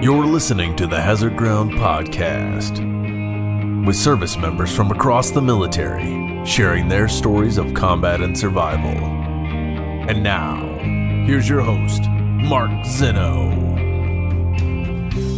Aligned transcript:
You're 0.00 0.26
listening 0.26 0.76
to 0.76 0.86
the 0.86 1.00
Hazard 1.00 1.36
Ground 1.36 1.72
Podcast 1.72 2.78
with 3.84 3.96
service 3.96 4.36
members 4.36 4.72
from 4.72 4.92
across 4.92 5.32
the 5.32 5.42
military 5.42 6.46
sharing 6.46 6.86
their 6.86 7.08
stories 7.08 7.58
of 7.58 7.74
combat 7.74 8.20
and 8.20 8.38
survival. 8.38 8.92
And 8.92 10.22
now, 10.22 10.78
here's 11.26 11.48
your 11.48 11.62
host, 11.62 12.02
Mark 12.08 12.70
Zeno. 12.86 13.48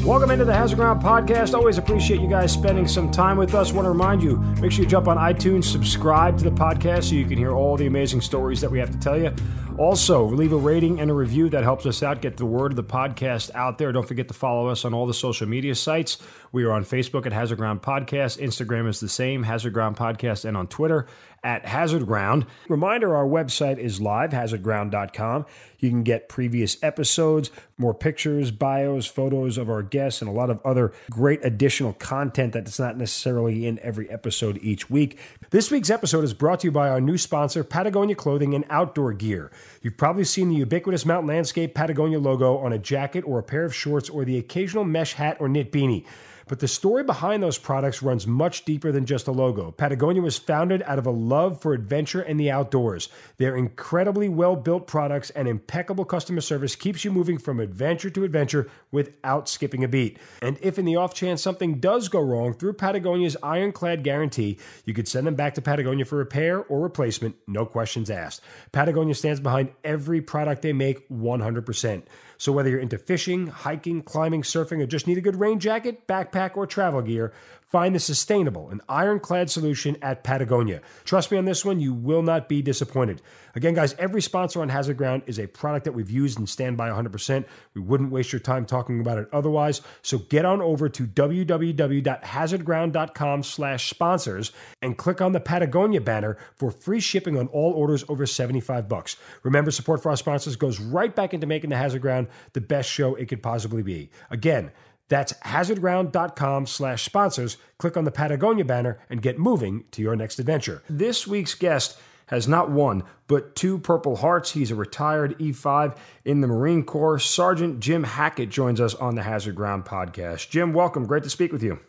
Welcome 0.05 0.31
into 0.31 0.45
the 0.45 0.53
Hazard 0.53 0.77
Ground 0.77 1.01
Podcast. 1.01 1.55
Always 1.55 1.79
appreciate 1.79 2.21
you 2.21 2.29
guys 2.29 2.53
spending 2.53 2.87
some 2.87 3.11
time 3.11 3.39
with 3.39 3.55
us. 3.55 3.73
Want 3.73 3.87
to 3.87 3.91
remind 3.91 4.23
you, 4.23 4.37
make 4.61 4.73
sure 4.73 4.85
you 4.85 4.91
jump 4.91 5.09
on 5.09 5.17
iTunes, 5.17 5.65
subscribe 5.65 6.37
to 6.37 6.45
the 6.45 6.51
podcast 6.51 7.05
so 7.05 7.15
you 7.15 7.25
can 7.25 7.39
hear 7.39 7.53
all 7.53 7.79
the 7.79 7.87
amazing 7.87 8.21
stories 8.21 8.61
that 8.61 8.71
we 8.71 8.79
have 8.79 8.91
to 8.91 8.99
tell 8.99 9.19
you. 9.19 9.35
Also, 9.81 10.27
leave 10.27 10.53
a 10.53 10.59
rating 10.59 11.01
and 11.01 11.11
a 11.11 11.15
review. 11.15 11.49
That 11.49 11.63
helps 11.63 11.87
us 11.87 12.03
out, 12.03 12.21
get 12.21 12.37
the 12.37 12.45
word 12.45 12.73
of 12.73 12.77
the 12.77 12.85
podcast 12.85 13.51
out 13.55 13.79
there. 13.79 13.93
Don't 13.93 14.07
forget 14.07 14.29
to 14.29 14.35
follow 14.35 14.69
us 14.69 14.85
on 14.85 14.93
all 14.93 15.07
the 15.07 15.15
social 15.15 15.49
media 15.49 15.75
sites. 15.75 16.19
We 16.53 16.65
are 16.65 16.73
on 16.73 16.85
Facebook 16.85 17.25
at 17.25 17.33
Hazard 17.33 17.57
Ground 17.57 17.81
Podcast. 17.81 18.39
Instagram 18.43 18.87
is 18.91 19.01
the 19.01 19.09
same, 19.09 19.43
Hazard 19.43 19.73
Ground 19.73 19.97
Podcast, 19.97 20.45
and 20.45 20.55
on 20.55 20.67
Twitter 20.67 21.07
at 21.43 21.65
Hazard 21.65 22.07
Ground. 22.07 22.47
Reminder 22.69 23.17
our 23.17 23.27
website 23.27 23.79
is 23.79 24.01
live, 24.01 24.31
hazardground.com. 24.31 25.47
You 25.79 25.89
can 25.89 26.03
get 26.03 26.29
previous 26.29 26.77
episodes, 26.83 27.51
more 27.79 27.95
pictures, 27.95 28.51
bios, 28.51 29.07
photos 29.07 29.57
of 29.57 29.71
our 29.71 29.83
guests, 29.83 30.21
and 30.21 30.29
a 30.29 30.33
lot 30.33 30.51
of 30.51 30.61
other 30.65 30.93
great 31.11 31.41
additional 31.43 31.95
content 31.95 32.53
that's 32.53 32.79
not 32.79 32.99
necessarily 32.99 33.67
in 33.67 33.79
every 33.79 34.11
episode 34.11 34.59
each 34.63 34.91
week. 34.91 35.19
This 35.51 35.71
week's 35.71 35.89
episode 35.89 36.25
is 36.25 36.35
brought 36.35 36.61
to 36.61 36.67
you 36.67 36.73
by 36.73 36.91
our 36.91 37.01
new 37.01 37.17
sponsor, 37.17 37.65
Patagonia 37.65 38.15
Clothing 38.15 38.55
and 38.55 38.67
Outdoor 38.69 39.15
Gear. 39.15 39.51
You've 39.81 39.97
probably 39.97 40.25
seen 40.25 40.51
the 40.51 40.57
ubiquitous 40.57 41.07
mountain 41.07 41.29
landscape 41.29 41.75
Patagonia 41.75 42.19
logo 42.19 42.59
on 42.59 42.73
a 42.75 42.79
jacket 42.79 43.25
or 43.27 43.39
a 43.39 43.43
pair 43.43 43.65
of 43.65 43.75
shorts 43.75 44.11
or 44.11 44.27
the 44.27 44.37
occasional 44.37 44.85
mesh 44.85 45.15
hat 45.15 45.39
or 45.41 45.49
knit 45.49 45.73
beanie. 45.73 46.05
But 46.51 46.59
the 46.59 46.67
story 46.67 47.05
behind 47.05 47.45
those 47.45 47.59
products 47.59 48.03
runs 48.03 48.27
much 48.27 48.65
deeper 48.65 48.91
than 48.91 49.07
just 49.07 49.29
a 49.29 49.31
logo. 49.31 49.71
Patagonia 49.71 50.21
was 50.21 50.37
founded 50.37 50.83
out 50.83 50.99
of 50.99 51.07
a 51.07 51.11
love 51.13 51.63
for 51.63 51.75
adventure 51.75 52.23
and 52.23 52.41
the 52.41 52.51
outdoors. 52.51 53.09
Their 53.37 53.55
incredibly 53.55 54.29
well 54.29 54.57
built 54.57 54.89
products 54.89 55.31
and 55.31 55.47
impeccable 55.47 56.05
customer 56.05 56.41
service 56.41 56.75
keeps 56.75 57.05
you 57.05 57.13
moving 57.13 57.39
from 57.39 57.61
adventure 57.61 58.11
to 58.11 58.25
adventure 58.25 58.69
without 58.91 59.49
skipping 59.49 59.85
a 59.85 59.89
beat. 59.89 60.19
And 60.43 60.59
if 60.61 60.77
in 60.77 60.87
the 60.87 60.97
off 60.97 61.15
chance 61.15 61.41
something 61.41 61.79
does 61.79 62.09
go 62.09 62.19
wrong, 62.19 62.55
through 62.55 62.73
Patagonia's 62.73 63.37
ironclad 63.45 64.03
guarantee, 64.03 64.59
you 64.85 64.93
could 64.93 65.07
send 65.07 65.29
them 65.29 65.37
back 65.37 65.55
to 65.55 65.63
Patagonia 65.63 66.05
for 66.05 66.17
repair 66.17 66.59
or 66.65 66.81
replacement, 66.81 67.37
no 67.47 67.65
questions 67.65 68.11
asked. 68.11 68.41
Patagonia 68.73 69.15
stands 69.15 69.39
behind 69.39 69.71
every 69.85 70.21
product 70.21 70.63
they 70.63 70.73
make 70.73 71.09
100%. 71.11 72.03
So 72.41 72.53
whether 72.53 72.71
you're 72.71 72.81
into 72.81 72.97
fishing, 72.97 73.49
hiking, 73.49 74.01
climbing, 74.01 74.41
surfing, 74.41 74.83
or 74.83 74.87
just 74.87 75.07
need 75.07 75.19
a 75.19 75.21
good 75.21 75.39
rain 75.39 75.61
jacket, 75.61 76.07
backpack, 76.07 76.57
or 76.57 76.67
travel 76.67 77.03
gear, 77.03 77.35
find 77.71 77.95
the 77.95 78.01
sustainable 78.01 78.69
and 78.69 78.81
ironclad 78.89 79.49
solution 79.49 79.97
at 80.03 80.25
Patagonia. 80.25 80.81
Trust 81.05 81.31
me 81.31 81.39
on 81.39 81.45
this 81.45 81.65
one, 81.65 81.79
you 81.81 81.95
will 81.95 82.23
not 82.23 82.49
be 82.49 82.63
disappointed. 82.63 83.23
Again, 83.55 83.75
guys, 83.75 83.95
every 83.99 84.23
sponsor 84.23 84.61
on 84.61 84.69
Hazard 84.69 84.97
Ground 84.97 85.23
is 85.27 85.39
a 85.39 85.47
product 85.47 85.85
that 85.85 85.93
we've 85.93 86.11
used 86.11 86.37
and 86.39 86.49
stand 86.49 86.77
by 86.77 86.91
100%. 86.91 87.45
We 87.75 87.81
wouldn't 87.81 88.11
waste 88.13 88.33
your 88.33 88.41
time 88.41 88.67
talking 88.67 89.01
about 89.01 89.19
it 89.19 89.29
otherwise. 89.33 89.83
So 90.03 90.19
get 90.19 90.45
on 90.45 90.61
over 90.61 90.89
to 90.89 91.07
www.hazardground.com 91.07 93.43
slash 93.43 93.91
sponsors 93.91 94.53
and 94.83 94.99
click 94.99 95.21
on 95.21 95.33
the 95.33 95.41
Patagonia 95.41 96.01
banner 96.01 96.39
for 96.55 96.71
free 96.71 97.01
shipping 97.01 97.37
on 97.39 97.49
all 97.49 97.73
orders 97.73 98.05
over 98.09 98.25
75 98.27 98.89
bucks. 98.89 99.17
Remember, 99.43 99.71
support 99.71 100.03
for 100.03 100.09
our 100.11 100.17
sponsors 100.17 100.57
goes 100.57 100.81
right 100.81 101.15
back 101.15 101.35
into 101.35 101.47
making 101.47 101.69
the 101.71 101.77
Hazard 101.77 102.03
Ground 102.03 102.27
the 102.53 102.61
best 102.61 102.91
show 102.91 103.15
it 103.15 103.29
could 103.29 103.43
possibly 103.43 103.83
be. 103.83 104.11
Again, 104.31 104.71
that's 105.11 105.35
hazardground.com 105.35 106.67
slash 106.67 107.05
sponsors. 107.05 107.59
Click 107.77 107.99
on 107.99 108.05
the 108.05 108.11
Patagonia 108.11 108.65
banner 108.65 108.99
and 109.11 109.21
get 109.21 109.39
moving 109.39 109.85
to 109.91 110.01
your 110.01 110.17
next 110.17 110.39
adventure. 110.39 110.83
This 110.89 111.27
week's 111.27 111.55
guest 111.55 111.99
has 112.29 112.47
not 112.47 112.71
one, 112.71 113.03
but 113.27 113.57
two 113.57 113.77
Purple 113.79 114.17
Hearts. 114.17 114.53
He's 114.53 114.71
a 114.71 114.77
retired 114.77 115.37
E5 115.39 115.97
in 116.25 116.41
the 116.41 116.47
Marine 116.47 116.85
Corps. 116.85 117.19
Sergeant 117.19 117.81
Jim 117.81 118.05
Hackett 118.05 118.49
joins 118.49 118.81
us 118.81 118.95
on 118.95 119.17
the 119.17 119.25
Hazard 119.25 119.57
Ground 119.57 119.85
podcast. 119.85 120.49
Jim, 120.49 120.73
welcome. 120.73 121.07
Great 121.07 121.25
to 121.25 121.31
speak 121.31 121.53
with 121.53 121.63
you. 121.63 121.81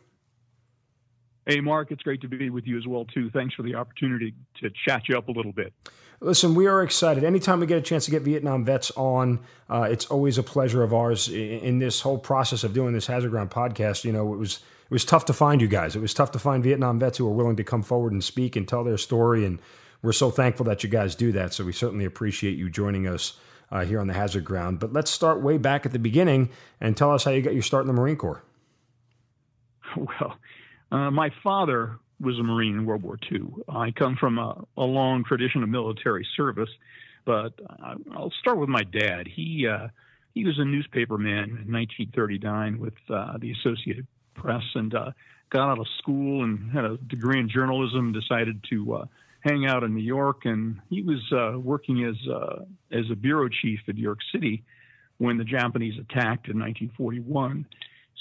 Hey, 1.46 1.59
Mark, 1.59 1.91
it's 1.91 2.03
great 2.03 2.22
to 2.22 2.28
be 2.28 2.50
with 2.50 2.68
you 2.68 2.78
as 2.78 2.85
well, 2.85 3.06
too. 3.06 3.29
Thanks 3.31 3.56
for 3.56 3.63
the 3.63 3.75
opportunity 3.75 4.34
to 4.62 4.69
chat 4.88 5.09
you 5.09 5.18
up 5.18 5.28
a 5.28 5.31
little 5.31 5.52
bit. 5.52 5.74
Listen, 6.24 6.53
we 6.53 6.68
are 6.68 6.84
excited. 6.84 7.24
Anytime 7.24 7.59
we 7.59 7.66
get 7.66 7.79
a 7.79 7.81
chance 7.81 8.06
to 8.06 8.12
get 8.12 8.22
Vietnam 8.22 8.63
vets 8.63 8.91
on, 8.91 9.40
uh, 9.68 9.88
it's 9.90 10.06
always 10.06 10.38
a 10.38 10.44
pleasure 10.44 10.84
of 10.84 10.94
ours. 10.94 11.28
In 11.28 11.79
this 11.79 12.02
whole 12.02 12.19
process 12.19 12.63
of 12.63 12.74
doing 12.74 12.94
this 12.94 13.07
Hazard 13.07 13.31
Ground 13.31 13.50
podcast, 13.50 14.03
you 14.03 14.12
know, 14.12 14.31
it 14.31 14.38
was 14.38 14.59
it 14.91 14.94
was 14.94 15.03
tough 15.03 15.25
to 15.25 15.34
find 15.34 15.62
you 15.62 15.68
guys. 15.68 15.96
It 15.96 16.00
was 16.00 16.13
tough 16.13 16.31
to 16.34 16.40
find 16.40 16.63
Vietnam 16.63 17.00
vets 17.00 17.18
who 17.18 17.25
were 17.25 17.31
willing 17.31 17.56
to 17.56 17.63
come 17.63 17.81
forward 17.81 18.12
and 18.12 18.23
speak 18.23 18.56
and 18.56 18.68
tell 18.68 18.84
their 18.84 19.00
story. 19.00 19.46
And 19.46 19.59
we're 20.03 20.12
so 20.12 20.29
thankful 20.29 20.66
that 20.66 20.84
you 20.84 20.90
guys 20.90 21.16
do 21.16 21.31
that. 21.31 21.53
So 21.53 21.63
we 21.63 21.72
certainly 21.73 22.06
appreciate 22.06 22.56
you 22.56 22.69
joining 22.69 23.08
us 23.08 23.34
uh, 23.72 23.85
here 23.85 24.00
on 24.00 24.08
the 24.08 24.13
Hazard 24.13 24.46
Ground. 24.46 24.79
But 24.79 24.94
let's 24.94 25.09
start 25.09 25.41
way 25.41 25.58
back 25.58 25.88
at 25.88 25.91
the 25.91 26.00
beginning 26.00 26.50
and 26.79 26.96
tell 26.96 27.12
us 27.12 27.23
how 27.23 27.31
you 27.31 27.41
got 27.41 27.53
your 27.53 27.63
start 27.63 27.81
in 27.84 27.88
the 27.88 27.94
Marine 27.94 28.18
Corps. 28.18 28.44
Well, 29.97 30.38
uh, 30.91 31.12
my 31.12 31.29
father 31.44 31.97
was 32.19 32.38
a 32.40 32.44
Marine 32.44 32.75
in 32.75 32.85
World 32.85 33.03
War 33.03 33.18
II. 33.31 33.47
I 33.68 33.91
come 33.91 34.16
from 34.16 34.38
a, 34.38 34.63
a 34.78 34.84
long 34.84 35.24
tradition 35.24 35.63
of 35.63 35.69
military 35.69 36.28
service, 36.38 36.69
but 37.25 37.53
I'll 38.13 38.34
start 38.40 38.57
with 38.57 38.69
my 38.69 38.84
dad. 38.84 39.28
He 39.28 39.68
uh, 39.68 39.88
he 40.34 40.46
was 40.46 40.57
a 40.59 40.63
newspaperman 40.63 41.66
in 41.66 41.72
1939 41.72 42.79
with 42.79 42.94
uh, 43.09 43.38
the 43.40 43.52
Associated 43.52 44.07
Press, 44.35 44.63
and 44.75 44.94
uh, 44.94 45.12
got 45.50 45.72
out 45.72 45.79
of 45.79 45.88
school 45.97 46.44
and 46.44 46.72
had 46.72 46.85
a 46.85 46.97
degree 46.97 47.40
in 47.40 47.50
journalism. 47.50 48.13
Decided 48.13 48.63
to 48.69 48.96
uh, 48.96 49.06
hang 49.41 49.66
out 49.66 49.84
in 49.84 49.94
New 49.94 50.03
York, 50.03 50.46
and 50.46 50.79
he 50.90 51.02
was 51.02 51.19
uh, 51.31 51.58
working 51.59 52.06
as 52.06 52.16
uh, 52.29 52.63
as 52.91 53.06
a 53.12 53.16
bureau 53.16 53.50
chief 53.50 53.79
in 53.88 53.96
New 53.96 54.02
York 54.02 54.19
City 54.31 54.63
when 55.18 55.38
the 55.38 55.44
Japanese 55.44 55.96
attacked 56.00 56.47
in 56.47 56.59
1941. 56.59 57.66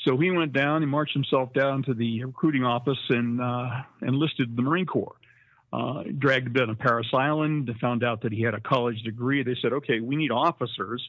So 0.06 0.16
he 0.16 0.30
went 0.30 0.52
down, 0.52 0.80
he 0.82 0.86
marched 0.86 1.12
himself 1.12 1.52
down 1.52 1.82
to 1.84 1.94
the 1.94 2.24
recruiting 2.24 2.64
office 2.64 2.98
and 3.10 3.40
uh, 3.40 3.82
enlisted 4.02 4.56
the 4.56 4.62
Marine 4.62 4.86
Corps. 4.86 5.16
Uh, 5.72 6.02
dragged 6.18 6.48
a 6.48 6.50
bit 6.50 6.68
on 6.68 6.74
Parris 6.74 7.06
Island, 7.12 7.70
found 7.80 8.02
out 8.02 8.22
that 8.22 8.32
he 8.32 8.42
had 8.42 8.54
a 8.54 8.60
college 8.60 9.02
degree. 9.02 9.44
They 9.44 9.54
said, 9.62 9.72
okay, 9.72 10.00
we 10.00 10.16
need 10.16 10.32
officers, 10.32 11.06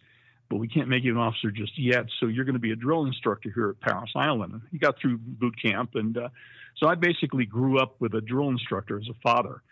but 0.50 0.57
we 0.57 0.68
can't 0.68 0.88
make 0.88 1.03
you 1.03 1.12
an 1.12 1.18
officer 1.18 1.50
just 1.50 1.79
yet. 1.79 2.06
So 2.19 2.28
you're 2.28 2.46
going 2.46 2.53
to 2.53 2.59
be 2.59 2.72
a 2.72 2.75
drill 2.75 3.06
instructor 3.06 3.50
here 3.53 3.69
at 3.69 3.79
Parris 3.79 4.12
Island. 4.16 4.62
he 4.72 4.78
got 4.78 5.00
through 5.00 5.18
boot 5.18 5.56
camp. 5.59 5.96
And 5.96 6.16
uh, 6.16 6.29
so 6.78 6.88
I 6.88 6.94
basically 6.94 7.46
grew 7.46 7.79
up 7.79 7.96
with 8.00 8.13
a 8.13 8.22
drill 8.22 8.50
instructor 8.50 9.00
as 9.00 9.08
a 9.09 9.16
father. 9.23 9.63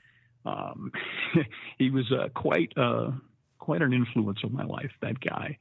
Um, 0.43 0.91
he 1.77 1.91
was 1.91 2.11
uh, 2.11 2.29
quite, 2.29 2.73
uh, 2.75 3.11
quite 3.59 3.83
an 3.83 3.93
influence 3.93 4.39
on 4.43 4.53
my 4.53 4.63
life, 4.63 4.91
that 5.01 5.19
guy. 5.19 5.59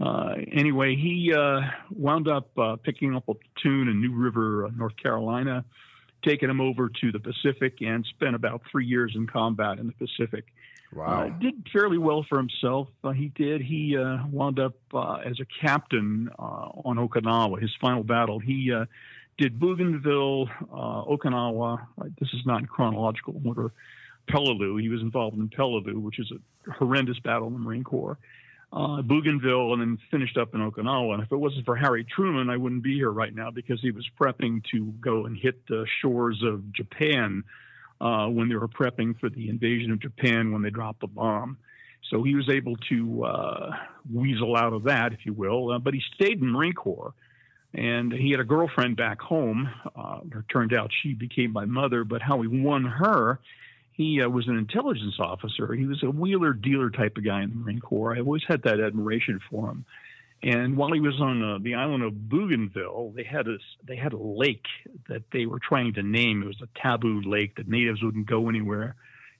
Uh, 0.00 0.34
anyway, 0.52 0.94
he 0.94 1.32
uh, 1.36 1.60
wound 1.90 2.28
up 2.28 2.56
uh, 2.56 2.76
picking 2.76 3.14
up 3.16 3.28
a 3.28 3.34
platoon 3.34 3.88
in 3.88 4.00
New 4.00 4.14
River, 4.14 4.66
uh, 4.66 4.70
North 4.76 4.96
Carolina, 4.96 5.64
taking 6.24 6.48
him 6.48 6.60
over 6.60 6.88
to 7.00 7.12
the 7.12 7.18
Pacific, 7.18 7.78
and 7.80 8.06
spent 8.06 8.34
about 8.34 8.62
three 8.70 8.86
years 8.86 9.12
in 9.16 9.26
combat 9.26 9.78
in 9.78 9.86
the 9.86 9.92
Pacific. 9.92 10.44
Wow. 10.92 11.26
Uh, 11.26 11.38
did 11.38 11.66
fairly 11.72 11.98
well 11.98 12.24
for 12.28 12.38
himself. 12.38 12.88
he 13.14 13.28
did. 13.34 13.60
He 13.60 13.96
wound 14.30 14.58
up 14.58 14.76
as 14.94 15.38
a 15.40 15.46
captain 15.60 16.30
on 16.38 16.96
Okinawa, 16.96 17.60
his 17.60 17.74
final 17.80 18.04
battle. 18.04 18.38
He 18.38 18.72
did 19.36 19.58
Bougainville, 19.58 20.48
Okinawa. 20.72 21.86
this 22.18 22.30
is 22.32 22.46
not 22.46 22.60
in 22.60 22.66
chronological 22.66 23.40
order. 23.44 23.70
Peleliu. 24.30 24.80
He 24.80 24.88
was 24.88 25.00
involved 25.00 25.38
in 25.38 25.48
Peleliu, 25.48 26.00
which 26.00 26.18
is 26.18 26.30
a 26.32 26.70
horrendous 26.70 27.18
battle 27.18 27.48
in 27.48 27.54
the 27.54 27.58
Marine 27.58 27.84
Corps 27.84 28.18
uh, 28.72 29.02
Bougainville 29.02 29.72
and 29.72 29.80
then 29.80 29.98
finished 30.10 30.36
up 30.36 30.54
in 30.54 30.60
Okinawa. 30.60 31.14
And 31.14 31.22
if 31.22 31.32
it 31.32 31.36
wasn't 31.36 31.64
for 31.64 31.76
Harry 31.76 32.04
Truman, 32.04 32.50
I 32.50 32.56
wouldn't 32.56 32.82
be 32.82 32.94
here 32.94 33.10
right 33.10 33.34
now 33.34 33.50
because 33.50 33.80
he 33.80 33.90
was 33.90 34.08
prepping 34.20 34.62
to 34.72 34.92
go 35.00 35.26
and 35.26 35.36
hit 35.36 35.66
the 35.66 35.86
shores 36.02 36.42
of 36.44 36.72
Japan 36.72 37.44
uh, 38.00 38.26
when 38.26 38.48
they 38.48 38.56
were 38.56 38.68
prepping 38.68 39.18
for 39.18 39.30
the 39.30 39.48
invasion 39.48 39.90
of 39.90 40.00
Japan 40.00 40.52
when 40.52 40.62
they 40.62 40.70
dropped 40.70 41.00
the 41.00 41.06
bomb. 41.06 41.56
So 42.10 42.22
he 42.22 42.34
was 42.34 42.48
able 42.48 42.76
to 42.90 43.24
uh, 43.24 43.70
weasel 44.12 44.56
out 44.56 44.72
of 44.72 44.84
that, 44.84 45.12
if 45.12 45.24
you 45.24 45.32
will. 45.32 45.72
Uh, 45.72 45.78
but 45.78 45.94
he 45.94 46.02
stayed 46.14 46.40
in 46.40 46.50
Marine 46.50 46.74
Corps. 46.74 47.14
And 47.74 48.12
he 48.12 48.30
had 48.30 48.40
a 48.40 48.44
girlfriend 48.44 48.96
back 48.96 49.20
home. 49.20 49.68
Uh, 49.94 50.20
it 50.24 50.44
turned 50.50 50.72
out 50.72 50.90
she 51.02 51.12
became 51.12 51.52
my 51.52 51.66
mother, 51.66 52.02
but 52.02 52.22
how 52.22 52.40
he 52.40 52.48
won 52.48 52.84
her 52.84 53.40
he 53.98 54.22
uh, 54.22 54.28
was 54.28 54.46
an 54.46 54.56
intelligence 54.56 55.16
officer. 55.18 55.74
He 55.74 55.84
was 55.84 56.02
a 56.04 56.10
wheeler 56.10 56.52
dealer 56.52 56.88
type 56.88 57.16
of 57.16 57.24
guy 57.24 57.42
in 57.42 57.50
the 57.50 57.56
Marine 57.56 57.80
Corps. 57.80 58.16
I 58.16 58.20
always 58.20 58.44
had 58.46 58.62
that 58.62 58.78
admiration 58.78 59.40
for 59.50 59.70
him. 59.70 59.84
And 60.40 60.76
while 60.76 60.92
he 60.92 61.00
was 61.00 61.20
on 61.20 61.42
uh, 61.42 61.58
the 61.60 61.74
island 61.74 62.04
of 62.04 62.28
Bougainville, 62.28 63.12
they 63.16 63.24
had 63.24 63.48
a 63.48 63.56
they 63.84 63.96
had 63.96 64.12
a 64.12 64.16
lake 64.16 64.66
that 65.08 65.24
they 65.32 65.46
were 65.46 65.58
trying 65.58 65.94
to 65.94 66.04
name. 66.04 66.44
It 66.44 66.46
was 66.46 66.62
a 66.62 66.80
taboo 66.80 67.22
lake 67.22 67.56
that 67.56 67.66
natives 67.66 68.00
wouldn't 68.00 68.28
go 68.28 68.48
anywhere 68.48 68.94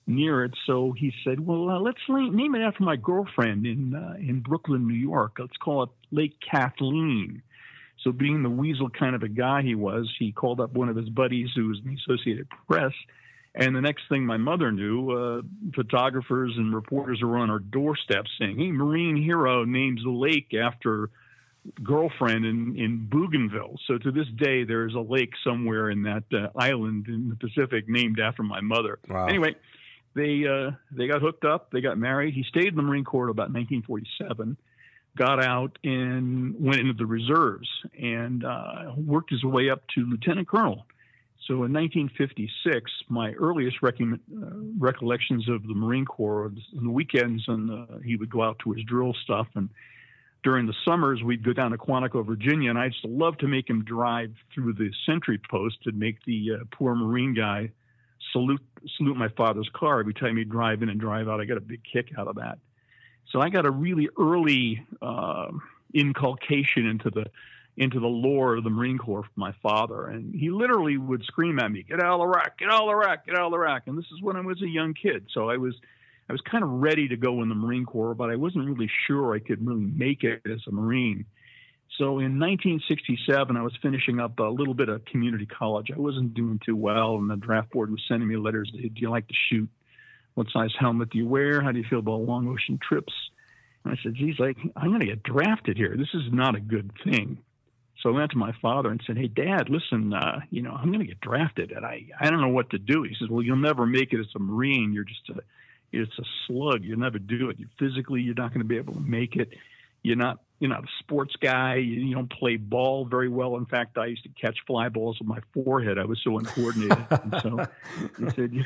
near 0.09 0.45
it. 0.45 0.55
So 0.67 0.91
he 0.91 1.13
said, 1.23 1.39
"Well, 1.39 1.71
uh, 1.71 1.79
let's 1.79 2.01
name 2.09 2.57
it 2.57 2.63
after 2.63 2.83
my 2.83 2.97
girlfriend 2.97 3.65
in 3.65 3.95
uh, 3.95 4.17
in 4.19 4.41
Brooklyn, 4.41 4.89
New 4.89 4.95
York. 4.95 5.37
Let's 5.39 5.57
call 5.57 5.85
it 5.85 5.91
Lake 6.11 6.35
Kathleen." 6.41 7.43
So, 8.03 8.11
being 8.11 8.43
the 8.43 8.51
weasel 8.51 8.91
kind 8.91 9.15
of 9.15 9.23
a 9.23 9.29
guy 9.29 9.63
he 9.63 9.77
was, 9.77 10.13
he 10.19 10.33
called 10.33 10.61
up 10.61 10.73
one 10.73 10.89
of 10.89 10.97
his 10.97 11.09
buddies 11.09 11.51
who 11.55 11.69
was 11.69 11.79
in 11.85 11.95
the 11.95 11.97
Associated 11.97 12.49
Press. 12.69 12.93
And 13.55 13.75
the 13.75 13.81
next 13.81 14.03
thing 14.09 14.25
my 14.25 14.37
mother 14.37 14.71
knew, 14.71 15.11
uh, 15.11 15.43
photographers 15.75 16.53
and 16.57 16.75
reporters 16.75 17.21
were 17.23 17.39
on 17.39 17.51
our 17.51 17.59
doorstep 17.59 18.25
saying, 18.39 18.59
Hey, 18.59 18.71
Marine 18.71 19.17
hero 19.17 19.65
names 19.65 20.03
the 20.05 20.11
lake 20.11 20.55
after 20.55 21.11
girlfriend 21.83 22.45
in, 22.45 22.77
in 22.77 23.09
Bougainville. 23.11 23.79
So 23.87 23.99
to 23.99 24.11
this 24.11 24.27
day, 24.37 24.65
there's 24.65 24.95
a 24.95 25.01
lake 25.01 25.33
somewhere 25.45 25.91
in 25.91 26.03
that 26.03 26.25
uh, 26.33 26.49
island 26.57 27.07
in 27.09 27.29
the 27.29 27.37
Pacific 27.37 27.89
named 27.89 28.21
after 28.21 28.43
my 28.43 28.61
mother. 28.61 28.99
Wow. 29.09 29.27
Anyway, 29.27 29.57
they 30.15 30.45
uh, 30.47 30.73
they 30.91 31.07
got 31.07 31.21
hooked 31.21 31.45
up. 31.45 31.71
They 31.71 31.81
got 31.81 31.99
married. 31.99 32.35
He 32.35 32.45
stayed 32.45 32.69
in 32.69 32.77
the 32.77 32.83
Marine 32.83 33.05
Corps 33.05 33.29
about 33.29 33.53
1947. 33.53 34.57
Got 35.17 35.43
out 35.43 35.79
and 35.83 36.55
went 36.61 36.81
into 36.81 36.93
the 36.93 37.07
reserves 37.07 37.69
and 38.01 38.45
uh, 38.45 38.93
worked 38.97 39.31
his 39.31 39.43
way 39.43 39.69
up 39.71 39.83
to 39.95 40.05
lieutenant 40.07 40.49
colonel. 40.49 40.87
So 41.49 41.65
in 41.65 41.73
1956, 41.73 42.91
my 43.09 43.33
earliest 43.33 43.83
rec- 43.83 44.01
uh, 44.01 44.15
recollections 44.79 45.49
of 45.49 45.67
the 45.67 45.75
Marine 45.75 46.05
Corps, 46.05 46.53
on 46.77 46.85
the 46.85 46.91
weekends, 46.91 47.43
and 47.49 47.71
uh, 47.71 47.99
he 48.05 48.15
would 48.17 48.31
go 48.31 48.43
out 48.43 48.61
to 48.61 48.73
his 48.73 48.85
drill 48.85 49.15
stuff 49.25 49.49
and 49.57 49.69
during 50.45 50.67
the 50.67 50.75
summers, 50.85 51.23
we'd 51.23 51.43
go 51.43 51.53
down 51.53 51.73
to 51.73 51.79
Quantico, 51.79 52.25
Virginia, 52.25 52.71
and 52.71 52.79
I 52.79 52.87
used 52.87 53.03
to 53.03 53.09
love 53.09 53.37
to 53.39 53.49
make 53.49 53.69
him 53.69 53.85
drive 53.85 54.33
through 54.55 54.75
the 54.75 54.91
sentry 55.05 55.39
post 55.51 55.79
and 55.87 55.99
make 55.99 56.25
the 56.25 56.53
uh, 56.53 56.65
poor 56.71 56.95
Marine 56.95 57.35
guy 57.35 57.71
salute 58.33 58.63
salute 58.97 59.17
my 59.17 59.29
father's 59.29 59.69
car 59.73 60.01
every 60.01 60.15
time 60.15 60.37
he'd 60.37 60.51
drive 60.51 60.83
in 60.83 60.89
and 60.89 61.01
drive 61.01 61.29
out. 61.29 61.41
I 61.41 61.45
got 61.45 61.57
a 61.57 61.63
big 61.63 61.81
kick 61.85 62.11
out 62.17 62.29
of 62.29 62.37
that. 62.37 62.59
So 63.31 63.41
I 63.41 63.49
got 63.49 63.67
a 63.67 63.71
really 63.71 64.09
early 64.19 64.87
uh, 65.03 65.51
inculcation 65.93 66.87
into 66.87 67.11
the 67.11 67.27
into 67.79 68.01
the 68.01 68.07
lore 68.07 68.57
of 68.57 68.65
the 68.65 68.71
Marine 68.71 68.99
Corps 68.99 69.23
from 69.23 69.33
my 69.37 69.55
father, 69.63 70.07
and 70.09 70.35
he 70.35 70.51
literally 70.51 70.99
would 70.99 71.23
scream 71.23 71.59
at 71.59 71.71
me, 71.71 71.85
"Get 71.85 72.03
out 72.03 72.21
of 72.21 72.29
rack! 72.29 72.59
Get 72.59 72.71
out 72.71 72.89
of 72.89 72.97
rack! 72.97 73.25
Get 73.25 73.37
out 73.37 73.53
of 73.53 73.59
rack!" 73.59 73.85
And 73.87 73.97
this 73.97 74.11
is 74.13 74.21
when 74.21 74.37
I 74.37 74.41
was 74.41 74.61
a 74.63 74.69
young 74.69 74.95
kid, 74.95 75.27
so 75.33 75.49
I 75.49 75.57
was 75.57 75.75
I 76.29 76.33
was 76.33 76.43
kind 76.43 76.63
of 76.63 76.71
ready 76.71 77.09
to 77.09 77.17
go 77.17 77.41
in 77.43 77.49
the 77.49 77.55
Marine 77.55 77.87
Corps, 77.87 78.15
but 78.15 78.31
I 78.31 78.37
wasn't 78.37 78.67
really 78.67 78.91
sure 79.07 79.35
I 79.35 79.39
could 79.39 79.67
really 79.67 79.87
make 79.87 80.25
it 80.25 80.43
as 80.45 80.61
a 80.67 80.73
Marine. 80.73 81.25
So 81.97 82.19
in 82.19 82.39
1967, 82.39 83.57
I 83.57 83.63
was 83.63 83.73
finishing 83.81 84.21
up 84.21 84.39
a 84.39 84.45
little 84.45 84.75
bit 84.75 84.89
of 84.89 85.05
community 85.07 85.47
college. 85.47 85.91
I 85.91 85.99
wasn't 85.99 86.35
doing 86.35 86.61
too 86.65 86.77
well, 86.77 87.17
and 87.17 87.31
the 87.31 87.37
draft 87.37 87.71
board 87.71 87.91
was 87.91 88.03
sending 88.07 88.29
me 88.29 88.37
letters. 88.37 88.71
Do 88.71 88.91
you 88.95 89.09
like 89.09 89.27
to 89.29 89.35
shoot? 89.49 89.69
What 90.35 90.49
size 90.53 90.71
helmet 90.79 91.11
do 91.11 91.19
you 91.19 91.27
wear? 91.27 91.63
How 91.63 91.73
do 91.73 91.79
you 91.79 91.87
feel 91.89 91.99
about 91.99 92.21
long 92.21 92.47
ocean 92.47 92.79
trips? 92.81 93.13
And 93.85 93.93
I 93.93 94.03
said, 94.03 94.15
geez, 94.15 94.39
like, 94.39 94.59
I'm 94.77 94.89
going 94.89 95.01
to 95.01 95.07
get 95.07 95.23
drafted 95.23 95.77
here. 95.77 95.97
This 95.97 96.15
is 96.15 96.31
not 96.31 96.55
a 96.55 96.61
good 96.61 96.93
thing. 97.03 97.39
So 98.03 98.11
I 98.11 98.13
went 98.13 98.31
to 98.31 98.39
my 98.39 98.53
father 98.63 98.91
and 98.91 99.03
said, 99.07 99.17
"Hey, 99.17 99.29
Dad, 99.29 99.69
listen, 99.69 100.13
uh, 100.13 100.41
you 100.51 100.63
know, 100.63 100.73
I'm 100.73 100.89
going 100.89 101.01
to 101.01 101.07
get 101.07 101.21
drafted, 101.21 101.73
and 101.73 101.85
I 101.85 102.05
I 102.21 102.31
don't 102.31 102.41
know 102.41 102.49
what 102.49 102.71
to 102.71 102.79
do." 102.79 103.03
He 103.03 103.15
says, 103.19 103.29
"Well, 103.29 103.43
you'll 103.43 103.57
never 103.57 103.87
make 103.87 104.13
it 104.13 104.21
as 104.21 104.27
a 104.37 104.39
Marine. 104.39 104.93
You're 104.93 105.05
just 105.05 105.29
a 105.31 105.43
it's 105.93 106.19
a 106.19 106.25
slug. 106.47 106.85
You'll 106.85 106.99
never 106.99 107.19
do 107.19 107.51
it. 107.51 107.59
You 107.59 107.67
physically, 107.79 108.21
you're 108.21 108.35
not 108.35 108.51
going 108.51 108.61
to 108.61 108.69
be 108.69 108.77
able 108.77 108.95
to 108.95 109.01
make 109.01 109.37
it. 109.37 109.51
You're 110.03 110.17
not, 110.17 110.41
you're 110.59 110.71
not 110.71 110.85
a 110.85 110.89
sports 111.01 111.35
guy. 111.41 111.77
You, 111.77 112.01
you 112.01 112.15
don't 112.15 112.31
play 112.31 112.57
ball 112.57 113.05
very 113.05 113.29
well. 113.29 113.57
In 113.57 113.67
fact, 113.67 113.97
I 113.99 114.07
used 114.07 114.23
to 114.25 114.29
catch 114.41 114.59
fly 114.67 114.89
balls 114.89 115.19
with 115.19 115.29
my 115.29 115.41
forehead. 115.55 115.99
I 115.99 116.05
was 116.05 116.21
so 116.23 116.39
uncoordinated. 116.39 117.07
and 117.11 117.35
so 117.43 117.67
he 118.19 118.31
said, 118.37 118.53
you, 118.53 118.65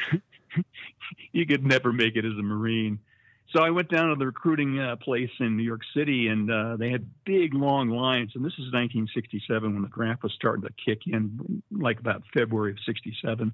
you 1.33 1.47
could 1.47 1.65
never 1.65 1.93
make 1.93 2.17
it 2.17 2.25
as 2.25 2.33
a 2.33 2.43
Marine. 2.43 2.99
So 3.53 3.63
I 3.63 3.71
went 3.71 3.91
down 3.91 4.09
to 4.09 4.15
the 4.15 4.27
recruiting 4.27 4.79
uh, 4.79 4.97
place 4.97 5.31
in 5.39 5.57
New 5.57 5.63
York 5.63 5.83
City, 5.95 6.29
and 6.29 6.51
uh, 6.51 6.77
they 6.77 6.91
had 6.91 7.07
big, 7.25 7.53
long 7.55 7.91
lines. 7.91 8.33
And 8.35 8.45
this 8.45 8.55
is 8.55 8.73
1967 8.73 9.73
when 9.73 9.83
the 9.83 9.89
draft 9.89 10.23
was 10.23 10.33
starting 10.33 10.63
to 10.63 10.71
kick 10.85 11.03
in, 11.07 11.63
like 11.71 12.01
about 12.01 12.23
February 12.33 12.73
of 12.73 12.79
'67 12.87 13.53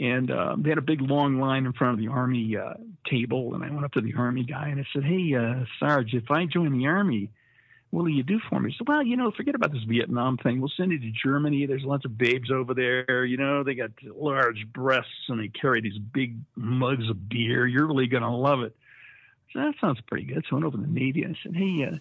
and 0.00 0.30
uh, 0.30 0.56
they 0.58 0.70
had 0.70 0.78
a 0.78 0.82
big 0.82 1.02
long 1.02 1.38
line 1.38 1.66
in 1.66 1.74
front 1.74 1.92
of 1.92 2.00
the 2.00 2.08
army 2.08 2.56
uh, 2.56 2.74
table. 3.08 3.54
And 3.54 3.62
i 3.62 3.70
went 3.70 3.84
up 3.84 3.92
to 3.92 4.00
the 4.00 4.14
army 4.16 4.44
guy 4.44 4.68
and 4.68 4.80
i 4.80 4.84
said 4.92 5.04
hey 5.04 5.34
uh, 5.34 5.64
sarge 5.78 6.14
if 6.14 6.30
i 6.30 6.46
join 6.46 6.76
the 6.76 6.86
army 6.86 7.30
what 7.90 8.04
will 8.04 8.10
you 8.10 8.22
do 8.22 8.38
for 8.48 8.60
me? 8.60 8.70
He 8.70 8.76
said 8.78 8.88
well 8.88 9.02
you 9.02 9.16
know 9.16 9.30
forget 9.30 9.54
about 9.54 9.72
this 9.72 9.82
vietnam 9.82 10.38
thing. 10.38 10.60
We'll 10.60 10.72
send 10.76 10.92
you 10.92 10.98
to 10.98 11.10
germany. 11.10 11.66
There's 11.66 11.84
lots 11.84 12.04
of 12.04 12.16
babes 12.16 12.50
over 12.50 12.72
there. 12.72 13.24
You 13.24 13.36
know 13.36 13.62
they 13.62 13.74
got 13.74 13.90
large 14.16 14.66
breasts 14.72 15.28
and 15.28 15.38
they 15.38 15.48
carry 15.48 15.80
these 15.80 15.98
big 15.98 16.36
mugs 16.56 17.10
of 17.10 17.28
beer. 17.28 17.66
You're 17.66 17.86
really 17.86 18.08
to 18.22 18.30
love 18.30 18.62
it 18.62 18.74
so 19.52 19.60
that 19.60 19.74
sounds 19.80 20.00
pretty 20.06 20.24
good 20.24 20.44
so 20.48 20.52
i 20.52 20.54
went 20.54 20.66
over 20.66 20.76
to 20.76 20.82
the 20.82 20.88
navy 20.88 21.22
and 21.22 21.36
i 21.36 21.38
said 21.42 21.54
hey 21.54 21.84
uh, 21.90 21.96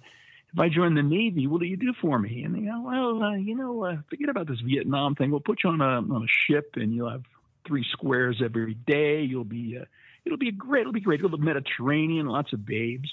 if 0.53 0.59
I 0.59 0.69
join 0.69 0.95
the 0.95 1.03
Navy, 1.03 1.45
what 1.45 1.61
do 1.61 1.67
you 1.67 1.77
do 1.77 1.93
for 2.01 2.17
me? 2.17 2.43
And 2.43 2.55
they 2.55 2.61
go, 2.61 2.81
well, 2.81 3.23
uh, 3.23 3.35
you 3.35 3.55
know, 3.55 3.83
uh, 3.83 3.97
forget 4.09 4.29
about 4.29 4.47
this 4.47 4.59
Vietnam 4.61 5.13
thing. 5.13 5.29
We'll 5.29 5.41
put 5.41 5.59
you 5.63 5.69
on 5.69 5.81
a 5.81 6.13
on 6.13 6.23
a 6.23 6.27
ship, 6.27 6.71
and 6.75 6.93
you'll 6.93 7.09
have 7.09 7.23
three 7.67 7.85
squares 7.91 8.41
every 8.43 8.73
day. 8.73 9.21
You'll 9.21 9.43
be, 9.43 9.77
uh, 9.79 9.85
it'll 10.25 10.39
be 10.39 10.51
great. 10.51 10.81
It'll 10.81 10.93
be 10.93 11.01
great. 11.01 11.19
It'll 11.19 11.37
be 11.37 11.43
Mediterranean, 11.43 12.25
lots 12.25 12.51
of 12.53 12.65
babes. 12.65 13.09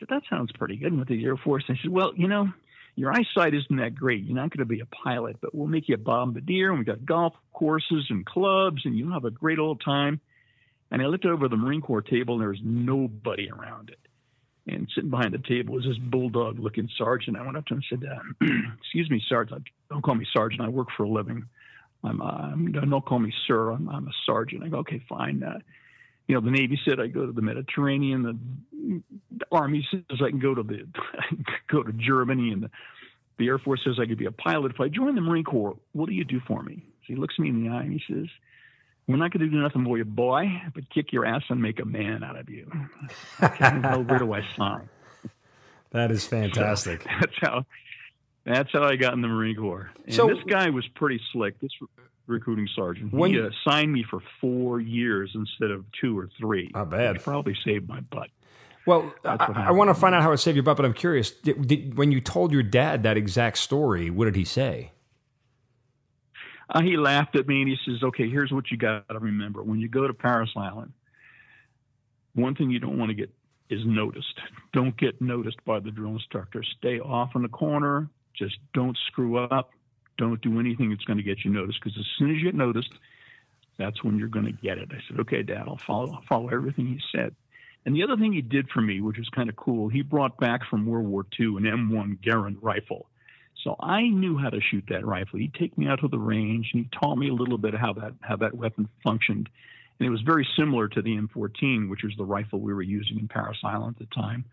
Said, 0.00 0.08
that 0.10 0.22
sounds 0.28 0.50
pretty 0.52 0.76
good. 0.76 0.90
And 0.90 0.98
with 0.98 1.08
the 1.08 1.24
Air 1.24 1.36
Force. 1.36 1.64
I 1.68 1.76
said, 1.80 1.92
well, 1.92 2.12
you 2.16 2.26
know, 2.26 2.48
your 2.96 3.12
eyesight 3.12 3.54
isn't 3.54 3.76
that 3.76 3.94
great. 3.94 4.24
You're 4.24 4.34
not 4.34 4.50
going 4.50 4.58
to 4.58 4.64
be 4.64 4.80
a 4.80 4.86
pilot, 4.86 5.36
but 5.40 5.54
we'll 5.54 5.68
make 5.68 5.88
you 5.88 5.94
a 5.94 5.98
bombardier. 5.98 6.70
And 6.70 6.78
we've 6.78 6.86
got 6.86 7.06
golf 7.06 7.34
courses 7.52 8.06
and 8.10 8.26
clubs, 8.26 8.82
and 8.84 8.96
you'll 8.96 9.12
have 9.12 9.24
a 9.24 9.30
great 9.30 9.60
old 9.60 9.80
time. 9.84 10.20
And 10.94 11.02
I 11.02 11.06
looked 11.06 11.26
over 11.26 11.48
the 11.48 11.56
Marine 11.56 11.80
Corps 11.80 12.02
table, 12.02 12.34
and 12.34 12.40
there 12.40 12.50
was 12.50 12.60
nobody 12.62 13.50
around 13.50 13.90
it. 13.90 13.98
And 14.72 14.88
sitting 14.94 15.10
behind 15.10 15.34
the 15.34 15.38
table 15.38 15.74
was 15.74 15.84
this 15.84 15.98
bulldog 15.98 16.60
looking 16.60 16.88
sergeant. 16.96 17.36
I 17.36 17.42
went 17.42 17.56
up 17.56 17.66
to 17.66 17.74
him 17.74 17.82
and 17.90 18.00
said, 18.00 18.08
uh, 18.08 18.46
Excuse 18.80 19.10
me, 19.10 19.20
Sergeant. 19.28 19.64
Don't 19.90 20.02
call 20.02 20.14
me 20.14 20.24
Sergeant. 20.32 20.62
I 20.62 20.68
work 20.68 20.86
for 20.96 21.02
a 21.02 21.08
living. 21.08 21.46
I'm, 22.04 22.22
uh, 22.22 22.52
I'm 22.52 22.70
don't 22.70 23.04
call 23.04 23.18
me 23.18 23.32
sir. 23.48 23.70
I'm, 23.70 23.88
I'm 23.88 24.06
a 24.06 24.12
sergeant. 24.24 24.62
I 24.62 24.68
go, 24.68 24.78
okay, 24.78 25.02
fine. 25.08 25.42
Uh, 25.42 25.58
you 26.28 26.36
know, 26.36 26.40
the 26.40 26.52
Navy 26.52 26.78
said 26.84 27.00
I 27.00 27.08
go 27.08 27.26
to 27.26 27.32
the 27.32 27.42
Mediterranean. 27.42 28.22
The, 28.22 29.02
the 29.36 29.46
Army 29.50 29.84
says 29.90 30.20
I 30.24 30.30
can 30.30 30.38
go 30.38 30.54
to 30.54 30.62
the 30.62 30.86
go 31.68 31.82
to 31.82 31.92
Germany, 31.92 32.52
and 32.52 32.62
the, 32.62 32.70
the 33.38 33.48
Air 33.48 33.58
Force 33.58 33.80
says 33.84 33.94
I 34.00 34.06
could 34.06 34.18
be 34.18 34.26
a 34.26 34.32
pilot. 34.32 34.70
If 34.70 34.80
I 34.80 34.86
join 34.86 35.16
the 35.16 35.22
Marine 35.22 35.42
Corps, 35.42 35.76
what 35.90 36.08
do 36.08 36.14
you 36.14 36.24
do 36.24 36.40
for 36.46 36.62
me? 36.62 36.84
So 37.00 37.14
he 37.14 37.16
looks 37.16 37.36
me 37.36 37.48
in 37.48 37.64
the 37.64 37.70
eye 37.70 37.82
and 37.82 37.92
he 37.92 38.02
says, 38.08 38.28
"We're 39.06 39.16
not 39.16 39.32
going 39.32 39.44
to 39.44 39.48
do 39.48 39.60
nothing 39.60 39.84
for 39.84 39.98
you, 39.98 40.04
boy, 40.04 40.62
but 40.74 40.88
kick 40.90 41.12
your 41.12 41.26
ass 41.26 41.42
and 41.48 41.60
make 41.60 41.80
a 41.80 41.84
man 41.84 42.22
out 42.22 42.38
of 42.38 42.48
you." 42.48 42.70
Okay, 43.42 43.78
well, 43.82 44.02
where 44.02 44.18
do 44.18 44.32
I 44.32 44.44
sign? 44.56 44.88
That 45.90 46.10
is 46.10 46.26
fantastic. 46.26 47.02
So 47.02 47.08
that's 47.20 47.36
how 47.40 47.66
that's 48.44 48.72
how 48.72 48.84
I 48.84 48.96
got 48.96 49.14
in 49.14 49.22
the 49.22 49.28
Marine 49.28 49.56
Corps. 49.56 49.90
And 50.06 50.14
so, 50.14 50.26
this 50.26 50.42
guy 50.46 50.70
was 50.70 50.86
pretty 50.88 51.20
slick. 51.32 51.58
This 51.60 51.70
recruiting 52.26 52.68
sergeant. 52.74 53.12
When, 53.12 53.32
he 53.32 53.40
uh, 53.40 53.50
signed 53.64 53.92
me 53.92 54.04
for 54.08 54.20
four 54.40 54.80
years 54.80 55.32
instead 55.34 55.70
of 55.70 55.84
two 56.00 56.18
or 56.18 56.28
three. 56.38 56.70
Not 56.74 56.90
bad. 56.90 57.22
probably 57.22 57.56
saved 57.64 57.88
my 57.88 58.00
butt. 58.00 58.28
Well, 58.86 59.14
I, 59.24 59.36
I, 59.68 59.70
want 59.70 59.88
to 59.88 59.94
find 59.94 60.14
out 60.14 60.22
how 60.22 60.32
it 60.32 60.38
saved 60.38 60.56
your 60.56 60.62
butt, 60.62 60.76
but 60.76 60.84
I'm 60.84 60.92
curious. 60.92 61.30
Did, 61.30 61.66
did, 61.66 61.96
when 61.96 62.12
you 62.12 62.20
told 62.20 62.52
your 62.52 62.62
dad 62.62 63.02
that 63.04 63.16
exact 63.16 63.56
story, 63.56 64.10
what 64.10 64.26
did 64.26 64.36
he 64.36 64.44
say? 64.44 64.92
Uh, 66.68 66.82
he 66.82 66.96
laughed 66.96 67.36
at 67.36 67.46
me 67.46 67.60
and 67.60 67.68
he 67.68 67.76
says, 67.84 68.02
"Okay, 68.02 68.28
here's 68.28 68.52
what 68.52 68.70
you 68.70 68.76
got 68.76 69.08
to 69.08 69.18
remember: 69.18 69.62
when 69.62 69.80
you 69.80 69.88
go 69.88 70.06
to 70.06 70.14
Parris 70.14 70.50
Island, 70.56 70.92
one 72.34 72.54
thing 72.54 72.70
you 72.70 72.78
don't 72.78 72.98
want 72.98 73.10
to 73.10 73.14
get 73.14 73.30
is 73.70 73.80
noticed. 73.84 74.38
Don't 74.72 74.96
get 74.96 75.20
noticed 75.20 75.64
by 75.64 75.80
the 75.80 75.90
drill 75.90 76.12
instructor. 76.12 76.62
Stay 76.78 77.00
off 77.00 77.30
in 77.34 77.42
the 77.42 77.48
corner. 77.48 78.08
Just 78.34 78.58
don't 78.72 78.96
screw 79.06 79.38
up. 79.38 79.70
Don't 80.16 80.40
do 80.42 80.60
anything 80.60 80.90
that's 80.90 81.04
going 81.04 81.16
to 81.16 81.22
get 81.22 81.44
you 81.44 81.50
noticed 81.50 81.80
because 81.82 81.98
as 81.98 82.06
soon 82.18 82.30
as 82.30 82.36
you 82.38 82.44
get 82.44 82.54
noticed, 82.54 82.92
that's 83.78 84.02
when 84.04 84.18
you're 84.18 84.28
going 84.28 84.46
to 84.46 84.52
get 84.52 84.78
it. 84.78 84.90
I 84.92 84.98
said, 85.08 85.18
okay, 85.20 85.42
Dad, 85.42 85.64
I'll 85.66 85.80
follow, 85.86 86.12
I'll 86.12 86.24
follow 86.28 86.48
everything 86.48 86.86
he 86.86 87.00
said. 87.12 87.34
And 87.84 87.94
the 87.94 88.02
other 88.02 88.16
thing 88.16 88.32
he 88.32 88.40
did 88.40 88.70
for 88.70 88.80
me, 88.80 89.00
which 89.00 89.18
was 89.18 89.28
kind 89.30 89.48
of 89.48 89.56
cool, 89.56 89.88
he 89.88 90.02
brought 90.02 90.38
back 90.38 90.60
from 90.68 90.86
World 90.86 91.06
War 91.06 91.26
II 91.38 91.56
an 91.56 91.64
M1 91.64 92.18
Garand 92.20 92.58
rifle. 92.62 93.06
So 93.62 93.76
I 93.80 94.02
knew 94.02 94.36
how 94.36 94.50
to 94.50 94.60
shoot 94.60 94.84
that 94.90 95.06
rifle. 95.06 95.38
He'd 95.38 95.54
take 95.54 95.76
me 95.78 95.86
out 95.86 96.00
to 96.00 96.08
the 96.08 96.18
range 96.18 96.70
and 96.72 96.84
he 96.84 96.98
taught 96.98 97.16
me 97.16 97.30
a 97.30 97.34
little 97.34 97.58
bit 97.58 97.74
of 97.74 97.80
how 97.80 97.94
that 97.94 98.14
how 98.20 98.36
that 98.36 98.54
weapon 98.54 98.88
functioned. 99.02 99.48
And 99.98 100.06
it 100.06 100.10
was 100.10 100.22
very 100.22 100.46
similar 100.58 100.88
to 100.88 101.00
the 101.00 101.16
M14, 101.16 101.88
which 101.88 102.02
was 102.02 102.12
the 102.18 102.24
rifle 102.24 102.60
we 102.60 102.74
were 102.74 102.82
using 102.82 103.18
in 103.18 103.28
Parris 103.28 103.58
Island 103.64 103.96
at 104.00 104.08
the 104.08 104.14
time. 104.14 104.44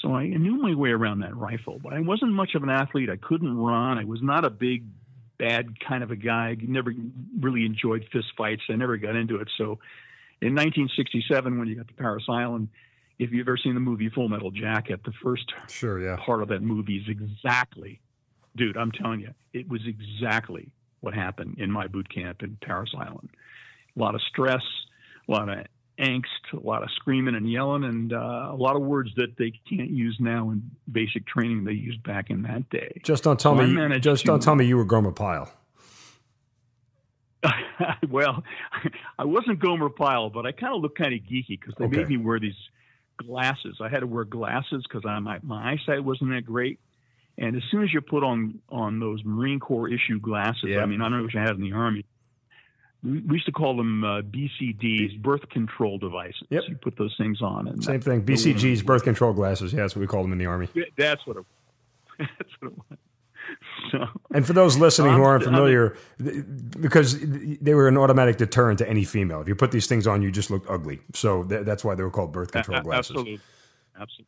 So 0.00 0.14
I 0.14 0.26
knew 0.26 0.56
my 0.56 0.74
way 0.74 0.90
around 0.90 1.20
that 1.20 1.36
rifle, 1.36 1.80
but 1.82 1.92
I 1.92 2.00
wasn't 2.00 2.32
much 2.32 2.54
of 2.54 2.62
an 2.62 2.70
athlete. 2.70 3.10
I 3.10 3.16
couldn't 3.16 3.56
run. 3.56 3.98
I 3.98 4.04
was 4.04 4.20
not 4.22 4.44
a 4.44 4.50
big, 4.50 4.84
bad 5.38 5.80
kind 5.80 6.02
of 6.02 6.10
a 6.10 6.16
guy. 6.16 6.50
I 6.50 6.56
never 6.60 6.92
really 7.40 7.64
enjoyed 7.64 8.06
fist 8.12 8.28
fights. 8.36 8.62
I 8.68 8.74
never 8.74 8.96
got 8.96 9.16
into 9.16 9.36
it. 9.36 9.48
So 9.56 9.78
in 10.40 10.54
1967, 10.54 11.58
when 11.58 11.66
you 11.68 11.76
got 11.76 11.88
to 11.88 11.94
Parris 11.94 12.24
Island, 12.28 12.68
if 13.18 13.32
you've 13.32 13.48
ever 13.48 13.56
seen 13.56 13.74
the 13.74 13.80
movie 13.80 14.10
Full 14.10 14.28
Metal 14.28 14.50
Jacket, 14.50 15.00
the 15.04 15.12
first 15.22 15.52
sure, 15.68 16.00
yeah. 16.00 16.16
part 16.16 16.42
of 16.42 16.48
that 16.48 16.62
movie 16.62 16.98
is 16.98 17.08
exactly, 17.08 18.00
dude, 18.56 18.76
I'm 18.76 18.92
telling 18.92 19.20
you, 19.20 19.34
it 19.52 19.68
was 19.68 19.80
exactly 19.86 20.70
what 21.00 21.14
happened 21.14 21.56
in 21.58 21.70
my 21.70 21.86
boot 21.86 22.12
camp 22.12 22.42
in 22.42 22.58
Parris 22.60 22.92
Island. 22.96 23.30
A 23.96 24.00
lot 24.00 24.14
of 24.14 24.20
stress, 24.22 24.62
a 25.28 25.32
lot 25.32 25.48
of 25.48 25.66
angst, 25.98 26.24
a 26.52 26.60
lot 26.60 26.82
of 26.82 26.90
screaming 26.96 27.34
and 27.34 27.50
yelling, 27.50 27.84
and 27.84 28.12
uh, 28.12 28.48
a 28.50 28.56
lot 28.56 28.76
of 28.76 28.82
words 28.82 29.10
that 29.16 29.36
they 29.38 29.52
can't 29.68 29.90
use 29.90 30.16
now 30.20 30.50
in 30.50 30.70
basic 30.90 31.26
training 31.26 31.64
they 31.64 31.72
used 31.72 32.02
back 32.02 32.30
in 32.30 32.42
that 32.42 32.68
day. 32.70 33.00
Just 33.02 33.24
don't 33.24 33.40
tell 33.40 33.56
so 33.56 33.62
me. 33.62 33.98
Just 34.00 34.22
to, 34.22 34.26
don't 34.26 34.42
tell 34.42 34.54
me 34.54 34.66
you 34.66 34.76
were 34.76 34.84
Gomer 34.84 35.12
Pyle. 35.12 35.50
well, 38.10 38.42
I 39.18 39.24
wasn't 39.24 39.58
Gomer 39.60 39.90
Pyle, 39.90 40.30
but 40.30 40.46
I 40.46 40.52
kind 40.52 40.74
of 40.74 40.82
looked 40.82 40.98
kind 40.98 41.14
of 41.14 41.20
geeky 41.20 41.60
because 41.60 41.74
they 41.78 41.86
okay. 41.86 41.98
made 41.98 42.08
me 42.08 42.16
wear 42.16 42.38
these 42.38 42.56
glasses. 43.16 43.78
I 43.80 43.88
had 43.88 44.00
to 44.00 44.06
wear 44.06 44.24
glasses 44.24 44.84
because 44.88 45.04
my 45.04 45.38
my 45.42 45.72
eyesight 45.72 46.04
wasn't 46.04 46.30
that 46.30 46.44
great. 46.44 46.80
And 47.38 47.56
as 47.56 47.62
soon 47.70 47.82
as 47.82 47.92
you 47.92 48.00
put 48.00 48.24
on 48.24 48.60
on 48.68 48.98
those 48.98 49.22
Marine 49.24 49.60
Corps 49.60 49.88
issue 49.88 50.18
glasses. 50.18 50.76
I 50.78 50.86
mean, 50.86 51.00
I 51.00 51.04
don't 51.04 51.18
know 51.18 51.24
what 51.24 51.34
you 51.34 51.40
had 51.40 51.56
in 51.56 51.60
the 51.60 51.72
Army 51.72 52.04
we 53.06 53.36
used 53.36 53.46
to 53.46 53.52
call 53.52 53.76
them 53.76 54.04
uh, 54.04 54.22
BCDs, 54.22 55.20
birth 55.20 55.48
control 55.50 55.98
devices. 55.98 56.42
Yep. 56.50 56.62
You 56.68 56.76
put 56.76 56.96
those 56.96 57.14
things 57.16 57.40
on. 57.40 57.68
And 57.68 57.82
Same 57.82 58.00
thing. 58.00 58.22
BCGs, 58.24 58.84
birth 58.84 59.04
control 59.04 59.32
glasses. 59.32 59.72
Yeah, 59.72 59.82
that's 59.82 59.94
what 59.94 60.00
we 60.00 60.06
call 60.06 60.22
them 60.22 60.32
in 60.32 60.38
the 60.38 60.46
Army. 60.46 60.68
That's 60.96 61.24
what 61.26 61.36
it, 61.36 61.44
that's 62.18 62.50
what 62.60 62.72
it 62.72 62.78
was. 62.78 62.98
So, 63.92 64.04
and 64.34 64.44
for 64.44 64.54
those 64.54 64.76
listening 64.76 65.12
who 65.12 65.22
aren't 65.22 65.44
familiar, 65.44 65.96
because 66.80 67.16
they 67.20 67.74
were 67.74 67.86
an 67.86 67.96
automatic 67.96 68.38
deterrent 68.38 68.80
to 68.80 68.88
any 68.88 69.04
female. 69.04 69.40
If 69.40 69.46
you 69.46 69.54
put 69.54 69.70
these 69.70 69.86
things 69.86 70.08
on, 70.08 70.20
you 70.20 70.32
just 70.32 70.50
look 70.50 70.64
ugly. 70.68 70.98
So 71.14 71.44
that's 71.44 71.84
why 71.84 71.94
they 71.94 72.02
were 72.02 72.10
called 72.10 72.32
birth 72.32 72.50
control 72.50 72.80
glasses. 72.80 73.10
Absolutely. 73.10 73.40
Absolutely. 73.94 74.26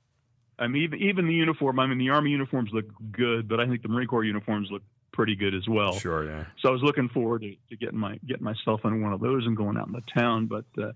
I 0.59 0.67
mean, 0.67 0.83
even, 0.83 0.99
even 1.01 1.27
the 1.27 1.35
uniform. 1.35 1.79
I 1.79 1.87
mean, 1.87 1.99
the 1.99 2.11
Army 2.11 2.31
uniforms 2.31 2.71
look 2.73 2.87
good, 3.13 3.49
but 3.49 3.61
I 3.61 3.67
think 3.67 3.83
the 3.83 3.89
Marine 3.89 4.09
Corps 4.09 4.25
uniforms 4.25 4.69
look 4.71 4.83
pretty 5.13 5.37
good 5.37 5.55
as 5.55 5.67
well. 5.69 5.95
Sure, 5.95 6.25
yeah. 6.25 6.45
So 6.61 6.69
I 6.69 6.73
was 6.73 6.83
looking 6.83 7.09
forward 7.09 7.43
to, 7.43 7.55
to 7.71 7.77
getting 7.77 7.99
my 7.99 8.19
getting 8.27 8.45
myself 8.45 8.81
in 8.85 9.03
one 9.03 9.13
of 9.13 9.21
those 9.21 9.47
and 9.47 9.57
going 9.57 9.77
out 9.77 9.87
in 9.87 9.93
the 9.93 10.03
town, 10.17 10.47
but 10.47 10.65
uh, 10.81 10.93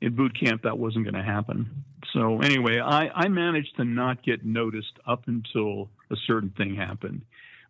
in 0.00 0.14
boot 0.14 0.38
camp 0.38 0.62
that 0.62 0.78
wasn't 0.78 1.04
going 1.04 1.14
to 1.14 1.22
happen. 1.22 1.84
So 2.12 2.40
anyway, 2.40 2.80
I, 2.80 3.08
I 3.08 3.28
managed 3.28 3.76
to 3.76 3.84
not 3.84 4.22
get 4.22 4.44
noticed 4.44 4.92
up 5.06 5.24
until 5.26 5.88
a 6.10 6.16
certain 6.26 6.50
thing 6.50 6.74
happened. 6.74 7.22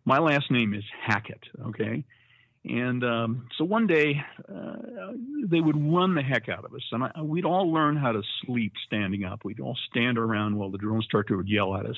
My 0.03 0.19
last 0.19 0.51
name 0.51 0.73
is 0.73 0.83
Hackett, 1.05 1.43
okay, 1.67 2.03
and 2.65 3.03
um, 3.03 3.47
so 3.57 3.65
one 3.65 3.87
day 3.87 4.21
uh, 4.47 4.75
they 5.45 5.59
would 5.59 5.75
run 5.75 6.15
the 6.15 6.21
heck 6.21 6.47
out 6.47 6.63
of 6.63 6.73
us, 6.73 6.83
and 6.91 7.03
I, 7.03 7.21
we'd 7.21 7.45
all 7.45 7.71
learn 7.71 7.97
how 7.97 8.13
to 8.13 8.21
sleep 8.45 8.73
standing 8.87 9.25
up. 9.25 9.43
We'd 9.43 9.59
all 9.59 9.77
stand 9.89 10.17
around 10.17 10.55
while 10.55 10.71
the 10.71 10.77
drill 10.77 10.95
instructor 10.95 11.35
would 11.35 11.49
yell 11.49 11.75
at 11.75 11.85
us, 11.85 11.97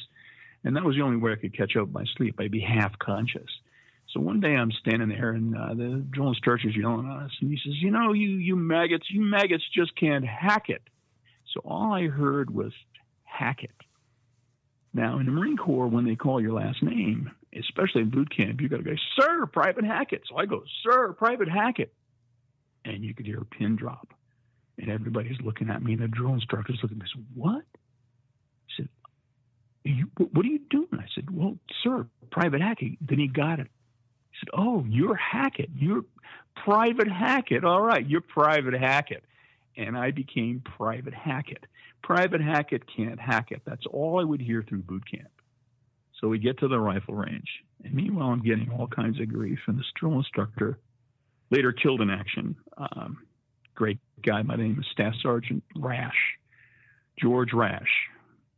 and 0.63 0.75
that 0.75 0.83
was 0.83 0.95
the 0.95 1.03
only 1.03 1.17
way 1.17 1.33
I 1.33 1.35
could 1.35 1.55
catch 1.55 1.75
up 1.75 1.91
my 1.91 2.05
sleep. 2.17 2.39
I'd 2.39 2.51
be 2.51 2.61
half 2.61 2.97
conscious. 2.97 3.49
So 4.11 4.21
one 4.21 4.39
day 4.39 4.55
I'm 4.55 4.71
standing 4.71 5.09
there 5.09 5.31
and 5.31 5.55
uh, 5.55 5.73
the 5.73 6.05
drill 6.09 6.31
is 6.31 6.39
yelling 6.75 7.05
at 7.05 7.25
us, 7.25 7.31
and 7.41 7.51
he 7.51 7.59
says, 7.63 7.73
"You 7.81 7.91
know, 7.91 8.13
you 8.13 8.29
you 8.29 8.55
maggots, 8.55 9.05
you 9.09 9.21
maggots 9.21 9.63
just 9.73 9.95
can't 9.95 10.25
hack 10.25 10.69
it." 10.69 10.81
So 11.53 11.61
all 11.65 11.93
I 11.93 12.07
heard 12.07 12.49
was 12.49 12.71
"hack 13.23 13.63
it." 13.63 13.71
Now 14.93 15.19
in 15.19 15.25
the 15.25 15.31
Marine 15.33 15.57
Corps, 15.57 15.87
when 15.87 16.05
they 16.05 16.15
call 16.15 16.41
your 16.41 16.53
last 16.53 16.81
name, 16.81 17.29
especially 17.59 18.01
in 18.01 18.09
boot 18.09 18.29
camp, 18.35 18.61
you 18.61 18.69
got 18.69 18.77
to 18.77 18.83
go, 18.83 18.95
"Sir, 19.19 19.45
Private 19.47 19.85
Hackett." 19.85 20.23
So 20.29 20.37
I 20.37 20.45
go, 20.45 20.63
"Sir, 20.83 21.13
Private 21.13 21.49
Hackett," 21.49 21.93
and 22.85 23.03
you 23.03 23.13
could 23.13 23.25
hear 23.25 23.39
a 23.41 23.45
pin 23.45 23.75
drop, 23.75 24.13
and 24.77 24.89
everybody's 24.89 25.39
looking 25.41 25.69
at 25.69 25.83
me, 25.83 25.93
and 25.93 26.01
the 26.03 26.07
drill 26.07 26.33
instructor's 26.33 26.79
looking 26.83 26.97
at 26.99 27.03
me. 27.03 27.09
Said, 27.13 27.25
"What?" 27.35 27.63
I 27.63 28.73
said, 28.77 28.89
you, 29.83 30.11
"What 30.17 30.45
are 30.45 30.49
you 30.49 30.61
doing?" 30.69 30.89
I 30.93 31.07
said, 31.15 31.29
"Well, 31.31 31.57
sir, 31.83 32.07
Private 32.31 32.61
Hackett." 32.61 32.97
Then 33.01 33.19
he 33.19 33.27
got 33.27 33.59
it 33.59 33.67
He 34.31 34.37
said, 34.41 34.49
Oh, 34.53 34.85
you're 34.89 35.15
Hackett. 35.15 35.71
You're 35.75 36.05
Private 36.55 37.09
Hackett. 37.09 37.65
All 37.65 37.81
right, 37.81 38.07
you're 38.07 38.21
Private 38.21 38.75
Hackett. 38.75 39.25
And 39.77 39.97
I 39.97 40.11
became 40.11 40.61
Private 40.61 41.13
Hackett. 41.13 41.65
Private 42.03 42.41
Hackett 42.41 42.83
can't 42.95 43.19
hack 43.19 43.51
it. 43.51 43.61
That's 43.65 43.85
all 43.87 44.19
I 44.19 44.25
would 44.25 44.41
hear 44.41 44.63
through 44.63 44.83
boot 44.83 45.03
camp. 45.09 45.29
So 46.19 46.27
we 46.27 46.39
get 46.39 46.59
to 46.59 46.67
the 46.67 46.79
rifle 46.79 47.15
range. 47.15 47.49
And 47.83 47.93
meanwhile, 47.93 48.29
I'm 48.29 48.41
getting 48.41 48.69
all 48.71 48.87
kinds 48.87 49.19
of 49.19 49.29
grief. 49.29 49.59
And 49.67 49.77
this 49.77 49.85
drill 49.99 50.17
instructor, 50.17 50.79
later 51.51 51.71
killed 51.71 52.01
in 52.01 52.09
action, 52.09 52.55
um, 52.77 53.17
great 53.73 53.99
guy. 54.25 54.41
The 54.41 54.55
name 54.55 54.79
of 54.79 54.85
Staff 54.91 55.13
Sergeant 55.21 55.63
Rash, 55.75 56.37
George 57.19 57.53
Rash, 57.53 58.09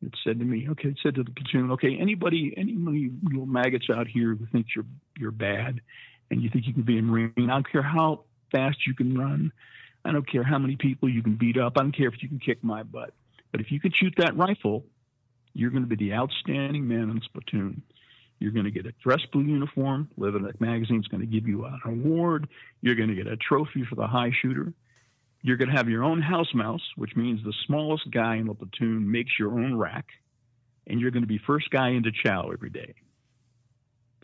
it 0.06 0.14
said 0.24 0.40
to 0.40 0.46
me, 0.46 0.68
okay, 0.70 0.90
it 0.90 1.00
said 1.02 1.16
to 1.16 1.24
the 1.24 1.32
platoon, 1.32 1.72
okay, 1.72 1.98
anybody, 2.00 2.54
any 2.56 2.76
little 3.24 3.48
maggots 3.48 3.88
out 3.90 4.08
here 4.08 4.36
who 4.36 4.46
thinks 4.52 4.76
you're 4.76 4.86
you're 5.18 5.32
bad, 5.32 5.82
and 6.30 6.42
you 6.42 6.50
think 6.52 6.68
you 6.68 6.74
can 6.74 6.84
be 6.84 7.00
a 7.00 7.02
marine, 7.02 7.34
I 7.38 7.48
don't 7.48 7.72
care 7.72 7.82
how 7.82 8.26
fast 8.52 8.86
you 8.86 8.94
can 8.94 9.18
run, 9.18 9.52
I 10.06 10.12
don't 10.12 10.30
care 10.30 10.44
how 10.44 10.60
many 10.60 10.76
people 10.76 11.10
you 11.10 11.24
can 11.24 11.36
beat 11.36 11.58
up, 11.58 11.74
I 11.78 11.82
don't 11.82 11.98
care 11.98 12.10
if 12.10 12.22
you 12.22 12.30
can 12.30 12.40
kick 12.40 12.64
my 12.64 12.84
butt, 12.84 13.14
but 13.52 13.60
if 13.60 13.72
you 13.72 13.80
can 13.80 13.92
shoot 13.92 14.14
that 14.18 14.38
rifle, 14.38 14.86
you're 15.54 15.72
going 15.72 15.84
to 15.84 15.96
be 15.96 15.96
the 15.96 16.14
outstanding 16.14 16.88
man 16.88 17.10
in 17.10 17.16
this 17.16 17.28
platoon. 17.34 17.82
You're 18.40 18.52
going 18.52 18.66
to 18.66 18.72
get 18.72 18.86
a 18.86 18.94
dress 19.04 19.22
blue 19.32 19.44
uniform. 19.44 20.10
Live-In 20.18 20.48
magazine 20.60 21.00
is 21.00 21.08
going 21.08 21.22
to 21.22 21.28
give 21.28 21.48
you 21.48 21.66
an 21.66 21.80
award. 21.86 22.48
You're 22.82 22.96
going 22.96 23.10
to 23.10 23.16
get 23.16 23.28
a 23.28 23.38
trophy 23.38 23.84
for 23.90 23.96
the 23.96 24.08
high 24.08 24.32
shooter. 24.42 24.74
You're 25.42 25.58
going 25.58 25.70
to 25.70 25.76
have 25.76 25.90
your 25.90 26.04
own 26.04 26.22
house 26.22 26.54
mouse, 26.54 26.82
which 26.96 27.16
means 27.16 27.44
the 27.44 27.54
smallest 27.66 28.12
guy 28.12 28.36
in 28.36 28.48
the 28.48 28.54
platoon 28.54 29.10
makes 29.10 29.32
your 29.40 29.52
own 29.52 29.76
rack, 29.76 30.08
and 30.86 31.00
you're 31.00 31.12
going 31.12 31.24
to 31.24 31.28
be 31.28 31.40
first 31.40 31.70
guy 31.70 31.90
into 31.90 32.12
chow 32.12 32.50
every 32.52 32.70
day. 32.70 32.96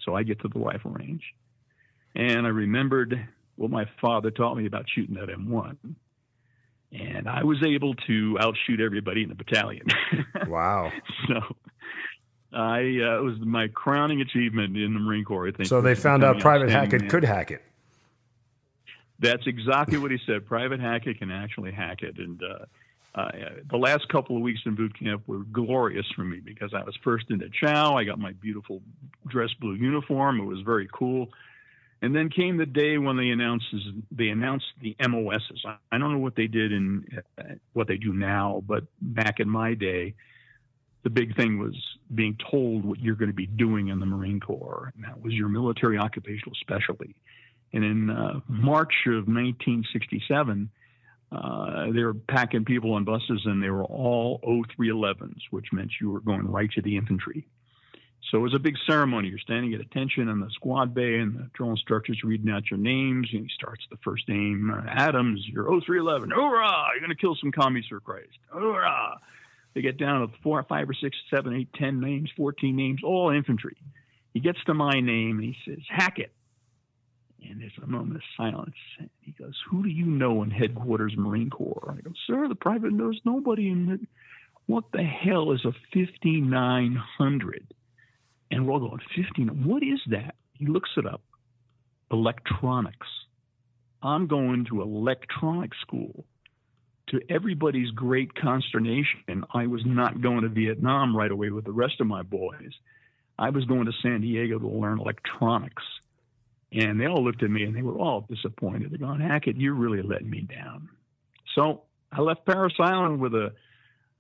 So 0.02 0.16
I 0.16 0.24
get 0.24 0.42
to 0.42 0.48
the 0.48 0.60
rifle 0.60 0.92
range, 0.92 1.24
and 2.16 2.46
I 2.46 2.50
remembered 2.50 3.28
what 3.56 3.72
my 3.72 3.86
father 4.02 4.32
taught 4.32 4.58
me 4.58 4.66
about 4.66 4.86
shooting 4.90 5.18
at 5.18 5.30
M1. 5.30 5.78
And 6.94 7.28
I 7.28 7.44
was 7.44 7.64
able 7.64 7.96
to 7.96 8.38
outshoot 8.40 8.80
everybody 8.80 9.24
in 9.24 9.30
the 9.30 9.36
battalion. 9.36 9.88
Wow. 10.48 10.92
so 11.28 11.40
I 12.52 12.80
uh, 12.80 13.20
it 13.20 13.24
was 13.24 13.40
my 13.40 13.68
crowning 13.68 14.22
achievement 14.22 14.76
in 14.78 14.94
the 14.94 15.00
Marine 15.00 15.24
Corps. 15.24 15.48
I 15.48 15.52
think. 15.52 15.68
So 15.68 15.82
they 15.82 15.96
found 15.96 16.24
out 16.24 16.40
Private 16.40 16.70
Hackett 16.70 17.10
could 17.10 17.24
hack 17.24 17.52
it. 17.52 17.62
That's 19.20 19.46
exactly 19.48 19.98
what 19.98 20.12
he 20.12 20.20
said. 20.26 20.46
Private 20.46 20.80
Hackett 20.80 21.20
can 21.20 21.32
actually 21.32 21.72
hack 21.72 22.02
it. 22.02 22.18
And 22.18 22.42
uh, 22.44 22.66
uh, 23.16 23.32
the 23.70 23.78
last 23.78 24.10
couple 24.10 24.36
of 24.36 24.42
weeks 24.42 24.62
in 24.66 24.76
boot 24.76 24.98
camp 24.98 25.24
were 25.28 25.44
glorious 25.52 26.06
for 26.16 26.24
me 26.24 26.42
because 26.44 26.74
I 26.74 26.84
was 26.84 26.96
first 27.04 27.30
into 27.30 27.50
Chow. 27.50 27.96
I 27.96 28.04
got 28.04 28.20
my 28.20 28.34
beautiful 28.34 28.82
dress 29.28 29.54
blue 29.60 29.76
uniform. 29.76 30.40
It 30.40 30.46
was 30.46 30.62
very 30.62 30.90
cool. 30.92 31.30
And 32.04 32.14
then 32.14 32.30
came 32.30 32.58
the 32.58 32.66
day 32.66 32.98
when 32.98 33.16
they 33.16 33.30
announced 33.30 33.66
they 34.12 34.28
announced 34.28 34.66
the 34.82 34.94
MOSs. 35.00 35.64
I 35.90 35.98
don't 35.98 36.12
know 36.12 36.20
what 36.20 36.36
they 36.36 36.48
did 36.48 36.74
and 36.74 37.24
what 37.72 37.88
they 37.88 37.96
do 37.96 38.12
now, 38.12 38.62
but 38.68 38.84
back 39.02 39.40
in 39.40 39.50
my 39.50 39.74
day, 39.74 40.14
the 41.04 41.10
big 41.10 41.34
thing 41.38 41.60
was 41.60 41.74
being 42.14 42.38
told 42.52 42.84
what 42.84 43.00
you're 43.00 43.16
going 43.16 43.30
to 43.30 43.36
be 43.36 43.46
doing 43.46 43.88
in 43.88 44.02
the 44.02 44.06
Marine 44.06 44.42
Corps, 44.42 44.92
and 44.94 45.06
that 45.06 45.22
was 45.22 45.34
your 45.34 45.48
military 45.48 45.98
occupational 45.98 46.54
specialty. 46.60 47.16
And 47.72 47.86
in 47.86 48.10
uh, 48.10 48.42
March 48.50 48.94
of 49.08 49.28
1967, 49.30 50.70
uh, 51.32 51.92
they 51.94 52.04
were 52.04 52.14
packing 52.14 52.66
people 52.66 52.96
on 52.96 53.06
buses, 53.06 53.44
and 53.46 53.64
they 53.64 53.70
were 53.70 53.86
all 53.86 54.42
O311s, 54.46 55.40
which 55.52 55.68
meant 55.72 55.94
you 56.02 56.12
were 56.12 56.20
going 56.20 56.52
right 56.52 56.70
to 56.72 56.82
the 56.82 56.98
infantry. 56.98 57.48
So 58.32 58.38
it 58.38 58.42
was 58.42 58.54
a 58.54 58.60
big 58.60 58.76
ceremony. 58.88 59.30
You're 59.30 59.40
standing 59.40 59.74
at 59.74 59.82
attention 59.82 60.30
in 60.30 60.40
the 60.40 60.50
squad 60.52 60.94
bay, 60.94 61.16
and 61.20 61.36
the 61.36 61.50
drill 61.54 61.72
instructor's 61.72 62.24
reading 62.24 62.50
out 62.50 62.70
your 62.72 62.80
names. 62.80 63.30
And 63.32 63.44
he 63.44 63.50
starts 63.54 63.84
the 63.92 63.98
first 64.04 64.28
name 64.28 64.72
uh, 64.72 64.82
Adams, 64.88 65.46
you're 65.48 65.66
O311. 65.66 66.32
Hoorah! 66.32 66.88
You're 66.94 67.02
going 67.02 67.10
to 67.10 67.16
kill 67.16 67.36
some 67.40 67.52
commies 67.52 67.86
for 67.90 68.00
Christ. 68.00 68.38
Hoorah! 68.50 69.20
They 69.74 69.82
get 69.82 69.98
down 69.98 70.28
to 70.28 70.34
four, 70.42 70.64
five, 70.64 70.90
or 70.90 70.94
six, 70.94 71.18
seven, 71.30 71.54
eight, 71.56 71.70
ten 71.74 72.00
names, 72.00 72.32
14 72.38 72.76
names, 72.76 73.02
all 73.04 73.30
infantry. 73.30 73.76
He 74.34 74.40
gets 74.40 74.64
to 74.66 74.74
my 74.74 75.00
name, 75.00 75.40
and 75.40 75.44
he 75.44 75.56
says, 75.66 75.84
Hackett. 75.90 76.32
And 77.48 77.62
there's 77.62 77.74
a 77.82 77.88
moment 77.88 78.16
of 78.16 78.22
silence. 78.38 78.76
And 79.00 79.10
he 79.22 79.32
goes, 79.32 79.60
Who 79.70 79.84
do 79.84 79.90
you 79.90 80.06
know 80.06 80.44
in 80.44 80.50
headquarters 80.50 81.14
Marine 81.18 81.50
Corps? 81.50 81.96
I 81.98 82.02
go, 82.02 82.12
Sir, 82.26 82.48
the 82.48 82.56
private 82.56 82.94
knows 82.94 83.20
nobody 83.26 83.70
in 83.70 83.92
it. 83.92 84.00
What 84.66 84.86
the 84.94 85.04
hell 85.04 85.52
is 85.52 85.66
a 85.66 85.74
5900? 85.94 87.74
And 88.54 88.68
we're 88.68 88.78
going, 88.78 89.00
15, 89.16 89.64
what 89.66 89.82
is 89.82 90.00
that? 90.12 90.36
He 90.54 90.68
looks 90.68 90.92
it 90.96 91.08
up. 91.08 91.24
Electronics. 92.12 93.08
I'm 94.04 94.28
going 94.28 94.66
to 94.70 94.84
electronics 94.84 95.78
school. 95.82 96.24
To 97.10 97.20
everybody's 97.30 97.90
great 97.90 98.36
consternation, 98.36 99.44
I 99.52 99.66
was 99.66 99.82
not 99.88 100.22
going 100.22 100.42
to 100.42 100.50
Vietnam 100.50 101.18
right 101.18 101.32
away 101.32 101.50
with 101.50 101.66
the 101.66 101.72
rest 101.72 102.00
of 102.00 102.06
my 102.06 102.22
boys. 102.22 102.72
I 103.40 103.50
was 103.50 103.66
going 103.66 103.86
to 103.86 103.92
San 104.04 104.22
Diego 104.22 104.60
to 104.60 104.68
learn 104.68 105.00
electronics. 105.00 105.84
And 106.72 107.02
they 107.02 107.08
all 107.08 107.24
looked 107.24 107.42
at 107.42 107.50
me 107.50 107.64
and 107.64 107.76
they 107.76 107.82
were 107.82 107.98
all 107.98 108.28
disappointed. 108.30 108.92
They're 108.92 109.00
going, 109.00 109.20
Hackett, 109.20 109.58
you're 109.58 109.74
really 109.74 110.04
letting 110.04 110.30
me 110.30 110.42
down. 110.42 110.90
So 111.56 111.82
I 112.12 112.22
left 112.22 112.46
Parris 112.46 112.74
Island 112.80 113.20
with 113.20 113.34
a, 113.34 113.54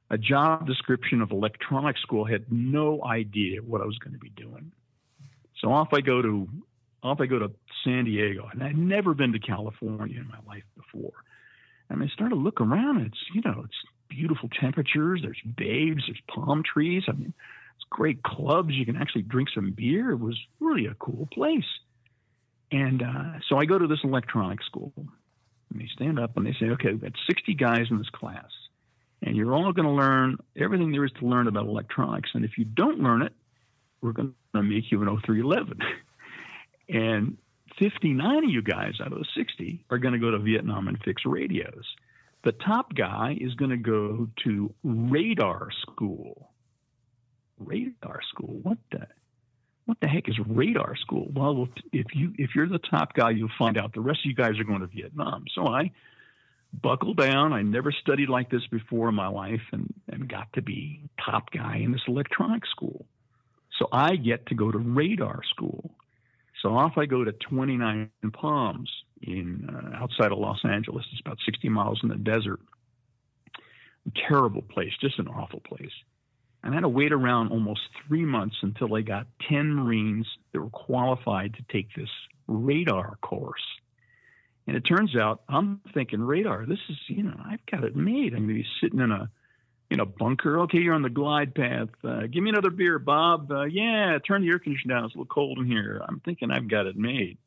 a 0.09 0.17
job 0.17 0.67
description 0.67 1.21
of 1.21 1.31
electronics 1.31 2.01
school. 2.01 2.25
Had 2.25 2.51
no 2.51 3.03
idea 3.03 3.61
what 3.61 3.81
I 3.81 3.85
was 3.85 3.97
going 3.97 4.13
to 4.13 4.19
be 4.19 4.29
doing. 4.29 4.71
So 5.59 5.71
off 5.71 5.89
I 5.93 6.01
go 6.01 6.21
to 6.21 6.47
off 7.01 7.19
I 7.19 7.25
go 7.25 7.39
to 7.39 7.51
San 7.83 8.05
Diego, 8.05 8.47
and 8.51 8.63
I'd 8.63 8.77
never 8.77 9.13
been 9.13 9.33
to 9.33 9.39
California 9.39 10.19
in 10.19 10.27
my 10.27 10.39
life 10.47 10.63
before. 10.75 11.13
And 11.89 12.01
I 12.01 12.07
started 12.07 12.35
to 12.35 12.41
look 12.41 12.61
around. 12.61 12.97
And 12.97 13.07
it's 13.07 13.19
you 13.33 13.41
know 13.41 13.63
it's 13.65 13.75
beautiful 14.09 14.49
temperatures. 14.59 15.21
There's 15.23 15.41
babes. 15.57 16.03
There's 16.07 16.21
palm 16.27 16.63
trees. 16.63 17.03
I 17.07 17.13
mean, 17.13 17.33
it's 17.75 17.85
great 17.89 18.23
clubs. 18.23 18.73
You 18.73 18.85
can 18.85 18.95
actually 18.95 19.23
drink 19.23 19.49
some 19.53 19.71
beer. 19.71 20.11
It 20.11 20.19
was 20.19 20.39
really 20.59 20.85
a 20.85 20.95
cool 20.95 21.27
place. 21.33 21.63
And 22.71 23.03
uh, 23.03 23.39
so 23.47 23.57
I 23.57 23.65
go 23.65 23.77
to 23.77 23.87
this 23.87 23.99
electronics 24.03 24.65
school. 24.65 24.91
And 24.97 25.81
they 25.81 25.87
stand 25.93 26.19
up 26.19 26.37
and 26.37 26.45
they 26.45 26.55
say, 26.59 26.67
okay, 26.71 26.89
we've 26.89 27.01
got 27.01 27.13
60 27.27 27.53
guys 27.55 27.87
in 27.89 27.97
this 27.97 28.09
class. 28.09 28.49
And 29.25 29.37
you're 29.37 29.53
all 29.53 29.71
going 29.71 29.87
to 29.87 29.91
learn 29.91 30.37
everything 30.57 30.91
there 30.91 31.05
is 31.05 31.11
to 31.19 31.25
learn 31.25 31.47
about 31.47 31.65
electronics. 31.65 32.31
And 32.33 32.43
if 32.43 32.57
you 32.57 32.65
don't 32.65 32.99
learn 32.99 33.21
it, 33.21 33.33
we're 34.01 34.11
going 34.11 34.33
to 34.53 34.61
make 34.61 34.91
you 34.91 35.01
an 35.01 35.07
0311. 35.07 35.79
and 36.89 37.37
59 37.79 38.43
of 38.43 38.49
you 38.49 38.61
guys 38.61 38.95
out 38.99 39.13
of 39.13 39.19
the 39.19 39.25
60 39.35 39.85
are 39.89 39.97
going 39.97 40.13
to 40.13 40.19
go 40.19 40.31
to 40.31 40.39
Vietnam 40.39 40.89
and 40.89 40.99
fix 41.03 41.23
radios. 41.25 41.85
The 42.43 42.51
top 42.51 42.93
guy 42.93 43.37
is 43.39 43.53
going 43.55 43.71
to 43.71 43.77
go 43.77 44.27
to 44.43 44.73
radar 44.83 45.69
school. 45.81 46.49
Radar 47.57 48.19
school? 48.29 48.59
What 48.61 48.77
the? 48.91 49.07
What 49.85 49.97
the 49.99 50.07
heck 50.07 50.29
is 50.29 50.39
radar 50.47 50.95
school? 50.95 51.29
Well, 51.33 51.67
if 51.91 52.07
you 52.13 52.33
if 52.37 52.51
you're 52.55 52.69
the 52.69 52.79
top 52.79 53.13
guy, 53.13 53.31
you'll 53.31 53.49
find 53.59 53.77
out. 53.77 53.93
The 53.93 53.99
rest 53.99 54.19
of 54.19 54.25
you 54.25 54.33
guys 54.33 54.57
are 54.57 54.63
going 54.63 54.79
to 54.79 54.87
Vietnam. 54.87 55.43
So 55.53 55.67
I 55.67 55.91
buckled 56.81 57.17
down. 57.17 57.53
I 57.53 57.61
never 57.61 57.91
studied 57.91 58.29
like 58.29 58.49
this 58.49 58.65
before 58.67 59.09
in 59.09 59.15
my 59.15 59.27
life, 59.27 59.61
and 59.71 59.93
and 60.09 60.27
got 60.27 60.51
to 60.53 60.61
be 60.61 61.01
top 61.23 61.51
guy 61.51 61.77
in 61.77 61.91
this 61.91 62.01
electronic 62.07 62.65
school. 62.65 63.05
So 63.79 63.87
I 63.91 64.15
get 64.15 64.45
to 64.47 64.55
go 64.55 64.71
to 64.71 64.77
radar 64.77 65.41
school. 65.49 65.91
So 66.61 66.69
off 66.75 66.97
I 66.97 67.05
go 67.05 67.23
to 67.23 67.31
29 67.31 68.09
Palms 68.31 68.89
in 69.21 69.69
uh, 69.69 69.97
outside 69.97 70.31
of 70.31 70.37
Los 70.37 70.59
Angeles. 70.63 71.05
It's 71.11 71.21
about 71.21 71.39
60 71.45 71.69
miles 71.69 71.99
in 72.03 72.09
the 72.09 72.15
desert. 72.15 72.59
Terrible 74.27 74.61
place, 74.61 74.91
just 75.01 75.19
an 75.19 75.27
awful 75.27 75.61
place. 75.61 75.91
And 76.63 76.73
I 76.73 76.75
had 76.75 76.81
to 76.81 76.89
wait 76.89 77.11
around 77.11 77.51
almost 77.51 77.81
three 78.07 78.25
months 78.25 78.55
until 78.61 78.95
I 78.95 79.01
got 79.01 79.27
10 79.49 79.73
Marines 79.73 80.27
that 80.53 80.61
were 80.61 80.69
qualified 80.69 81.55
to 81.55 81.63
take 81.73 81.87
this 81.95 82.09
radar 82.47 83.17
course. 83.21 83.61
And 84.67 84.77
it 84.77 84.81
turns 84.81 85.15
out 85.15 85.43
I'm 85.49 85.81
thinking 85.93 86.21
radar. 86.21 86.65
This 86.65 86.79
is, 86.89 86.97
you 87.07 87.23
know, 87.23 87.39
I've 87.45 87.65
got 87.69 87.83
it 87.83 87.95
made. 87.95 88.33
I'm 88.33 88.47
going 88.47 88.49
to 88.49 88.53
be 88.53 88.65
sitting 88.81 88.99
in 88.99 89.11
a 89.11 89.29
in 89.89 89.99
a 89.99 90.05
bunker. 90.05 90.61
Okay, 90.61 90.79
you're 90.79 90.93
on 90.93 91.01
the 91.03 91.09
glide 91.09 91.53
path. 91.53 91.89
Uh, 92.03 92.21
give 92.21 92.41
me 92.41 92.49
another 92.49 92.71
beer, 92.71 92.97
Bob. 92.97 93.51
Uh, 93.51 93.65
yeah, 93.65 94.17
turn 94.25 94.41
the 94.41 94.47
air 94.47 94.59
conditioner 94.59 94.95
down. 94.95 95.05
It's 95.05 95.13
a 95.13 95.17
little 95.17 95.33
cold 95.33 95.59
in 95.59 95.67
here. 95.67 96.01
I'm 96.07 96.19
thinking 96.21 96.49
I've 96.49 96.67
got 96.67 96.87
it 96.87 96.95
made. 96.95 97.37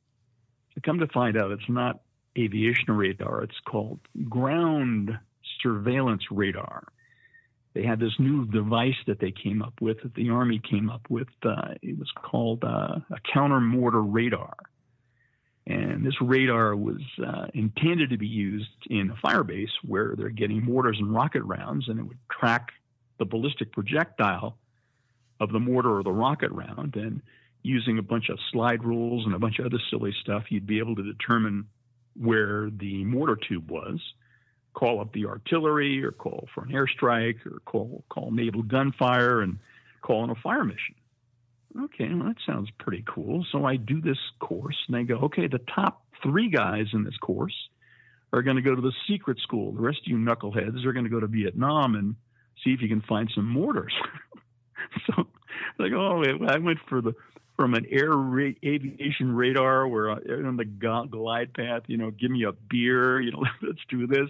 To 0.75 0.81
come 0.81 0.99
to 1.01 1.09
find 1.09 1.37
out, 1.37 1.51
it's 1.51 1.69
not 1.69 2.03
aviation 2.39 2.93
radar. 2.93 3.43
It's 3.43 3.59
called 3.67 3.99
ground 4.29 5.19
surveillance 5.63 6.23
radar. 6.31 6.85
They 7.75 7.83
had 7.83 7.99
this 7.99 8.13
new 8.19 8.47
device 8.47 8.97
that 9.07 9.21
they 9.21 9.33
came 9.33 9.63
up 9.63 9.75
with, 9.81 10.03
that 10.03 10.15
the 10.15 10.31
Army 10.31 10.61
came 10.61 10.89
up 10.89 11.03
with. 11.11 11.29
Uh, 11.43 11.75
it 11.83 11.99
was 11.99 12.11
called 12.13 12.63
uh, 12.65 13.01
a 13.11 13.17
counter 13.35 13.61
mortar 13.61 14.03
radar. 14.03 14.57
And 15.67 16.07
this 16.07 16.21
radar 16.21 16.77
was 16.77 17.01
uh, 17.25 17.47
intended 17.53 18.11
to 18.11 18.19
be 18.19 18.27
used 18.27 18.71
in 18.89 19.11
a 19.11 19.27
firebase 19.27 19.73
where 19.85 20.15
they're 20.17 20.29
getting 20.29 20.65
mortars 20.65 20.99
and 21.01 21.13
rocket 21.13 21.43
rounds, 21.43 21.89
and 21.89 21.99
it 21.99 22.03
would 22.05 22.19
track 22.31 22.71
the 23.19 23.25
ballistic 23.25 23.73
projectile 23.73 24.57
of 25.41 25.51
the 25.51 25.59
mortar 25.59 25.99
or 25.99 26.05
the 26.05 26.13
rocket 26.13 26.53
round. 26.53 26.95
And 26.95 27.21
using 27.63 27.99
a 27.99 28.03
bunch 28.03 28.29
of 28.29 28.39
slide 28.53 28.85
rules 28.85 29.25
and 29.25 29.35
a 29.35 29.41
bunch 29.41 29.59
of 29.59 29.67
other 29.67 29.81
silly 29.91 30.15
stuff, 30.21 30.45
you'd 30.51 30.69
be 30.69 30.79
able 30.79 30.95
to 30.95 31.03
determine 31.03 31.67
where 32.15 32.71
the 32.71 33.05
mortar 33.05 33.37
tube 33.37 33.69
was, 33.69 34.01
call 34.73 35.01
up 35.01 35.13
the 35.13 35.27
artillery, 35.27 36.05
or 36.05 36.13
call 36.13 36.49
for 36.55 36.63
an 36.63 36.71
airstrike, 36.71 37.45
or 37.45 37.59
call 37.65 38.05
call 38.09 38.31
naval 38.31 38.63
gunfire, 38.63 39.41
and 39.41 39.59
call 40.01 40.23
in 40.23 40.31
a 40.31 40.37
fire 40.37 40.65
mission 40.65 40.95
okay, 41.85 42.09
well, 42.13 42.29
that 42.29 42.37
sounds 42.47 42.69
pretty 42.79 43.05
cool. 43.07 43.45
So 43.53 43.65
I 43.65 43.77
do 43.77 44.01
this 44.01 44.19
course, 44.39 44.77
and 44.87 44.97
they 44.97 45.03
go, 45.03 45.17
okay, 45.25 45.47
the 45.47 45.61
top 45.75 46.03
three 46.23 46.51
guys 46.51 46.87
in 46.93 47.05
this 47.05 47.17
course 47.19 47.55
are 48.33 48.43
going 48.43 48.57
to 48.57 48.63
go 48.63 48.75
to 48.75 48.83
the 48.83 48.93
secret 49.09 49.39
school. 49.41 49.73
The 49.73 49.81
rest 49.81 50.01
of 50.05 50.09
you 50.09 50.17
knuckleheads 50.17 50.85
are 50.85 50.93
going 50.93 51.05
to 51.05 51.11
go 51.11 51.21
to 51.21 51.27
Vietnam 51.27 51.95
and 51.95 52.17
see 52.65 52.71
if 52.71 52.83
you 52.83 52.89
can 52.89 53.03
find 53.03 53.31
some 53.35 53.49
mortars. 53.49 53.93
so 55.07 55.27
like, 55.79 55.93
oh, 55.93 56.23
I 56.49 56.59
went 56.59 56.79
for 56.89 57.01
the 57.01 57.15
from 57.57 57.75
an 57.75 57.87
air 57.91 58.11
ra- 58.11 58.53
aviation 58.65 59.35
radar 59.35 59.89
where 59.89 60.11
uh, 60.11 60.47
on 60.47 60.59
the 60.59 60.65
glide 60.65 61.55
path, 61.55 61.83
you 61.87 61.97
know, 61.97 62.11
give 62.11 62.31
me 62.31 62.45
a 62.45 62.53
beer, 62.53 63.21
you 63.23 63.33
know, 63.33 63.45
let's 63.63 63.81
do 63.89 64.07
this. 64.07 64.29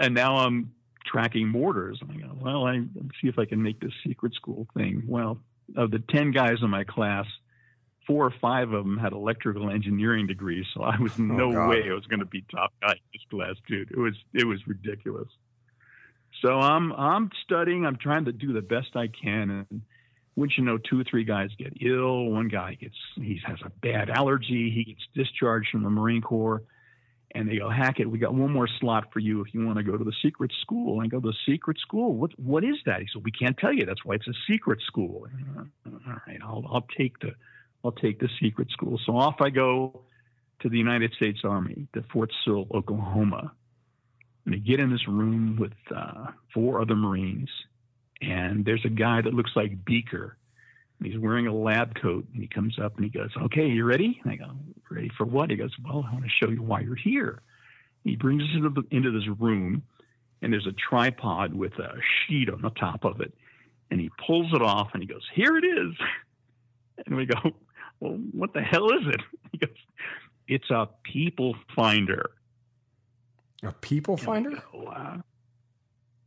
And 0.00 0.14
now 0.14 0.38
I'm 0.38 0.72
tracking 1.06 1.48
mortars. 1.48 2.00
I 2.02 2.16
go, 2.16 2.36
well, 2.40 2.66
I 2.66 2.80
see 3.20 3.28
if 3.28 3.38
I 3.38 3.44
can 3.44 3.62
make 3.62 3.80
this 3.80 3.92
secret 4.04 4.34
school 4.34 4.66
thing. 4.76 5.04
Well, 5.06 5.38
of 5.76 5.90
the 5.90 5.98
10 6.10 6.32
guys 6.32 6.58
in 6.62 6.70
my 6.70 6.84
class, 6.84 7.26
four 8.06 8.26
or 8.26 8.34
five 8.40 8.72
of 8.72 8.84
them 8.84 8.98
had 8.98 9.12
electrical 9.12 9.70
engineering 9.70 10.26
degrees. 10.26 10.66
So 10.74 10.82
I 10.82 10.98
was 10.98 11.12
oh, 11.18 11.22
no 11.22 11.48
way 11.68 11.88
I 11.90 11.94
was 11.94 12.06
going 12.06 12.20
to 12.20 12.26
be 12.26 12.44
top 12.50 12.72
guy 12.80 12.92
in 12.92 12.98
this 13.12 13.22
class, 13.30 13.56
dude. 13.66 13.90
It 13.90 13.98
was, 13.98 14.14
it 14.32 14.44
was 14.44 14.66
ridiculous. 14.66 15.28
So 16.42 16.58
I'm, 16.58 16.92
I'm 16.92 17.30
studying, 17.44 17.86
I'm 17.86 17.96
trying 17.96 18.26
to 18.26 18.32
do 18.32 18.52
the 18.52 18.60
best 18.60 18.96
I 18.96 19.08
can. 19.08 19.66
And 19.70 19.82
wouldn't 20.36 20.58
you 20.58 20.64
know, 20.64 20.78
two 20.78 21.00
or 21.00 21.04
three 21.04 21.24
guys 21.24 21.50
get 21.58 21.74
ill. 21.80 22.26
One 22.26 22.48
guy 22.48 22.74
gets, 22.74 22.96
he 23.16 23.40
has 23.46 23.58
a 23.64 23.70
bad 23.70 24.10
allergy. 24.10 24.70
He 24.70 24.84
gets 24.84 25.06
discharged 25.14 25.70
from 25.70 25.84
the 25.84 25.90
Marine 25.90 26.22
Corps 26.22 26.62
and 27.34 27.48
they 27.48 27.56
go, 27.56 27.68
Hackett, 27.68 28.08
we 28.08 28.18
got 28.18 28.32
one 28.32 28.52
more 28.52 28.68
slot 28.80 29.12
for 29.12 29.18
you 29.18 29.40
if 29.40 29.52
you 29.52 29.66
want 29.66 29.78
to 29.78 29.82
go 29.82 29.96
to 29.96 30.04
the 30.04 30.12
secret 30.22 30.52
school. 30.62 31.00
And 31.00 31.06
I 31.06 31.08
go, 31.08 31.20
the 31.20 31.34
secret 31.46 31.78
school? 31.78 32.14
What 32.14 32.38
what 32.38 32.64
is 32.64 32.76
that? 32.86 33.00
He 33.00 33.08
said, 33.12 33.24
we 33.24 33.32
can't 33.32 33.56
tell 33.58 33.72
you. 33.72 33.84
That's 33.84 34.04
why 34.04 34.14
it's 34.14 34.28
a 34.28 34.34
secret 34.48 34.80
school. 34.86 35.26
All 35.86 36.20
right, 36.26 36.38
I'll 36.42 36.64
I'll 36.70 36.86
take 36.96 37.18
the 37.20 37.34
I'll 37.84 37.92
take 37.92 38.20
the 38.20 38.28
secret 38.40 38.70
school. 38.70 39.00
So 39.04 39.16
off 39.16 39.40
I 39.40 39.50
go 39.50 40.02
to 40.60 40.68
the 40.68 40.78
United 40.78 41.12
States 41.14 41.40
Army, 41.44 41.88
to 41.94 42.02
Fort 42.12 42.32
Sill, 42.44 42.66
Oklahoma. 42.72 43.52
And 44.46 44.54
I 44.54 44.58
get 44.58 44.78
in 44.78 44.90
this 44.90 45.08
room 45.08 45.56
with 45.58 45.72
uh, 45.94 46.26
four 46.52 46.80
other 46.80 46.94
Marines, 46.94 47.48
and 48.20 48.64
there's 48.64 48.84
a 48.84 48.90
guy 48.90 49.22
that 49.22 49.32
looks 49.32 49.52
like 49.56 49.84
Beaker 49.84 50.36
he's 51.02 51.18
wearing 51.18 51.46
a 51.46 51.54
lab 51.54 51.94
coat 52.00 52.26
and 52.32 52.42
he 52.42 52.48
comes 52.48 52.78
up 52.78 52.96
and 52.96 53.04
he 53.04 53.10
goes, 53.10 53.30
Okay, 53.44 53.66
you 53.66 53.84
ready? 53.84 54.20
And 54.22 54.32
I 54.32 54.36
go, 54.36 54.50
Ready 54.90 55.10
for 55.16 55.24
what? 55.24 55.50
He 55.50 55.56
goes, 55.56 55.72
Well, 55.84 56.04
I 56.08 56.12
want 56.12 56.24
to 56.24 56.30
show 56.30 56.50
you 56.50 56.62
why 56.62 56.80
you're 56.80 56.94
here. 56.94 57.42
He 58.04 58.16
brings 58.16 58.42
us 58.42 58.50
into, 58.54 58.68
the, 58.68 58.82
into 58.90 59.10
this 59.10 59.28
room 59.40 59.82
and 60.42 60.52
there's 60.52 60.66
a 60.66 60.72
tripod 60.72 61.54
with 61.54 61.72
a 61.78 61.94
sheet 62.26 62.50
on 62.50 62.60
the 62.60 62.70
top 62.70 63.04
of 63.04 63.20
it. 63.22 63.32
And 63.90 63.98
he 63.98 64.10
pulls 64.26 64.52
it 64.52 64.60
off 64.60 64.90
and 64.92 65.02
he 65.02 65.06
goes, 65.06 65.22
Here 65.34 65.56
it 65.56 65.64
is. 65.64 65.94
And 67.06 67.16
we 67.16 67.26
go, 67.26 67.40
Well, 67.98 68.20
what 68.30 68.52
the 68.54 68.62
hell 68.62 68.86
is 68.90 69.06
it? 69.08 69.20
He 69.52 69.58
goes, 69.58 69.76
It's 70.46 70.70
a 70.70 70.88
people 71.02 71.56
finder. 71.74 72.30
A 73.62 73.72
people 73.72 74.16
finder? 74.16 74.62
Go, 74.72 74.86
uh, 74.86 75.16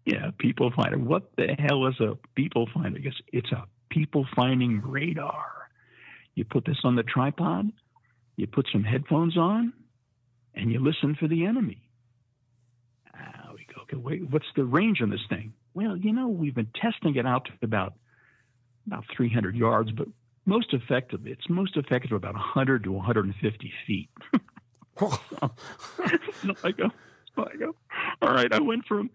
yeah, 0.05 0.31
people 0.37 0.71
finder. 0.71 0.97
What 0.97 1.35
the 1.37 1.55
hell 1.59 1.87
is 1.87 1.99
a 1.99 2.17
people 2.35 2.67
finder? 2.73 2.97
He 2.97 3.05
goes, 3.05 3.21
It's 3.31 3.51
a 3.51 3.65
people 3.97 4.25
finding 4.35 4.81
radar. 4.81 5.45
You 6.35 6.45
put 6.45 6.65
this 6.65 6.77
on 6.83 6.95
the 6.95 7.03
tripod, 7.03 7.71
you 8.35 8.45
put 8.45 8.67
some 8.71 8.83
headphones 8.83 9.37
on, 9.37 9.73
and 10.53 10.71
you 10.71 10.79
listen 10.79 11.15
for 11.15 11.27
the 11.27 11.45
enemy. 11.45 11.81
Uh, 13.13 13.53
we 13.53 13.65
go, 13.73 13.81
okay, 13.83 13.97
wait, 13.97 14.29
what's 14.29 14.45
the 14.55 14.63
range 14.63 15.01
on 15.01 15.09
this 15.09 15.25
thing? 15.29 15.53
Well, 15.73 15.97
you 15.97 16.13
know, 16.13 16.27
we've 16.27 16.53
been 16.53 16.69
testing 16.79 17.15
it 17.15 17.25
out 17.25 17.45
to 17.45 17.51
about 17.63 17.93
about 18.85 19.03
300 19.15 19.55
yards, 19.55 19.91
but 19.91 20.07
most 20.45 20.73
effective, 20.73 21.25
it's 21.25 21.49
most 21.49 21.75
effective 21.75 22.13
about 22.13 22.35
100 22.35 22.83
to 22.85 22.91
150 22.91 23.73
feet. 23.85 24.09
so 24.99 25.11
I 26.63 26.71
go, 26.71 26.89
so 27.35 27.45
I 27.51 27.57
go, 27.57 27.75
all 28.21 28.33
right, 28.33 28.51
I 28.53 28.61
went 28.61 28.85
from 28.85 29.09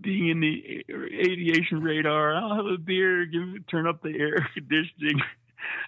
being 0.00 0.28
in 0.28 0.40
the 0.40 0.84
aviation 0.90 1.82
radar. 1.82 2.34
I'll 2.34 2.56
have 2.56 2.66
a 2.66 2.78
beer, 2.78 3.24
give 3.26 3.66
turn 3.70 3.86
up 3.86 4.02
the 4.02 4.18
air 4.18 4.48
conditioning. 4.54 5.20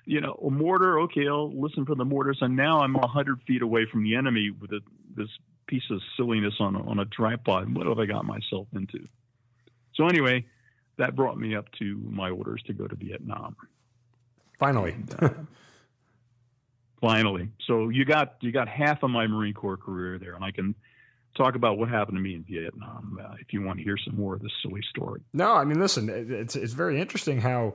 You 0.05 0.21
know, 0.21 0.33
a 0.44 0.51
mortar. 0.51 1.01
Okay, 1.01 1.29
I'll 1.29 1.53
listen 1.53 1.85
for 1.85 1.94
the 1.94 2.05
mortars. 2.05 2.38
And 2.40 2.57
now 2.57 2.81
I'm 2.81 2.97
a 2.97 3.07
hundred 3.07 3.40
feet 3.47 3.62
away 3.62 3.87
from 3.90 4.03
the 4.03 4.16
enemy 4.16 4.51
with 4.51 4.73
a, 4.73 4.81
this 5.16 5.29
piece 5.66 5.85
of 5.90 6.01
silliness 6.16 6.55
on 6.59 6.75
a, 6.75 6.83
on 6.88 6.99
a 6.99 7.05
tripod. 7.05 7.75
What 7.75 7.87
have 7.87 7.99
I 7.99 8.07
got 8.07 8.25
myself 8.25 8.66
into? 8.75 9.07
So 9.94 10.07
anyway, 10.09 10.47
that 10.97 11.14
brought 11.14 11.38
me 11.38 11.55
up 11.55 11.71
to 11.79 12.01
my 12.11 12.31
orders 12.31 12.62
to 12.66 12.73
go 12.73 12.87
to 12.87 12.97
Vietnam. 12.97 13.57
Finally. 14.59 14.92
And, 14.92 15.14
uh, 15.23 15.29
finally. 17.01 17.51
So 17.66 17.88
you 17.88 18.05
got 18.05 18.37
you 18.40 18.53
got 18.53 18.68
half 18.68 19.03
of 19.03 19.11
my 19.11 19.27
Marine 19.27 19.55
Corps 19.55 19.77
career 19.77 20.18
there, 20.18 20.35
and 20.35 20.44
I 20.44 20.51
can 20.51 20.75
talk 21.38 21.55
about 21.55 21.79
what 21.79 21.88
happened 21.88 22.16
to 22.16 22.22
me 22.22 22.35
in 22.35 22.44
Vietnam 22.44 23.18
uh, 23.22 23.35
if 23.40 23.53
you 23.53 23.62
want 23.62 23.79
to 23.79 23.85
hear 23.85 23.96
some 24.05 24.16
more 24.16 24.35
of 24.35 24.42
this 24.42 24.53
silly 24.62 24.83
story. 24.90 25.22
No, 25.33 25.55
I 25.55 25.64
mean, 25.64 25.81
listen, 25.81 26.09
it's 26.11 26.55
it's 26.57 26.74
very 26.74 27.01
interesting 27.01 27.40
how 27.40 27.74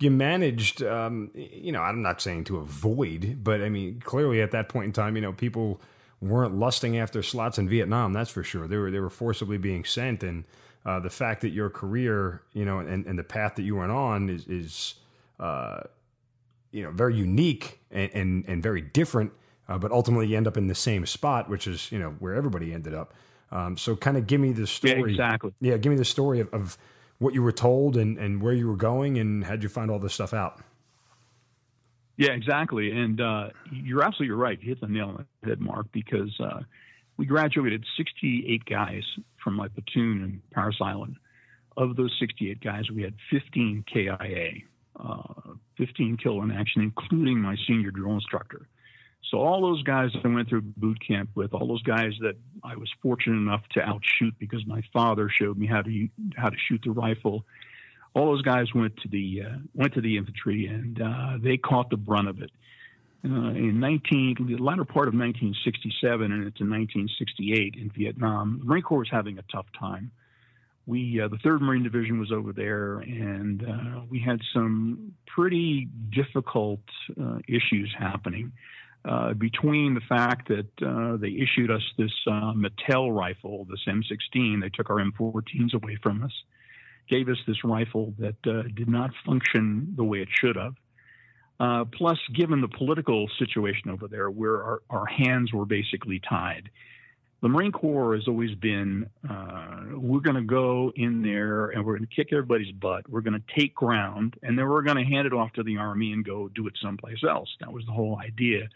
you 0.00 0.10
managed. 0.10 0.82
Um, 0.82 1.30
you 1.34 1.72
know, 1.72 1.80
I'm 1.80 2.02
not 2.02 2.20
saying 2.20 2.44
to 2.44 2.58
avoid, 2.58 3.38
but 3.42 3.62
I 3.62 3.68
mean, 3.68 4.00
clearly 4.00 4.42
at 4.42 4.50
that 4.50 4.68
point 4.68 4.86
in 4.86 4.92
time, 4.92 5.16
you 5.16 5.22
know, 5.22 5.32
people 5.32 5.80
weren't 6.20 6.54
lusting 6.54 6.98
after 6.98 7.22
slots 7.22 7.58
in 7.58 7.68
Vietnam. 7.68 8.12
That's 8.12 8.30
for 8.30 8.42
sure. 8.42 8.66
They 8.66 8.76
were 8.76 8.90
they 8.90 9.00
were 9.00 9.10
forcibly 9.10 9.58
being 9.58 9.84
sent, 9.84 10.22
and 10.22 10.44
uh, 10.84 11.00
the 11.00 11.10
fact 11.10 11.40
that 11.42 11.50
your 11.50 11.70
career, 11.70 12.42
you 12.52 12.64
know, 12.64 12.78
and, 12.78 13.06
and 13.06 13.18
the 13.18 13.24
path 13.24 13.56
that 13.56 13.62
you 13.62 13.76
went 13.76 13.92
on 13.92 14.28
is 14.28 14.46
is 14.46 14.94
uh, 15.40 15.80
you 16.72 16.82
know 16.82 16.90
very 16.90 17.14
unique 17.14 17.80
and 17.90 18.10
and, 18.14 18.44
and 18.48 18.62
very 18.62 18.80
different. 18.80 19.32
Uh, 19.68 19.78
but 19.78 19.92
ultimately, 19.92 20.26
you 20.26 20.36
end 20.36 20.46
up 20.46 20.56
in 20.56 20.66
the 20.66 20.74
same 20.74 21.04
spot, 21.06 21.48
which 21.48 21.66
is 21.66 21.92
you 21.92 21.98
know 21.98 22.10
where 22.18 22.34
everybody 22.34 22.72
ended 22.72 22.94
up. 22.94 23.12
Um, 23.50 23.76
so, 23.76 23.96
kind 23.96 24.16
of 24.16 24.26
give 24.26 24.40
me 24.40 24.52
the 24.52 24.66
story. 24.66 24.96
Yeah, 24.96 25.06
exactly. 25.06 25.52
Yeah, 25.60 25.76
give 25.76 25.90
me 25.90 25.98
the 25.98 26.04
story 26.04 26.40
of, 26.40 26.52
of 26.52 26.78
what 27.18 27.34
you 27.34 27.42
were 27.42 27.52
told 27.52 27.96
and, 27.96 28.16
and 28.18 28.40
where 28.40 28.52
you 28.52 28.68
were 28.68 28.76
going 28.76 29.18
and 29.18 29.44
how'd 29.44 29.62
you 29.62 29.68
find 29.68 29.90
all 29.90 29.98
this 29.98 30.14
stuff 30.14 30.32
out? 30.32 30.60
Yeah, 32.16 32.32
exactly. 32.32 32.90
And 32.90 33.20
uh, 33.20 33.50
you're 33.70 34.02
absolutely 34.02 34.34
right. 34.34 34.60
You 34.60 34.68
hit 34.70 34.80
the 34.80 34.88
nail 34.88 35.08
on 35.08 35.26
the 35.42 35.48
head, 35.48 35.60
Mark, 35.60 35.86
because 35.92 36.34
uh, 36.40 36.60
we 37.16 37.26
graduated 37.26 37.84
68 37.96 38.64
guys 38.64 39.02
from 39.42 39.54
my 39.54 39.68
platoon 39.68 40.24
in 40.24 40.42
Parris 40.52 40.78
Island. 40.80 41.16
Of 41.76 41.94
those 41.94 42.12
68 42.18 42.60
guys, 42.60 42.90
we 42.90 43.02
had 43.02 43.14
15 43.30 43.84
KIA, 43.92 44.50
uh, 44.98 45.52
15 45.76 46.16
kill 46.20 46.42
in 46.42 46.50
action, 46.50 46.82
including 46.82 47.38
my 47.38 47.56
senior 47.68 47.92
drill 47.92 48.14
instructor. 48.14 48.66
So 49.30 49.38
all 49.38 49.60
those 49.60 49.82
guys 49.82 50.10
that 50.14 50.24
I 50.24 50.28
went 50.28 50.48
through 50.48 50.62
boot 50.62 50.98
camp 51.06 51.30
with, 51.34 51.52
all 51.52 51.66
those 51.66 51.82
guys 51.82 52.12
that 52.20 52.36
I 52.64 52.76
was 52.76 52.90
fortunate 53.02 53.36
enough 53.36 53.62
to 53.74 53.80
outshoot 53.80 54.34
because 54.38 54.66
my 54.66 54.82
father 54.92 55.28
showed 55.28 55.58
me 55.58 55.66
how 55.66 55.82
to 55.82 56.08
how 56.36 56.48
to 56.48 56.56
shoot 56.56 56.80
the 56.84 56.92
rifle. 56.92 57.44
All 58.14 58.26
those 58.26 58.42
guys 58.42 58.72
went 58.74 58.96
to 58.98 59.08
the 59.08 59.42
uh, 59.46 59.58
went 59.74 59.94
to 59.94 60.00
the 60.00 60.16
infantry 60.16 60.66
and 60.66 61.00
uh, 61.00 61.38
they 61.40 61.58
caught 61.58 61.90
the 61.90 61.98
brunt 61.98 62.28
of 62.28 62.40
it. 62.40 62.50
Uh, 63.24 63.50
in 63.50 63.80
19, 63.80 64.36
the 64.46 64.56
latter 64.56 64.84
part 64.84 65.08
of 65.08 65.14
1967 65.14 66.22
and 66.22 66.32
into 66.32 66.62
1968 66.62 67.74
in 67.76 67.90
Vietnam, 67.90 68.58
the 68.60 68.64
Marine 68.64 68.82
Corps 68.82 69.00
was 69.00 69.08
having 69.10 69.38
a 69.38 69.42
tough 69.52 69.66
time. 69.78 70.12
We, 70.86 71.20
uh, 71.20 71.28
the 71.28 71.36
Third 71.38 71.60
Marine 71.60 71.82
Division 71.82 72.20
was 72.20 72.30
over 72.30 72.52
there, 72.52 73.00
and 73.00 73.62
uh, 73.62 74.00
we 74.08 74.20
had 74.20 74.40
some 74.54 75.12
pretty 75.26 75.88
difficult 76.10 76.80
uh, 77.20 77.38
issues 77.46 77.92
happening 77.98 78.52
uh, 79.08 79.32
between 79.32 79.94
the 79.94 80.02
fact 80.02 80.48
that 80.48 80.66
uh, 80.86 81.16
they 81.16 81.28
issued 81.28 81.70
us 81.70 81.82
this 81.96 82.12
uh, 82.26 82.52
Mattel 82.52 83.14
rifle, 83.14 83.66
this 83.70 83.80
M16, 83.88 84.60
they 84.60 84.68
took 84.68 84.90
our 84.90 84.96
M14s 84.96 85.72
away 85.72 85.96
from 86.02 86.22
us, 86.22 86.32
gave 87.08 87.28
us 87.30 87.38
this 87.46 87.64
rifle 87.64 88.12
that 88.18 88.36
uh, 88.46 88.64
did 88.74 88.88
not 88.88 89.10
function 89.24 89.94
the 89.96 90.04
way 90.04 90.18
it 90.20 90.28
should 90.30 90.56
have. 90.56 90.74
Uh, 91.58 91.84
plus, 91.86 92.18
given 92.34 92.60
the 92.60 92.68
political 92.68 93.28
situation 93.38 93.90
over 93.90 94.08
there, 94.08 94.30
where 94.30 94.62
our, 94.62 94.82
our, 94.90 95.06
hands 95.06 95.52
were 95.52 95.64
basically 95.64 96.20
tied, 96.28 96.68
the 97.40 97.48
Marine 97.48 97.72
Corps 97.72 98.14
has 98.14 98.28
always 98.28 98.54
been 98.56 99.08
uh, 99.28 99.84
we're 99.94 100.20
going 100.20 100.36
to 100.36 100.42
go 100.42 100.92
in 100.94 101.22
there 101.22 101.70
and 101.70 101.84
we're 101.84 101.96
going 101.96 102.08
to 102.08 102.14
kick 102.14 102.28
everybody's 102.30 102.72
butt. 102.72 103.08
We're 103.08 103.22
going 103.22 103.40
to 103.40 103.58
take 103.58 103.74
ground, 103.74 104.36
and 104.42 104.58
then 104.58 104.68
we're 104.68 104.82
going 104.82 104.98
to 104.98 105.04
hand 105.04 105.26
it 105.26 105.32
off 105.32 105.52
to 105.54 105.62
the 105.62 105.78
Army 105.78 106.12
and 106.12 106.24
go 106.24 106.48
do 106.48 106.66
it 106.66 106.74
someplace 106.80 107.24
else. 107.28 107.48
That 107.60 107.72
was 107.72 107.86
the 107.86 107.92
whole 107.92 108.20
idea 108.22 108.68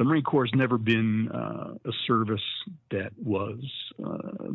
the 0.00 0.04
Marine 0.04 0.22
Corps 0.22 0.46
has 0.46 0.54
never 0.54 0.78
been 0.78 1.28
uh, 1.28 1.74
a 1.84 1.92
service 2.06 2.40
that 2.90 3.12
was 3.22 3.58
uh, 4.02 4.48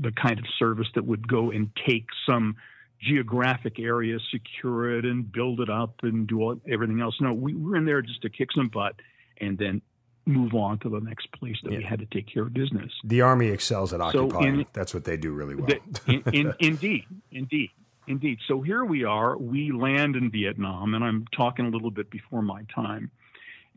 the 0.00 0.12
kind 0.12 0.38
of 0.38 0.44
service 0.60 0.86
that 0.94 1.04
would 1.04 1.26
go 1.26 1.50
and 1.50 1.70
take 1.84 2.06
some 2.24 2.54
geographic 3.00 3.80
area, 3.80 4.18
secure 4.30 4.96
it, 4.96 5.04
and 5.04 5.32
build 5.32 5.58
it 5.58 5.68
up 5.68 5.96
and 6.02 6.28
do 6.28 6.40
all, 6.40 6.60
everything 6.70 7.00
else. 7.00 7.16
No, 7.20 7.32
we 7.32 7.52
were 7.52 7.74
in 7.74 7.84
there 7.84 8.00
just 8.00 8.22
to 8.22 8.30
kick 8.30 8.50
some 8.54 8.68
butt 8.68 8.94
and 9.40 9.58
then 9.58 9.82
move 10.24 10.54
on 10.54 10.78
to 10.78 10.88
the 10.88 11.00
next 11.00 11.32
place 11.32 11.56
that 11.64 11.72
yeah. 11.72 11.78
we 11.78 11.84
had 11.84 11.98
to 11.98 12.06
take 12.06 12.32
care 12.32 12.44
of 12.44 12.54
business. 12.54 12.92
The 13.02 13.22
Army 13.22 13.48
excels 13.48 13.92
at 13.92 14.00
occupying. 14.00 14.30
So 14.30 14.60
in, 14.60 14.66
That's 14.72 14.94
what 14.94 15.02
they 15.02 15.16
do 15.16 15.32
really 15.32 15.56
well. 15.56 15.66
The, 15.66 16.12
in, 16.12 16.22
in, 16.32 16.54
indeed, 16.60 17.06
indeed. 17.32 17.70
Indeed. 18.06 18.38
So 18.46 18.62
here 18.62 18.84
we 18.84 19.02
are. 19.02 19.36
We 19.36 19.72
land 19.72 20.14
in 20.14 20.30
Vietnam, 20.30 20.94
and 20.94 21.02
I'm 21.02 21.24
talking 21.36 21.66
a 21.66 21.70
little 21.70 21.90
bit 21.90 22.08
before 22.08 22.40
my 22.40 22.62
time. 22.72 23.10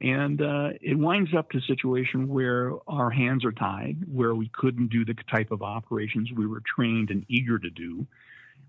And 0.02 0.42
uh, 0.42 0.70
it 0.82 0.98
winds 0.98 1.32
up 1.38 1.50
to 1.52 1.58
a 1.58 1.62
situation 1.62 2.30
where 2.30 2.72
our 2.88 3.10
hands 3.10 3.44
are 3.44 3.52
tied, 3.52 3.98
where 4.12 4.34
we 4.34 4.50
couldn't 4.54 4.90
do 4.90 5.04
the 5.04 5.16
type 5.30 5.52
of 5.52 5.62
operations 5.62 6.30
we 6.36 6.48
were 6.48 6.62
trained 6.76 7.10
and 7.10 7.26
eager 7.28 7.60
to 7.60 7.70
do. 7.70 8.08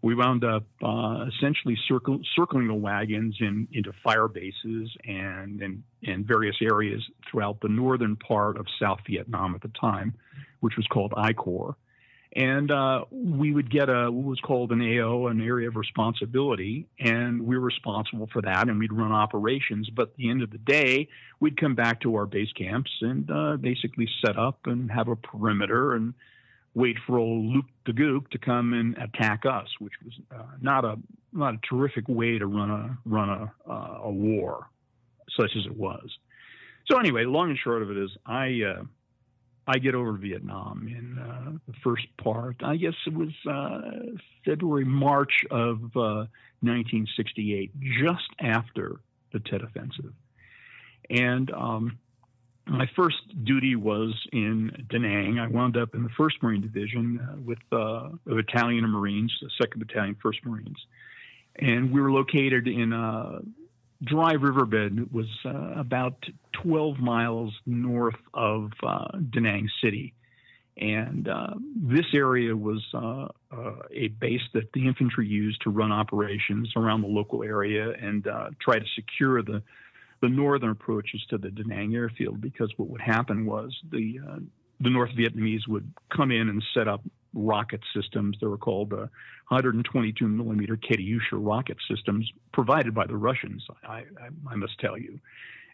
We 0.02 0.14
wound 0.14 0.44
up 0.44 0.64
uh, 0.82 1.26
essentially 1.28 1.76
circle, 1.86 2.20
circling 2.34 2.66
the 2.66 2.74
wagons 2.74 3.36
in, 3.38 3.68
into 3.70 3.92
fire 4.02 4.28
bases 4.28 4.90
and 5.04 5.82
in 6.02 6.24
various 6.24 6.56
areas 6.62 7.02
throughout 7.30 7.60
the 7.60 7.68
northern 7.68 8.16
part 8.16 8.56
of 8.56 8.66
South 8.80 9.00
Vietnam 9.06 9.54
at 9.54 9.60
the 9.60 9.70
time, 9.80 10.14
which 10.60 10.76
was 10.76 10.86
called 10.86 11.12
I 11.16 11.32
Corps 11.34 11.76
and 12.34 12.70
uh, 12.70 13.04
we 13.10 13.52
would 13.52 13.70
get 13.70 13.88
a 13.88 14.10
what 14.10 14.24
was 14.24 14.40
called 14.40 14.70
an 14.70 14.80
AO, 14.80 15.26
an 15.26 15.40
area 15.40 15.68
of 15.68 15.76
responsibility, 15.76 16.86
and 16.98 17.42
we 17.42 17.58
were 17.58 17.64
responsible 17.64 18.28
for 18.32 18.40
that, 18.42 18.68
and 18.68 18.78
we'd 18.78 18.92
run 18.92 19.10
operations. 19.10 19.90
But 19.90 20.10
at 20.10 20.16
the 20.16 20.30
end 20.30 20.42
of 20.42 20.50
the 20.50 20.58
day, 20.58 21.08
we'd 21.40 21.60
come 21.60 21.74
back 21.74 22.00
to 22.02 22.14
our 22.14 22.26
base 22.26 22.52
camps 22.52 22.90
and 23.00 23.28
uh, 23.30 23.56
basically 23.56 24.08
set 24.24 24.38
up 24.38 24.60
and 24.66 24.90
have 24.92 25.08
a 25.08 25.16
perimeter 25.16 25.94
and 25.94 26.14
wait 26.74 26.96
for 27.04 27.18
old 27.18 27.46
Luke 27.46 27.66
the 27.84 27.92
Gook 27.92 28.28
to 28.30 28.38
come 28.38 28.74
and 28.74 28.96
attack 28.98 29.44
us, 29.44 29.68
which 29.80 29.94
was 30.04 30.14
uh, 30.32 30.44
not 30.60 30.84
a 30.84 30.96
not 31.32 31.54
a 31.54 31.58
terrific 31.68 32.08
way 32.08 32.38
to 32.38 32.46
run 32.46 32.70
a 32.70 32.98
run 33.04 33.28
a 33.28 33.52
uh, 33.68 33.98
a 34.04 34.10
war, 34.10 34.66
such 35.36 35.50
as 35.56 35.66
it 35.66 35.76
was. 35.76 36.08
So 36.88 36.98
anyway, 36.98 37.24
long 37.24 37.50
and 37.50 37.58
short 37.58 37.82
of 37.82 37.90
it 37.90 37.96
is, 37.96 38.10
I 38.24 38.62
uh, 38.62 38.82
I 39.66 39.78
get 39.78 39.94
over 39.94 40.12
Vietnam 40.12 40.88
in 40.88 41.18
uh, 41.18 41.52
the 41.66 41.74
first 41.84 42.06
part. 42.16 42.56
I 42.62 42.76
guess 42.76 42.94
it 43.06 43.12
was 43.12 43.30
uh, 43.48 44.16
February, 44.44 44.84
March 44.84 45.44
of 45.50 45.78
uh, 45.96 46.26
1968, 46.62 47.72
just 47.80 48.28
after 48.40 49.00
the 49.32 49.40
Tet 49.40 49.62
Offensive. 49.62 50.12
And 51.08 51.50
um, 51.52 51.98
my 52.66 52.88
first 52.94 53.18
duty 53.44 53.76
was 53.76 54.14
in 54.32 54.86
Da 54.88 54.98
Nang. 54.98 55.38
I 55.38 55.48
wound 55.48 55.76
up 55.76 55.94
in 55.94 56.02
the 56.04 56.10
1st 56.10 56.42
Marine 56.42 56.60
Division 56.60 57.20
uh, 57.20 57.36
with 57.44 57.58
uh, 57.72 58.10
a 58.30 58.34
battalion 58.34 58.84
of 58.84 58.90
Marines, 58.90 59.32
the 59.40 59.50
2nd 59.64 59.78
Battalion, 59.78 60.16
1st 60.24 60.44
Marines. 60.44 60.78
And 61.56 61.92
we 61.92 62.00
were 62.00 62.12
located 62.12 62.68
in 62.68 62.92
a 62.92 63.40
dry 64.04 64.32
riverbed 64.32 65.12
was 65.12 65.26
uh, 65.44 65.78
about 65.78 66.24
12 66.62 66.98
miles 66.98 67.52
north 67.66 68.16
of 68.34 68.70
uh, 68.82 69.08
Da 69.30 69.40
Nang 69.40 69.68
City. 69.82 70.14
And 70.76 71.28
uh, 71.28 71.54
this 71.76 72.06
area 72.14 72.56
was 72.56 72.82
uh, 72.94 73.28
uh, 73.54 73.82
a 73.92 74.08
base 74.08 74.40
that 74.54 74.72
the 74.72 74.86
infantry 74.86 75.26
used 75.26 75.60
to 75.62 75.70
run 75.70 75.92
operations 75.92 76.72
around 76.76 77.02
the 77.02 77.08
local 77.08 77.42
area 77.42 77.92
and 78.00 78.26
uh, 78.26 78.50
try 78.60 78.78
to 78.78 78.86
secure 78.94 79.42
the, 79.42 79.62
the 80.22 80.28
northern 80.28 80.70
approaches 80.70 81.20
to 81.28 81.38
the 81.38 81.50
Da 81.50 81.64
Nang 81.66 81.94
airfield. 81.94 82.40
Because 82.40 82.72
what 82.78 82.88
would 82.88 83.02
happen 83.02 83.44
was 83.44 83.76
the 83.90 84.20
the 84.82 84.88
North 84.88 85.10
Vietnamese 85.10 85.68
would 85.68 85.92
come 86.08 86.30
in 86.30 86.48
and 86.48 86.64
set 86.72 86.88
up 86.88 87.02
rocket 87.34 87.80
systems. 87.94 88.36
They 88.40 88.46
were 88.46 88.58
called 88.58 88.92
uh, 88.92 89.06
122 89.48 90.26
millimeter 90.26 90.76
Katyusha 90.76 91.32
rocket 91.32 91.78
systems 91.88 92.30
provided 92.52 92.94
by 92.94 93.06
the 93.06 93.16
Russians, 93.16 93.64
I, 93.84 93.98
I, 93.98 94.28
I, 94.50 94.54
must 94.56 94.78
tell 94.78 94.98
you. 94.98 95.18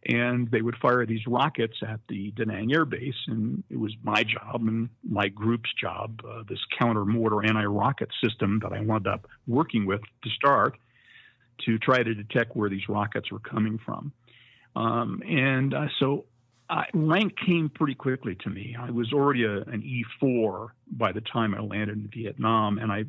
And 0.06 0.50
they 0.50 0.62
would 0.62 0.76
fire 0.76 1.04
these 1.04 1.26
rockets 1.26 1.76
at 1.86 2.00
the 2.08 2.30
Da 2.32 2.44
Nang 2.44 2.72
Air 2.72 2.84
Base, 2.84 3.14
and 3.26 3.64
it 3.70 3.78
was 3.78 3.92
my 4.02 4.22
job 4.22 4.62
and 4.66 4.88
my 5.02 5.28
group's 5.28 5.70
job, 5.80 6.20
uh, 6.28 6.42
this 6.48 6.60
counter 6.78 7.04
mortar 7.04 7.44
anti 7.44 7.64
rocket 7.64 8.10
system 8.22 8.60
that 8.62 8.72
I 8.72 8.80
wound 8.80 9.06
up 9.06 9.26
working 9.46 9.84
with 9.84 10.00
to 10.22 10.30
start, 10.30 10.76
to 11.64 11.78
try 11.78 12.02
to 12.02 12.14
detect 12.14 12.54
where 12.54 12.70
these 12.70 12.88
rockets 12.88 13.32
were 13.32 13.40
coming 13.40 13.78
from. 13.84 14.12
Um, 14.76 15.22
and 15.26 15.74
uh, 15.74 15.86
so 15.98 16.26
I, 16.68 16.86
rank 16.94 17.34
came 17.44 17.68
pretty 17.68 17.94
quickly 17.94 18.34
to 18.36 18.50
me. 18.50 18.76
I 18.78 18.90
was 18.90 19.12
already 19.12 19.44
a, 19.44 19.58
an 19.58 19.82
E4 20.22 20.68
by 20.90 21.12
the 21.12 21.20
time 21.20 21.54
I 21.54 21.60
landed 21.60 21.96
in 21.96 22.08
Vietnam, 22.12 22.78
and 22.78 22.90
I 22.90 23.04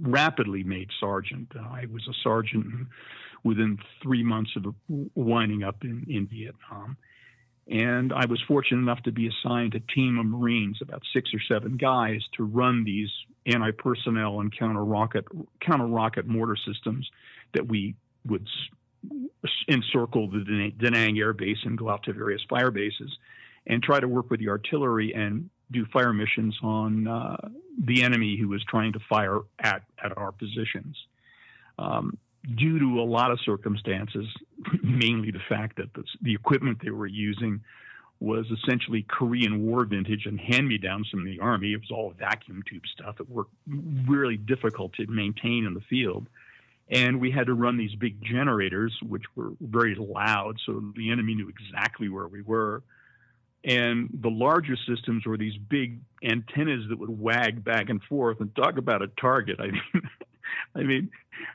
rapidly 0.00 0.64
made 0.64 0.90
sergeant. 1.00 1.52
Uh, 1.56 1.60
I 1.60 1.86
was 1.92 2.06
a 2.08 2.14
sergeant 2.22 2.88
within 3.44 3.78
three 4.02 4.22
months 4.22 4.50
of 4.56 4.74
winding 5.14 5.62
up 5.62 5.84
in, 5.84 6.06
in 6.08 6.26
Vietnam. 6.26 6.96
And 7.70 8.14
I 8.14 8.24
was 8.24 8.40
fortunate 8.48 8.80
enough 8.80 9.02
to 9.02 9.12
be 9.12 9.28
assigned 9.28 9.74
a 9.74 9.80
team 9.80 10.18
of 10.18 10.24
Marines, 10.24 10.78
about 10.80 11.02
six 11.12 11.30
or 11.34 11.40
seven 11.40 11.76
guys, 11.76 12.22
to 12.36 12.44
run 12.44 12.84
these 12.84 13.10
anti-personnel 13.46 14.40
and 14.40 14.56
counter 14.56 14.84
rocket 14.84 15.26
counter 15.60 15.86
rocket 15.86 16.26
mortar 16.26 16.56
systems 16.56 17.08
that 17.52 17.66
we 17.66 17.94
would 18.26 18.48
encircle 19.68 20.30
the 20.30 20.72
Da 20.78 20.90
Nang 20.90 21.18
Air 21.18 21.32
Base 21.32 21.58
and 21.64 21.78
go 21.78 21.88
out 21.88 22.02
to 22.04 22.12
various 22.12 22.42
fire 22.48 22.70
bases 22.70 23.10
and 23.66 23.82
try 23.82 24.00
to 24.00 24.08
work 24.08 24.30
with 24.30 24.40
the 24.40 24.48
artillery 24.48 25.14
and 25.14 25.50
do 25.70 25.84
fire 25.92 26.12
missions 26.12 26.56
on 26.62 27.06
uh, 27.06 27.36
the 27.84 28.02
enemy 28.02 28.36
who 28.40 28.48
was 28.48 28.64
trying 28.64 28.92
to 28.92 29.00
fire 29.08 29.40
at, 29.60 29.82
at 30.02 30.16
our 30.16 30.32
positions. 30.32 30.96
Um, 31.78 32.18
due 32.56 32.78
to 32.78 33.00
a 33.00 33.04
lot 33.04 33.30
of 33.30 33.38
circumstances, 33.44 34.26
mainly 34.82 35.30
the 35.30 35.42
fact 35.48 35.76
that 35.76 35.92
the, 35.94 36.04
the, 36.22 36.34
equipment 36.34 36.78
they 36.82 36.90
were 36.90 37.06
using 37.06 37.60
was 38.20 38.46
essentially 38.50 39.04
Korean 39.08 39.64
War 39.66 39.84
vintage 39.84 40.26
and 40.26 40.40
hand 40.40 40.66
me 40.66 40.78
downs 40.78 41.08
from 41.08 41.24
the 41.24 41.38
Army. 41.38 41.72
It 41.72 41.80
was 41.80 41.90
all 41.92 42.12
vacuum 42.18 42.64
tube 42.68 42.82
stuff 42.92 43.18
that 43.18 43.30
were 43.30 43.46
really 44.08 44.36
difficult 44.36 44.94
to 44.94 45.06
maintain 45.06 45.66
in 45.66 45.74
the 45.74 45.82
field. 45.88 46.26
And 46.90 47.20
we 47.20 47.30
had 47.30 47.46
to 47.46 47.54
run 47.54 47.76
these 47.76 47.94
big 47.94 48.22
generators, 48.22 48.96
which 49.02 49.24
were 49.36 49.52
very 49.60 49.94
loud, 49.94 50.56
so 50.64 50.82
the 50.96 51.10
enemy 51.10 51.34
knew 51.34 51.48
exactly 51.48 52.08
where 52.08 52.28
we 52.28 52.40
were. 52.40 52.82
And 53.64 54.08
the 54.22 54.30
larger 54.30 54.76
systems 54.88 55.26
were 55.26 55.36
these 55.36 55.58
big 55.68 56.00
antennas 56.22 56.88
that 56.88 56.98
would 56.98 57.10
wag 57.10 57.62
back 57.62 57.90
and 57.90 58.02
forth. 58.04 58.40
And 58.40 58.54
talk 58.56 58.78
about 58.78 59.02
a 59.02 59.08
target. 59.20 59.60
I 59.60 59.66
mean, 59.66 59.82
I 60.74 60.82
mean, 60.82 61.10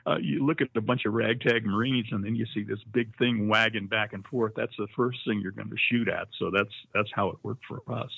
uh, 0.06 0.18
you 0.20 0.44
look 0.44 0.60
at 0.60 0.68
a 0.76 0.80
bunch 0.80 1.04
of 1.04 1.14
ragtag 1.14 1.64
Marines, 1.66 2.06
and 2.12 2.24
then 2.24 2.36
you 2.36 2.46
see 2.54 2.62
this 2.62 2.78
big 2.92 3.16
thing 3.18 3.48
wagging 3.48 3.86
back 3.86 4.12
and 4.12 4.24
forth. 4.26 4.52
That's 4.54 4.76
the 4.78 4.86
first 4.96 5.18
thing 5.26 5.40
you're 5.40 5.52
going 5.52 5.70
to 5.70 5.76
shoot 5.90 6.08
at. 6.08 6.28
So 6.38 6.50
that's 6.50 6.72
that's 6.92 7.10
how 7.12 7.30
it 7.30 7.36
worked 7.42 7.64
for 7.66 7.80
us. 7.92 8.10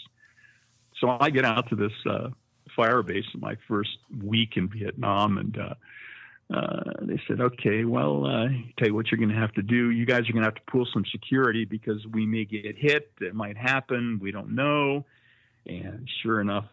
So 1.00 1.16
I 1.20 1.30
get 1.30 1.44
out 1.44 1.68
to 1.70 1.76
this 1.76 1.92
uh, 2.08 2.28
fire 2.74 3.02
base 3.02 3.24
in 3.34 3.40
my 3.40 3.56
first 3.68 3.98
week 4.22 4.56
in 4.56 4.68
Vietnam, 4.68 5.38
and 5.38 5.58
uh, 5.58 5.74
uh, 6.52 6.92
they 7.02 7.20
said, 7.26 7.40
"Okay, 7.40 7.84
well, 7.84 8.24
uh, 8.24 8.48
tell 8.78 8.88
you 8.88 8.94
what 8.94 9.10
you're 9.10 9.18
going 9.18 9.30
to 9.30 9.40
have 9.40 9.52
to 9.54 9.62
do. 9.62 9.90
You 9.90 10.06
guys 10.06 10.28
are 10.28 10.32
going 10.32 10.44
to 10.44 10.48
have 10.48 10.54
to 10.54 10.70
pull 10.70 10.86
some 10.92 11.04
security 11.10 11.64
because 11.64 12.06
we 12.12 12.24
may 12.24 12.44
get 12.44 12.76
hit. 12.76 13.10
It 13.20 13.34
might 13.34 13.56
happen. 13.56 14.20
We 14.22 14.30
don't 14.30 14.54
know." 14.54 15.04
And 15.66 16.08
sure 16.22 16.40
enough, 16.40 16.66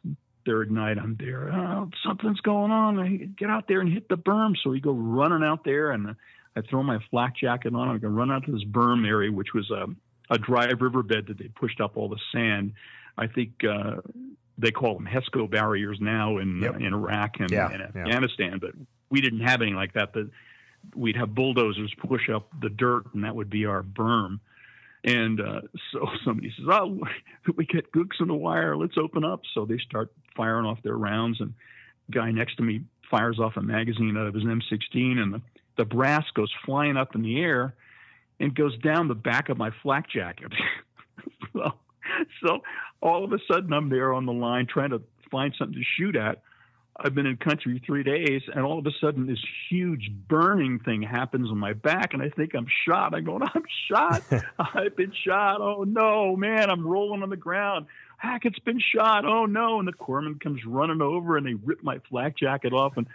third 0.46 0.72
night 0.72 0.98
I'm 1.00 1.18
there. 1.20 1.52
Oh, 1.52 1.90
something's 2.06 2.42
going 2.42 2.72
on. 2.72 3.00
I 3.00 3.16
get 3.16 3.50
out 3.50 3.68
there 3.68 3.82
and 3.82 3.92
hit 3.92 4.08
the 4.10 4.18
berm. 4.18 4.54
So 4.64 4.70
we 4.70 4.80
go 4.80 4.92
running 4.92 5.44
out 5.44 5.64
there, 5.64 5.92
and 5.92 6.16
I 6.56 6.62
throw 6.62 6.84
my 6.84 7.00
flak 7.10 7.36
jacket 7.38 7.74
on. 7.74 7.96
I 7.96 7.98
can 7.98 8.14
run 8.14 8.32
out 8.32 8.46
to 8.46 8.52
this 8.52 8.64
berm 8.64 9.08
area, 9.08 9.32
which 9.32 9.54
was 9.56 9.72
a, 9.72 9.88
a 10.30 10.38
dry 10.38 10.66
riverbed 10.66 11.28
that 11.28 11.38
they 11.38 11.48
pushed 11.48 11.82
up 11.82 11.98
all 11.98 12.10
the 12.10 12.20
sand. 12.32 12.74
I 13.18 13.28
think 13.28 13.64
uh, 13.68 14.02
they 14.58 14.72
call 14.72 14.96
them 14.96 15.08
HESCO 15.08 15.50
barriers 15.50 15.98
now 16.00 16.38
in 16.38 16.62
yep. 16.62 16.76
uh, 16.76 16.78
in 16.78 16.94
Iraq 16.94 17.40
and, 17.40 17.52
yeah, 17.52 17.72
and 17.72 17.82
Afghanistan, 17.82 18.52
yeah. 18.52 18.58
but 18.62 18.72
we 19.13 19.21
didn't 19.21 19.41
have 19.41 19.62
anything 19.62 19.76
like 19.76 19.93
that. 19.93 20.12
But 20.12 20.26
we'd 20.95 21.15
have 21.15 21.36
bulldozers 21.36 21.93
push 22.08 22.30
up 22.30 22.49
the 22.62 22.69
dirt, 22.69 23.06
and 23.13 23.23
that 23.23 23.36
would 23.36 23.49
be 23.49 23.65
our 23.65 23.84
berm. 23.84 24.39
And 25.04 25.39
uh, 25.39 25.62
so 25.91 26.08
somebody 26.26 26.52
says, 26.58 26.65
"Oh, 26.69 26.99
we 27.56 27.65
get 27.67 27.91
gooks 27.91 28.19
in 28.19 28.28
the 28.28 28.34
wire. 28.34 28.76
Let's 28.76 28.97
open 28.97 29.23
up." 29.23 29.41
So 29.54 29.65
they 29.65 29.78
start 29.78 30.12
firing 30.36 30.65
off 30.65 30.80
their 30.84 30.97
rounds, 30.97 31.39
and 31.39 31.54
guy 32.12 32.32
next 32.32 32.56
to 32.56 32.63
me 32.63 32.82
fires 33.12 33.39
off 33.39 33.56
a 33.56 33.62
magazine 33.62 34.17
out 34.17 34.26
of 34.26 34.34
his 34.34 34.43
M16, 34.43 35.19
and 35.19 35.36
the, 35.36 35.41
the 35.78 35.86
brass 35.86 36.26
goes 36.34 36.52
flying 36.65 36.97
up 36.97 37.13
in 37.13 37.21
the 37.21 37.39
air 37.39 37.76
and 38.39 38.56
goes 38.56 38.76
down 38.80 39.08
the 39.08 39.13
back 39.13 39.49
of 39.49 39.58
my 39.58 39.69
flak 39.84 40.10
jacket. 40.10 40.52
so, 41.54 41.71
so 42.43 42.63
all 42.99 43.23
of 43.23 43.32
a 43.32 43.38
sudden, 43.52 43.71
I'm 43.71 43.89
there 43.89 44.12
on 44.12 44.26
the 44.26 44.34
line 44.34 44.65
trying 44.65 44.89
to 44.89 45.02
find 45.30 45.54
something 45.58 45.78
to 45.78 45.86
shoot 45.97 46.15
at. 46.15 46.41
I've 46.96 47.16
been 47.16 47.26
in 47.26 47.38
country 47.38 47.82
three 47.84 48.04
days, 48.04 48.44
and 48.54 48.64
all 48.64 48.78
of 48.78 48.86
a 48.86 48.92
sudden, 49.02 49.26
this 49.26 49.44
huge 49.70 50.12
burning 50.28 50.80
thing 50.80 51.02
happens 51.02 51.50
on 51.50 51.58
my 51.58 51.74
back, 51.74 52.14
and 52.14 52.22
I 52.22 52.30
think 52.30 52.54
I'm 52.54 52.68
shot. 52.88 53.16
I'm 53.16 53.24
going, 53.24 53.42
I'm 53.54 53.64
shot. 53.90 54.24
I've 54.60 54.96
been 54.96 55.14
shot. 55.26 55.60
Oh 55.60 55.84
no, 55.84 56.36
man! 56.36 56.70
I'm 56.70 56.86
rolling 56.86 57.24
on 57.24 57.30
the 57.30 57.38
ground. 57.38 57.88
Hackett's 58.18 58.60
been 58.60 58.80
shot. 58.80 59.26
Oh 59.26 59.46
no! 59.46 59.80
And 59.80 59.88
the 59.88 59.94
corpsman 59.94 60.40
comes 60.40 60.62
running 60.66 61.02
over, 61.02 61.36
and 61.36 61.46
they 61.46 61.56
rip 61.56 61.84
my 61.84 62.00
flak 62.10 62.38
jacket 62.38 62.74
off, 62.74 62.94
and 62.96 63.08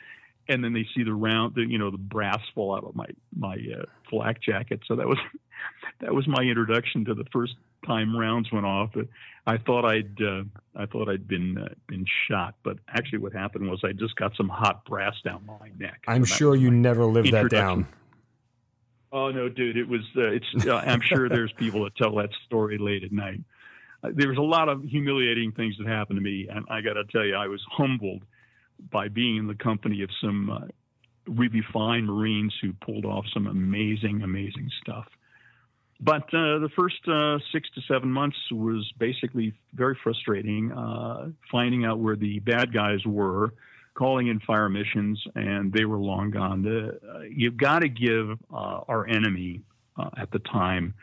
and 0.48 0.64
then 0.64 0.72
they 0.72 0.86
see 0.96 1.04
the 1.04 1.12
round, 1.12 1.54
the, 1.54 1.62
you 1.62 1.78
know, 1.78 1.90
the 1.90 1.98
brass 1.98 2.40
fall 2.54 2.74
out 2.74 2.84
of 2.84 2.96
my 2.96 3.06
my 3.36 3.54
uh, 3.54 3.84
flak 4.10 4.42
jacket. 4.42 4.80
So 4.88 4.96
that 4.96 5.06
was 5.06 5.18
that 6.00 6.12
was 6.12 6.26
my 6.26 6.42
introduction 6.42 7.04
to 7.04 7.14
the 7.14 7.24
first 7.32 7.54
time 7.86 8.16
rounds 8.16 8.50
went 8.52 8.66
off. 8.66 8.90
I 9.46 9.56
thought 9.56 9.84
I'd 9.84 10.20
uh, 10.20 10.44
I 10.76 10.86
thought 10.86 11.08
I'd 11.08 11.26
been 11.26 11.58
uh, 11.58 11.68
been 11.86 12.04
shot, 12.28 12.54
but 12.62 12.78
actually 12.88 13.18
what 13.18 13.32
happened 13.32 13.68
was 13.68 13.80
I 13.84 13.92
just 13.92 14.14
got 14.16 14.36
some 14.36 14.48
hot 14.48 14.84
brass 14.84 15.14
down 15.24 15.46
my 15.46 15.70
neck. 15.78 16.02
I'm 16.06 16.24
sure 16.24 16.54
you 16.54 16.70
never 16.70 17.04
lived 17.04 17.32
that 17.32 17.50
down. 17.50 17.86
Oh 19.10 19.30
no, 19.30 19.48
dude! 19.48 19.76
It 19.76 19.88
was. 19.88 20.02
Uh, 20.16 20.28
it's. 20.28 20.66
Uh, 20.66 20.76
I'm 20.76 21.00
sure 21.00 21.28
there's 21.28 21.52
people 21.52 21.84
that 21.84 21.96
tell 21.96 22.14
that 22.16 22.30
story 22.44 22.76
late 22.76 23.04
at 23.04 23.12
night. 23.12 23.40
Uh, 24.02 24.10
there 24.14 24.28
was 24.28 24.36
a 24.36 24.42
lot 24.42 24.68
of 24.68 24.82
humiliating 24.84 25.52
things 25.52 25.76
that 25.78 25.86
happened 25.86 26.18
to 26.18 26.22
me, 26.22 26.46
and 26.50 26.66
I 26.68 26.82
got 26.82 26.94
to 26.94 27.04
tell 27.04 27.24
you, 27.24 27.34
I 27.34 27.46
was 27.46 27.64
humbled 27.70 28.22
by 28.90 29.08
being 29.08 29.36
in 29.36 29.46
the 29.46 29.54
company 29.54 30.02
of 30.02 30.10
some 30.20 30.50
uh, 30.50 30.60
really 31.26 31.62
fine 31.72 32.04
Marines 32.04 32.54
who 32.60 32.74
pulled 32.74 33.04
off 33.04 33.24
some 33.32 33.46
amazing, 33.46 34.22
amazing 34.22 34.70
stuff. 34.82 35.06
But 36.00 36.22
uh, 36.32 36.60
the 36.60 36.70
first 36.76 37.08
uh, 37.08 37.38
six 37.52 37.68
to 37.74 37.80
seven 37.92 38.10
months 38.10 38.36
was 38.52 38.90
basically 38.98 39.54
very 39.74 39.98
frustrating, 40.02 40.70
uh, 40.70 41.30
finding 41.50 41.84
out 41.84 41.98
where 41.98 42.14
the 42.14 42.38
bad 42.38 42.72
guys 42.72 43.04
were, 43.04 43.54
calling 43.94 44.28
in 44.28 44.38
fire 44.40 44.68
missions, 44.68 45.20
and 45.34 45.72
they 45.72 45.84
were 45.84 45.98
long 45.98 46.30
gone. 46.30 46.62
The, 46.62 47.00
uh, 47.02 47.20
you've 47.28 47.56
got 47.56 47.80
to 47.80 47.88
give 47.88 48.30
uh, 48.52 48.80
our 48.86 49.08
enemy 49.08 49.62
uh, 49.96 50.10
at 50.16 50.30
the 50.30 50.38
time 50.38 50.94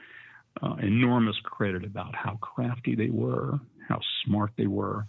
enormous 0.81 1.36
credit 1.43 1.84
about 1.84 2.15
how 2.15 2.38
crafty 2.38 2.95
they 2.95 3.10
were, 3.10 3.60
how 3.89 3.99
smart 4.23 4.51
they 4.58 4.67
were, 4.67 5.05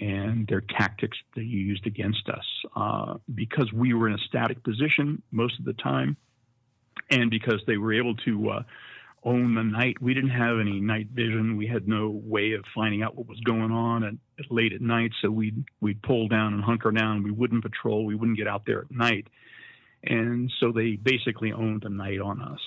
and 0.00 0.46
their 0.46 0.62
tactics 0.62 1.18
they 1.36 1.42
used 1.42 1.86
against 1.86 2.30
us. 2.30 3.14
because 3.34 3.70
we 3.74 3.92
were 3.92 4.08
in 4.08 4.14
a 4.14 4.24
static 4.26 4.64
position 4.64 5.22
most 5.30 5.58
of 5.58 5.66
the 5.66 5.74
time, 5.74 6.16
and 7.10 7.30
because 7.30 7.60
they 7.66 7.76
were 7.76 7.92
able 7.92 8.14
to 8.14 8.62
own 9.24 9.54
the 9.54 9.62
night. 9.62 10.00
We 10.00 10.14
didn't 10.14 10.30
have 10.30 10.60
any 10.60 10.80
night 10.80 11.08
vision. 11.12 11.56
We 11.56 11.66
had 11.66 11.88
no 11.88 12.08
way 12.08 12.52
of 12.52 12.64
finding 12.74 13.02
out 13.02 13.16
what 13.16 13.26
was 13.26 13.40
going 13.40 13.70
on 13.70 14.04
at, 14.04 14.14
at 14.38 14.50
late 14.50 14.72
at 14.72 14.80
night. 14.80 15.10
So 15.20 15.30
we'd 15.30 15.64
we'd 15.80 16.00
pull 16.02 16.28
down 16.28 16.54
and 16.54 16.62
hunker 16.62 16.90
down. 16.90 17.22
We 17.22 17.30
wouldn't 17.30 17.62
patrol. 17.62 18.04
We 18.04 18.14
wouldn't 18.14 18.38
get 18.38 18.46
out 18.46 18.62
there 18.66 18.80
at 18.80 18.90
night. 18.90 19.26
And 20.04 20.52
so 20.60 20.70
they 20.70 20.92
basically 20.92 21.52
owned 21.52 21.82
the 21.82 21.88
night 21.88 22.20
on 22.20 22.40
us. 22.40 22.60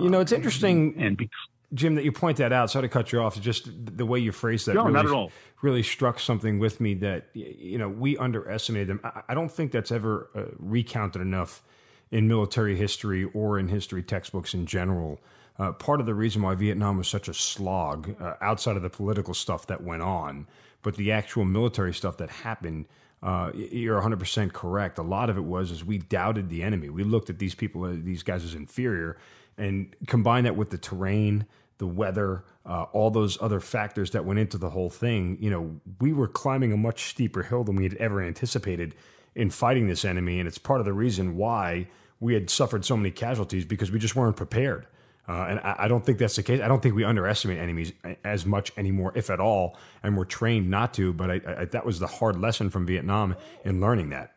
You 0.00 0.10
know, 0.10 0.20
it's 0.20 0.32
interesting. 0.32 0.94
And, 0.98 1.28
Jim, 1.72 1.94
that 1.94 2.04
you 2.04 2.12
point 2.12 2.38
that 2.38 2.52
out. 2.52 2.70
Sorry 2.70 2.82
to 2.82 2.88
cut 2.88 3.12
you 3.12 3.20
off. 3.20 3.40
Just 3.40 3.68
the 3.96 4.04
way 4.04 4.18
you 4.18 4.32
phrased 4.32 4.66
that 4.66 4.74
no, 4.74 4.82
really, 4.82 4.92
not 4.92 5.06
at 5.06 5.12
all. 5.12 5.30
really 5.62 5.82
struck 5.82 6.18
something 6.18 6.58
with 6.58 6.80
me 6.80 6.94
that 6.94 7.28
you 7.32 7.78
know 7.78 7.88
we 7.88 8.16
underestimated 8.16 8.88
them. 8.88 9.00
I 9.28 9.34
don't 9.34 9.50
think 9.50 9.70
that's 9.72 9.92
ever 9.92 10.28
uh, 10.34 10.42
recounted 10.58 11.22
enough 11.22 11.62
in 12.10 12.28
military 12.28 12.76
history 12.76 13.24
or 13.24 13.58
in 13.58 13.68
history 13.68 14.02
textbooks 14.02 14.54
in 14.54 14.66
general. 14.66 15.20
Uh, 15.58 15.72
part 15.72 16.00
of 16.00 16.06
the 16.06 16.14
reason 16.14 16.42
why 16.42 16.54
Vietnam 16.54 16.98
was 16.98 17.06
such 17.06 17.28
a 17.28 17.34
slog, 17.34 18.14
uh, 18.20 18.34
outside 18.40 18.76
of 18.76 18.82
the 18.82 18.90
political 18.90 19.34
stuff 19.34 19.66
that 19.68 19.82
went 19.82 20.02
on, 20.02 20.46
but 20.82 20.96
the 20.96 21.12
actual 21.12 21.44
military 21.44 21.94
stuff 21.94 22.16
that 22.16 22.28
happened, 22.28 22.86
uh, 23.22 23.52
you're 23.54 24.00
100% 24.00 24.52
correct. 24.52 24.98
A 24.98 25.02
lot 25.02 25.30
of 25.30 25.38
it 25.38 25.44
was 25.44 25.70
is 25.70 25.84
we 25.84 25.98
doubted 25.98 26.48
the 26.48 26.62
enemy. 26.62 26.88
We 26.88 27.04
looked 27.04 27.30
at 27.30 27.38
these 27.38 27.54
people, 27.54 27.84
uh, 27.84 27.92
these 27.94 28.22
guys 28.22 28.44
as 28.44 28.54
inferior, 28.54 29.16
and 29.56 29.94
combine 30.08 30.44
that 30.44 30.56
with 30.56 30.70
the 30.70 30.78
terrain, 30.78 31.46
the 31.78 31.86
weather, 31.86 32.44
uh, 32.66 32.84
all 32.92 33.10
those 33.10 33.40
other 33.40 33.60
factors 33.60 34.10
that 34.10 34.24
went 34.24 34.40
into 34.40 34.58
the 34.58 34.70
whole 34.70 34.90
thing. 34.90 35.38
You 35.40 35.50
know, 35.50 35.80
we 36.00 36.12
were 36.12 36.28
climbing 36.28 36.72
a 36.72 36.76
much 36.76 37.10
steeper 37.10 37.44
hill 37.44 37.64
than 37.64 37.76
we 37.76 37.84
had 37.84 37.94
ever 37.94 38.20
anticipated 38.20 38.94
in 39.34 39.50
fighting 39.50 39.86
this 39.86 40.04
enemy, 40.04 40.38
and 40.38 40.48
it's 40.48 40.58
part 40.58 40.80
of 40.80 40.86
the 40.86 40.92
reason 40.92 41.36
why 41.36 41.88
we 42.20 42.34
had 42.34 42.50
suffered 42.50 42.84
so 42.84 42.96
many 42.96 43.10
casualties 43.10 43.64
because 43.64 43.90
we 43.90 43.98
just 43.98 44.16
weren't 44.16 44.36
prepared. 44.36 44.86
Uh, 45.26 45.46
and 45.48 45.60
I, 45.60 45.76
I, 45.80 45.88
don't 45.88 46.04
think 46.04 46.18
that's 46.18 46.36
the 46.36 46.42
case. 46.42 46.60
I 46.60 46.68
don't 46.68 46.82
think 46.82 46.94
we 46.94 47.04
underestimate 47.04 47.58
enemies 47.58 47.92
as 48.24 48.44
much 48.44 48.72
anymore, 48.76 49.12
if 49.14 49.30
at 49.30 49.40
all. 49.40 49.76
And 50.02 50.18
we're 50.18 50.26
trained 50.26 50.70
not 50.70 50.92
to. 50.94 51.14
But 51.14 51.30
I, 51.30 51.40
I, 51.46 51.64
that 51.66 51.86
was 51.86 51.98
the 51.98 52.06
hard 52.06 52.38
lesson 52.38 52.68
from 52.68 52.84
Vietnam 52.84 53.36
in 53.64 53.80
learning 53.80 54.10
that. 54.10 54.34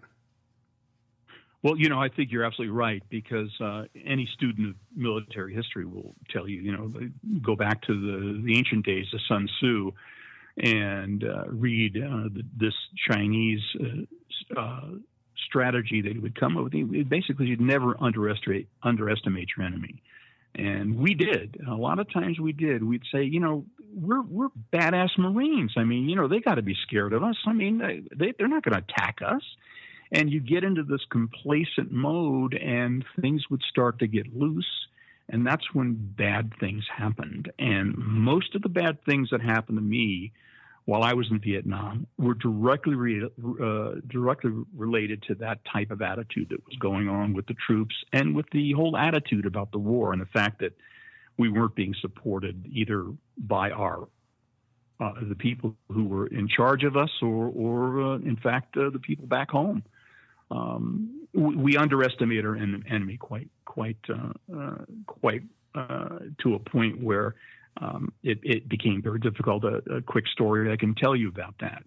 Well, 1.64 1.76
you 1.78 1.90
know, 1.90 2.00
I 2.00 2.08
think 2.08 2.32
you're 2.32 2.46
absolutely 2.46 2.76
right 2.76 3.04
because 3.10 3.50
uh, 3.60 3.86
any 4.06 4.30
student 4.34 4.70
of 4.70 4.76
military 4.96 5.54
history 5.54 5.86
will 5.86 6.16
tell 6.30 6.48
you, 6.48 6.62
you 6.62 6.72
know, 6.72 6.92
go 7.42 7.56
back 7.56 7.82
to 7.84 7.94
the, 7.94 8.42
the 8.46 8.58
ancient 8.58 8.86
days 8.86 9.08
of 9.14 9.20
Sun 9.28 9.50
Tzu 9.60 9.92
and 10.64 11.24
uh, 11.24 11.44
read 11.48 11.98
uh, 11.98 12.30
this 12.56 12.74
Chinese 13.10 13.62
uh, 13.82 14.60
uh, 14.60 14.90
strategy 15.48 16.02
that 16.02 16.14
he 16.14 16.20
would 16.20 16.40
come 16.40 16.58
up 16.58 16.64
with. 16.64 17.10
Basically, 17.10 17.48
you'd 17.48 17.62
never 17.62 18.02
underestimate 18.02 18.68
underestimate 18.84 19.50
your 19.58 19.66
enemy. 19.66 20.02
And 20.58 20.98
we 20.98 21.14
did. 21.14 21.62
A 21.70 21.76
lot 21.76 22.00
of 22.00 22.12
times 22.12 22.40
we 22.40 22.52
did. 22.52 22.84
We'd 22.84 23.04
say, 23.12 23.24
you 23.24 23.40
know, 23.40 23.66
we're 23.94 24.24
we're 24.24 24.50
badass 24.74 25.18
Marines. 25.18 25.74
I 25.78 25.84
mean, 25.84 26.10
you 26.10 26.16
know, 26.16 26.28
they 26.28 26.40
got 26.40 26.56
to 26.56 26.64
be 26.64 26.76
scared 26.88 27.14
of 27.14 27.24
us. 27.24 27.38
I 27.46 27.54
mean, 27.54 28.08
they 28.16 28.34
they're 28.38 28.48
not 28.48 28.64
going 28.64 28.74
to 28.74 28.84
attack 28.90 29.20
us. 29.24 29.44
And 30.12 30.32
you 30.32 30.40
get 30.40 30.64
into 30.64 30.84
this 30.84 31.02
complacent 31.12 31.92
mode, 31.92 32.54
and 32.56 33.06
things 33.20 33.50
would 33.50 33.62
start 33.70 34.00
to 34.00 34.08
get 34.08 34.36
loose. 34.36 34.88
And 35.30 35.46
that's 35.46 35.74
when 35.74 35.94
bad 36.18 36.54
things 36.60 36.86
happened. 36.96 37.52
And 37.60 37.96
most 37.98 38.56
of 38.56 38.62
the 38.62 38.70
bad 38.70 39.04
things 39.04 39.30
that 39.32 39.42
happened 39.42 39.78
to 39.78 39.84
me 39.84 40.32
while 40.88 41.04
I 41.04 41.14
was 41.14 41.28
in 41.30 41.40
Vietnam 41.40 42.08
were 42.18 42.34
directly 42.34 42.96
re- 42.96 43.30
uh, 43.62 43.96
directly 44.08 44.52
related 44.74 45.22
to 45.24 45.36
that 45.36 45.60
type 45.66 45.92
of 45.92 46.02
attitude 46.02 46.48
that 46.50 46.66
was 46.66 46.78
going 46.80 47.10
on 47.10 47.34
with 47.34 47.46
the 47.46 47.56
troops 47.56 47.94
and 48.14 48.34
with 48.34 48.46
the 48.54 48.72
whole 48.72 48.96
attitude 48.96 49.46
about 49.46 49.74
the 49.74 49.80
war 49.80 50.14
and 50.14 50.22
the 50.22 50.28
fact 50.28 50.62
that 50.62 50.72
we 51.38 51.50
weren't 51.50 51.76
being 51.76 51.94
supported 52.00 52.66
either 52.72 53.06
by 53.38 53.70
our 53.70 54.08
uh, 55.02 55.12
the 55.28 55.36
people 55.36 55.76
who 55.92 56.06
were 56.06 56.28
in 56.28 56.48
charge 56.48 56.86
of 56.86 56.96
us, 56.96 57.12
or, 57.22 57.52
or 57.54 58.02
uh, 58.02 58.16
in 58.16 58.38
fact, 58.42 58.78
uh, 58.78 58.90
the 58.90 58.98
people 58.98 59.28
back 59.28 59.52
home. 59.52 59.84
Um, 60.50 61.28
we, 61.34 61.56
we, 61.56 61.78
underestimate 61.78 62.46
our 62.46 62.56
enemy 62.56 63.18
quite, 63.18 63.50
quite, 63.66 63.98
uh, 64.10 64.86
quite 65.06 65.44
to 65.76 66.56
a 66.56 66.60
point 66.60 67.04
where 67.04 67.36
um, 67.80 68.12
it, 68.24 68.40
it, 68.44 68.70
became 68.70 69.02
very 69.02 69.20
difficult. 69.20 69.64
A, 69.64 69.82
a, 69.98 70.02
quick 70.02 70.28
story 70.28 70.72
I 70.72 70.78
can 70.78 70.96
tell 70.96 71.16
you 71.16 71.28
about 71.30 71.56
that. 71.60 71.84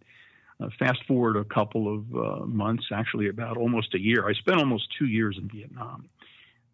Uh, 0.61 0.69
fast 0.79 1.01
forward 1.09 1.37
a 1.37 1.45
couple 1.45 1.93
of 1.93 2.05
uh, 2.15 2.45
months, 2.45 2.85
actually 2.93 3.29
about 3.29 3.57
almost 3.57 3.95
a 3.95 3.99
year. 3.99 4.29
I 4.29 4.35
spent 4.35 4.59
almost 4.59 4.89
two 4.99 5.07
years 5.07 5.39
in 5.41 5.49
Vietnam. 5.49 6.09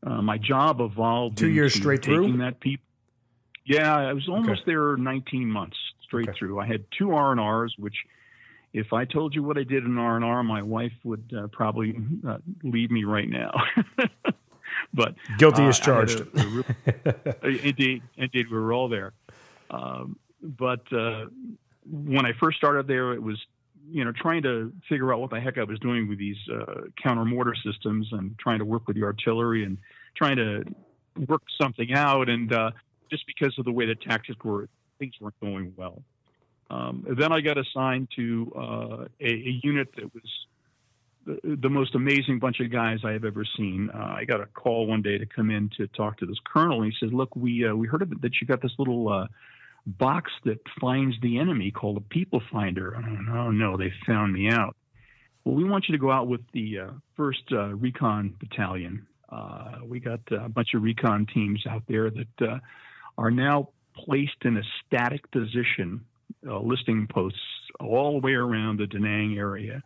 Uh, 0.05 0.23
my 0.23 0.39
job 0.39 0.81
evolved. 0.81 1.39
Two 1.39 1.49
years 1.49 1.75
straight 1.75 2.05
through. 2.05 2.37
That 2.39 2.61
people. 2.61 2.85
Yeah, 3.65 3.97
I 3.97 4.13
was 4.13 4.29
almost 4.29 4.63
okay. 4.63 4.73
there 4.73 4.97
19 4.97 5.51
months 5.51 5.77
straight 6.03 6.29
okay. 6.29 6.39
through. 6.39 6.61
I 6.61 6.67
had 6.67 6.85
two 6.97 7.13
R 7.13 7.33
and 7.33 7.41
R's, 7.41 7.75
which, 7.79 7.97
if 8.73 8.93
I 8.93 9.05
told 9.05 9.35
you 9.35 9.43
what 9.43 9.59
I 9.59 9.65
did 9.65 9.85
in 9.85 9.99
R 9.99 10.17
and 10.17 10.25
R, 10.25 10.43
my 10.43 10.63
wife 10.63 10.93
would 11.05 11.33
uh, 11.37 11.47
probably 11.49 11.97
uh, 12.27 12.39
leave 12.63 12.91
me 12.91 13.05
right 13.05 13.29
now. 13.29 13.53
but 14.93 15.15
guilty 15.39 15.63
as 15.65 15.79
charged. 15.79 16.21
A, 16.21 17.37
a, 17.43 17.49
indeed, 17.65 18.03
indeed, 18.17 18.51
we 18.51 18.59
were 18.59 18.73
all 18.73 18.89
there. 18.89 19.13
Um, 19.71 20.19
but 20.43 20.83
when 21.91 22.27
I 22.27 22.33
first 22.41 22.57
started 22.59 22.87
there, 22.87 23.13
it 23.13 23.23
was 23.23 23.39
you 23.91 24.05
know, 24.05 24.13
trying 24.13 24.43
to 24.43 24.73
figure 24.89 25.13
out 25.13 25.21
what 25.21 25.31
the 25.31 25.41
heck 25.41 25.59
I 25.59 25.65
was 25.65 25.79
doing 25.79 26.09
with 26.09 26.19
these 26.19 26.37
uh, 26.53 26.83
counter 27.03 27.25
mortar 27.25 27.55
systems 27.55 28.09
and 28.13 28.37
trying 28.39 28.59
to 28.59 28.65
work 28.65 28.87
with 28.87 28.97
the 28.97 29.03
artillery 29.05 29.65
and 29.65 29.79
trying 30.17 30.37
to 30.37 30.65
work 31.29 31.43
something 31.61 31.93
out. 31.93 32.29
And 32.29 32.53
uh, 32.53 32.73
just 33.11 33.27
because 33.27 33.57
of 33.59 33.65
the 33.65 33.73
way 33.73 33.87
the 33.87 33.95
tactics 33.95 34.43
were, 34.43 34.69
things 34.99 35.15
weren't 35.21 35.39
going 35.41 35.73
well. 35.77 36.03
Um, 36.69 37.07
then 37.17 37.33
I 37.33 37.41
got 37.41 37.59
assigned 37.59 38.09
to 38.17 38.53
uh, 38.57 39.05
a, 39.21 39.31
a, 39.31 39.61
unit 39.63 39.89
that 39.95 40.13
was 40.13 40.47
the, 41.27 41.69
most 41.69 41.95
amazing 41.95 42.39
bunch 42.39 42.61
of 42.61 42.71
guys 42.71 43.01
I 43.05 43.13
have 43.13 43.25
ever 43.25 43.45
seen. 43.57 43.91
Uh, 43.93 44.15
I 44.17 44.25
got 44.25 44.41
a 44.41 44.47
call 44.47 44.87
one 44.87 45.03
day 45.03 45.19
to 45.19 45.27
come 45.27 45.51
in 45.51 45.71
to 45.77 45.87
talk 45.89 46.19
to 46.19 46.27
this 46.27 46.39
colonel. 46.45 46.83
He 46.83 46.93
says, 47.01 47.13
"Look, 47.13 47.35
we 47.35 47.67
uh, 47.67 47.75
we 47.75 47.87
heard 47.87 48.09
that 48.21 48.33
you 48.41 48.47
got 48.47 48.63
this 48.63 48.73
little." 48.79 49.09
Uh, 49.09 49.27
box 49.89 50.33
that 50.45 50.59
finds 50.81 51.15
the 51.23 51.39
enemy 51.39 51.71
called 51.71 51.97
a 51.97 52.01
people 52.01 52.43
finder. 52.51 52.97
Oh, 53.31 53.53
no, 53.53 53.77
they 53.77 53.93
found 54.05 54.33
me 54.33 54.51
out. 54.51 54.75
Well, 55.45 55.55
we 55.55 55.63
want 55.63 55.85
you 55.89 55.93
to 55.93 56.01
go 56.01 56.11
out 56.11 56.27
with 56.27 56.41
the 56.53 56.81
uh, 56.81 56.91
first 57.17 57.45
uh, 57.53 57.73
recon 57.73 58.35
battalion. 58.41 59.07
Uh, 59.31 59.77
we 59.85 60.01
got 60.01 60.19
a 60.33 60.49
bunch 60.49 60.75
of 60.75 60.83
recon 60.83 61.25
teams 61.33 61.65
out 61.71 61.85
there 61.87 62.11
that 62.11 62.61
are 63.17 63.31
now 63.31 63.69
placed 63.95 64.43
in 64.43 64.57
a 64.57 64.63
static 64.85 65.31
position, 65.31 66.05
listing 66.43 67.07
posts 67.07 67.39
all 67.79 68.21
the 68.21 68.27
way 68.27 68.33
around 68.33 68.81
the 68.81 68.89
Da 68.89 68.99
Nang 68.99 69.39
area 69.39 69.85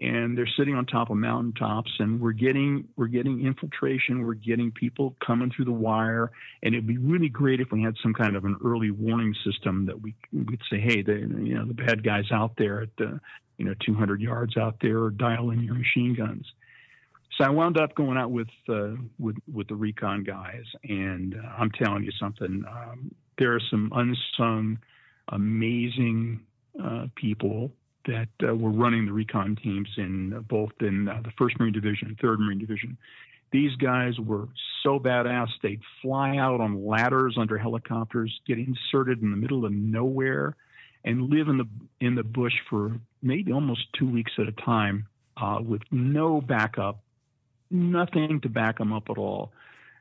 and 0.00 0.38
they're 0.38 0.48
sitting 0.56 0.76
on 0.76 0.86
top 0.86 1.10
of 1.10 1.16
mountaintops 1.16 1.90
and 1.98 2.20
we're 2.20 2.32
getting 2.32 2.86
we're 2.96 3.08
getting 3.08 3.44
infiltration 3.44 4.24
we're 4.24 4.34
getting 4.34 4.70
people 4.70 5.16
coming 5.24 5.50
through 5.50 5.64
the 5.64 5.72
wire 5.72 6.30
and 6.62 6.74
it'd 6.74 6.86
be 6.86 6.98
really 6.98 7.28
great 7.28 7.60
if 7.60 7.72
we 7.72 7.82
had 7.82 7.94
some 8.02 8.14
kind 8.14 8.36
of 8.36 8.44
an 8.44 8.56
early 8.64 8.90
warning 8.90 9.34
system 9.44 9.86
that 9.86 10.00
we 10.00 10.14
could 10.32 10.60
say 10.70 10.78
hey 10.78 11.02
the 11.02 11.14
you 11.14 11.54
know 11.54 11.66
the 11.66 11.74
bad 11.74 12.04
guys 12.04 12.30
out 12.30 12.52
there 12.56 12.82
at 12.82 12.90
the 12.96 13.20
you 13.56 13.64
know 13.64 13.74
200 13.84 14.20
yards 14.20 14.56
out 14.56 14.76
there 14.80 15.02
or 15.02 15.10
dial 15.10 15.50
in 15.50 15.62
your 15.62 15.74
machine 15.74 16.14
guns. 16.14 16.46
So 17.36 17.44
I 17.44 17.50
wound 17.50 17.78
up 17.78 17.94
going 17.94 18.16
out 18.16 18.30
with 18.30 18.48
uh, 18.68 18.94
with 19.18 19.36
with 19.52 19.68
the 19.68 19.74
recon 19.74 20.24
guys 20.24 20.64
and 20.84 21.34
uh, 21.34 21.48
I'm 21.58 21.70
telling 21.70 22.04
you 22.04 22.12
something 22.18 22.64
um, 22.68 23.14
there 23.36 23.54
are 23.54 23.60
some 23.70 23.92
unsung 23.94 24.78
amazing 25.30 26.40
uh, 26.82 27.06
people 27.16 27.72
that 28.06 28.28
uh, 28.42 28.54
were 28.54 28.70
running 28.70 29.06
the 29.06 29.12
recon 29.12 29.56
teams 29.56 29.88
in 29.96 30.34
uh, 30.34 30.40
both 30.40 30.72
in 30.80 31.08
uh, 31.08 31.20
the 31.22 31.32
First 31.38 31.58
Marine 31.58 31.72
Division 31.72 32.08
and 32.08 32.18
Third 32.18 32.40
Marine 32.40 32.58
Division. 32.58 32.96
These 33.50 33.76
guys 33.76 34.18
were 34.18 34.48
so 34.82 34.98
badass 34.98 35.48
they'd 35.62 35.80
fly 36.02 36.36
out 36.36 36.60
on 36.60 36.86
ladders 36.86 37.36
under 37.38 37.56
helicopters, 37.56 38.40
get 38.46 38.58
inserted 38.58 39.22
in 39.22 39.30
the 39.30 39.36
middle 39.36 39.64
of 39.64 39.72
nowhere, 39.72 40.54
and 41.04 41.30
live 41.30 41.48
in 41.48 41.58
the 41.58 41.68
in 42.00 42.14
the 42.14 42.22
bush 42.22 42.52
for 42.68 42.98
maybe 43.22 43.52
almost 43.52 43.86
two 43.98 44.08
weeks 44.08 44.32
at 44.38 44.48
a 44.48 44.52
time 44.52 45.06
uh, 45.36 45.58
with 45.62 45.82
no 45.90 46.40
backup, 46.40 47.00
nothing 47.70 48.40
to 48.42 48.48
back 48.48 48.78
them 48.78 48.92
up 48.92 49.04
at 49.08 49.18
all. 49.18 49.52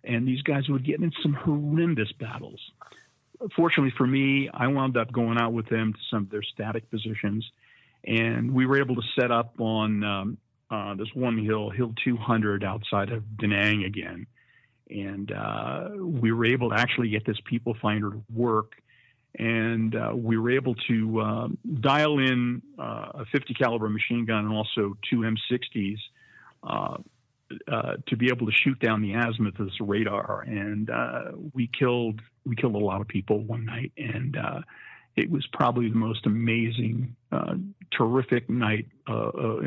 And 0.04 0.28
these 0.28 0.42
guys 0.42 0.68
would 0.70 0.86
get 0.86 1.00
in 1.00 1.12
some 1.22 1.34
horrendous 1.34 2.12
battles. 2.14 2.60
Fortunately 3.56 3.94
for 3.98 4.08
me, 4.08 4.50
I 4.54 4.68
wound 4.68 4.98
up 4.98 5.12
going 5.12 5.38
out 5.38 5.54
with 5.54 5.68
them 5.70 5.94
to 5.94 6.00
some 6.10 6.24
of 6.24 6.30
their 6.30 6.44
static 6.44 6.90
positions 6.90 7.50
and 8.08 8.54
we 8.54 8.66
were 8.66 8.80
able 8.80 8.96
to 8.96 9.02
set 9.20 9.32
up 9.32 9.60
on 9.60 10.04
um, 10.04 10.38
uh, 10.72 10.96
this 10.96 11.10
one 11.14 11.38
hill, 11.38 11.70
Hill 11.70 11.94
200, 12.04 12.64
outside 12.64 13.12
of 13.12 13.38
Da 13.38 13.48
Nang 13.48 13.84
again, 13.84 14.26
and 14.90 15.32
uh, 15.32 15.90
we 16.00 16.32
were 16.32 16.46
able 16.46 16.70
to 16.70 16.76
actually 16.76 17.10
get 17.10 17.26
this 17.26 17.38
people 17.46 17.76
finder 17.82 18.12
to 18.12 18.24
work, 18.34 18.72
and 19.38 19.94
uh, 19.96 20.14
we 20.16 20.38
were 20.38 20.52
able 20.52 20.76
to 20.88 21.22
um, 21.22 21.58
dial 21.82 22.20
in 22.20 22.62
uh, 22.80 23.12
a 23.16 23.26
50 23.32 23.54
caliber 23.54 23.90
machine 23.90 24.26
gun 24.26 24.46
and 24.46 24.54
also 24.54 24.98
two 25.10 25.18
M60s. 25.18 25.98
Uh, 26.64 26.98
uh, 27.72 27.94
to 28.08 28.18
be 28.18 28.28
able 28.28 28.46
to 28.46 28.52
shoot 28.52 28.78
down 28.80 29.02
the 29.02 29.14
azimuth 29.14 29.58
of 29.58 29.68
this 29.68 29.80
radar, 29.80 30.42
and 30.42 30.90
we 31.54 31.70
killed 31.80 32.20
we 32.46 32.58
killed 32.58 32.76
a 32.76 32.78
lot 32.78 33.00
of 33.00 33.08
people 33.08 33.40
one 33.40 33.64
night, 33.64 33.94
and 33.98 34.36
it 35.18 35.32
was 35.32 35.46
probably 35.52 35.90
the 35.90 35.98
most 35.98 36.26
amazing, 36.28 37.16
uh, 37.32 37.56
terrific 37.92 38.48
night 38.50 38.86
uh, 39.10 39.30
uh 39.30 39.62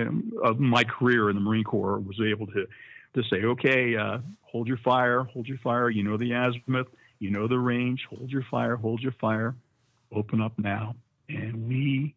of 0.44 0.60
my 0.60 0.84
career 0.84 1.28
in 1.28 1.36
the 1.36 1.42
Marine 1.42 1.64
Corps. 1.64 1.98
Was 1.98 2.20
able 2.20 2.46
to 2.46 2.66
to 3.14 3.22
say, 3.24 3.42
okay, 3.42 3.96
uh, 3.96 4.18
hold 4.42 4.68
your 4.68 4.78
fire, 4.78 5.24
hold 5.24 5.48
your 5.48 5.58
fire. 5.58 5.90
You 5.90 6.04
know 6.04 6.16
the 6.16 6.32
azimuth, 6.32 6.86
you 7.18 7.30
know 7.30 7.48
the 7.48 7.58
range. 7.58 8.06
Hold 8.08 8.30
your 8.30 8.44
fire, 8.48 8.76
hold 8.76 9.02
your 9.02 9.14
fire. 9.20 9.56
Open 10.14 10.40
up 10.40 10.52
now, 10.56 10.94
and 11.28 11.68
we 11.68 12.14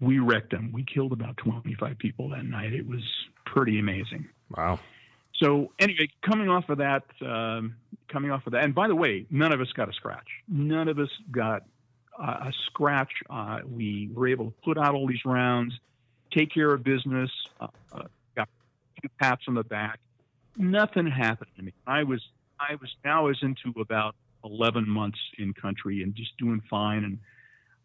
we 0.00 0.20
wrecked 0.20 0.52
them. 0.52 0.70
We 0.72 0.84
killed 0.84 1.12
about 1.12 1.36
25 1.38 1.98
people 1.98 2.28
that 2.30 2.44
night. 2.44 2.72
It 2.72 2.86
was 2.86 3.02
pretty 3.44 3.78
amazing. 3.80 4.28
Wow. 4.56 4.78
So 5.34 5.72
anyway, 5.78 6.08
coming 6.24 6.48
off 6.48 6.68
of 6.68 6.78
that, 6.78 7.04
um, 7.22 7.76
coming 8.08 8.30
off 8.30 8.46
of 8.46 8.52
that, 8.52 8.62
and 8.62 8.74
by 8.74 8.88
the 8.88 8.94
way, 8.94 9.26
none 9.30 9.52
of 9.52 9.60
us 9.60 9.68
got 9.74 9.88
a 9.88 9.92
scratch. 9.92 10.28
None 10.48 10.88
of 10.88 10.98
us 10.98 11.10
got 11.30 11.64
a 12.18 12.52
scratch. 12.66 13.12
Uh, 13.28 13.60
we 13.68 14.10
were 14.12 14.28
able 14.28 14.46
to 14.46 14.54
put 14.64 14.78
out 14.78 14.94
all 14.94 15.06
these 15.06 15.24
rounds, 15.24 15.74
take 16.32 16.52
care 16.52 16.72
of 16.72 16.82
business, 16.82 17.30
uh, 17.60 17.68
uh, 17.92 18.02
got 18.34 18.48
a 18.48 19.00
few 19.00 19.10
pats 19.20 19.42
on 19.48 19.54
the 19.54 19.64
back. 19.64 19.98
Nothing 20.56 21.06
happened 21.06 21.50
to 21.56 21.62
me. 21.62 21.72
I 21.86 22.04
was 22.04 22.22
I 22.58 22.76
was 22.80 22.90
now 23.04 23.26
was 23.26 23.38
into 23.42 23.78
about 23.80 24.14
11 24.44 24.88
months 24.88 25.18
in 25.38 25.52
country 25.52 26.02
and 26.02 26.14
just 26.14 26.36
doing 26.38 26.62
fine. 26.70 27.04
And 27.04 27.18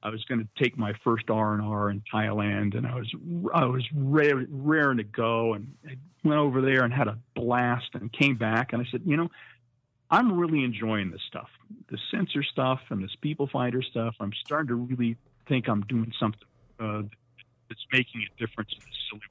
I 0.03 0.09
was 0.09 0.23
going 0.25 0.39
to 0.39 0.63
take 0.63 0.77
my 0.77 0.93
first 1.03 1.29
R 1.29 1.53
and 1.53 1.61
R 1.61 1.89
in 1.89 2.01
Thailand, 2.11 2.75
and 2.75 2.87
I 2.87 2.95
was 2.95 3.13
I 3.53 3.65
was 3.65 3.85
raring, 3.93 4.47
raring 4.49 4.97
to 4.97 5.03
go, 5.03 5.53
and 5.53 5.75
I 5.87 5.95
went 6.23 6.39
over 6.39 6.61
there 6.61 6.83
and 6.83 6.93
had 6.93 7.07
a 7.07 7.17
blast, 7.35 7.89
and 7.93 8.11
came 8.11 8.35
back, 8.35 8.73
and 8.73 8.81
I 8.81 8.85
said, 8.89 9.01
you 9.05 9.15
know, 9.15 9.29
I'm 10.11 10.37
really 10.37 10.65
enjoying 10.65 11.09
this 11.09 11.21
stuff, 11.25 11.47
the 11.89 11.97
sensor 12.11 12.43
stuff 12.43 12.81
and 12.89 13.01
this 13.01 13.15
people 13.21 13.47
finder 13.47 13.81
stuff. 13.81 14.13
I'm 14.19 14.33
starting 14.45 14.67
to 14.67 14.75
really 14.75 15.15
think 15.47 15.69
I'm 15.69 15.81
doing 15.81 16.11
something 16.19 16.47
uh, 16.81 17.03
that's 17.69 17.85
making 17.93 18.23
a 18.23 18.39
difference 18.39 18.71
in 18.73 18.79
this 18.79 18.97
silly. 19.09 19.21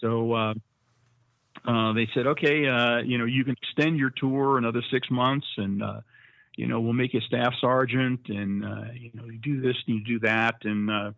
So 0.00 0.32
uh, 0.32 0.54
uh, 1.66 1.92
they 1.92 2.08
said, 2.14 2.26
okay, 2.28 2.66
uh, 2.66 3.02
you 3.04 3.18
know, 3.18 3.26
you 3.26 3.44
can 3.44 3.54
extend 3.62 3.98
your 3.98 4.10
tour 4.10 4.56
another 4.56 4.82
six 4.90 5.10
months, 5.10 5.46
and 5.58 5.82
uh, 5.82 6.00
you 6.56 6.66
know, 6.66 6.80
we'll 6.80 6.94
make 6.94 7.12
you 7.12 7.20
staff 7.20 7.52
sergeant, 7.60 8.20
and 8.28 8.64
uh, 8.64 8.84
you 8.94 9.10
know, 9.14 9.26
you 9.26 9.38
do 9.38 9.60
this 9.60 9.76
and 9.86 9.98
you 9.98 10.04
do 10.04 10.18
that, 10.20 10.56
and 10.64 11.14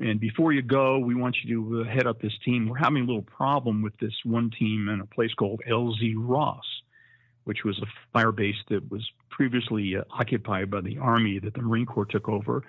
and 0.00 0.20
before 0.20 0.52
you 0.52 0.62
go, 0.62 1.00
we 1.00 1.16
want 1.16 1.36
you 1.42 1.82
to 1.82 1.84
head 1.90 2.06
up 2.06 2.22
this 2.22 2.32
team. 2.44 2.68
We're 2.68 2.78
having 2.78 3.02
a 3.02 3.06
little 3.06 3.22
problem 3.22 3.82
with 3.82 3.98
this 3.98 4.14
one 4.24 4.50
team 4.56 4.88
in 4.88 5.00
a 5.00 5.06
place 5.06 5.34
called 5.34 5.60
LZ 5.68 6.14
Ross 6.16 6.64
which 7.44 7.64
was 7.64 7.78
a 7.80 7.86
fire 8.12 8.32
base 8.32 8.56
that 8.68 8.90
was 8.90 9.08
previously 9.30 9.96
uh, 9.96 10.02
occupied 10.10 10.70
by 10.70 10.80
the 10.80 10.98
Army 10.98 11.38
that 11.38 11.54
the 11.54 11.62
Marine 11.62 11.86
Corps 11.86 12.04
took 12.04 12.28
over. 12.28 12.62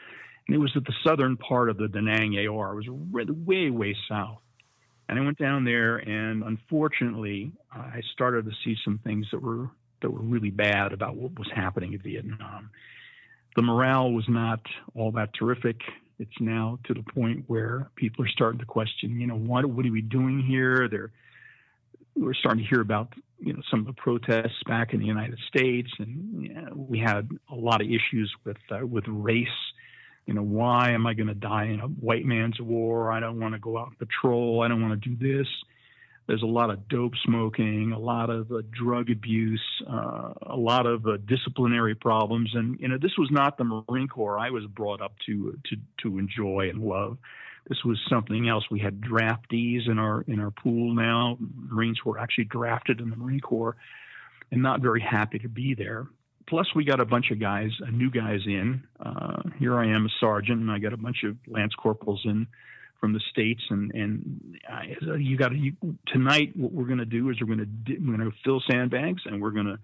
And 0.47 0.55
it 0.55 0.59
was 0.59 0.71
at 0.75 0.85
the 0.85 0.93
southern 1.05 1.37
part 1.37 1.69
of 1.69 1.77
the 1.77 1.87
Da 1.87 2.01
Nang 2.01 2.35
AR. 2.47 2.73
It 2.73 2.75
was 2.75 2.89
way, 2.89 3.69
way 3.69 3.95
south. 4.09 4.41
And 5.07 5.19
I 5.19 5.23
went 5.23 5.37
down 5.37 5.65
there, 5.65 5.97
and 5.97 6.41
unfortunately, 6.43 7.51
I 7.71 8.01
started 8.13 8.45
to 8.45 8.51
see 8.63 8.77
some 8.83 8.99
things 9.03 9.27
that 9.31 9.41
were 9.41 9.69
that 10.01 10.09
were 10.09 10.21
really 10.21 10.49
bad 10.49 10.93
about 10.93 11.15
what 11.15 11.37
was 11.37 11.49
happening 11.53 11.93
in 11.93 11.99
Vietnam. 11.99 12.71
The 13.55 13.61
morale 13.61 14.11
was 14.11 14.25
not 14.27 14.61
all 14.95 15.11
that 15.11 15.33
terrific. 15.37 15.81
It's 16.17 16.39
now 16.39 16.79
to 16.85 16.93
the 16.93 17.03
point 17.03 17.43
where 17.47 17.89
people 17.95 18.23
are 18.25 18.29
starting 18.29 18.59
to 18.59 18.65
question, 18.65 19.19
you 19.19 19.27
know, 19.27 19.35
what 19.35 19.65
what 19.65 19.85
are 19.85 19.91
we 19.91 20.01
doing 20.01 20.43
here? 20.43 20.87
They're 20.89 21.11
we're 22.15 22.33
starting 22.33 22.63
to 22.63 22.69
hear 22.69 22.81
about 22.81 23.13
you 23.41 23.53
know 23.53 23.61
some 23.69 23.81
of 23.81 23.85
the 23.87 23.93
protests 23.93 24.61
back 24.67 24.93
in 24.93 24.99
the 24.99 25.05
United 25.05 25.39
States, 25.47 25.89
and 25.99 26.43
you 26.43 26.53
know, 26.53 26.71
we 26.75 26.99
had 26.99 27.29
a 27.49 27.55
lot 27.55 27.81
of 27.81 27.87
issues 27.87 28.31
with 28.45 28.57
uh, 28.71 28.85
with 28.85 29.03
race. 29.07 29.47
You 30.27 30.35
know, 30.35 30.43
why 30.43 30.91
am 30.91 31.07
I 31.07 31.13
going 31.13 31.27
to 31.27 31.33
die 31.33 31.65
in 31.65 31.79
a 31.79 31.87
white 31.87 32.25
man's 32.25 32.59
war? 32.61 33.11
I 33.11 33.19
don't 33.19 33.39
want 33.39 33.53
to 33.53 33.59
go 33.59 33.77
out 33.77 33.87
and 33.87 33.97
patrol. 33.97 34.61
I 34.61 34.67
don't 34.67 34.81
want 34.81 35.01
to 35.01 35.09
do 35.09 35.15
this. 35.17 35.47
There's 36.27 36.43
a 36.43 36.47
lot 36.47 36.69
of 36.69 36.87
dope 36.87 37.13
smoking, 37.25 37.91
a 37.91 37.99
lot 37.99 38.29
of 38.29 38.51
uh, 38.51 38.61
drug 38.71 39.09
abuse, 39.09 39.61
uh, 39.89 40.33
a 40.43 40.55
lot 40.55 40.85
of 40.85 41.05
uh, 41.07 41.17
disciplinary 41.25 41.95
problems, 41.95 42.51
and 42.53 42.79
you 42.79 42.87
know 42.87 42.97
this 43.01 43.17
was 43.17 43.29
not 43.31 43.57
the 43.57 43.63
Marine 43.63 44.07
Corps 44.07 44.37
I 44.37 44.51
was 44.51 44.65
brought 44.67 45.01
up 45.01 45.13
to 45.25 45.57
to 45.69 45.75
to 46.03 46.19
enjoy 46.19 46.69
and 46.69 46.83
love. 46.83 47.17
This 47.67 47.83
was 47.85 47.99
something 48.09 48.49
else. 48.49 48.63
We 48.71 48.79
had 48.79 49.01
draftees 49.01 49.87
in 49.87 49.99
our 49.99 50.23
in 50.27 50.39
our 50.39 50.51
pool 50.51 50.93
now. 50.93 51.37
Marines 51.39 51.99
were 52.03 52.17
actually 52.17 52.45
drafted 52.45 52.99
in 52.99 53.09
the 53.09 53.15
Marine 53.15 53.39
Corps, 53.39 53.75
and 54.51 54.61
not 54.61 54.81
very 54.81 55.01
happy 55.01 55.39
to 55.39 55.49
be 55.49 55.75
there. 55.75 56.07
Plus, 56.47 56.67
we 56.75 56.83
got 56.83 56.99
a 56.99 57.05
bunch 57.05 57.31
of 57.31 57.39
guys, 57.39 57.69
uh, 57.85 57.91
new 57.91 58.09
guys 58.11 58.41
in. 58.45 58.83
Uh, 58.99 59.41
here 59.59 59.77
I 59.77 59.85
am, 59.85 60.05
a 60.05 60.09
sergeant, 60.19 60.59
and 60.59 60.71
I 60.71 60.79
got 60.79 60.91
a 60.91 60.97
bunch 60.97 61.23
of 61.23 61.37
lance 61.47 61.73
corporals 61.75 62.21
in 62.25 62.47
from 62.99 63.13
the 63.13 63.21
states, 63.31 63.61
and 63.69 63.91
and 63.93 64.57
uh, 64.69 65.13
you 65.13 65.37
got 65.37 65.49
to 65.49 65.71
tonight. 66.07 66.55
What 66.55 66.71
we're 66.71 66.85
going 66.85 66.99
to 66.99 67.05
do 67.05 67.29
is 67.29 67.37
we're 67.39 67.55
going 67.55 67.59
to 67.85 67.93
we're 67.99 68.17
going 68.17 68.29
to 68.29 68.37
fill 68.43 68.61
sandbags, 68.69 69.21
and 69.25 69.41
we're 69.41 69.51
going 69.51 69.67
to 69.67 69.77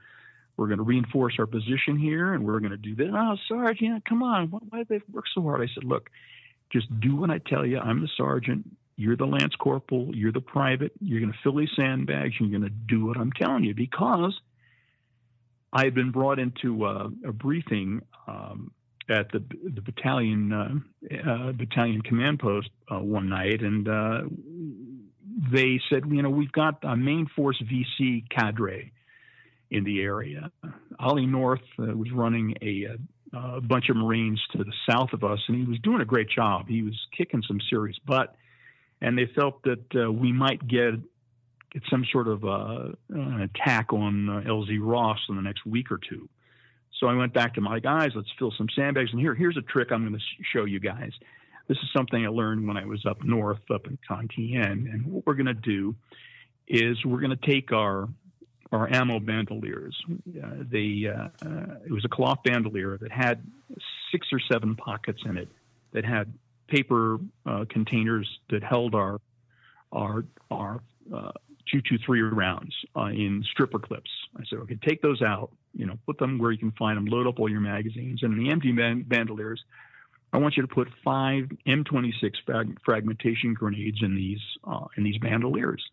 we're 0.58 0.68
going 0.68 0.80
to 0.80 0.84
reinforce 0.84 1.36
our 1.40 1.46
position 1.46 1.98
here, 1.98 2.34
and 2.34 2.44
we're 2.44 2.60
going 2.60 2.72
to 2.72 2.78
do 2.78 2.96
this. 2.96 3.08
Oh, 3.14 3.36
sergeant, 3.48 4.04
come 4.06 4.24
on, 4.24 4.50
why, 4.50 4.60
why 4.70 4.80
do 4.80 4.86
they 4.90 5.02
work 5.14 5.26
so 5.34 5.42
hard? 5.42 5.62
I 5.62 5.68
said, 5.74 5.84
look, 5.84 6.10
just 6.72 6.88
do 7.00 7.16
what 7.16 7.30
I 7.30 7.40
tell 7.40 7.66
you. 7.66 7.80
I'm 7.80 8.02
the 8.02 8.10
sergeant. 8.18 8.66
You're 8.96 9.16
the 9.16 9.26
lance 9.26 9.56
corporal. 9.56 10.16
You're 10.16 10.32
the 10.32 10.42
private. 10.42 10.92
You're 11.00 11.20
going 11.20 11.32
to 11.32 11.40
fill 11.44 11.56
these 11.56 11.70
sandbags. 11.76 12.34
You're 12.40 12.50
going 12.50 12.64
to 12.64 12.70
do 12.70 13.06
what 13.06 13.18
I'm 13.18 13.32
telling 13.32 13.64
you 13.64 13.76
because 13.76 14.34
I 15.72 15.84
had 15.84 15.94
been 15.94 16.12
brought 16.12 16.40
into 16.40 16.86
uh, 16.86 17.10
a 17.26 17.32
briefing 17.32 18.02
um, 18.28 18.72
at 19.10 19.32
the 19.32 19.44
the 19.64 19.82
battalion 19.82 20.52
uh, 20.52 21.30
uh, 21.30 21.52
battalion 21.54 22.02
command 22.02 22.40
post 22.40 22.70
uh, 22.92 23.00
one 23.00 23.30
night, 23.30 23.62
and 23.62 23.88
uh, 23.88 24.22
they 25.52 25.80
said, 25.90 26.04
you 26.10 26.22
know, 26.22 26.30
we've 26.30 26.52
got 26.52 26.84
a 26.84 26.96
main 26.96 27.28
force 27.36 27.62
VC 27.62 28.28
cadre 28.30 28.92
in 29.70 29.84
the 29.84 30.02
area. 30.02 30.52
Ollie 31.00 31.26
North 31.26 31.62
uh, 31.80 31.86
was 31.96 32.12
running 32.12 32.56
a, 32.62 32.98
a, 33.34 33.62
bunch 33.62 33.90
of 33.90 33.98
Marines 33.98 34.42
to 34.52 34.64
the 34.64 34.74
south 34.90 35.14
of 35.14 35.24
us, 35.24 35.40
and 35.48 35.58
he 35.58 35.64
was 35.64 35.80
doing 35.80 36.02
a 36.02 36.06
great 36.06 36.30
job. 36.30 36.68
He 36.68 36.82
was 36.82 36.96
kicking 37.16 37.44
some 37.48 37.60
serious 37.70 37.98
butt, 38.06 38.36
and 39.02 39.18
they 39.18 39.28
felt 39.36 39.62
that 39.64 39.84
uh, 39.96 40.12
we 40.12 40.32
might 40.32 40.68
get 40.68 40.96
get 41.72 41.84
some 41.90 42.06
sort 42.12 42.28
of 42.30 42.44
an 43.10 43.42
attack 43.42 43.92
on 43.92 44.44
LZ 44.48 44.78
Ross 44.82 45.20
in 45.30 45.36
the 45.36 45.42
next 45.42 45.66
week 45.66 45.92
or 45.92 46.00
two. 46.10 46.30
So 47.00 47.08
I 47.08 47.14
went 47.14 47.34
back 47.34 47.54
to 47.56 47.62
my 47.62 47.80
guys, 47.80 48.12
let's 48.16 48.30
fill 48.40 48.54
some 48.58 48.68
sandbags. 48.76 49.12
And 49.12 49.20
here, 49.20 49.36
here's 49.36 49.58
a 49.58 49.62
trick 49.62 49.92
I'm 49.92 50.08
going 50.08 50.18
to 50.18 50.46
show 50.52 50.66
you 50.66 50.80
guys. 50.80 51.12
This 51.68 51.78
is 51.78 51.90
something 51.96 52.26
I 52.26 52.30
learned 52.30 52.68
when 52.68 52.78
I 52.78 52.86
was 52.86 53.06
up 53.06 53.24
north, 53.24 53.60
up 53.70 53.88
in 53.88 53.98
Con 54.08 54.30
And 54.38 55.06
what 55.06 55.26
we're 55.26 55.36
going 55.36 55.48
to 55.48 55.54
do 55.54 55.96
is 56.68 56.98
we're 57.06 57.20
going 57.20 57.38
to 57.38 57.46
take 57.46 57.72
our 57.72 58.08
our 58.72 58.94
ammo 58.94 59.20
bandoliers. 59.20 59.96
Uh, 60.10 60.64
uh, 60.64 61.30
it 61.86 61.92
was 61.92 62.04
a 62.06 62.10
cloth 62.10 62.40
bandolier 62.44 62.98
that 62.98 63.12
had 63.12 63.44
six 64.12 64.28
or 64.32 64.40
seven 64.52 64.76
pockets 64.76 65.22
in 65.26 65.38
it 65.38 65.48
that 65.94 66.06
had 66.06 66.34
paper 66.68 67.18
uh, 67.46 67.66
containers 67.70 68.28
that 68.50 68.64
held 68.64 68.94
our 68.94 69.20
our 69.92 70.26
our 70.52 70.82
uh, 71.14 71.32
223 71.72 72.22
rounds 72.22 72.74
uh, 72.96 73.06
in 73.06 73.44
stripper 73.52 73.80
clips. 73.80 74.10
I 74.38 74.44
said, 74.50 74.60
okay, 74.60 74.78
take 74.88 75.02
those 75.02 75.22
out, 75.22 75.52
you 75.74 75.86
know, 75.86 75.98
put 76.06 76.18
them 76.18 76.38
where 76.38 76.52
you 76.52 76.58
can 76.58 76.72
find 76.72 76.98
them, 76.98 77.06
load 77.06 77.28
up 77.28 77.40
all 77.40 77.50
your 77.50 77.62
magazines. 77.62 78.24
And 78.24 78.34
in 78.34 78.44
the 78.44 78.52
empty 78.52 78.72
band- 78.72 79.08
bandoliers, 79.10 79.64
I 80.34 80.38
want 80.38 80.58
you 80.58 80.62
to 80.64 80.68
put 80.68 80.88
five 81.04 81.46
M26 81.68 82.32
frag- 82.46 82.78
fragmentation 82.84 83.54
grenades 83.54 84.00
in 84.02 84.16
these 84.16 84.42
uh, 84.66 84.86
in 84.98 85.04
these 85.04 85.18
bandoliers, 85.18 85.84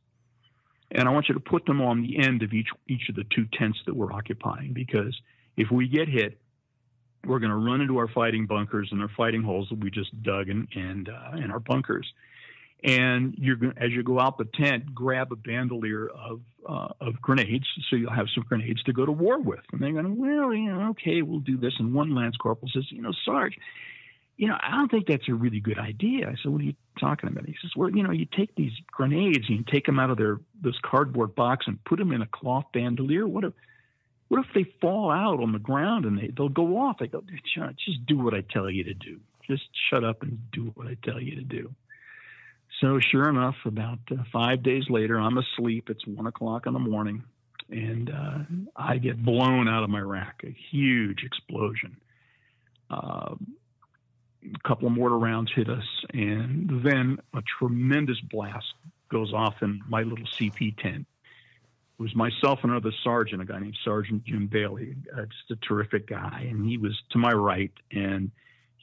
and 0.95 1.09
I 1.09 1.13
want 1.13 1.29
you 1.29 1.35
to 1.35 1.41
put 1.41 1.67
them 1.67 1.81
on 1.81 2.03
the 2.03 2.19
end 2.19 2.43
of 2.43 2.53
each 2.53 2.69
each 2.89 3.09
of 3.09 3.17
the 3.17 3.25
two 3.35 3.47
tents 3.59 3.79
that 3.87 3.95
we're 3.95 4.13
occupying. 4.13 4.73
Because 4.73 5.19
if 5.57 5.71
we 5.71 5.89
get 5.89 6.09
hit, 6.09 6.39
we're 7.27 7.39
going 7.39 7.51
to 7.51 7.57
run 7.57 7.81
into 7.81 7.99
our 7.99 8.09
fighting 8.09 8.47
bunkers 8.47 8.89
and 8.93 9.01
our 9.03 9.11
fighting 9.17 9.43
holes 9.43 9.69
that 9.71 9.79
we 9.79 9.91
just 9.91 10.23
dug 10.23 10.49
in 10.49 10.69
and 10.75 11.09
uh, 11.09 11.37
in 11.37 11.51
our 11.51 11.61
bunkers 11.61 12.07
and 12.85 13.35
you're 13.39 13.57
as 13.79 13.91
you 13.91 14.03
go 14.03 14.21
out 14.21 14.37
the 14.37 14.45
tent, 14.45 14.95
grab 14.95 15.33
a 15.33 15.37
bandolier 15.37 16.09
of 16.09 16.41
uh, 16.69 16.89
of 17.01 17.21
grenades, 17.21 17.67
so 17.89 17.97
you'll 17.97 18.13
have 18.13 18.27
some 18.35 18.45
grenades 18.47 18.83
to 18.85 18.93
go 18.93 19.07
to 19.07 19.13
war 19.13 19.41
with. 19.41 19.61
And 19.73 19.81
they're 19.83 19.93
going, 19.93 20.17
well, 20.19 20.53
you 20.53 20.73
know, 20.73 20.91
okay, 20.91 21.23
we'll 21.23 21.41
do 21.41 21.57
this. 21.57 21.73
And 21.79 21.95
one 21.95 22.15
lance 22.15 22.37
corporal 22.37 22.71
says, 22.73 22.85
you 22.91 23.01
know, 23.01 23.13
Sarge, 23.25 23.57
you 24.37 24.49
know, 24.49 24.57
I 24.61 24.73
don't 24.73 24.91
think 24.91 25.07
that's 25.07 25.29
a 25.29 25.35
really 25.35 25.61
good 25.61 25.79
idea. 25.79 26.29
I 26.29 26.35
said, 26.43 26.51
what 26.51 26.61
are 26.61 26.65
you 26.65 26.75
talking 26.99 27.29
about? 27.29 27.47
He 27.47 27.55
says, 27.63 27.71
well, 27.77 27.91
you 27.91 28.03
know, 28.03 28.11
you 28.11 28.27
take 28.27 28.55
these 28.57 28.73
grenades 28.91 29.45
and 29.49 29.59
you 29.59 29.65
take 29.71 29.87
them 29.87 29.99
out 29.99 30.11
of 30.11 30.19
their 30.19 30.41
this 30.61 30.75
cardboard 30.83 31.35
box 31.35 31.67
and 31.67 31.83
put 31.85 31.99
them 31.99 32.13
in 32.13 32.23
a 32.23 32.27
cloth 32.27 32.65
bandolier. 32.73 33.27
What 33.27 33.45
if 33.45 33.53
what 34.29 34.41
if 34.41 34.47
they 34.55 34.65
fall 34.81 35.11
out 35.11 35.41
on 35.41 35.53
the 35.53 35.59
ground 35.59 36.05
and 36.05 36.19
they 36.19 36.31
they'll 36.37 36.49
go 36.49 36.79
off? 36.79 36.97
I 37.01 37.07
go, 37.07 37.23
just 37.23 38.07
do 38.07 38.19
what 38.19 38.35
I 38.35 38.41
tell 38.41 38.69
you 38.69 38.85
to 38.85 38.95
do. 38.95 39.21
Just 39.47 39.65
shut 39.91 40.03
up 40.03 40.23
and 40.23 40.39
do 40.53 40.73
what 40.75 40.89
I 40.89 40.97
tell 41.05 41.21
you 41.21 41.37
to 41.37 41.43
do. 41.43 41.75
So, 42.81 42.99
sure 42.99 43.29
enough, 43.29 43.55
about 43.65 44.01
uh, 44.11 44.25
five 44.33 44.63
days 44.63 44.85
later, 44.91 45.19
I'm 45.21 45.39
asleep. 45.39 45.91
It's 45.91 46.05
one 46.07 46.27
o'clock 46.27 46.67
in 46.67 46.73
the 46.73 46.79
morning, 46.79 47.23
and 47.71 48.11
uh, 48.11 48.39
I 48.75 48.99
get 48.99 49.25
blown 49.25 49.69
out 49.69 49.85
of 49.85 49.91
my 49.91 50.01
rack. 50.01 50.43
A 50.45 50.55
huge 50.71 51.23
explosion. 51.23 51.97
Uh, 52.91 53.37
a 54.45 54.69
couple 54.69 54.87
of 54.87 54.93
mortar 54.93 55.19
rounds 55.19 55.53
hit 55.55 55.69
us, 55.69 55.85
and 56.13 56.83
then 56.85 57.19
a 57.35 57.43
tremendous 57.59 58.21
blast 58.21 58.75
goes 59.11 59.33
off 59.33 59.55
in 59.63 59.81
my 59.89 60.03
little 60.03 60.27
CP 60.27 60.77
tent. 60.79 61.07
It 61.99 62.03
was 62.03 62.15
myself 62.15 62.61
and 62.63 62.73
another 62.73 62.93
sergeant, 63.03 63.41
a 63.41 63.45
guy 63.45 63.61
named 63.61 63.79
Sergeant 63.85 64.25
Jim 64.25 64.49
Bailey, 64.49 64.97
uh, 65.17 65.23
just 65.27 65.51
a 65.51 65.67
terrific 65.67 66.09
guy, 66.09 66.47
and 66.51 66.67
he 66.67 66.77
was 66.77 67.01
to 67.11 67.19
my 67.19 67.33
right, 67.33 67.73
and 67.93 68.33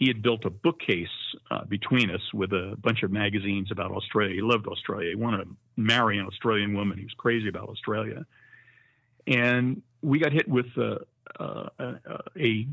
he 0.01 0.07
had 0.07 0.23
built 0.23 0.45
a 0.45 0.49
bookcase 0.49 1.07
uh, 1.51 1.63
between 1.65 2.09
us 2.09 2.21
with 2.33 2.53
a 2.53 2.75
bunch 2.81 3.03
of 3.03 3.11
magazines 3.11 3.69
about 3.71 3.91
Australia. 3.91 4.33
He 4.33 4.41
loved 4.41 4.65
Australia. 4.65 5.09
He 5.09 5.15
wanted 5.15 5.43
to 5.43 5.55
marry 5.77 6.17
an 6.17 6.25
Australian 6.25 6.73
woman. 6.73 6.97
He 6.97 7.03
was 7.03 7.13
crazy 7.13 7.47
about 7.47 7.69
Australia. 7.69 8.25
And 9.27 9.83
we 10.01 10.17
got 10.17 10.31
hit 10.31 10.47
with 10.47 10.65
uh, 10.75 10.95
uh, 11.39 11.69
a, 11.77 11.99
a, 12.35 12.67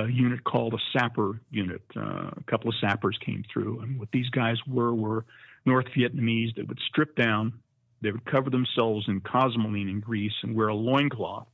unit 0.00 0.42
called 0.44 0.74
a 0.74 0.78
sapper 0.92 1.40
unit. 1.50 1.82
Uh, 1.96 2.30
a 2.36 2.44
couple 2.46 2.70
of 2.70 2.76
sappers 2.80 3.18
came 3.24 3.44
through. 3.52 3.80
And 3.80 3.98
what 3.98 4.08
these 4.12 4.28
guys 4.30 4.56
were 4.66 4.94
were 4.94 5.24
North 5.64 5.86
Vietnamese 5.96 6.54
that 6.56 6.66
would 6.66 6.80
strip 6.88 7.14
down, 7.14 7.52
they 8.00 8.10
would 8.10 8.24
cover 8.24 8.50
themselves 8.50 9.06
in 9.08 9.20
cosmoline 9.20 9.88
and 9.88 10.02
grease 10.02 10.32
and 10.42 10.56
wear 10.56 10.68
a 10.68 10.74
loincloth 10.74 11.46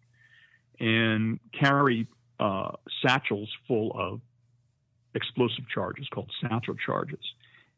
and 0.81 1.41
carry 1.59 2.07
uh, 2.41 2.71
satchels 3.05 3.51
full 3.67 3.93
of 3.95 4.21
explosive 5.15 5.69
charges 5.73 6.07
called 6.09 6.31
satchel 6.41 6.75
charges. 6.75 7.25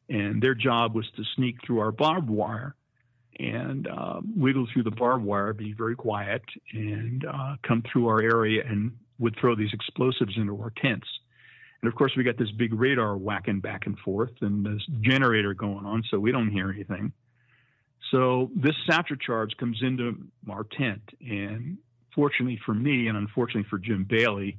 And 0.09 0.43
their 0.43 0.55
job 0.55 0.95
was 0.95 1.07
to 1.17 1.23
sneak 1.37 1.57
through 1.65 1.81
our 1.81 1.93
barbed 1.93 2.29
wire 2.29 2.75
and 3.39 3.89
uh, 3.89 4.21
wiggle 4.37 4.67
through 4.73 4.83
the 4.83 4.91
barbed 4.91 5.25
wire, 5.25 5.53
be 5.53 5.73
very 5.73 5.97
quiet, 5.97 6.43
and 6.73 7.25
uh, 7.25 7.57
come 7.67 7.83
through 7.91 8.09
our 8.09 8.21
area 8.21 8.63
and 8.69 8.93
would 9.21 9.37
throw 9.41 9.55
these 9.55 9.73
explosives 9.73 10.37
into 10.37 10.61
our 10.61 10.73
tents. 10.83 11.07
And 11.83 11.91
of 11.91 11.97
course, 11.97 12.13
we 12.17 12.25
got 12.25 12.37
this 12.37 12.51
big 12.51 12.75
radar 12.75 13.17
whacking 13.17 13.61
back 13.61 13.87
and 13.87 13.99
forth 14.01 14.33
and 14.41 14.67
this 14.67 14.83
generator 15.01 15.55
going 15.55 15.87
on, 15.87 16.03
so 16.11 16.19
we 16.19 16.33
don't 16.33 16.51
hear 16.51 16.71
anything. 16.71 17.13
So 18.11 18.51
this 18.57 18.75
satchel 18.89 19.17
charge 19.17 19.57
comes 19.57 19.79
into 19.83 20.17
our 20.51 20.65
tent, 20.65 21.03
and 21.21 21.79
fortunately 22.15 22.59
for 22.67 22.75
me, 22.75 23.07
and 23.07 23.17
unfortunately 23.17 23.69
for 23.71 23.79
Jim 23.79 24.05
Bailey, 24.09 24.59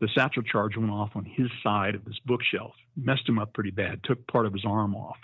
the 0.00 0.08
satchel 0.14 0.42
charge 0.42 0.76
went 0.76 0.90
off 0.90 1.10
on 1.14 1.24
his 1.24 1.48
side 1.62 1.94
of 1.94 2.04
this 2.04 2.18
bookshelf, 2.24 2.72
messed 2.96 3.28
him 3.28 3.38
up 3.38 3.52
pretty 3.52 3.70
bad, 3.70 4.02
took 4.04 4.26
part 4.26 4.46
of 4.46 4.52
his 4.52 4.64
arm 4.64 4.94
off. 4.94 5.18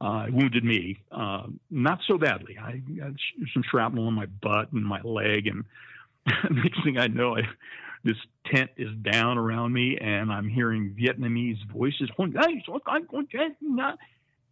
Uh, 0.00 0.26
wounded 0.30 0.64
me, 0.64 0.98
uh, 1.12 1.44
not 1.70 2.00
so 2.06 2.18
badly. 2.18 2.58
I 2.60 2.82
had 3.02 3.16
some 3.54 3.62
shrapnel 3.70 4.08
in 4.08 4.14
my 4.14 4.26
butt 4.26 4.72
and 4.72 4.84
my 4.84 5.00
leg, 5.02 5.46
and 5.46 5.64
next 6.50 6.82
thing 6.84 6.98
I 6.98 7.06
know, 7.06 7.36
I, 7.36 7.42
this 8.04 8.16
tent 8.46 8.70
is 8.76 8.94
down 9.02 9.38
around 9.38 9.72
me, 9.72 9.96
and 9.98 10.30
I'm 10.30 10.48
hearing 10.48 10.94
Vietnamese 10.98 11.64
voices, 11.72 12.10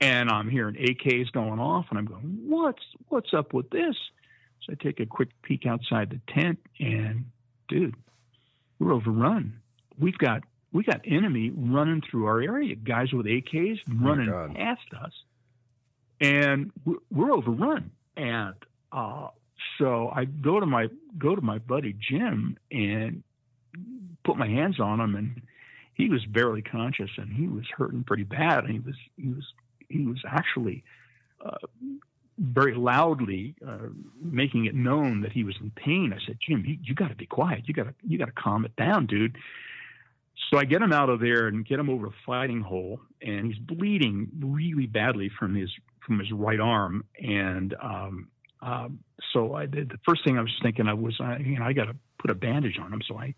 and 0.01 0.31
I'm 0.31 0.49
hearing 0.49 0.75
AKs 0.75 1.31
going 1.33 1.61
off, 1.61 1.87
and 1.91 1.99
I'm 1.99 2.07
going, 2.07 2.39
"What's 2.49 2.83
what's 3.09 3.35
up 3.35 3.53
with 3.53 3.69
this?" 3.71 3.95
So 4.63 4.73
I 4.73 4.83
take 4.83 5.01
a 5.01 5.07
quick 5.07 5.29
peek 5.43 5.67
outside 5.67 6.11
the 6.11 6.21
tent, 6.33 6.59
and 6.81 7.27
dude, 7.69 7.95
we're 8.79 8.95
overrun. 8.95 9.61
We've 9.99 10.19
got 10.19 10.43
we 10.73 10.83
got 10.83 11.03
enemy 11.05 11.51
running 11.55 12.03
through 12.11 12.27
our 12.27 12.41
area, 12.41 12.75
guys 12.75 13.13
with 13.13 13.27
AKs 13.27 13.81
running 13.87 14.31
oh 14.31 14.51
past 14.55 14.81
us, 14.99 15.13
and 16.21 16.73
we're 17.11 17.33
overrun. 17.33 17.91
And 18.17 18.55
uh, 18.91 19.29
so 19.79 20.11
I 20.15 20.25
go 20.25 20.59
to 20.59 20.67
my 20.67 20.89
go 21.19 21.35
to 21.35 21.43
my 21.43 21.59
buddy 21.59 21.95
Jim 21.95 22.57
and 22.71 23.23
put 24.25 24.37
my 24.37 24.49
hands 24.49 24.81
on 24.81 25.01
him, 25.01 25.15
and 25.15 25.43
he 25.95 26.09
was 26.09 26.25
barely 26.27 26.63
conscious 26.63 27.11
and 27.17 27.33
he 27.33 27.47
was 27.47 27.65
hurting 27.77 28.05
pretty 28.05 28.25
bad. 28.25 28.65
And 28.65 28.73
he 28.73 28.81
was 28.81 28.97
he 29.17 29.29
was 29.29 29.45
he 29.89 30.07
was 30.07 30.23
actually 30.27 30.85
uh, 31.45 31.59
very 32.39 32.75
loudly 32.75 33.55
uh, 33.67 33.89
making 34.21 34.65
it 34.67 34.75
known 34.75 35.21
that 35.23 35.33
he 35.33 35.45
was 35.45 35.55
in 35.61 35.71
pain. 35.71 36.15
I 36.15 36.25
said, 36.27 36.39
Jim, 36.47 36.65
you, 36.67 36.79
you 36.83 36.95
got 36.95 37.09
to 37.09 37.15
be 37.15 37.27
quiet. 37.27 37.63
You 37.67 37.75
got 37.75 37.85
to 37.85 37.95
you 38.03 38.19
got 38.19 38.27
to 38.27 38.33
calm 38.33 38.65
it 38.65 38.75
down, 38.77 39.07
dude. 39.07 39.37
So 40.51 40.59
I 40.59 40.65
get 40.65 40.83
him 40.83 40.93
out 40.93 41.09
of 41.09 41.21
there 41.21 41.47
and 41.47 41.65
get 41.65 41.79
him 41.79 41.89
over 41.89 42.07
a 42.07 42.15
fighting 42.27 42.61
hole, 42.61 43.01
and 43.21 43.47
he's 43.47 43.59
bleeding 43.59 44.29
really 44.41 44.87
badly 44.87 45.31
from 45.39 45.55
his 45.55 45.71
from 46.07 46.19
his 46.19 46.33
right 46.33 46.61
arm. 46.61 47.05
And 47.23 47.75
um, 47.81 48.29
um, 48.61 49.01
so 49.33 49.55
I 49.55 49.67
did. 49.67 49.91
The 49.91 49.99
first 50.07 50.25
thing 50.25 50.39
I 50.39 50.43
was 50.43 50.53
thinking 50.63 50.89
of 50.89 50.99
was, 50.99 51.17
I, 51.21 51.39
you 51.39 51.59
know, 51.59 51.65
I 51.65 51.73
got 51.73 51.85
to 51.85 51.97
put 52.19 52.31
a 52.31 52.35
bandage 52.35 52.79
on 52.79 52.93
him. 52.93 53.03
So 53.07 53.19
I 53.19 53.35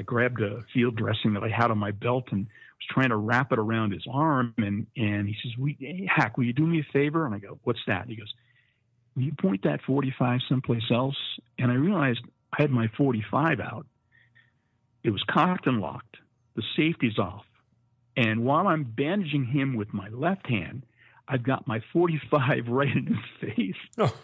I 0.00 0.02
grabbed 0.02 0.40
a 0.40 0.64
field 0.72 0.96
dressing 0.96 1.34
that 1.34 1.44
I 1.44 1.50
had 1.50 1.70
on 1.70 1.76
my 1.76 1.90
belt 1.90 2.28
and 2.30 2.46
was 2.46 2.86
trying 2.88 3.10
to 3.10 3.16
wrap 3.16 3.52
it 3.52 3.58
around 3.58 3.92
his 3.92 4.06
arm. 4.10 4.54
And, 4.56 4.86
and 4.96 5.28
he 5.28 5.36
says, 5.42 5.52
we, 5.58 5.76
hey, 5.78 6.08
Hack, 6.10 6.38
will 6.38 6.44
you 6.44 6.54
do 6.54 6.66
me 6.66 6.80
a 6.80 6.92
favor? 6.92 7.26
And 7.26 7.34
I 7.34 7.38
go, 7.38 7.58
what's 7.64 7.80
that? 7.86 8.08
He 8.08 8.16
goes, 8.16 8.32
will 9.14 9.24
you 9.24 9.32
point 9.38 9.64
that 9.64 9.82
45 9.82 10.40
someplace 10.48 10.90
else? 10.90 11.18
And 11.58 11.70
I 11.70 11.74
realized 11.74 12.20
I 12.58 12.62
had 12.62 12.70
my 12.70 12.88
45 12.96 13.60
out. 13.60 13.86
It 15.04 15.10
was 15.10 15.22
cocked 15.30 15.66
and 15.66 15.82
locked. 15.82 16.16
The 16.56 16.62
safety's 16.78 17.18
off. 17.18 17.44
And 18.16 18.42
while 18.42 18.68
I'm 18.68 18.84
bandaging 18.84 19.44
him 19.44 19.76
with 19.76 19.92
my 19.92 20.08
left 20.08 20.48
hand, 20.48 20.86
I've 21.30 21.44
got 21.44 21.66
my 21.66 21.80
45 21.92 22.68
right 22.68 22.94
in 22.94 23.06
his 23.06 23.18
face. 23.40 23.76
Oh. 23.98 24.14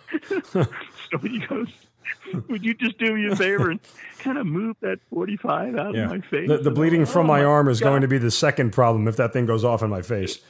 so 0.53 1.19
he 1.23 1.39
goes, 1.47 1.69
would 2.49 2.65
you 2.65 2.75
just 2.75 2.99
do 2.99 3.15
me 3.15 3.29
a 3.29 3.37
favor 3.37 3.71
and 3.71 3.81
kind 4.19 4.39
of 4.39 4.47
move 4.47 4.77
that 4.81 4.99
45 5.11 5.77
out 5.77 5.95
yeah. 5.95 6.05
of 6.05 6.11
my 6.11 6.21
face? 6.21 6.49
The, 6.49 6.59
the 6.59 6.71
bleeding 6.71 7.07
from 7.07 7.27
oh 7.27 7.29
my, 7.29 7.39
my 7.39 7.45
arm 7.45 7.69
is 7.69 7.81
God. 7.81 7.91
going 7.91 8.03
to 8.03 8.09
be 8.09 8.19
the 8.19 8.31
second 8.31 8.73
problem 8.73 9.07
if 9.07 9.17
that 9.17 9.33
thing 9.33 9.47
goes 9.47 9.65
off 9.65 9.83
in 9.83 9.91
my 9.91 10.03
face. 10.03 10.41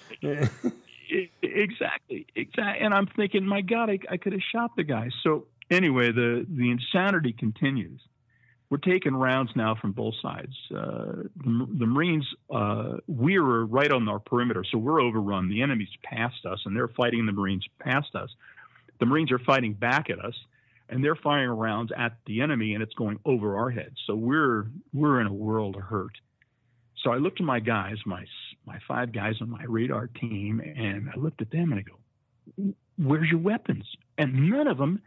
exactly, 1.43 2.27
exactly. 2.35 2.81
And 2.81 2.95
I'm 2.95 3.07
thinking, 3.07 3.47
my 3.47 3.61
God, 3.61 3.91
I, 3.91 3.99
I 4.11 4.17
could 4.17 4.33
have 4.33 4.43
shot 4.51 4.77
the 4.77 4.85
guy. 4.85 5.11
So 5.23 5.47
anyway, 5.71 6.13
the 6.13 6.47
the 6.49 6.71
insanity 6.71 7.33
continues. 7.33 8.01
We're 8.69 8.79
taking 8.79 9.15
rounds 9.15 9.51
now 9.55 9.77
from 9.81 9.93
both 9.93 10.15
sides. 10.21 10.55
Uh, 10.75 11.23
the, 11.37 11.69
the, 11.79 11.87
Marines, 11.87 12.27
uh, 12.51 12.97
we 13.07 13.39
were 13.39 13.65
right 13.65 13.91
on 13.91 14.09
our 14.09 14.19
perimeter, 14.19 14.65
so 14.71 14.79
we're 14.79 15.01
overrun. 15.01 15.49
The 15.49 15.63
enemy's 15.63 15.89
past 16.03 16.45
us, 16.45 16.61
and 16.65 16.77
they're 16.77 16.89
fighting 16.89 17.27
the 17.27 17.33
Marines 17.33 17.65
past 17.79 18.15
us. 18.17 18.31
The 18.99 19.07
Marines 19.07 19.31
are 19.31 19.39
fighting 19.39 19.75
back 19.75 20.11
at 20.11 20.19
us 20.19 20.35
and 20.89 21.03
they're 21.03 21.17
firing 21.17 21.51
rounds 21.51 21.93
at 21.97 22.17
the 22.27 22.41
enemy 22.41 22.75
and 22.75 22.83
it's 22.83 22.95
going 22.95 23.19
over 23.25 23.57
our 23.57 23.71
heads. 23.71 23.97
So 24.07 24.15
we're 24.15 24.67
we're 24.93 25.21
in 25.21 25.27
a 25.27 25.33
world 25.33 25.77
of 25.77 25.83
hurt. 25.83 26.17
So 27.03 27.11
I 27.13 27.17
looked 27.17 27.41
at 27.41 27.47
my 27.47 27.61
guys, 27.61 27.97
my 28.07 28.25
my 28.65 28.79
five 28.87 29.13
guys 29.13 29.35
on 29.41 29.51
my 29.51 29.65
radar 29.65 30.09
team, 30.09 30.61
and 30.61 31.11
I 31.11 31.17
looked 31.19 31.43
at 31.43 31.51
them 31.51 31.73
and 31.73 31.81
I 31.81 31.83
go, 31.83 32.75
"Where's 32.99 33.29
your 33.31 33.41
weapons?" 33.41 33.85
And 34.19 34.49
none 34.51 34.67
of 34.67 34.79
them 34.79 35.03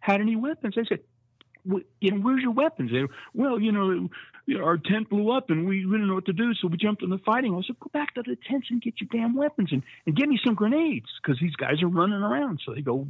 had 0.00 0.20
any 0.20 0.36
weapons. 0.36 0.74
I 0.78 0.84
said, 0.84 1.00
"You 1.64 2.10
know, 2.10 2.18
where's 2.18 2.42
your 2.42 2.52
weapons?" 2.52 2.90
They, 2.90 3.04
well, 3.34 3.60
you 3.60 3.72
know, 3.72 4.08
our 4.62 4.76
tent 4.76 5.08
blew 5.08 5.30
up 5.30 5.50
and 5.50 5.66
we, 5.66 5.82
didn't 5.82 6.08
know 6.08 6.14
what 6.14 6.26
to 6.26 6.32
do, 6.32 6.52
so 6.54 6.68
we 6.68 6.76
jumped 6.76 7.02
in 7.02 7.10
the 7.10 7.18
fighting. 7.18 7.54
I 7.54 7.62
said, 7.66 7.80
"Go 7.80 7.90
back 7.92 8.14
to 8.14 8.22
the 8.22 8.36
tents 8.48 8.68
and 8.70 8.82
get 8.82 9.00
your 9.00 9.08
damn 9.10 9.34
weapons 9.34 9.70
and, 9.72 9.82
and 10.06 10.16
get 10.16 10.28
me 10.28 10.38
some 10.44 10.54
grenades 10.54 11.06
because 11.22 11.40
these 11.40 11.56
guys 11.56 11.82
are 11.82 11.88
running 11.88 12.22
around." 12.22 12.60
So 12.64 12.74
they 12.74 12.82
go 12.82 13.06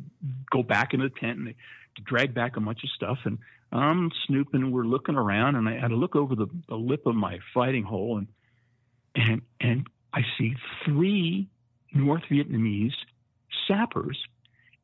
go 0.51 0.63
back 0.63 0.95
in 0.95 1.01
the 1.01 1.11
tent 1.11 1.39
and 1.39 1.47
they 1.49 1.57
drag 2.05 2.35
back 2.35 2.57
a 2.57 2.61
bunch 2.61 2.85
of 2.85 2.91
stuff, 2.91 3.19
and 3.25 3.39
I'm 3.73 4.11
snooping. 4.27 4.71
We're 4.71 4.85
looking 4.85 5.17
around, 5.17 5.57
and 5.57 5.69
I 5.69 5.79
had 5.79 5.89
to 5.89 5.97
look 5.97 6.17
over 6.17 6.35
the, 6.35 6.47
the 6.69 6.77
lip 6.77 7.07
of 7.07 7.15
my 7.15 7.39
fighting 7.53 7.85
hole, 7.85 8.19
and 8.19 8.29
and 9.15 9.43
and 9.61 9.87
I 10.13 10.23
see 10.39 10.55
three 10.85 11.49
North 11.93 12.23
Vietnamese 12.31 12.95
sappers, 13.67 14.19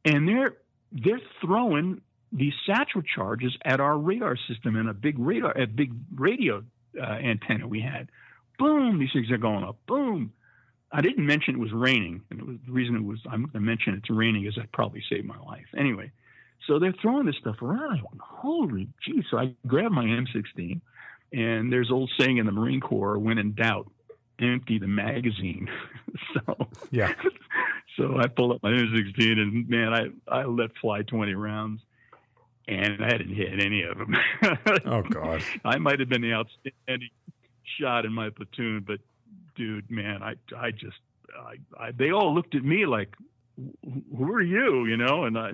and 0.05 0.29
they're 0.29 0.57
they're 0.93 1.21
throwing 1.41 2.01
these 2.33 2.53
satchel 2.67 3.03
charges 3.03 3.57
at 3.65 3.81
our 3.81 3.99
radar 3.99 4.37
system 4.49 4.77
and 4.77 4.89
a 4.89 4.95
big 4.95 5.19
radar, 5.19 5.57
a 5.57 5.67
big 5.67 5.93
radio 6.15 6.63
uh, 7.01 7.05
antenna 7.05 7.67
we 7.67 7.81
had. 7.81 8.09
Boom! 8.59 8.99
These 8.99 9.13
things 9.13 9.31
are 9.31 9.39
going 9.39 9.65
up. 9.65 9.77
Boom! 9.87 10.33
I 10.93 11.01
didn't 11.01 11.25
mention 11.25 11.55
it 11.55 11.61
was 11.61 11.73
raining, 11.73 12.23
and 12.31 12.41
it 12.41 12.47
was 12.47 12.57
the 12.67 12.73
reason 12.73 12.97
it 12.97 13.05
was. 13.05 13.21
I'm 13.31 13.43
going 13.43 13.53
to 13.53 13.61
mention 13.61 13.95
it's 13.95 14.11
raining 14.11 14.47
is 14.47 14.57
that 14.57 14.73
probably 14.73 15.03
saved 15.09 15.25
my 15.25 15.39
life. 15.39 15.67
Anyway, 15.77 16.11
so 16.67 16.79
they're 16.79 16.95
throwing 17.01 17.27
this 17.27 17.37
stuff 17.37 17.63
around. 17.63 17.93
I 17.93 18.03
went, 18.03 18.21
holy 18.21 18.89
gee. 19.05 19.25
So 19.31 19.39
I 19.39 19.55
grabbed 19.67 19.95
my 19.95 20.05
M16, 20.05 20.81
and 21.33 21.73
there's 21.73 21.91
old 21.91 22.11
saying 22.19 22.39
in 22.39 22.47
the 22.47 22.53
Marine 22.53 22.81
Corps, 22.81 23.19
when 23.19 23.39
in 23.39 23.55
doubt, 23.55 23.91
empty 24.41 24.79
the 24.79 24.89
magazine. 24.89 25.69
so 26.35 26.69
yeah. 26.91 27.13
so 27.97 28.19
I 28.19 28.27
pulled 28.27 28.53
up 28.53 28.63
my 28.63 28.71
M16, 28.71 29.39
and 29.39 29.69
man, 29.69 29.95
I, 29.95 30.41
I 30.41 30.45
let 30.45 30.71
fly 30.81 31.03
20 31.03 31.35
rounds. 31.35 31.81
And 32.71 33.05
I 33.05 33.11
didn't 33.11 33.35
hit 33.35 33.61
any 33.61 33.83
of 33.83 33.99
them. 33.99 34.15
oh 34.87 35.03
God! 35.03 35.43
I 35.65 35.79
might 35.79 35.99
have 35.99 36.09
been 36.09 36.23
the 36.23 36.33
outstanding 36.33 37.11
shot 37.81 38.05
in 38.05 38.13
my 38.13 38.31
platoon, 38.31 38.85
but 38.87 39.01
dude, 39.57 39.91
man, 39.91 40.23
I 40.23 40.35
I 40.57 40.71
just 40.71 40.99
I, 41.37 41.57
I 41.87 41.91
they 41.91 42.13
all 42.13 42.33
looked 42.33 42.55
at 42.55 42.63
me 42.63 42.87
like, 42.87 43.15
who 44.17 44.33
are 44.33 44.41
you? 44.41 44.87
You 44.87 44.97
know, 44.97 45.25
and 45.25 45.37
I 45.37 45.51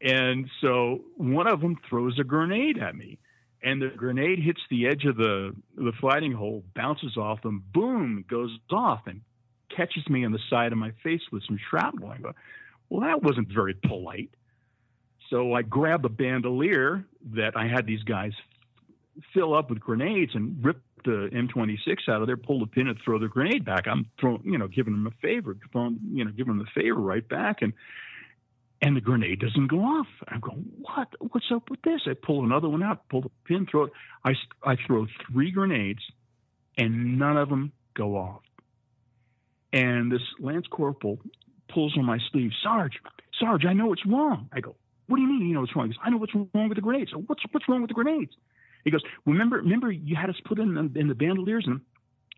and 0.00 0.50
so 0.60 1.02
one 1.16 1.46
of 1.46 1.60
them 1.60 1.76
throws 1.88 2.18
a 2.18 2.24
grenade 2.24 2.78
at 2.78 2.96
me, 2.96 3.18
and 3.62 3.80
the 3.80 3.90
grenade 3.96 4.40
hits 4.40 4.60
the 4.68 4.88
edge 4.88 5.04
of 5.04 5.16
the 5.16 5.54
the 5.76 5.92
fighting 6.00 6.32
hole, 6.32 6.64
bounces 6.74 7.16
off 7.16 7.40
them, 7.42 7.62
boom, 7.72 8.24
goes 8.28 8.50
off 8.72 9.02
and 9.06 9.20
catches 9.74 10.08
me 10.08 10.24
on 10.24 10.32
the 10.32 10.40
side 10.50 10.72
of 10.72 10.78
my 10.78 10.90
face 11.04 11.22
with 11.30 11.44
some 11.46 11.58
shrapnel. 11.70 12.10
I 12.10 12.18
go, 12.18 12.32
well, 12.90 13.00
that 13.02 13.22
wasn't 13.22 13.48
very 13.48 13.74
polite. 13.74 14.30
So 15.32 15.54
I 15.54 15.62
grab 15.62 16.04
a 16.04 16.10
bandolier 16.10 17.06
that 17.34 17.56
I 17.56 17.66
had 17.66 17.86
these 17.86 18.02
guys 18.02 18.32
fill 19.32 19.54
up 19.54 19.70
with 19.70 19.80
grenades 19.80 20.32
and 20.34 20.62
rip 20.62 20.82
the 21.06 21.30
M26 21.32 22.06
out 22.08 22.20
of 22.20 22.26
there, 22.26 22.36
pull 22.36 22.60
the 22.60 22.66
pin, 22.66 22.86
and 22.86 22.98
throw 23.02 23.18
the 23.18 23.28
grenade 23.28 23.64
back. 23.64 23.88
I'm 23.88 24.06
throwing, 24.20 24.42
you 24.44 24.58
know, 24.58 24.68
giving 24.68 24.92
them 24.92 25.06
a 25.06 25.26
favor, 25.26 25.56
throwing, 25.72 25.98
you 26.12 26.26
know, 26.26 26.30
giving 26.32 26.58
them 26.58 26.66
a 26.68 26.78
favor 26.78 27.00
right 27.00 27.26
back, 27.26 27.62
and 27.62 27.72
and 28.82 28.94
the 28.94 29.00
grenade 29.00 29.40
doesn't 29.40 29.68
go 29.68 29.78
off. 29.78 30.08
I'm 30.28 30.40
going, 30.40 30.66
what? 30.82 31.08
What's 31.18 31.46
up 31.50 31.70
with 31.70 31.80
this? 31.80 32.02
I 32.06 32.12
pull 32.14 32.44
another 32.44 32.68
one 32.68 32.82
out, 32.82 33.08
pull 33.08 33.22
the 33.22 33.30
pin, 33.46 33.66
throw 33.70 33.84
it. 33.84 33.92
I, 34.24 34.32
I 34.64 34.76
throw 34.86 35.06
three 35.30 35.50
grenades, 35.50 36.02
and 36.76 37.18
none 37.18 37.38
of 37.38 37.48
them 37.48 37.72
go 37.94 38.16
off. 38.16 38.42
And 39.72 40.12
this 40.12 40.20
lance 40.40 40.66
corporal 40.68 41.20
pulls 41.72 41.96
on 41.96 42.04
my 42.04 42.18
sleeve, 42.32 42.50
Sarge, 42.62 42.98
Sarge, 43.38 43.64
I 43.64 43.72
know 43.72 43.86
what's 43.86 44.04
wrong. 44.04 44.48
I 44.52 44.60
go, 44.60 44.74
what 45.06 45.16
do 45.16 45.22
you 45.22 45.28
mean 45.28 45.46
you 45.48 45.54
know 45.54 45.60
what's 45.60 45.74
wrong? 45.74 45.86
He 45.86 45.94
goes, 45.94 46.00
I 46.04 46.10
know 46.10 46.16
what's 46.16 46.34
wrong 46.34 46.68
with 46.68 46.76
the 46.76 46.82
grenades. 46.82 47.10
So 47.10 47.18
what's 47.26 47.42
what's 47.50 47.68
wrong 47.68 47.82
with 47.82 47.88
the 47.88 47.94
grenades? 47.94 48.32
He 48.84 48.90
goes, 48.90 49.02
remember, 49.26 49.58
remember 49.58 49.90
you 49.92 50.16
had 50.16 50.28
us 50.28 50.36
put 50.44 50.58
in 50.58 50.74
the, 50.74 50.98
in 50.98 51.08
the 51.08 51.14
bandoliers, 51.14 51.64
and 51.66 51.80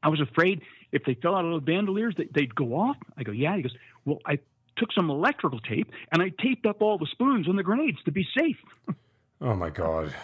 I 0.02 0.08
was 0.08 0.20
afraid 0.20 0.62
if 0.92 1.04
they 1.04 1.14
fell 1.14 1.34
out 1.34 1.44
of 1.44 1.52
the 1.52 1.60
bandoliers, 1.64 2.14
they, 2.16 2.28
they'd 2.32 2.54
go 2.54 2.74
off. 2.74 2.96
I 3.16 3.22
go, 3.22 3.32
yeah. 3.32 3.56
He 3.56 3.62
goes, 3.62 3.74
well, 4.04 4.18
I 4.26 4.38
took 4.76 4.92
some 4.92 5.08
electrical 5.10 5.60
tape 5.60 5.90
and 6.12 6.22
I 6.22 6.30
taped 6.40 6.66
up 6.66 6.82
all 6.82 6.98
the 6.98 7.06
spoons 7.06 7.48
and 7.48 7.58
the 7.58 7.62
grenades 7.62 8.02
to 8.04 8.12
be 8.12 8.26
safe. 8.36 8.58
Oh 9.40 9.54
my 9.54 9.70
God. 9.70 10.14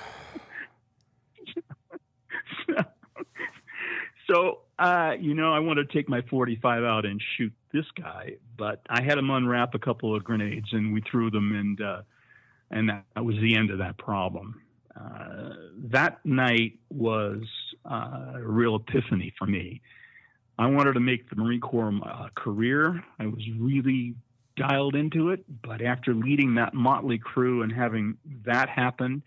so, 4.31 4.61
uh, 4.79 5.15
you 5.19 5.35
know, 5.35 5.53
I 5.53 5.59
want 5.61 5.79
to 5.79 5.85
take 5.85 6.09
my 6.09 6.23
45 6.23 6.85
out 6.85 7.05
and 7.07 7.23
shoot 7.37 7.53
this 7.73 7.87
guy, 7.97 8.37
but 8.57 8.81
I 8.89 9.03
had 9.03 9.19
him 9.19 9.31
unwrap 9.31 9.75
a 9.75 9.79
couple 9.79 10.15
of 10.15 10.25
grenades 10.25 10.73
and 10.73 10.93
we 10.93 11.01
threw 11.01 11.31
them, 11.31 11.55
and 11.55 11.81
uh, 11.81 12.03
and 12.71 12.89
that, 12.89 13.05
that, 13.15 13.25
was 13.25 13.37
the 13.37 13.57
end 13.57 13.71
of 13.71 13.79
that 13.79 13.99
problem. 13.99 14.61
Uh, 14.99 15.51
that 15.91 16.25
night 16.25 16.79
was 16.91 17.43
uh, 17.91 18.35
a 18.35 18.43
real 18.43 18.77
epiphany 18.77 19.33
for 19.39 19.47
me. 19.47 19.81
I 20.59 20.67
wanted 20.67 20.93
to 20.95 21.01
make 21.01 21.29
the 21.31 21.37
Marine 21.37 21.61
Corps 21.61 21.89
a 21.89 22.31
career. 22.35 23.03
I 23.19 23.27
was 23.27 23.43
really 23.59 24.15
dialed 24.57 24.95
into 24.95 25.31
it. 25.31 25.45
But 25.63 25.83
after 25.83 26.15
leading 26.15 26.55
that 26.57 26.75
motley 26.75 27.19
crew 27.19 27.63
and 27.63 27.73
having 27.73 28.17
that 28.45 28.69
happen, 28.69 29.23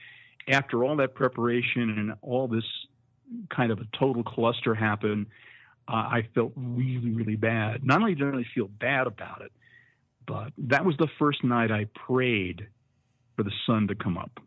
after 0.48 0.84
all 0.84 0.96
that 0.98 1.16
preparation 1.16 1.89
and 1.98 2.14
all 2.22 2.48
this 2.48 2.66
kind 3.50 3.72
of 3.72 3.80
a 3.80 3.88
total 3.98 4.24
cluster 4.24 4.76
happen, 4.76 5.28
uh, 5.88 5.91
I 5.91 6.28
felt 6.36 6.54
really, 6.56 7.12
really 7.12 7.36
bad. 7.36 7.84
Not 7.84 8.00
only 8.00 8.16
did 8.16 8.34
I 8.36 8.44
feel 8.54 8.68
bad 8.68 9.08
about 9.08 9.41
it, 9.41 9.52
but 10.26 10.54
that 10.58 10.86
was 10.86 10.96
the 10.98 11.10
first 11.20 11.44
night 11.44 11.72
I 11.72 11.88
prayed 11.94 12.68
for 13.36 13.44
the 13.44 13.52
sun 13.66 13.88
to 13.88 13.96
come 13.96 14.18
up. 14.18 14.40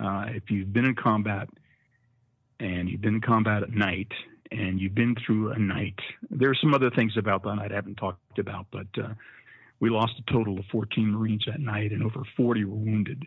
Uh, 0.00 0.26
if 0.28 0.50
you've 0.50 0.72
been 0.72 0.84
in 0.84 0.94
combat 0.94 1.48
and 2.58 2.88
you've 2.88 3.00
been 3.00 3.16
in 3.16 3.20
combat 3.20 3.62
at 3.62 3.70
night 3.70 4.12
and 4.50 4.80
you've 4.80 4.94
been 4.94 5.14
through 5.26 5.52
a 5.52 5.58
night, 5.58 5.98
there 6.30 6.50
are 6.50 6.54
some 6.54 6.74
other 6.74 6.90
things 6.90 7.16
about 7.16 7.42
that 7.44 7.56
night 7.56 7.72
I 7.72 7.74
haven't 7.74 7.96
talked 7.96 8.38
about, 8.38 8.66
but 8.70 8.86
uh, 8.98 9.14
we 9.80 9.90
lost 9.90 10.12
a 10.18 10.32
total 10.32 10.58
of 10.58 10.64
14 10.70 11.10
Marines 11.10 11.44
that 11.46 11.60
night, 11.60 11.92
and 11.92 12.02
over 12.02 12.22
40 12.36 12.64
were 12.64 12.76
wounded. 12.76 13.24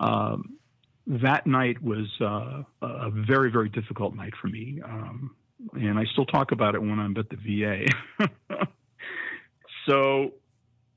Um, 0.00 0.58
that 1.06 1.46
night 1.46 1.80
was 1.80 2.06
uh, 2.20 2.62
a 2.82 3.10
very, 3.10 3.50
very 3.50 3.68
difficult 3.68 4.14
night 4.14 4.34
for 4.40 4.48
me. 4.48 4.80
Um, 4.84 5.36
and 5.72 5.98
I 5.98 6.04
still 6.12 6.26
talk 6.26 6.52
about 6.52 6.74
it 6.74 6.80
when 6.80 6.98
I'm 6.98 7.16
at 7.16 7.26
the 7.30 7.36
VA. 7.36 8.28
so 9.88 10.32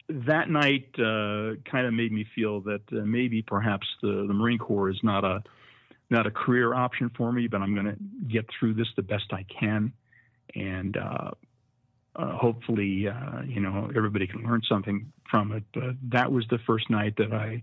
that 0.09 0.49
night 0.49 0.89
uh, 0.97 1.55
kind 1.69 1.85
of 1.85 1.93
made 1.93 2.11
me 2.11 2.25
feel 2.35 2.61
that 2.61 2.81
uh, 2.91 3.05
maybe 3.05 3.41
perhaps 3.41 3.87
the, 4.01 4.25
the 4.27 4.33
Marine 4.33 4.57
Corps 4.57 4.89
is 4.89 4.99
not 5.03 5.23
a 5.23 5.43
not 6.11 6.25
a 6.25 6.31
career 6.31 6.73
option 6.73 7.11
for 7.15 7.31
me, 7.31 7.47
but 7.47 7.61
I'm 7.61 7.75
going 7.75 7.85
to 7.85 7.97
get 8.27 8.47
through 8.59 8.73
this 8.73 8.87
the 8.95 9.03
best 9.03 9.25
I 9.31 9.43
can, 9.43 9.93
and 10.55 10.97
uh, 10.97 11.31
uh, 12.15 12.35
hopefully, 12.35 13.07
uh, 13.07 13.43
you 13.43 13.59
know, 13.59 13.91
everybody 13.95 14.25
can 14.25 14.41
learn 14.41 14.63
something 14.67 15.11
from 15.29 15.51
it. 15.51 15.63
But 15.71 15.95
that 16.11 16.31
was 16.31 16.45
the 16.49 16.57
first 16.65 16.89
night 16.89 17.15
that 17.17 17.31
I, 17.31 17.61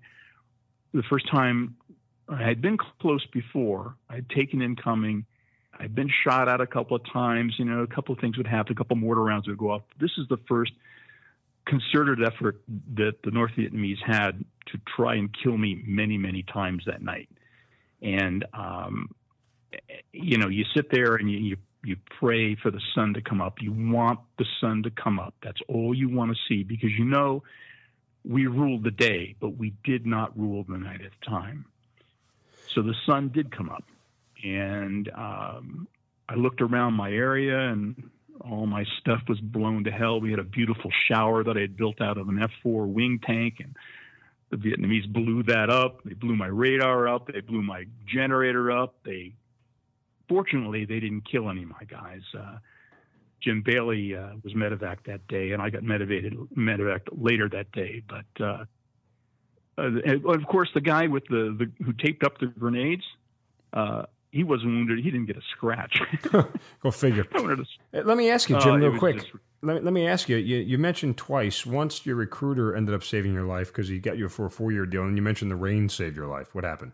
the 0.95 1.03
first 1.11 1.29
time 1.29 1.75
I 2.29 2.43
had 2.43 2.63
been 2.63 2.79
close 3.01 3.27
before. 3.33 3.97
I'd 4.09 4.29
taken 4.31 4.63
incoming. 4.63 5.27
I'd 5.79 5.95
been 5.95 6.11
shot 6.25 6.49
at 6.49 6.61
a 6.61 6.67
couple 6.67 6.97
of 6.97 7.03
times. 7.13 7.55
You 7.59 7.65
know, 7.65 7.81
a 7.81 7.87
couple 7.89 8.15
of 8.15 8.21
things 8.21 8.37
would 8.37 8.47
happen. 8.47 8.73
A 8.73 8.77
couple 8.77 8.95
mortar 8.95 9.23
rounds 9.23 9.49
would 9.49 9.59
go 9.59 9.73
off. 9.73 9.83
This 10.01 10.13
is 10.19 10.29
the 10.29 10.39
first 10.49 10.73
concerted 11.67 12.23
effort 12.25 12.61
that 12.95 13.23
the 13.25 13.31
North 13.31 13.53
Vietnamese 13.57 14.03
had 14.05 14.45
to 14.67 14.81
try 14.97 15.15
and 15.17 15.35
kill 15.43 15.57
me 15.59 15.83
many, 15.87 16.17
many 16.17 16.43
times 16.43 16.85
that 16.87 17.03
night. 17.03 17.29
And 18.03 18.45
um, 18.55 19.11
you 20.13 20.39
know, 20.39 20.49
you 20.49 20.65
sit 20.75 20.91
there 20.91 21.17
and 21.17 21.31
you, 21.31 21.39
you 21.39 21.57
you 21.85 21.97
pray 22.19 22.57
for 22.57 22.71
the 22.71 22.81
sun 22.95 23.15
to 23.15 23.21
come 23.21 23.41
up. 23.41 23.61
You 23.61 23.73
want 23.73 24.19
the 24.39 24.47
sun 24.61 24.83
to 24.83 24.91
come 24.91 25.21
up. 25.21 25.35
That's 25.43 25.61
all 25.69 25.95
you 25.95 26.09
want 26.09 26.33
to 26.33 26.37
see 26.49 26.65
because 26.65 26.91
you 26.91 27.05
know 27.05 27.45
we 28.25 28.47
ruled 28.47 28.83
the 28.83 28.91
day, 28.91 29.37
but 29.41 29.51
we 29.51 29.73
did 29.85 30.05
not 30.05 30.37
rule 30.37 30.65
the 30.69 30.79
night 30.79 31.01
at 31.03 31.13
the 31.21 31.27
time. 31.27 31.65
So 32.75 32.83
the 32.83 32.95
sun 33.07 33.29
did 33.29 33.57
come 33.57 33.71
up, 33.71 33.85
and 34.43 35.09
um, 35.15 35.89
I 36.29 36.35
looked 36.35 36.61
around 36.61 36.95
my 36.95 37.11
area, 37.11 37.57
and 37.57 38.11
all 38.41 38.67
my 38.67 38.85
stuff 39.01 39.23
was 39.29 39.41
blown 39.41 39.85
to 39.85 39.91
hell. 39.91 40.21
We 40.21 40.31
had 40.31 40.39
a 40.39 40.45
beautiful 40.45 40.91
shower 41.09 41.45
that 41.45 41.57
I 41.57 41.61
had 41.61 41.77
built 41.77 42.01
out 42.01 42.19
of 42.19 42.29
an 42.29 42.37
F4 42.65 42.87
wing 42.87 43.21
tank, 43.25 43.57
and 43.61 43.77
the 44.51 44.57
Vietnamese 44.57 45.11
blew 45.11 45.43
that 45.45 45.71
up. 45.71 46.03
They 46.05 46.15
blew 46.15 46.37
my 46.37 46.47
radar 46.47 47.09
up. 47.09 47.29
They 47.33 47.41
blew 47.41 47.63
my 47.63 47.87
generator 48.07 48.71
up. 48.71 48.95
They 49.05 49.35
fortunately, 50.29 50.85
they 50.85 51.01
didn't 51.01 51.23
kill 51.31 51.51
any 51.51 51.63
of 51.63 51.69
my 51.69 51.85
guys. 51.89 52.23
Uh, 52.37 52.59
Jim 53.41 53.63
Bailey 53.65 54.17
uh, 54.17 54.31
was 54.43 54.55
medevac 54.55 54.99
that 55.07 55.27
day, 55.29 55.53
and 55.53 55.63
I 55.63 55.71
got 55.71 55.83
medevated 55.83 56.35
medevac 56.57 57.03
later 57.13 57.49
that 57.51 57.71
day. 57.73 58.03
But 58.09 58.45
uh, 58.45 58.65
uh, 59.79 59.91
of 60.29 60.47
course, 60.47 60.69
the 60.75 60.81
guy 60.81 61.07
with 61.07 61.25
the, 61.29 61.57
the 61.59 61.85
who 61.85 61.93
taped 61.93 62.25
up 62.25 62.39
the 62.39 62.47
grenades, 62.47 63.05
uh, 63.73 64.07
he 64.37 64.45
wasn't 64.45 64.71
wounded. 64.71 64.99
He 64.99 65.11
didn't 65.11 65.27
get 65.27 65.37
a 65.37 65.43
scratch. 65.53 66.01
Go 66.83 66.91
figure. 66.91 67.27
let 67.93 68.17
me 68.17 68.31
ask 68.31 68.49
you, 68.49 68.59
Jim, 68.59 68.75
uh, 68.75 68.79
real 68.79 68.99
quick. 68.99 69.17
Just... 69.17 69.33
Let, 69.63 69.77
me, 69.77 69.81
let 69.81 69.93
me 69.93 70.07
ask 70.07 70.29
you, 70.29 70.37
you. 70.37 70.59
You 70.59 70.79
mentioned 70.79 71.17
twice. 71.17 71.67
Once 71.67 72.07
your 72.07 72.17
recruiter 72.17 72.75
ended 72.75 72.95
up 72.95 73.03
saving 73.03 73.33
your 73.33 73.47
life 73.47 73.69
because 73.69 73.89
he 73.89 73.99
got 73.99 74.19
you 74.19 74.29
for 74.29 74.47
a 74.47 74.51
four 74.51 74.71
year 74.71 74.87
deal, 74.87 75.03
and 75.03 75.17
you 75.17 75.23
mentioned 75.23 75.51
the 75.51 75.57
rain 75.57 75.89
saved 75.89 76.17
your 76.17 76.27
life. 76.27 76.55
What 76.55 76.65
happened? 76.65 76.93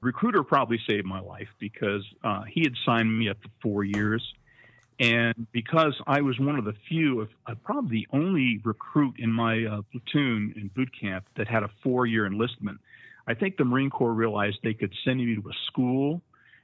recruiter 0.00 0.42
probably 0.42 0.78
saved 0.88 1.06
my 1.06 1.20
life 1.20 1.48
because 1.58 2.04
uh, 2.24 2.42
he 2.42 2.62
had 2.62 2.74
signed 2.84 3.18
me 3.18 3.28
up 3.28 3.36
for 3.42 3.50
four 3.62 3.84
years. 3.84 4.22
And 4.98 5.46
because 5.52 5.94
I 6.06 6.20
was 6.20 6.38
one 6.38 6.58
of 6.58 6.64
the 6.64 6.74
few, 6.88 7.26
uh, 7.46 7.54
probably 7.64 8.06
the 8.10 8.16
only 8.16 8.60
recruit 8.64 9.14
in 9.18 9.32
my 9.32 9.64
uh, 9.64 9.82
platoon 9.90 10.52
in 10.56 10.68
boot 10.74 10.90
camp 10.98 11.24
that 11.36 11.48
had 11.48 11.62
a 11.62 11.70
four 11.82 12.06
year 12.06 12.26
enlistment, 12.26 12.80
I 13.26 13.34
think 13.34 13.56
the 13.56 13.64
Marine 13.64 13.90
Corps 13.90 14.12
realized 14.12 14.58
they 14.62 14.74
could 14.74 14.92
send 15.04 15.18
me 15.18 15.34
to 15.36 15.48
a 15.48 15.52
school 15.66 16.20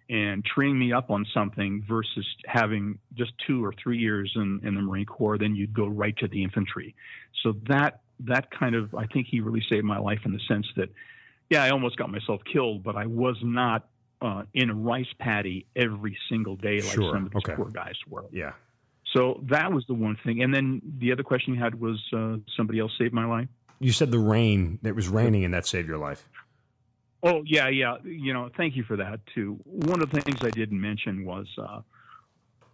and 0.09 0.45
train 0.45 0.79
me 0.79 0.93
up 0.93 1.11
on 1.11 1.27
something 1.35 1.85
versus 1.89 2.27
having 2.47 2.99
just 3.15 3.33
two 3.47 3.65
or 3.65 3.73
three 3.83 3.99
years 3.99 4.33
in, 4.37 4.61
in 4.63 4.75
the 4.75 4.83
Marine 4.83 5.07
Corps, 5.07 5.39
then 5.39 5.57
you'd 5.57 5.75
go 5.75 5.87
right 5.87 6.17
to 6.19 6.29
the 6.29 6.43
infantry. 6.43 6.95
So 7.43 7.55
that 7.69 8.01
that 8.21 8.51
kind 8.51 8.75
of 8.75 8.95
I 8.95 9.07
think 9.07 9.27
he 9.31 9.41
really 9.41 9.65
saved 9.69 9.85
my 9.85 9.99
life 9.99 10.21
in 10.25 10.33
the 10.33 10.41
sense 10.49 10.67
that 10.77 10.89
yeah, 11.51 11.63
I 11.63 11.71
almost 11.71 11.97
got 11.97 12.11
myself 12.11 12.41
killed, 12.51 12.83
but 12.83 12.97
I 12.97 13.07
was 13.07 13.37
not 13.43 13.89
uh, 14.21 14.43
in 14.55 14.71
a 14.71 14.75
rice 14.75 15.13
paddy 15.19 15.67
every 15.77 16.17
single 16.29 16.57
day 16.57 16.81
like 16.81 16.95
sure. 16.95 17.13
some 17.13 17.27
of 17.27 17.33
these 17.33 17.43
okay. 17.45 17.55
poor 17.55 17.71
guys 17.71 17.95
were. 18.09 18.25
Yeah. 18.33 18.53
So 19.15 19.41
that 19.45 19.73
was 19.73 19.85
the 19.87 19.95
one 19.95 20.17
thing. 20.25 20.43
And 20.43 20.53
then 20.53 20.83
the 20.99 21.13
other 21.13 21.23
question 21.23 21.55
you 21.55 21.61
had 21.61 21.81
was 21.81 22.03
uh, 22.13 22.37
somebody 22.57 22.81
else 22.81 22.93
saved 22.99 23.15
my 23.15 23.27
life. 23.27 23.49
You 23.79 23.93
said 23.93 24.11
the 24.11 24.19
rain. 24.19 24.79
It 24.83 24.95
was 24.95 25.09
raining, 25.09 25.45
and 25.45 25.53
that 25.55 25.67
saved 25.67 25.87
your 25.87 25.99
life. 25.99 26.29
Oh 27.23 27.43
yeah, 27.45 27.69
yeah. 27.69 27.97
You 28.05 28.33
know, 28.33 28.51
thank 28.57 28.77
you 28.77 28.85
for 28.85 28.97
that 28.97 29.21
too. 29.35 29.59
One 29.65 30.03
of 30.03 30.11
the 30.11 30.21
things 30.21 30.39
I 30.43 30.51
didn't 30.51 30.81
mention 30.81 31.25
was 31.25 31.47
uh, 31.59 31.81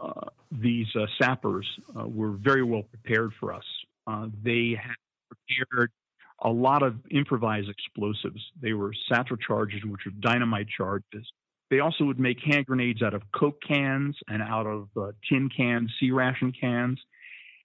uh, 0.00 0.28
these 0.50 0.88
uh, 0.96 1.06
sappers 1.20 1.66
uh, 1.98 2.06
were 2.06 2.32
very 2.32 2.62
well 2.62 2.82
prepared 2.82 3.32
for 3.38 3.52
us. 3.52 3.64
Uh, 4.06 4.26
they 4.42 4.76
had 4.78 4.96
prepared 5.30 5.90
a 6.42 6.50
lot 6.50 6.82
of 6.82 6.96
improvised 7.10 7.68
explosives. 7.68 8.42
They 8.60 8.72
were 8.72 8.92
satchel 9.08 9.36
charges, 9.36 9.84
which 9.84 10.00
were 10.04 10.12
dynamite 10.20 10.66
charges. 10.68 11.24
They 11.70 11.78
also 11.78 12.04
would 12.04 12.18
make 12.18 12.38
hand 12.44 12.66
grenades 12.66 13.00
out 13.00 13.14
of 13.14 13.22
Coke 13.32 13.62
cans 13.66 14.16
and 14.28 14.42
out 14.42 14.66
of 14.66 14.88
uh, 14.96 15.12
tin 15.28 15.48
cans, 15.56 15.90
C-ration 16.00 16.52
cans. 16.52 17.00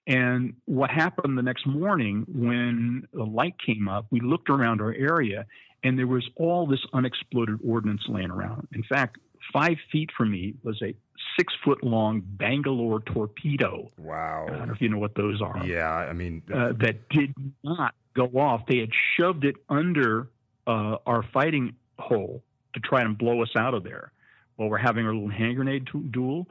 And 0.06 0.54
what 0.64 0.90
happened 0.90 1.36
the 1.36 1.42
next 1.42 1.66
morning 1.66 2.24
when 2.26 3.06
the 3.12 3.24
light 3.24 3.56
came 3.64 3.88
up, 3.88 4.06
we 4.10 4.20
looked 4.20 4.48
around 4.48 4.80
our 4.80 4.94
area 4.94 5.44
and 5.84 5.98
there 5.98 6.06
was 6.06 6.28
all 6.36 6.66
this 6.66 6.84
unexploded 6.92 7.60
ordnance 7.66 8.02
laying 8.08 8.30
around. 8.30 8.68
In 8.72 8.82
fact, 8.82 9.18
five 9.52 9.76
feet 9.90 10.10
from 10.16 10.32
me 10.32 10.54
was 10.62 10.80
a 10.82 10.94
six 11.38 11.54
foot 11.64 11.82
long 11.84 12.22
Bangalore 12.24 13.00
torpedo. 13.00 13.90
Wow. 13.98 14.46
I 14.48 14.56
don't 14.56 14.68
know 14.68 14.74
if 14.74 14.80
you 14.80 14.88
know 14.88 14.98
what 14.98 15.14
those 15.14 15.40
are. 15.40 15.64
Yeah, 15.64 15.88
I 15.88 16.12
mean, 16.12 16.42
uh, 16.52 16.72
that 16.80 17.08
did 17.10 17.34
not 17.62 17.94
go 18.14 18.26
off. 18.38 18.62
They 18.66 18.78
had 18.78 18.90
shoved 19.16 19.44
it 19.44 19.56
under 19.68 20.28
uh, 20.66 20.96
our 21.06 21.24
fighting 21.32 21.74
hole 21.98 22.42
to 22.74 22.80
try 22.80 23.02
and 23.02 23.16
blow 23.16 23.42
us 23.42 23.50
out 23.56 23.74
of 23.74 23.84
there 23.84 24.12
while 24.56 24.68
we're 24.68 24.78
having 24.78 25.06
our 25.06 25.14
little 25.14 25.30
hand 25.30 25.56
grenade 25.56 25.88
duel. 26.10 26.46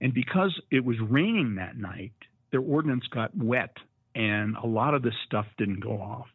And 0.00 0.14
because 0.14 0.58
it 0.70 0.84
was 0.84 0.96
raining 1.00 1.56
that 1.56 1.76
night, 1.76 2.12
their 2.50 2.60
ordnance 2.60 3.04
got 3.08 3.36
wet 3.36 3.76
and 4.14 4.56
a 4.56 4.66
lot 4.66 4.94
of 4.94 5.02
this 5.02 5.14
stuff 5.26 5.46
didn't 5.58 5.80
go 5.80 6.00
off. 6.00 6.28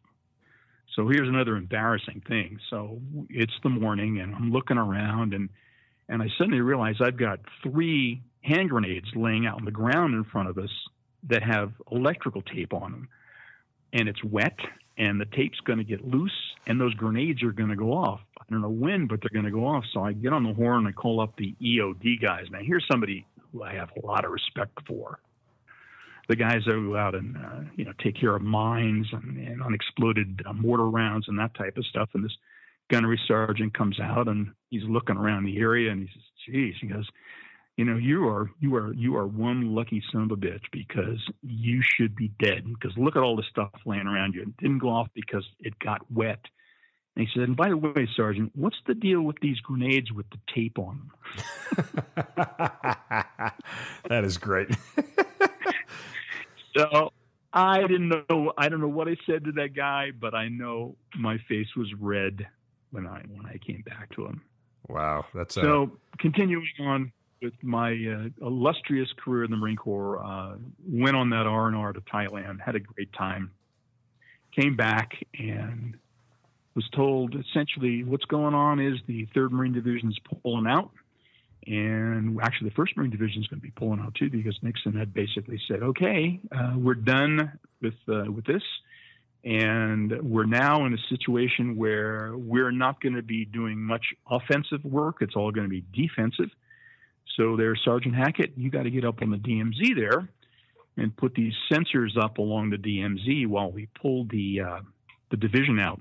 So 0.95 1.07
here's 1.07 1.27
another 1.27 1.55
embarrassing 1.55 2.23
thing. 2.27 2.59
So 2.69 2.99
it's 3.29 3.53
the 3.63 3.69
morning 3.69 4.19
and 4.19 4.35
I'm 4.35 4.51
looking 4.51 4.77
around 4.77 5.33
and 5.33 5.49
and 6.09 6.21
I 6.21 6.27
suddenly 6.37 6.59
realize 6.59 6.95
I've 7.01 7.17
got 7.17 7.39
three 7.63 8.21
hand 8.41 8.69
grenades 8.69 9.07
laying 9.15 9.47
out 9.47 9.55
on 9.55 9.65
the 9.65 9.71
ground 9.71 10.13
in 10.13 10.23
front 10.25 10.49
of 10.49 10.57
us 10.57 10.69
that 11.29 11.41
have 11.43 11.71
electrical 11.91 12.41
tape 12.41 12.73
on 12.73 12.91
them 12.91 13.07
and 13.93 14.09
it's 14.09 14.23
wet 14.23 14.57
and 14.97 15.19
the 15.19 15.25
tape's 15.25 15.59
going 15.61 15.79
to 15.79 15.85
get 15.85 16.05
loose 16.05 16.31
and 16.67 16.79
those 16.79 16.93
grenades 16.93 17.41
are 17.41 17.51
going 17.51 17.69
to 17.69 17.75
go 17.75 17.93
off. 17.93 18.19
I 18.39 18.43
don't 18.51 18.61
know 18.61 18.69
when, 18.69 19.07
but 19.07 19.21
they're 19.21 19.41
going 19.41 19.51
to 19.51 19.57
go 19.57 19.65
off. 19.65 19.85
So 19.93 20.01
I 20.01 20.11
get 20.13 20.33
on 20.33 20.43
the 20.43 20.53
horn 20.53 20.79
and 20.79 20.87
I 20.87 20.91
call 20.91 21.21
up 21.21 21.35
the 21.37 21.55
EOD 21.61 22.21
guys. 22.21 22.45
Now 22.51 22.59
here's 22.61 22.85
somebody 22.91 23.25
who 23.51 23.63
I 23.63 23.73
have 23.73 23.89
a 24.01 24.05
lot 24.05 24.25
of 24.25 24.31
respect 24.31 24.77
for. 24.85 25.19
The 26.29 26.35
guys 26.35 26.61
that 26.65 26.71
go 26.71 26.95
out 26.95 27.15
and 27.15 27.37
uh, 27.37 27.69
you 27.75 27.85
know 27.85 27.93
take 28.01 28.19
care 28.19 28.35
of 28.35 28.41
mines 28.41 29.07
and, 29.11 29.37
and 29.37 29.61
unexploded 29.61 30.41
uh, 30.45 30.53
mortar 30.53 30.89
rounds 30.89 31.27
and 31.27 31.37
that 31.39 31.53
type 31.55 31.77
of 31.77 31.85
stuff. 31.85 32.09
And 32.13 32.23
this 32.23 32.35
gunnery 32.89 33.19
sergeant 33.27 33.73
comes 33.73 33.99
out 33.99 34.27
and 34.27 34.51
he's 34.69 34.83
looking 34.83 35.17
around 35.17 35.43
the 35.45 35.57
area 35.57 35.91
and 35.91 36.01
he 36.01 36.07
says, 36.07 36.23
"Geez," 36.45 36.75
he 36.79 36.87
goes, 36.87 37.07
you 37.77 37.85
know, 37.85 37.97
you 37.97 38.27
are 38.27 38.51
you 38.59 38.75
are 38.75 38.93
you 38.93 39.15
are 39.17 39.25
one 39.25 39.73
lucky 39.73 40.03
son 40.11 40.23
of 40.23 40.31
a 40.31 40.35
bitch 40.35 40.63
because 40.71 41.19
you 41.41 41.81
should 41.81 42.15
be 42.15 42.31
dead. 42.39 42.65
Because 42.65 42.95
look 42.97 43.15
at 43.15 43.23
all 43.23 43.35
the 43.35 43.43
stuff 43.49 43.71
laying 43.85 44.07
around 44.07 44.35
you. 44.35 44.43
It 44.43 44.57
didn't 44.57 44.79
go 44.79 44.89
off 44.89 45.07
because 45.15 45.45
it 45.59 45.77
got 45.79 46.01
wet. 46.11 46.39
And 47.15 47.27
he 47.27 47.31
said, 47.33 47.47
and 47.47 47.55
by 47.55 47.69
the 47.69 47.77
way, 47.77 48.07
Sergeant, 48.15 48.51
what's 48.55 48.77
the 48.87 48.95
deal 48.95 49.21
with 49.21 49.39
these 49.39 49.59
grenades 49.59 50.11
with 50.11 50.25
the 50.31 50.39
tape 50.53 50.79
on 50.79 51.11
them? 51.75 51.85
that 54.09 54.23
is 54.23 54.37
great. 54.37 54.69
so 56.75 57.11
I 57.53 57.81
didn't 57.81 58.09
know 58.29 58.53
I 58.57 58.69
don't 58.69 58.81
know 58.81 58.87
what 58.87 59.07
I 59.07 59.15
said 59.25 59.45
to 59.45 59.51
that 59.53 59.75
guy, 59.75 60.11
but 60.11 60.33
I 60.33 60.47
know 60.47 60.95
my 61.15 61.37
face 61.47 61.67
was 61.75 61.87
red 61.99 62.47
when 62.91 63.07
I 63.07 63.21
when 63.31 63.45
I 63.45 63.57
came 63.57 63.81
back 63.81 64.13
to 64.15 64.25
him. 64.25 64.41
Wow, 64.87 65.25
that's 65.33 65.57
uh... 65.57 65.61
so 65.61 65.91
continuing 66.19 66.67
on 66.79 67.11
with 67.41 67.53
my 67.61 67.91
uh, 67.91 68.45
illustrious 68.45 69.09
career 69.23 69.43
in 69.43 69.51
the 69.51 69.57
Marine 69.57 69.75
Corps. 69.75 70.23
Uh, 70.23 70.55
went 70.87 71.15
on 71.15 71.29
that 71.31 71.45
R 71.45 71.67
and 71.67 71.75
R 71.75 71.93
to 71.93 72.01
Thailand, 72.01 72.59
had 72.61 72.75
a 72.75 72.79
great 72.79 73.11
time. 73.13 73.51
Came 74.55 74.75
back 74.75 75.13
and 75.37 75.95
was 76.75 76.87
told 76.95 77.35
essentially 77.35 78.03
what's 78.03 78.25
going 78.25 78.55
on 78.55 78.79
is 78.79 78.99
the 79.07 79.27
Third 79.33 79.51
Marine 79.51 79.73
Division 79.73 80.09
is 80.09 80.19
pulling 80.41 80.67
out, 80.67 80.91
and 81.67 82.39
actually 82.41 82.69
the 82.69 82.75
First 82.75 82.97
Marine 82.97 83.11
Division 83.11 83.41
is 83.41 83.47
going 83.47 83.59
to 83.59 83.65
be 83.65 83.71
pulling 83.71 83.99
out 83.99 84.15
too 84.15 84.29
because 84.29 84.57
Nixon 84.61 84.93
had 84.93 85.13
basically 85.13 85.59
said, 85.67 85.83
"Okay, 85.83 86.39
uh, 86.51 86.73
we're 86.77 86.95
done 86.95 87.59
with 87.81 87.95
uh, 88.07 88.31
with 88.31 88.45
this." 88.45 88.63
And 89.45 90.21
we're 90.21 90.45
now 90.45 90.85
in 90.85 90.93
a 90.93 90.97
situation 91.09 91.75
where 91.75 92.31
we're 92.37 92.71
not 92.71 93.01
going 93.01 93.15
to 93.15 93.21
be 93.21 93.43
doing 93.43 93.77
much 93.77 94.05
offensive 94.29 94.85
work. 94.85 95.17
It's 95.19 95.35
all 95.35 95.51
going 95.51 95.65
to 95.65 95.69
be 95.69 95.83
defensive 95.93 96.49
So 97.37 97.57
there, 97.57 97.75
Sergeant 97.75 98.15
Hackett, 98.15 98.53
you 98.55 98.69
got 98.69 98.83
to 98.83 98.89
get 98.89 99.03
up 99.03 99.21
on 99.21 99.31
the 99.31 99.37
DMZ 99.37 99.95
there 99.97 100.29
and 100.97 101.15
put 101.15 101.35
these 101.35 101.53
sensors 101.71 102.17
up 102.17 102.37
along 102.37 102.69
the 102.69 102.77
DMZ 102.77 103.47
while 103.47 103.71
we 103.71 103.87
pull 104.01 104.25
the 104.25 104.61
uh, 104.61 104.79
the 105.31 105.37
division 105.37 105.79
out. 105.79 105.99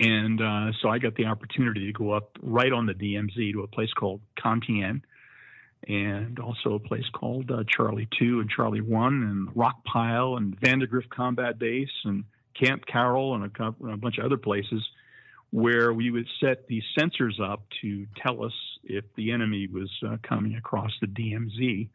And 0.00 0.40
uh, 0.40 0.72
so 0.80 0.88
I 0.88 0.98
got 0.98 1.14
the 1.14 1.26
opportunity 1.26 1.86
to 1.86 1.92
go 1.92 2.12
up 2.12 2.38
right 2.40 2.72
on 2.72 2.86
the 2.86 2.94
DMZ 2.94 3.52
to 3.52 3.62
a 3.62 3.66
place 3.66 3.92
called 3.92 4.22
Con 4.40 4.62
Thien 4.62 5.02
and 5.86 6.38
also 6.38 6.74
a 6.74 6.78
place 6.78 7.04
called 7.12 7.50
uh, 7.50 7.64
Charlie 7.68 8.08
2 8.18 8.40
and 8.40 8.48
Charlie 8.48 8.80
1 8.80 9.12
and 9.12 9.48
Rock 9.54 9.84
Pile 9.84 10.36
and 10.36 10.58
Vandegrift 10.58 11.10
Combat 11.10 11.58
Base 11.58 11.90
and 12.04 12.24
Camp 12.58 12.84
Carroll 12.86 13.34
and 13.34 13.44
a, 13.44 13.66
a, 13.88 13.96
bunch 13.96 14.18
of 14.18 14.24
other 14.24 14.36
places 14.38 14.82
where 15.50 15.92
we 15.92 16.10
would 16.10 16.28
set 16.40 16.66
these 16.66 16.82
sensors 16.98 17.38
up 17.40 17.64
to 17.82 18.06
tell 18.22 18.44
us 18.44 18.52
if 18.84 19.04
the 19.16 19.32
enemy 19.32 19.66
was 19.66 19.90
uh, 20.06 20.16
coming 20.22 20.54
across 20.54 20.92
the 21.00 21.06
DMZ. 21.06 21.88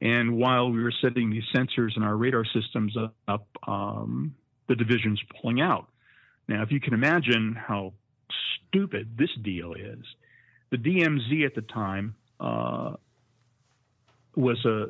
And 0.00 0.36
while 0.36 0.70
we 0.70 0.82
were 0.82 0.94
setting 1.02 1.30
these 1.30 1.44
sensors 1.54 1.94
and 1.94 2.04
our 2.04 2.16
radar 2.16 2.44
systems 2.44 2.96
up, 3.28 3.46
um, 3.66 4.34
the 4.68 4.74
division's 4.74 5.20
pulling 5.40 5.60
out. 5.60 5.88
Now, 6.50 6.62
if 6.62 6.72
you 6.72 6.80
can 6.80 6.94
imagine 6.94 7.54
how 7.54 7.92
stupid 8.66 9.16
this 9.16 9.30
deal 9.40 9.72
is, 9.74 10.04
the 10.70 10.78
DMZ 10.78 11.46
at 11.46 11.54
the 11.54 11.62
time 11.62 12.16
uh, 12.40 12.94
was 14.34 14.62
a 14.64 14.86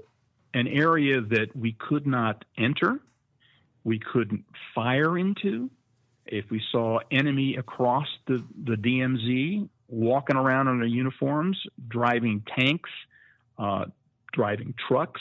an 0.52 0.66
area 0.66 1.20
that 1.20 1.54
we 1.54 1.72
could 1.72 2.06
not 2.06 2.44
enter, 2.58 2.98
we 3.84 4.00
couldn't 4.00 4.44
fire 4.74 5.16
into. 5.18 5.70
If 6.26 6.50
we 6.50 6.62
saw 6.72 7.00
enemy 7.10 7.56
across 7.56 8.06
the, 8.26 8.42
the 8.64 8.74
DMZ 8.74 9.68
walking 9.88 10.36
around 10.36 10.68
in 10.68 10.78
their 10.78 10.88
uniforms, 10.88 11.56
driving 11.88 12.42
tanks, 12.58 12.90
uh, 13.58 13.84
driving 14.32 14.74
trucks, 14.88 15.20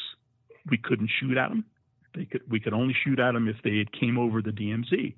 we 0.69 0.77
couldn't 0.77 1.11
shoot 1.19 1.37
at 1.37 1.49
them. 1.49 1.65
Could, 2.13 2.41
we 2.49 2.59
could 2.59 2.73
only 2.73 2.95
shoot 3.03 3.19
at 3.19 3.33
them 3.33 3.47
if 3.47 3.57
they 3.63 3.77
had 3.77 3.91
came 3.91 4.17
over 4.17 4.41
the 4.41 4.51
DMZ. 4.51 5.13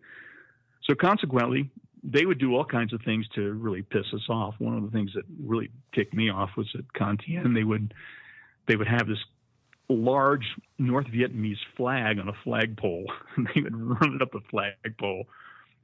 So 0.83 0.95
consequently, 0.95 1.69
they 2.03 2.25
would 2.25 2.39
do 2.39 2.55
all 2.55 2.65
kinds 2.65 2.93
of 2.93 3.01
things 3.03 3.27
to 3.35 3.53
really 3.53 3.83
piss 3.83 4.05
us 4.13 4.27
off. 4.29 4.55
One 4.59 4.75
of 4.75 4.83
the 4.83 4.89
things 4.89 5.11
that 5.13 5.23
really 5.43 5.69
ticked 5.93 6.13
me 6.13 6.29
off 6.29 6.49
was 6.57 6.67
at 6.77 6.91
Con 6.93 7.17
Thien, 7.17 7.53
they 7.53 7.63
would 7.63 7.93
they 8.67 8.75
would 8.75 8.87
have 8.87 9.07
this 9.07 9.19
large 9.89 10.45
North 10.79 11.07
Vietnamese 11.07 11.59
flag 11.75 12.17
on 12.19 12.29
a 12.29 12.33
flagpole, 12.43 13.11
and 13.35 13.47
they 13.55 13.61
would 13.61 13.75
run 13.75 14.15
it 14.15 14.21
up 14.21 14.31
the 14.31 14.41
flagpole 14.49 15.25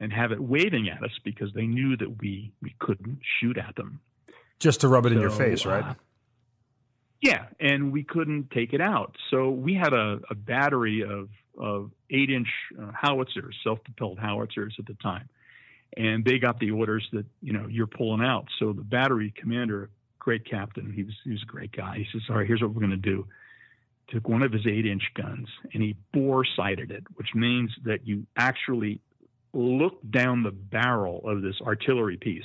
and 0.00 0.12
have 0.12 0.32
it 0.32 0.40
waving 0.40 0.88
at 0.88 1.02
us 1.02 1.10
because 1.24 1.52
they 1.54 1.66
knew 1.66 1.96
that 1.96 2.20
we 2.20 2.52
we 2.62 2.74
couldn't 2.78 3.20
shoot 3.40 3.58
at 3.58 3.76
them. 3.76 4.00
Just 4.58 4.80
to 4.80 4.88
rub 4.88 5.06
it 5.06 5.10
so, 5.10 5.14
in 5.14 5.20
your 5.20 5.30
face, 5.30 5.64
right? 5.64 5.84
Uh, 5.84 5.94
yeah, 7.20 7.46
and 7.58 7.92
we 7.92 8.04
couldn't 8.04 8.50
take 8.50 8.72
it 8.72 8.80
out. 8.80 9.16
So 9.30 9.50
we 9.50 9.74
had 9.74 9.92
a, 9.92 10.20
a 10.30 10.34
battery 10.34 11.02
of, 11.02 11.28
of 11.58 11.90
eight 12.10 12.30
inch 12.30 12.48
uh, 12.80 12.90
howitzers, 12.92 13.54
self 13.64 13.82
propelled 13.84 14.18
howitzers 14.18 14.74
at 14.78 14.86
the 14.86 14.94
time. 14.94 15.28
And 15.96 16.24
they 16.24 16.38
got 16.38 16.60
the 16.60 16.70
orders 16.70 17.06
that, 17.12 17.24
you 17.42 17.52
know, 17.52 17.66
you're 17.68 17.86
pulling 17.86 18.24
out. 18.24 18.46
So 18.58 18.72
the 18.72 18.82
battery 18.82 19.32
commander, 19.36 19.90
great 20.18 20.48
captain, 20.48 20.92
he 20.92 21.02
was, 21.02 21.14
he 21.24 21.30
was 21.30 21.42
a 21.42 21.46
great 21.46 21.72
guy. 21.72 21.96
He 21.96 22.06
says, 22.12 22.22
All 22.28 22.36
right, 22.36 22.46
here's 22.46 22.60
what 22.60 22.74
we're 22.74 22.80
going 22.80 22.90
to 22.90 22.96
do. 22.96 23.26
Took 24.10 24.28
one 24.28 24.42
of 24.42 24.52
his 24.52 24.66
eight 24.66 24.86
inch 24.86 25.02
guns 25.14 25.48
and 25.74 25.82
he 25.82 25.96
bore 26.12 26.44
sighted 26.56 26.90
it, 26.90 27.04
which 27.14 27.28
means 27.34 27.70
that 27.84 28.06
you 28.06 28.26
actually 28.36 29.00
look 29.52 29.98
down 30.10 30.42
the 30.42 30.50
barrel 30.50 31.22
of 31.26 31.42
this 31.42 31.56
artillery 31.62 32.16
piece 32.16 32.44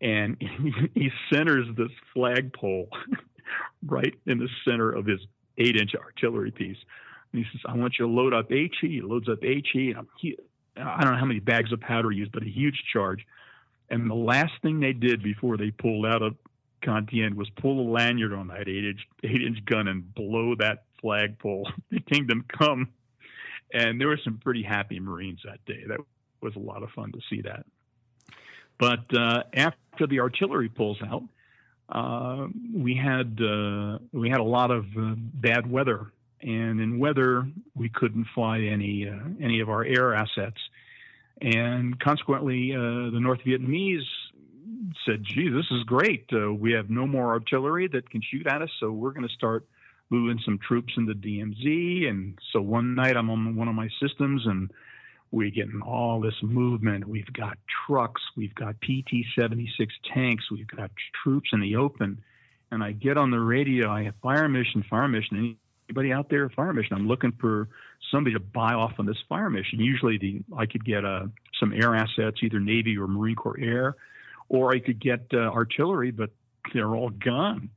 and 0.00 0.36
he 0.94 1.10
centers 1.32 1.66
this 1.76 1.90
flagpole 2.12 2.88
right 3.86 4.14
in 4.26 4.38
the 4.38 4.48
center 4.66 4.90
of 4.90 5.06
his 5.06 5.20
eight 5.58 5.76
inch 5.76 5.94
artillery 5.94 6.50
piece. 6.50 6.76
And 7.36 7.44
he 7.44 7.50
says, 7.52 7.60
I 7.66 7.76
want 7.76 7.98
you 7.98 8.06
to 8.06 8.10
load 8.10 8.32
up 8.32 8.50
HE. 8.50 8.70
He 8.80 9.02
loads 9.02 9.28
up 9.28 9.42
HE. 9.42 9.94
And 9.96 10.06
he, 10.18 10.38
I 10.76 11.02
don't 11.02 11.12
know 11.12 11.18
how 11.18 11.26
many 11.26 11.40
bags 11.40 11.70
of 11.70 11.80
powder 11.80 12.10
he 12.10 12.18
used, 12.18 12.32
but 12.32 12.42
a 12.42 12.48
huge 12.48 12.82
charge. 12.92 13.26
And 13.90 14.10
the 14.10 14.14
last 14.14 14.52
thing 14.62 14.80
they 14.80 14.94
did 14.94 15.22
before 15.22 15.58
they 15.58 15.70
pulled 15.70 16.06
out 16.06 16.22
of 16.22 16.34
Con 16.82 17.06
Thien 17.06 17.34
was 17.34 17.48
pull 17.60 17.80
a 17.80 17.86
lanyard 17.90 18.32
on 18.32 18.48
that 18.48 18.68
eight 18.68 18.84
inch, 18.84 19.00
eight 19.22 19.42
inch 19.42 19.64
gun 19.66 19.86
and 19.86 20.14
blow 20.14 20.54
that 20.58 20.84
flagpole. 21.00 21.68
the 21.90 22.00
kingdom 22.00 22.44
come. 22.48 22.88
And 23.72 24.00
there 24.00 24.08
were 24.08 24.20
some 24.24 24.38
pretty 24.38 24.62
happy 24.62 24.98
Marines 24.98 25.40
that 25.44 25.62
day. 25.66 25.84
That 25.86 25.98
was 26.40 26.56
a 26.56 26.60
lot 26.60 26.82
of 26.82 26.90
fun 26.90 27.12
to 27.12 27.20
see 27.28 27.42
that. 27.42 27.66
But 28.78 29.14
uh, 29.14 29.42
after 29.52 30.06
the 30.06 30.20
artillery 30.20 30.68
pulls 30.68 30.98
out, 31.02 31.24
uh, 31.88 32.48
we 32.74 32.96
had 32.96 33.40
uh, 33.40 33.98
we 34.12 34.28
had 34.28 34.40
a 34.40 34.44
lot 34.44 34.70
of 34.70 34.84
uh, 34.98 35.14
bad 35.16 35.70
weather, 35.70 36.12
and 36.42 36.80
in 36.80 36.98
weather 36.98 37.46
we 37.74 37.88
couldn't 37.88 38.26
fly 38.34 38.60
any 38.60 39.08
uh, 39.08 39.28
any 39.40 39.60
of 39.60 39.68
our 39.68 39.84
air 39.84 40.14
assets, 40.14 40.60
and 41.40 41.98
consequently 42.00 42.72
uh, 42.74 43.10
the 43.10 43.20
North 43.20 43.40
Vietnamese 43.40 44.04
said, 45.04 45.24
"Gee, 45.24 45.48
this 45.48 45.66
is 45.70 45.82
great. 45.84 46.26
we 46.58 46.72
have 46.72 46.90
no 46.90 47.06
more 47.06 47.30
artillery 47.30 47.88
that 47.88 48.10
can 48.10 48.22
shoot 48.22 48.46
at 48.46 48.62
us, 48.62 48.70
so 48.80 48.90
we're 48.90 49.12
going 49.12 49.28
to 49.28 49.34
start." 49.34 49.66
moving 50.10 50.38
some 50.44 50.58
troops 50.58 50.92
into 50.96 51.14
DMZ. 51.14 52.08
And 52.08 52.38
so 52.52 52.60
one 52.60 52.94
night 52.94 53.16
I'm 53.16 53.30
on 53.30 53.56
one 53.56 53.68
of 53.68 53.74
my 53.74 53.88
systems 54.00 54.42
and 54.46 54.70
we're 55.30 55.50
getting 55.50 55.80
all 55.82 56.20
this 56.20 56.34
movement. 56.42 57.08
We've 57.08 57.32
got 57.32 57.58
trucks, 57.86 58.22
we've 58.36 58.54
got 58.54 58.76
PT 58.80 59.24
76 59.38 59.92
tanks, 60.14 60.44
we've 60.50 60.68
got 60.68 60.90
troops 61.22 61.50
in 61.52 61.60
the 61.60 61.76
open. 61.76 62.22
And 62.70 62.82
I 62.82 62.92
get 62.92 63.16
on 63.16 63.30
the 63.30 63.40
radio, 63.40 63.90
I 63.90 64.04
have 64.04 64.14
fire 64.22 64.48
mission, 64.48 64.84
fire 64.88 65.08
mission. 65.08 65.56
Anybody 65.88 66.12
out 66.12 66.28
there, 66.28 66.48
fire 66.50 66.72
mission? 66.72 66.96
I'm 66.96 67.06
looking 67.06 67.32
for 67.40 67.68
somebody 68.10 68.34
to 68.34 68.40
buy 68.40 68.74
off 68.74 68.94
on 68.98 69.06
this 69.06 69.16
fire 69.28 69.50
mission. 69.50 69.80
Usually, 69.80 70.18
the, 70.18 70.42
I 70.56 70.66
could 70.66 70.84
get 70.84 71.04
uh, 71.04 71.26
some 71.60 71.72
air 71.72 71.94
assets, 71.94 72.38
either 72.42 72.60
Navy 72.60 72.96
or 72.98 73.06
Marine 73.06 73.36
Corps 73.36 73.58
Air, 73.60 73.96
or 74.48 74.74
I 74.74 74.80
could 74.80 75.00
get 75.00 75.26
uh, 75.32 75.38
artillery, 75.38 76.10
but 76.10 76.30
they're 76.72 76.94
all 76.94 77.10
gone 77.10 77.70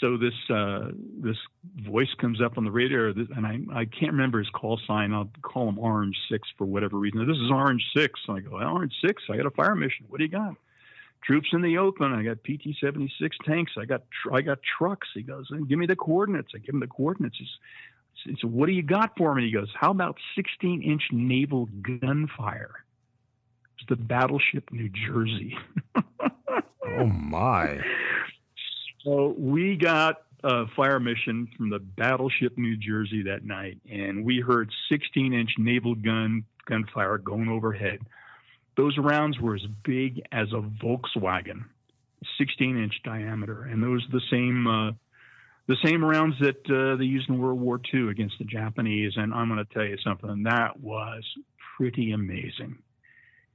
so 0.00 0.16
this 0.16 0.34
uh, 0.50 0.90
this 1.22 1.36
voice 1.88 2.12
comes 2.20 2.40
up 2.42 2.58
on 2.58 2.64
the 2.64 2.70
radio, 2.70 3.12
and 3.12 3.46
I 3.46 3.80
I 3.80 3.84
can't 3.86 4.12
remember 4.12 4.38
his 4.38 4.48
call 4.50 4.78
sign. 4.86 5.12
I'll 5.12 5.30
call 5.42 5.68
him 5.68 5.78
Orange 5.78 6.16
Six 6.30 6.48
for 6.58 6.64
whatever 6.64 6.98
reason. 6.98 7.26
This 7.26 7.36
is 7.36 7.50
Orange 7.50 7.82
Six. 7.96 8.20
And 8.28 8.38
I 8.38 8.40
go 8.40 8.56
Orange 8.56 8.92
Six. 9.04 9.22
I 9.30 9.36
got 9.36 9.46
a 9.46 9.50
fire 9.50 9.74
mission. 9.74 10.06
What 10.08 10.18
do 10.18 10.24
you 10.24 10.30
got? 10.30 10.56
Troops 11.26 11.48
in 11.52 11.62
the 11.62 11.78
open. 11.78 12.12
I 12.12 12.22
got 12.22 12.44
PT 12.44 12.76
seventy 12.80 13.12
six 13.20 13.36
tanks. 13.44 13.72
I 13.78 13.84
got 13.84 14.02
tr- 14.22 14.34
I 14.34 14.42
got 14.42 14.58
trucks. 14.78 15.08
He 15.14 15.22
goes, 15.22 15.48
give 15.68 15.78
me 15.78 15.86
the 15.86 15.96
coordinates. 15.96 16.52
I 16.54 16.58
give 16.58 16.74
him 16.74 16.80
the 16.80 16.86
coordinates. 16.86 17.36
He's, 17.38 17.48
he 18.24 18.36
said, 18.40 18.50
what 18.50 18.66
do 18.66 18.72
you 18.72 18.82
got 18.82 19.16
for 19.16 19.34
me? 19.34 19.46
He 19.46 19.52
goes, 19.52 19.72
how 19.74 19.90
about 19.90 20.16
sixteen 20.34 20.82
inch 20.82 21.02
naval 21.10 21.68
gunfire? 22.00 22.74
It's 23.78 23.88
the 23.88 23.96
battleship 23.96 24.70
New 24.72 24.88
Jersey. 24.88 25.56
oh 25.96 27.06
my. 27.06 27.80
So 29.04 29.34
we 29.38 29.76
got 29.76 30.22
a 30.44 30.66
fire 30.76 31.00
mission 31.00 31.48
from 31.56 31.70
the 31.70 31.78
battleship 31.78 32.56
New 32.56 32.76
Jersey 32.76 33.22
that 33.24 33.44
night, 33.44 33.78
and 33.90 34.24
we 34.24 34.40
heard 34.40 34.70
16 34.88 35.32
inch 35.32 35.50
naval 35.58 35.94
gun 35.94 36.44
gunfire 36.66 37.18
going 37.18 37.48
overhead. 37.48 38.00
Those 38.76 38.96
rounds 38.98 39.38
were 39.40 39.54
as 39.54 39.66
big 39.84 40.22
as 40.32 40.48
a 40.52 40.60
Volkswagen, 40.84 41.64
16 42.38 42.82
inch 42.82 42.94
diameter, 43.04 43.64
and 43.64 43.82
those 43.82 44.06
the 44.12 44.20
same. 44.30 44.66
Uh, 44.66 44.92
the 45.68 45.76
same 45.84 46.04
rounds 46.04 46.36
that 46.38 46.70
uh, 46.70 46.96
they 46.96 47.06
used 47.06 47.28
in 47.28 47.38
World 47.38 47.58
War 47.58 47.80
II 47.92 48.08
against 48.08 48.36
the 48.38 48.44
Japanese, 48.44 49.14
and 49.16 49.34
I'm 49.34 49.48
going 49.48 49.58
to 49.58 49.74
tell 49.74 49.84
you 49.84 49.96
something 50.04 50.44
that 50.44 50.78
was 50.78 51.24
pretty 51.76 52.12
amazing. 52.12 52.78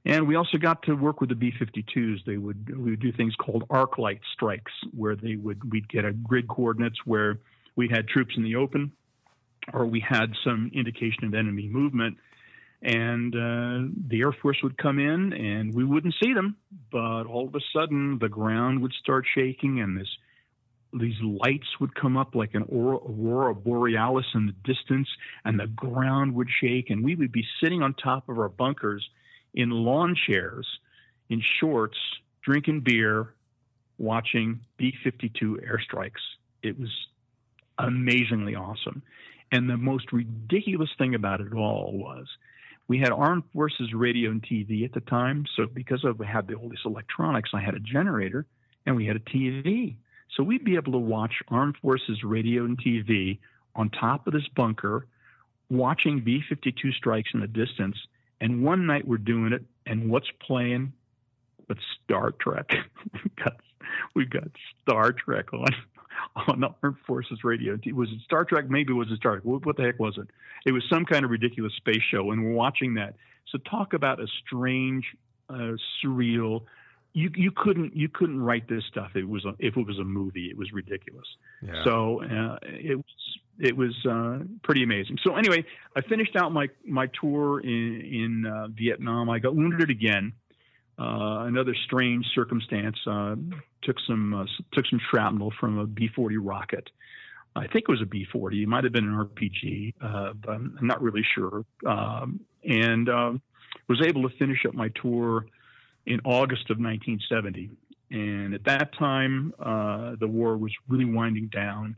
And 0.04 0.26
we 0.26 0.34
also 0.34 0.58
got 0.58 0.82
to 0.84 0.94
work 0.94 1.20
with 1.20 1.30
the 1.30 1.36
B-52s. 1.36 2.24
They 2.26 2.36
would 2.36 2.76
we 2.76 2.90
would 2.90 3.00
do 3.00 3.12
things 3.12 3.34
called 3.36 3.64
arc 3.70 3.98
light 3.98 4.20
strikes, 4.32 4.72
where 4.94 5.14
they 5.14 5.36
would 5.36 5.70
we'd 5.70 5.88
get 5.88 6.04
a 6.04 6.12
grid 6.12 6.48
coordinates 6.48 6.98
where 7.04 7.38
we 7.76 7.88
had 7.88 8.08
troops 8.08 8.34
in 8.36 8.42
the 8.42 8.56
open, 8.56 8.92
or 9.72 9.86
we 9.86 10.00
had 10.00 10.32
some 10.44 10.70
indication 10.74 11.24
of 11.24 11.34
enemy 11.34 11.68
movement, 11.68 12.18
and 12.82 13.34
uh, 13.34 13.88
the 14.08 14.20
Air 14.20 14.32
Force 14.32 14.58
would 14.62 14.76
come 14.76 14.98
in 14.98 15.32
and 15.32 15.72
we 15.72 15.84
wouldn't 15.84 16.14
see 16.22 16.34
them, 16.34 16.56
but 16.90 17.24
all 17.24 17.46
of 17.46 17.54
a 17.54 17.60
sudden 17.72 18.18
the 18.18 18.28
ground 18.28 18.82
would 18.82 18.92
start 18.92 19.24
shaking 19.34 19.80
and 19.80 19.96
this 19.96 20.08
these 20.94 21.20
lights 21.22 21.68
would 21.80 21.94
come 21.94 22.16
up 22.18 22.34
like 22.34 22.54
an 22.54 22.64
aurora 22.70 23.54
borealis 23.54 24.26
in 24.34 24.46
the 24.46 24.52
distance, 24.74 25.08
and 25.44 25.58
the 25.58 25.66
ground 25.66 26.34
would 26.34 26.48
shake, 26.60 26.90
and 26.90 27.02
we 27.02 27.14
would 27.14 27.32
be 27.32 27.46
sitting 27.62 27.82
on 27.82 27.94
top 27.94 28.28
of 28.28 28.38
our 28.38 28.50
bunkers 28.50 29.08
in 29.54 29.70
lawn 29.70 30.14
chairs, 30.26 30.66
in 31.30 31.42
shorts, 31.60 31.96
drinking 32.44 32.80
beer, 32.80 33.32
watching 33.96 34.60
B 34.76 34.92
52 35.02 35.60
airstrikes. 35.66 36.20
It 36.62 36.78
was 36.78 36.90
amazingly 37.78 38.54
awesome. 38.54 39.02
And 39.50 39.68
the 39.68 39.76
most 39.76 40.12
ridiculous 40.12 40.90
thing 40.98 41.14
about 41.14 41.40
it 41.40 41.54
all 41.54 41.92
was 41.92 42.26
we 42.88 42.98
had 42.98 43.10
armed 43.10 43.44
forces 43.52 43.92
radio 43.94 44.30
and 44.30 44.42
TV 44.42 44.84
at 44.84 44.92
the 44.92 45.00
time. 45.00 45.46
So 45.56 45.66
because 45.66 46.04
of 46.04 46.18
we 46.18 46.26
had 46.26 46.52
all 46.52 46.68
this 46.68 46.80
electronics, 46.84 47.50
I 47.54 47.60
had 47.60 47.74
a 47.74 47.80
generator 47.80 48.46
and 48.86 48.96
we 48.96 49.06
had 49.06 49.16
a 49.16 49.20
TV. 49.20 49.96
So 50.36 50.42
we'd 50.42 50.64
be 50.64 50.76
able 50.76 50.92
to 50.92 50.98
watch 50.98 51.42
Armed 51.48 51.76
Forces 51.82 52.24
radio 52.24 52.64
and 52.64 52.78
TV 52.78 53.38
on 53.74 53.90
top 53.90 54.26
of 54.26 54.32
this 54.32 54.48
bunker, 54.48 55.06
watching 55.70 56.20
B 56.20 56.42
52 56.48 56.92
strikes 56.92 57.30
in 57.34 57.40
the 57.40 57.46
distance. 57.46 57.96
And 58.40 58.64
one 58.64 58.86
night 58.86 59.06
we're 59.06 59.18
doing 59.18 59.52
it, 59.52 59.64
and 59.86 60.10
what's 60.10 60.30
playing? 60.40 60.92
But 61.68 61.78
Star 62.02 62.32
Trek. 62.32 62.74
we've, 63.12 63.36
got, 63.36 63.56
we've 64.14 64.30
got 64.30 64.48
Star 64.82 65.12
Trek 65.12 65.52
on 65.52 65.68
on 66.48 66.60
the 66.60 66.68
Armed 66.82 66.96
Forces 67.06 67.44
radio. 67.44 67.78
It 67.82 67.94
was 67.94 68.08
it 68.10 68.20
Star 68.24 68.44
Trek? 68.44 68.68
Maybe 68.68 68.92
it 68.92 68.96
was 68.96 69.10
a 69.10 69.16
Star 69.16 69.34
Trek. 69.34 69.44
What, 69.44 69.66
what 69.66 69.76
the 69.76 69.84
heck 69.84 69.98
was 69.98 70.18
it? 70.18 70.28
It 70.66 70.72
was 70.72 70.82
some 70.90 71.04
kind 71.04 71.24
of 71.24 71.30
ridiculous 71.30 71.72
space 71.76 72.02
show, 72.10 72.30
and 72.30 72.44
we're 72.44 72.52
watching 72.52 72.94
that. 72.94 73.14
So 73.50 73.58
talk 73.58 73.92
about 73.92 74.20
a 74.20 74.26
strange, 74.46 75.04
uh, 75.50 75.72
surreal. 76.02 76.62
You 77.12 77.30
you 77.34 77.50
couldn't 77.50 77.94
you 77.94 78.08
couldn't 78.08 78.40
write 78.40 78.68
this 78.68 78.84
stuff. 78.90 79.10
It 79.14 79.28
was 79.28 79.44
a, 79.44 79.54
if 79.58 79.76
it 79.76 79.86
was 79.86 79.98
a 79.98 80.04
movie. 80.04 80.46
It 80.46 80.56
was 80.56 80.72
ridiculous. 80.72 81.26
Yeah. 81.62 81.84
So 81.84 82.22
uh, 82.22 82.58
it 82.62 82.96
was 82.96 83.38
it 83.58 83.76
was 83.76 83.94
uh, 84.08 84.44
pretty 84.62 84.82
amazing. 84.82 85.18
So 85.22 85.36
anyway, 85.36 85.64
I 85.94 86.00
finished 86.00 86.36
out 86.36 86.52
my 86.52 86.68
my 86.86 87.08
tour 87.20 87.60
in 87.60 88.00
in 88.00 88.46
uh, 88.46 88.68
Vietnam. 88.68 89.28
I 89.28 89.40
got 89.40 89.54
wounded 89.54 89.90
again. 89.90 90.32
Uh, 90.98 91.44
another 91.46 91.74
strange 91.86 92.26
circumstance. 92.34 92.96
Uh, 93.06 93.36
took 93.82 93.96
some 94.06 94.34
uh, 94.34 94.44
took 94.72 94.86
some 94.86 95.00
shrapnel 95.10 95.52
from 95.58 95.78
a 95.78 95.86
B-40 95.86 96.36
rocket. 96.40 96.90
I 97.54 97.66
think 97.66 97.84
it 97.88 97.88
was 97.88 98.00
a 98.00 98.06
B-40. 98.06 98.62
It 98.62 98.68
might 98.68 98.84
have 98.84 98.92
been 98.92 99.08
an 99.08 99.14
RPG, 99.14 99.94
uh, 100.00 100.32
but 100.34 100.52
I'm 100.52 100.78
not 100.80 101.02
really 101.02 101.24
sure. 101.34 101.64
Um, 101.86 102.40
and 102.64 103.08
um, 103.08 103.42
was 103.88 104.00
able 104.06 104.28
to 104.28 104.36
finish 104.36 104.64
up 104.66 104.74
my 104.74 104.88
tour 105.00 105.46
in 106.06 106.20
August 106.24 106.70
of 106.70 106.78
1970. 106.78 107.70
And 108.10 108.54
at 108.54 108.64
that 108.64 108.96
time, 108.98 109.54
uh, 109.58 110.16
the 110.18 110.26
war 110.26 110.56
was 110.56 110.72
really 110.88 111.04
winding 111.04 111.48
down. 111.48 111.96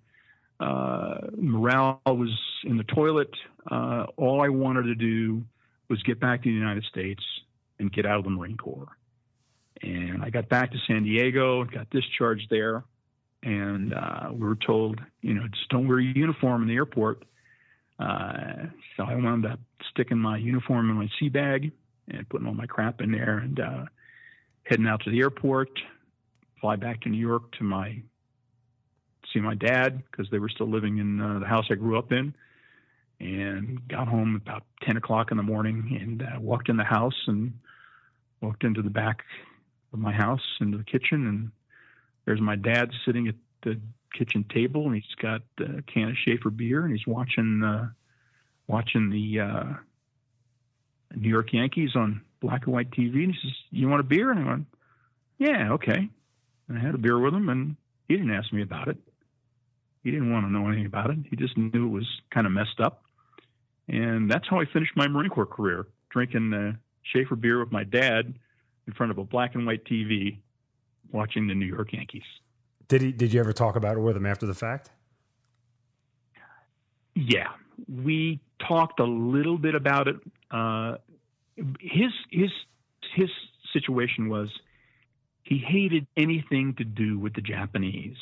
Uh, 0.60 1.18
morale 1.36 2.00
was 2.06 2.30
in 2.64 2.76
the 2.76 2.84
toilet. 2.84 3.30
Uh, 3.70 4.06
all 4.16 4.40
I 4.42 4.48
wanted 4.48 4.84
to 4.84 4.94
do 4.94 5.44
was 5.88 6.02
get 6.02 6.20
back 6.20 6.42
to 6.42 6.48
the 6.48 6.54
United 6.54 6.84
States 6.84 7.22
and 7.78 7.92
get 7.92 8.06
out 8.06 8.18
of 8.18 8.24
the 8.24 8.30
Marine 8.30 8.56
Corps. 8.56 8.96
And 9.82 10.22
I 10.22 10.30
got 10.30 10.48
back 10.48 10.70
to 10.72 10.78
San 10.86 11.04
Diego, 11.04 11.64
got 11.64 11.90
discharged 11.90 12.48
there, 12.48 12.84
and 13.42 13.92
uh, 13.92 14.30
we 14.32 14.46
were 14.46 14.56
told, 14.56 15.00
you 15.20 15.34
know, 15.34 15.46
just 15.48 15.68
don't 15.68 15.88
wear 15.88 16.00
your 16.00 16.16
uniform 16.16 16.62
in 16.62 16.68
the 16.68 16.74
airport. 16.74 17.24
Uh, 17.98 18.66
so 18.96 19.04
I 19.04 19.14
wound 19.16 19.46
up 19.46 19.60
sticking 19.90 20.18
my 20.18 20.38
uniform 20.38 20.90
in 20.90 20.96
my 20.96 21.08
sea 21.18 21.28
bag 21.28 21.72
and 22.08 22.28
putting 22.28 22.46
all 22.46 22.54
my 22.54 22.66
crap 22.66 23.00
in 23.00 23.12
there 23.12 23.38
and 23.38 23.60
uh, 23.60 23.84
heading 24.64 24.86
out 24.86 25.02
to 25.04 25.10
the 25.10 25.20
airport, 25.20 25.70
fly 26.60 26.76
back 26.76 27.02
to 27.02 27.08
New 27.08 27.18
York 27.18 27.52
to 27.58 27.64
my 27.64 28.02
see 29.32 29.40
my 29.40 29.54
dad 29.54 30.02
because 30.10 30.30
they 30.30 30.38
were 30.38 30.48
still 30.48 30.68
living 30.68 30.98
in 30.98 31.20
uh, 31.20 31.38
the 31.40 31.46
house 31.46 31.66
I 31.70 31.74
grew 31.74 31.98
up 31.98 32.12
in, 32.12 32.34
and 33.20 33.86
got 33.88 34.08
home 34.08 34.34
about 34.34 34.64
ten 34.82 34.96
o'clock 34.96 35.30
in 35.30 35.36
the 35.36 35.42
morning 35.42 35.98
and 36.00 36.22
uh, 36.22 36.40
walked 36.40 36.68
in 36.68 36.76
the 36.76 36.84
house 36.84 37.26
and 37.26 37.52
walked 38.40 38.64
into 38.64 38.82
the 38.82 38.90
back 38.90 39.22
of 39.92 39.98
my 39.98 40.12
house 40.12 40.42
into 40.60 40.76
the 40.76 40.84
kitchen 40.84 41.26
and 41.26 41.50
there's 42.24 42.40
my 42.40 42.56
dad 42.56 42.90
sitting 43.04 43.28
at 43.28 43.34
the 43.62 43.80
kitchen 44.16 44.44
table 44.52 44.86
and 44.86 44.94
he's 44.94 45.14
got 45.20 45.42
a 45.60 45.82
can 45.82 46.10
of 46.10 46.16
Schaefer 46.24 46.50
beer 46.50 46.84
and 46.84 46.96
he's 46.96 47.06
watching 47.06 47.62
uh, 47.62 47.88
watching 48.66 49.10
the 49.10 49.40
uh, 49.40 49.64
New 51.14 51.28
York 51.28 51.52
Yankees 51.52 51.90
on 51.94 52.22
black 52.40 52.64
and 52.64 52.72
white 52.74 52.90
TV. 52.90 53.24
And 53.24 53.34
he 53.34 53.38
says, 53.42 53.52
"You 53.70 53.88
want 53.88 54.00
a 54.00 54.04
beer?" 54.04 54.30
And 54.30 54.40
I 54.40 54.48
went, 54.48 54.66
"Yeah, 55.38 55.72
okay." 55.72 56.08
And 56.68 56.78
I 56.78 56.80
had 56.80 56.94
a 56.94 56.98
beer 56.98 57.18
with 57.18 57.34
him, 57.34 57.48
and 57.48 57.76
he 58.08 58.16
didn't 58.16 58.32
ask 58.32 58.52
me 58.52 58.62
about 58.62 58.88
it. 58.88 58.96
He 60.02 60.10
didn't 60.10 60.32
want 60.32 60.46
to 60.46 60.52
know 60.52 60.66
anything 60.66 60.86
about 60.86 61.10
it. 61.10 61.18
He 61.28 61.36
just 61.36 61.56
knew 61.56 61.86
it 61.86 61.90
was 61.90 62.08
kind 62.30 62.46
of 62.46 62.52
messed 62.52 62.80
up. 62.80 63.03
And 63.88 64.30
that's 64.30 64.46
how 64.48 64.60
I 64.60 64.64
finished 64.72 64.92
my 64.96 65.08
Marine 65.08 65.30
Corps 65.30 65.46
career, 65.46 65.86
drinking 66.10 66.52
uh, 66.54 66.72
Schaefer 67.02 67.36
beer 67.36 67.60
with 67.60 67.72
my 67.72 67.84
dad 67.84 68.34
in 68.86 68.92
front 68.94 69.12
of 69.12 69.18
a 69.18 69.24
black 69.24 69.54
and 69.54 69.66
white 69.66 69.84
TV, 69.84 70.38
watching 71.12 71.46
the 71.46 71.54
New 71.54 71.66
York 71.66 71.92
Yankees. 71.92 72.22
Did 72.88 73.02
he? 73.02 73.12
Did 73.12 73.32
you 73.32 73.40
ever 73.40 73.52
talk 73.52 73.76
about 73.76 73.96
it 73.96 74.00
with 74.00 74.16
him 74.16 74.26
after 74.26 74.46
the 74.46 74.54
fact? 74.54 74.90
Yeah, 77.14 77.48
we 77.88 78.40
talked 78.66 79.00
a 79.00 79.04
little 79.04 79.58
bit 79.58 79.74
about 79.74 80.08
it. 80.08 80.16
Uh, 80.50 80.96
his 81.80 82.10
his 82.30 82.50
his 83.14 83.30
situation 83.72 84.28
was 84.28 84.48
he 85.42 85.58
hated 85.58 86.06
anything 86.16 86.74
to 86.74 86.84
do 86.84 87.18
with 87.18 87.34
the 87.34 87.40
Japanese. 87.40 88.16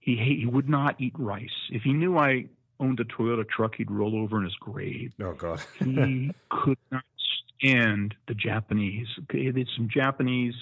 He 0.00 0.16
hate, 0.16 0.40
he 0.40 0.46
would 0.46 0.68
not 0.68 1.00
eat 1.00 1.14
rice. 1.16 1.48
If 1.70 1.82
he 1.82 1.92
knew 1.92 2.18
I 2.18 2.46
owned 2.82 3.00
a 3.00 3.04
Toyota 3.04 3.48
truck, 3.48 3.76
he'd 3.76 3.90
roll 3.90 4.16
over 4.16 4.38
in 4.38 4.44
his 4.44 4.54
grave. 4.56 5.12
Oh 5.22 5.32
God! 5.32 5.60
he 5.78 6.32
could 6.50 6.78
not 6.90 7.04
stand 7.58 8.14
the 8.28 8.34
Japanese. 8.34 9.06
Okay, 9.24 9.50
there's 9.50 9.72
some 9.76 9.88
Japanese. 9.88 10.54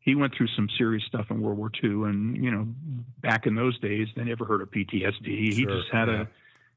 He 0.00 0.14
went 0.14 0.34
through 0.36 0.48
some 0.48 0.68
serious 0.78 1.04
stuff 1.04 1.26
in 1.30 1.40
World 1.40 1.58
War 1.58 1.70
II, 1.82 2.08
and 2.08 2.42
you 2.42 2.50
know, 2.50 2.66
back 3.22 3.46
in 3.46 3.54
those 3.54 3.78
days, 3.80 4.08
they 4.16 4.24
never 4.24 4.44
heard 4.44 4.62
of 4.62 4.70
PTSD. 4.70 5.24
Sure, 5.24 5.24
he 5.24 5.64
just 5.64 5.88
had 5.92 6.08
yeah. 6.08 6.22
a 6.22 6.26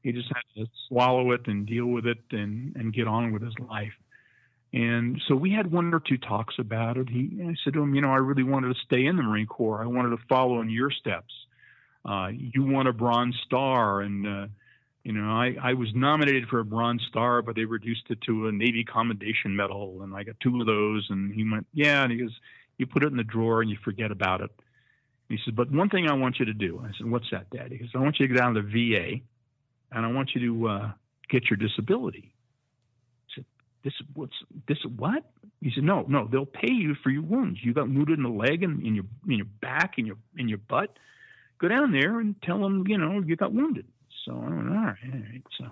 he 0.02 0.12
just 0.12 0.28
had 0.28 0.62
to 0.62 0.70
swallow 0.88 1.32
it 1.32 1.46
and 1.46 1.66
deal 1.66 1.86
with 1.86 2.06
it 2.06 2.18
and 2.30 2.74
and 2.76 2.92
get 2.92 3.06
on 3.06 3.32
with 3.32 3.42
his 3.42 3.54
life. 3.68 3.92
And 4.72 5.20
so 5.26 5.34
we 5.34 5.50
had 5.50 5.70
one 5.70 5.92
or 5.92 6.00
two 6.00 6.16
talks 6.16 6.54
about 6.58 6.96
it. 6.96 7.08
He, 7.08 7.40
I 7.42 7.54
said 7.64 7.72
to 7.72 7.82
him, 7.82 7.94
you 7.94 8.00
know, 8.00 8.12
I 8.12 8.18
really 8.18 8.44
wanted 8.44 8.68
to 8.68 8.80
stay 8.86 9.04
in 9.04 9.16
the 9.16 9.22
Marine 9.22 9.46
Corps. 9.46 9.82
I 9.82 9.86
wanted 9.86 10.10
to 10.10 10.22
follow 10.28 10.60
in 10.60 10.70
your 10.70 10.92
steps. 10.92 11.34
Uh, 12.04 12.28
you 12.32 12.62
won 12.62 12.86
a 12.86 12.92
Bronze 12.92 13.36
Star, 13.44 14.00
and 14.00 14.26
uh, 14.26 14.46
you 15.04 15.12
know, 15.12 15.30
I, 15.30 15.56
I 15.62 15.74
was 15.74 15.88
nominated 15.94 16.48
for 16.48 16.60
a 16.60 16.64
Bronze 16.64 17.02
Star, 17.08 17.42
but 17.42 17.56
they 17.56 17.64
reduced 17.64 18.04
it 18.10 18.20
to 18.22 18.48
a 18.48 18.52
Navy 18.52 18.84
Commendation 18.84 19.56
Medal, 19.56 20.02
and 20.02 20.14
I 20.14 20.24
got 20.24 20.38
two 20.40 20.60
of 20.60 20.66
those. 20.66 21.06
And 21.10 21.32
he 21.34 21.48
went, 21.50 21.66
yeah, 21.72 22.02
and 22.02 22.12
he 22.12 22.18
goes, 22.18 22.38
you 22.78 22.86
put 22.86 23.02
it 23.02 23.10
in 23.10 23.16
the 23.16 23.24
drawer 23.24 23.62
and 23.62 23.70
you 23.70 23.78
forget 23.84 24.10
about 24.10 24.40
it. 24.40 24.50
And 25.28 25.38
he 25.38 25.44
said, 25.44 25.56
but 25.56 25.70
one 25.70 25.88
thing 25.88 26.08
I 26.08 26.14
want 26.14 26.38
you 26.38 26.44
to 26.46 26.54
do. 26.54 26.82
I 26.84 26.90
said, 26.98 27.10
what's 27.10 27.30
that, 27.30 27.48
Dad? 27.50 27.72
He 27.72 27.78
goes, 27.78 27.90
I 27.94 27.98
want 27.98 28.18
you 28.20 28.28
to 28.28 28.34
go 28.34 28.38
down 28.38 28.54
to 28.54 28.62
the 28.62 28.68
VA, 28.68 29.22
and 29.92 30.04
I 30.04 30.12
want 30.12 30.30
you 30.34 30.40
to 30.40 30.68
uh, 30.68 30.92
get 31.30 31.50
your 31.50 31.56
disability 31.56 32.34
this 33.82 33.94
what's 34.14 34.34
this 34.68 34.78
what? 34.96 35.24
He 35.60 35.70
said, 35.74 35.84
no, 35.84 36.04
no, 36.08 36.28
they'll 36.30 36.46
pay 36.46 36.72
you 36.72 36.94
for 37.02 37.10
your 37.10 37.22
wounds. 37.22 37.60
You 37.62 37.72
got 37.72 37.88
wounded 37.88 38.18
in 38.18 38.22
the 38.22 38.30
leg 38.30 38.62
and 38.62 38.84
in 38.84 38.94
your 38.94 39.04
in 39.28 39.36
your 39.36 39.46
back 39.60 39.94
and 39.98 40.06
your 40.06 40.16
in 40.36 40.48
your 40.48 40.58
butt. 40.58 40.96
Go 41.58 41.68
down 41.68 41.92
there 41.92 42.20
and 42.20 42.40
tell 42.42 42.58
them, 42.58 42.84
you 42.86 42.96
know, 42.96 43.20
you 43.20 43.36
got 43.36 43.52
wounded. 43.52 43.86
So 44.24 44.32
I 44.32 44.48
went, 44.48 44.68
all 44.68 44.74
right, 44.74 44.96
all 45.04 45.20
right. 45.20 45.42
So 45.58 45.64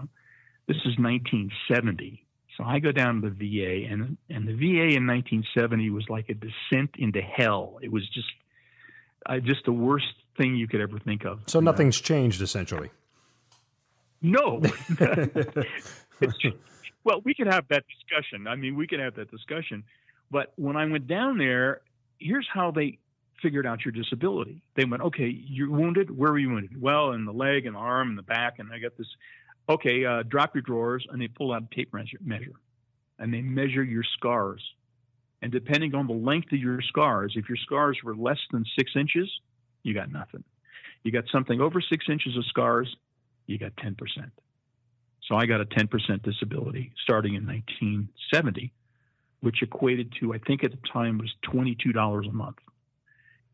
this 0.67 0.77
is 0.79 0.97
1970. 0.99 2.25
So 2.57 2.65
I 2.65 2.79
go 2.81 2.91
down 2.93 3.23
to 3.23 3.31
the 3.31 3.35
VA, 3.35 3.87
and 3.91 4.17
and 4.29 4.49
the 4.49 4.55
VA 4.55 4.97
in 4.97 5.07
1970 5.07 5.91
was 5.91 6.05
like 6.09 6.29
a 6.29 6.35
descent 6.35 6.91
into 6.99 7.21
hell. 7.21 7.79
It 7.83 7.93
was 7.93 8.09
just, 8.09 8.29
uh, 9.27 9.39
just 9.39 9.65
the 9.65 9.73
worst 9.73 10.07
thing 10.37 10.57
you 10.57 10.67
could 10.67 10.81
ever 10.81 10.99
think 10.99 11.25
of. 11.25 11.41
So 11.47 11.61
nothing's 11.61 12.01
changed 12.01 12.43
essentially. 12.43 12.91
No, 14.21 14.61
well, 17.05 17.21
we 17.25 17.35
could 17.35 17.47
have 17.47 17.69
that 17.69 17.85
discussion. 17.87 18.49
I 18.49 18.57
mean, 18.57 18.77
we 18.77 18.89
could 18.89 18.99
have 18.99 19.15
that 19.15 19.31
discussion. 19.31 19.85
But 20.29 20.53
when 20.57 20.77
I 20.77 20.87
went 20.87 21.07
down 21.07 21.39
there, 21.39 21.83
here's 22.19 22.49
how 22.53 22.73
they 22.73 22.99
figured 23.43 23.67
out 23.67 23.85
your 23.85 23.93
disability. 23.93 24.63
They 24.75 24.85
went, 24.85 25.03
okay, 25.03 25.29
you're 25.29 25.71
wounded. 25.71 26.17
Where 26.17 26.33
were 26.33 26.39
you 26.39 26.51
wounded? 26.51 26.81
Well, 26.81 27.13
in 27.13 27.25
the 27.25 27.33
leg 27.33 27.67
and 27.67 27.75
the 27.75 27.81
arm 27.81 28.11
and 28.11 28.19
the 28.19 28.23
back. 28.23 28.59
And 28.59 28.73
I 28.73 28.79
got 28.79 28.97
this. 28.97 29.07
Okay, 29.69 30.05
uh, 30.05 30.23
drop 30.23 30.55
your 30.55 30.63
drawers, 30.63 31.07
and 31.11 31.21
they 31.21 31.29
pull 31.29 31.53
out 31.53 31.63
a 31.63 31.75
tape 31.75 31.93
measure, 31.93 32.19
measure, 32.25 32.55
and 33.19 33.33
they 33.33 33.43
measure 33.43 33.83
your 33.83 34.05
scars. 34.17 34.63
And 35.43 35.53
depending 35.53 35.95
on 35.95 36.07
the 36.07 36.15
length 36.15 36.53
of 36.53 36.59
your 36.59 36.81
scars, 36.81 37.35
if 37.37 37.49
your 37.49 37.59
scars 37.59 37.99
were 38.03 38.17
less 38.17 38.39
than 38.51 38.65
six 38.79 38.93
inches, 38.97 39.31
you 39.83 39.95
got 39.95 40.11
nothing. 40.11 40.43
You 41.05 41.13
got 41.13 41.25
something 41.31 41.61
over 41.61 41.81
six 41.81 42.07
inches 42.09 42.37
of 42.37 42.45
scars, 42.47 42.95
you 43.47 43.59
got 43.59 43.77
10%. 43.77 43.97
So 45.27 45.37
I 45.37 45.47
got 45.47 45.61
a 45.61 45.67
10% 45.67 46.23
disability 46.23 46.93
starting 47.03 47.35
in 47.35 47.47
1970, 47.47 48.73
which 49.41 49.63
equated 49.63 50.15
to, 50.21 50.35
I 50.35 50.39
think 50.39 50.65
at 50.65 50.71
the 50.71 50.79
time 50.93 51.19
was 51.19 51.33
$22 51.47 52.29
a 52.29 52.33
month. 52.33 52.57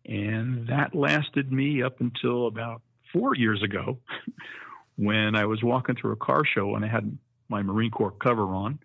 And 0.07 0.69
that 0.69 0.95
lasted 0.95 1.51
me 1.51 1.83
up 1.83 2.01
until 2.01 2.47
about 2.47 2.83
four 3.13 3.35
years 3.35 3.63
ago 3.63 3.99
when 4.97 5.35
I 5.35 5.47
was 5.47 5.63
walking 5.63 5.97
through 5.97 6.13
a 6.13 6.17
car 6.17 6.45
show 6.45 6.75
and 6.75 6.85
I 6.85 6.89
had 6.89 7.17
my 7.49 7.63
Marine 7.63 7.91
Corps 7.91 8.11
cover 8.11 8.43
on, 8.43 8.79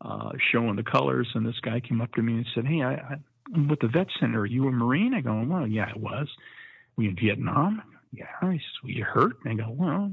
uh, 0.00 0.32
showing 0.52 0.76
the 0.76 0.82
colors. 0.82 1.28
And 1.34 1.46
this 1.46 1.60
guy 1.60 1.80
came 1.80 2.00
up 2.00 2.14
to 2.14 2.22
me 2.22 2.34
and 2.34 2.46
said, 2.54 2.66
Hey, 2.66 2.82
I, 2.82 3.16
am 3.54 3.68
with 3.68 3.80
the 3.80 3.88
vet 3.88 4.08
center. 4.18 4.40
Are 4.40 4.46
you 4.46 4.68
a 4.68 4.72
Marine? 4.72 5.14
I 5.14 5.20
go, 5.20 5.42
Well, 5.46 5.66
yeah, 5.66 5.90
I 5.94 5.98
was. 5.98 6.28
Were 6.96 7.04
in 7.04 7.16
Vietnam? 7.16 7.82
Yeah. 8.12 8.26
He 8.42 8.58
says, 8.58 8.60
Well, 8.82 8.92
you 8.92 9.04
hurt? 9.04 9.36
And 9.44 9.60
I 9.60 9.64
go, 9.64 9.70
Well, 9.70 10.12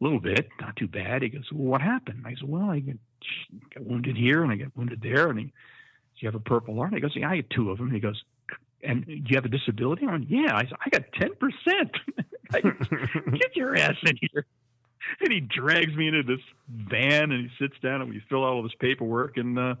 a 0.00 0.04
little 0.04 0.20
bit, 0.20 0.48
not 0.60 0.76
too 0.76 0.88
bad. 0.88 1.22
He 1.22 1.28
goes, 1.28 1.44
well, 1.52 1.72
what 1.72 1.82
happened? 1.82 2.24
I 2.26 2.30
said, 2.30 2.48
well, 2.48 2.70
I 2.70 2.80
got, 2.80 2.96
got 3.74 3.84
wounded 3.84 4.16
here 4.16 4.42
and 4.42 4.52
I 4.52 4.56
got 4.56 4.76
wounded 4.76 5.02
there. 5.02 5.28
And 5.28 5.38
he, 5.38 5.44
do 5.46 5.52
you 6.16 6.28
have 6.28 6.34
a 6.34 6.40
purple 6.40 6.76
heart? 6.76 6.94
He 6.94 7.00
goes, 7.00 7.14
yeah, 7.14 7.30
I 7.30 7.36
had 7.36 7.50
two 7.50 7.70
of 7.70 7.78
them. 7.78 7.90
He 7.90 8.00
goes, 8.00 8.22
and 8.82 9.06
do 9.06 9.12
you 9.12 9.36
have 9.36 9.44
a 9.44 9.48
disability? 9.48 10.06
I'm 10.06 10.26
yeah, 10.28 10.54
I, 10.54 10.62
said, 10.64 10.76
I 10.84 10.90
got 10.90 11.02
10%. 11.12 11.30
Get 13.38 13.50
your 13.56 13.76
ass 13.76 13.96
in 14.04 14.18
here. 14.20 14.46
And 15.20 15.32
he 15.32 15.40
drags 15.40 15.94
me 15.96 16.08
into 16.08 16.22
this 16.22 16.44
van 16.68 17.32
and 17.32 17.48
he 17.48 17.64
sits 17.64 17.74
down 17.82 18.00
and 18.02 18.10
we 18.10 18.22
fill 18.28 18.44
out 18.44 18.52
all 18.52 18.62
this 18.62 18.72
paperwork. 18.80 19.36
And 19.36 19.58
uh, 19.58 19.74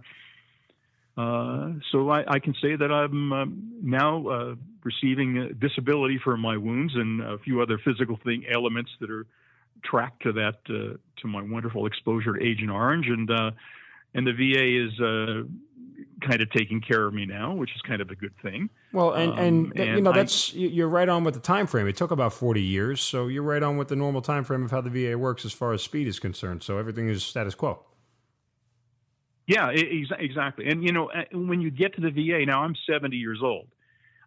uh, 1.16 1.72
so 1.92 2.10
I, 2.10 2.24
I, 2.26 2.38
can 2.38 2.54
say 2.60 2.76
that 2.76 2.90
I'm 2.90 3.32
um, 3.32 3.72
now 3.82 4.26
uh, 4.26 4.54
receiving 4.82 5.56
disability 5.60 6.18
for 6.22 6.36
my 6.36 6.56
wounds 6.56 6.94
and 6.94 7.20
a 7.20 7.38
few 7.38 7.60
other 7.60 7.78
physical 7.78 8.18
thing 8.24 8.44
elements 8.52 8.90
that 9.00 9.10
are 9.10 9.26
tracked 9.84 10.22
to 10.22 10.32
that 10.32 10.58
uh, 10.68 10.96
to 11.20 11.26
my 11.28 11.42
wonderful 11.42 11.86
exposure 11.86 12.34
to 12.34 12.44
Agent 12.44 12.70
Orange. 12.70 13.06
And 13.08 13.30
uh, 13.30 13.50
and 14.14 14.26
the 14.26 14.32
VA 14.32 14.86
is 14.86 15.00
uh, 15.00 15.42
kind 16.20 16.40
of 16.40 16.50
taking 16.50 16.80
care 16.80 17.06
of 17.06 17.14
me 17.14 17.26
now, 17.26 17.54
which 17.54 17.70
is 17.74 17.80
kind 17.82 18.00
of 18.00 18.10
a 18.10 18.14
good 18.14 18.34
thing. 18.42 18.70
Well, 18.92 19.12
and, 19.12 19.32
um, 19.32 19.38
and, 19.38 19.78
and 19.78 19.96
you 19.96 20.00
know 20.02 20.12
that's 20.12 20.54
you're 20.54 20.88
right 20.88 21.08
on 21.08 21.24
with 21.24 21.34
the 21.34 21.40
time 21.40 21.66
frame. 21.66 21.86
It 21.86 21.96
took 21.96 22.10
about 22.10 22.32
40 22.32 22.62
years, 22.62 23.00
so 23.00 23.26
you're 23.26 23.42
right 23.42 23.62
on 23.62 23.76
with 23.76 23.88
the 23.88 23.96
normal 23.96 24.22
time 24.22 24.44
frame 24.44 24.64
of 24.64 24.70
how 24.70 24.80
the 24.80 24.90
VA 24.90 25.16
works 25.18 25.44
as 25.44 25.52
far 25.52 25.72
as 25.72 25.82
speed 25.82 26.06
is 26.06 26.18
concerned. 26.18 26.62
So 26.62 26.78
everything 26.78 27.08
is 27.08 27.22
status 27.22 27.54
quo. 27.54 27.84
Yeah, 29.46 29.70
exactly. 29.70 30.68
And 30.68 30.84
you 30.84 30.92
know, 30.92 31.10
uh, 31.10 31.24
when 31.32 31.60
you 31.60 31.70
get 31.70 31.94
to 31.96 32.00
the 32.00 32.10
VA 32.10 32.46
now, 32.46 32.62
I'm 32.62 32.76
70 32.88 33.16
years 33.16 33.40
old, 33.42 33.66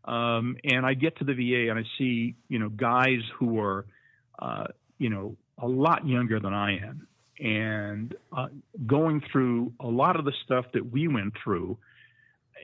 um, 0.03 0.57
and 0.65 0.85
I 0.85 0.95
get 0.95 1.17
to 1.19 1.23
the 1.23 1.33
VA 1.33 1.69
and 1.69 1.79
I 1.79 1.83
see 1.97 2.35
you 2.49 2.59
know 2.59 2.69
guys 2.69 3.21
who 3.37 3.59
are 3.59 3.85
uh, 4.39 4.65
you 4.97 5.09
know 5.09 5.37
a 5.57 5.67
lot 5.67 6.07
younger 6.07 6.39
than 6.39 6.53
I 6.53 6.77
am, 6.79 7.07
and 7.43 8.15
uh, 8.35 8.47
going 8.87 9.21
through 9.31 9.73
a 9.81 9.87
lot 9.87 10.15
of 10.15 10.23
the 10.23 10.31
stuff 10.45 10.65
that 10.73 10.91
we 10.91 11.07
went 11.07 11.33
through 11.43 11.77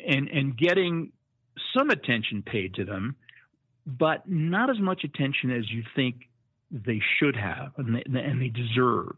and 0.07 0.29
and 0.29 0.57
getting 0.57 1.11
some 1.77 1.89
attention 1.89 2.41
paid 2.41 2.73
to 2.73 2.85
them 2.85 3.15
but 3.85 4.27
not 4.27 4.69
as 4.69 4.79
much 4.79 5.03
attention 5.03 5.51
as 5.51 5.69
you 5.69 5.83
think 5.95 6.29
they 6.71 7.01
should 7.17 7.35
have 7.35 7.73
and 7.77 7.95
they, 7.95 8.21
and 8.21 8.41
they 8.41 8.47
deserve 8.47 9.15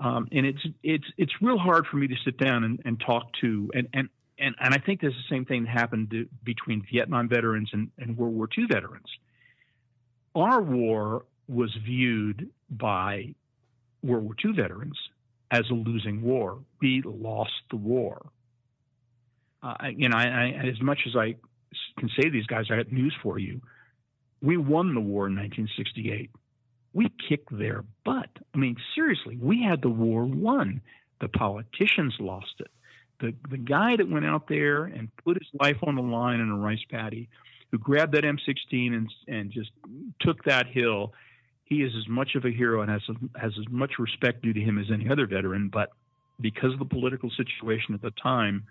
um, 0.00 0.26
and 0.32 0.44
it's 0.44 0.66
it's 0.82 1.06
it's 1.16 1.32
real 1.40 1.58
hard 1.58 1.86
for 1.86 1.96
me 1.96 2.08
to 2.08 2.16
sit 2.24 2.36
down 2.36 2.64
and, 2.64 2.82
and 2.84 3.00
talk 3.00 3.28
to 3.40 3.70
and 3.72 3.88
and 3.92 4.08
and, 4.40 4.54
and 4.58 4.74
I 4.74 4.78
think 4.78 5.02
there's 5.02 5.12
the 5.12 5.34
same 5.34 5.44
thing 5.44 5.64
that 5.64 5.70
happened 5.70 6.10
to, 6.12 6.26
between 6.42 6.82
Vietnam 6.90 7.28
veterans 7.28 7.68
and, 7.74 7.90
and 7.98 8.16
World 8.16 8.34
War 8.34 8.48
II 8.56 8.64
veterans. 8.72 9.08
Our 10.34 10.62
war 10.62 11.26
was 11.46 11.76
viewed 11.84 12.48
by 12.70 13.34
World 14.02 14.24
War 14.24 14.34
II 14.44 14.52
veterans 14.52 14.98
as 15.50 15.64
a 15.70 15.74
losing 15.74 16.22
war. 16.22 16.58
We 16.80 17.02
lost 17.04 17.52
the 17.70 17.76
war. 17.76 18.30
Uh, 19.62 19.74
you 19.94 20.08
know, 20.08 20.16
I, 20.16 20.24
I, 20.24 20.68
as 20.68 20.80
much 20.80 21.00
as 21.06 21.16
I 21.16 21.36
can 21.98 22.08
say 22.20 22.30
these 22.30 22.46
guys, 22.46 22.66
I 22.70 22.76
have 22.76 22.92
news 22.92 23.14
for 23.22 23.38
you. 23.38 23.60
We 24.40 24.56
won 24.56 24.94
the 24.94 25.00
war 25.00 25.26
in 25.26 25.36
1968. 25.36 26.30
We 26.92 27.12
kicked 27.28 27.56
their 27.56 27.84
butt. 28.04 28.30
I 28.54 28.58
mean, 28.58 28.76
seriously, 28.94 29.36
we 29.40 29.62
had 29.62 29.82
the 29.82 29.90
war 29.90 30.24
won. 30.24 30.80
The 31.20 31.28
politicians 31.28 32.14
lost 32.18 32.54
it. 32.58 32.70
The 33.20 33.34
the 33.50 33.58
guy 33.58 33.96
that 33.96 34.08
went 34.08 34.24
out 34.24 34.48
there 34.48 34.84
and 34.84 35.14
put 35.22 35.36
his 35.36 35.48
life 35.60 35.76
on 35.82 35.94
the 35.94 36.02
line 36.02 36.40
in 36.40 36.48
a 36.48 36.56
rice 36.56 36.82
paddy, 36.90 37.28
who 37.70 37.78
grabbed 37.78 38.14
that 38.14 38.24
M16 38.24 38.94
and 38.94 39.12
and 39.28 39.50
just 39.50 39.70
took 40.20 40.42
that 40.44 40.66
hill 40.66 41.12
he 41.70 41.82
is 41.82 41.92
as 41.96 42.08
much 42.08 42.34
of 42.34 42.44
a 42.44 42.50
hero 42.50 42.82
and 42.82 42.90
has 42.90 43.02
has 43.40 43.52
as 43.58 43.66
much 43.70 43.92
respect 43.98 44.42
due 44.42 44.52
to 44.52 44.60
him 44.60 44.78
as 44.78 44.86
any 44.92 45.08
other 45.08 45.26
veteran. 45.26 45.70
But 45.72 45.90
because 46.40 46.72
of 46.72 46.80
the 46.80 46.84
political 46.84 47.30
situation 47.30 47.94
at 47.94 48.02
the 48.02 48.10
time, 48.10 48.64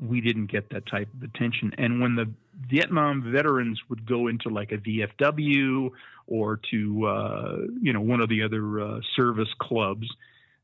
we 0.00 0.20
didn't 0.20 0.50
get 0.50 0.68
that 0.70 0.86
type 0.86 1.08
of 1.14 1.22
attention. 1.22 1.72
And 1.78 2.00
when 2.00 2.16
the 2.16 2.28
Vietnam 2.68 3.32
veterans 3.32 3.80
would 3.88 4.06
go 4.06 4.26
into 4.26 4.48
like 4.48 4.72
a 4.72 4.78
VFW 4.78 5.90
or 6.26 6.60
to 6.72 7.06
uh, 7.06 7.56
you 7.80 7.92
know 7.92 8.00
one 8.00 8.20
of 8.20 8.28
the 8.28 8.42
other 8.42 8.80
uh, 8.80 9.00
service 9.14 9.54
clubs, 9.60 10.08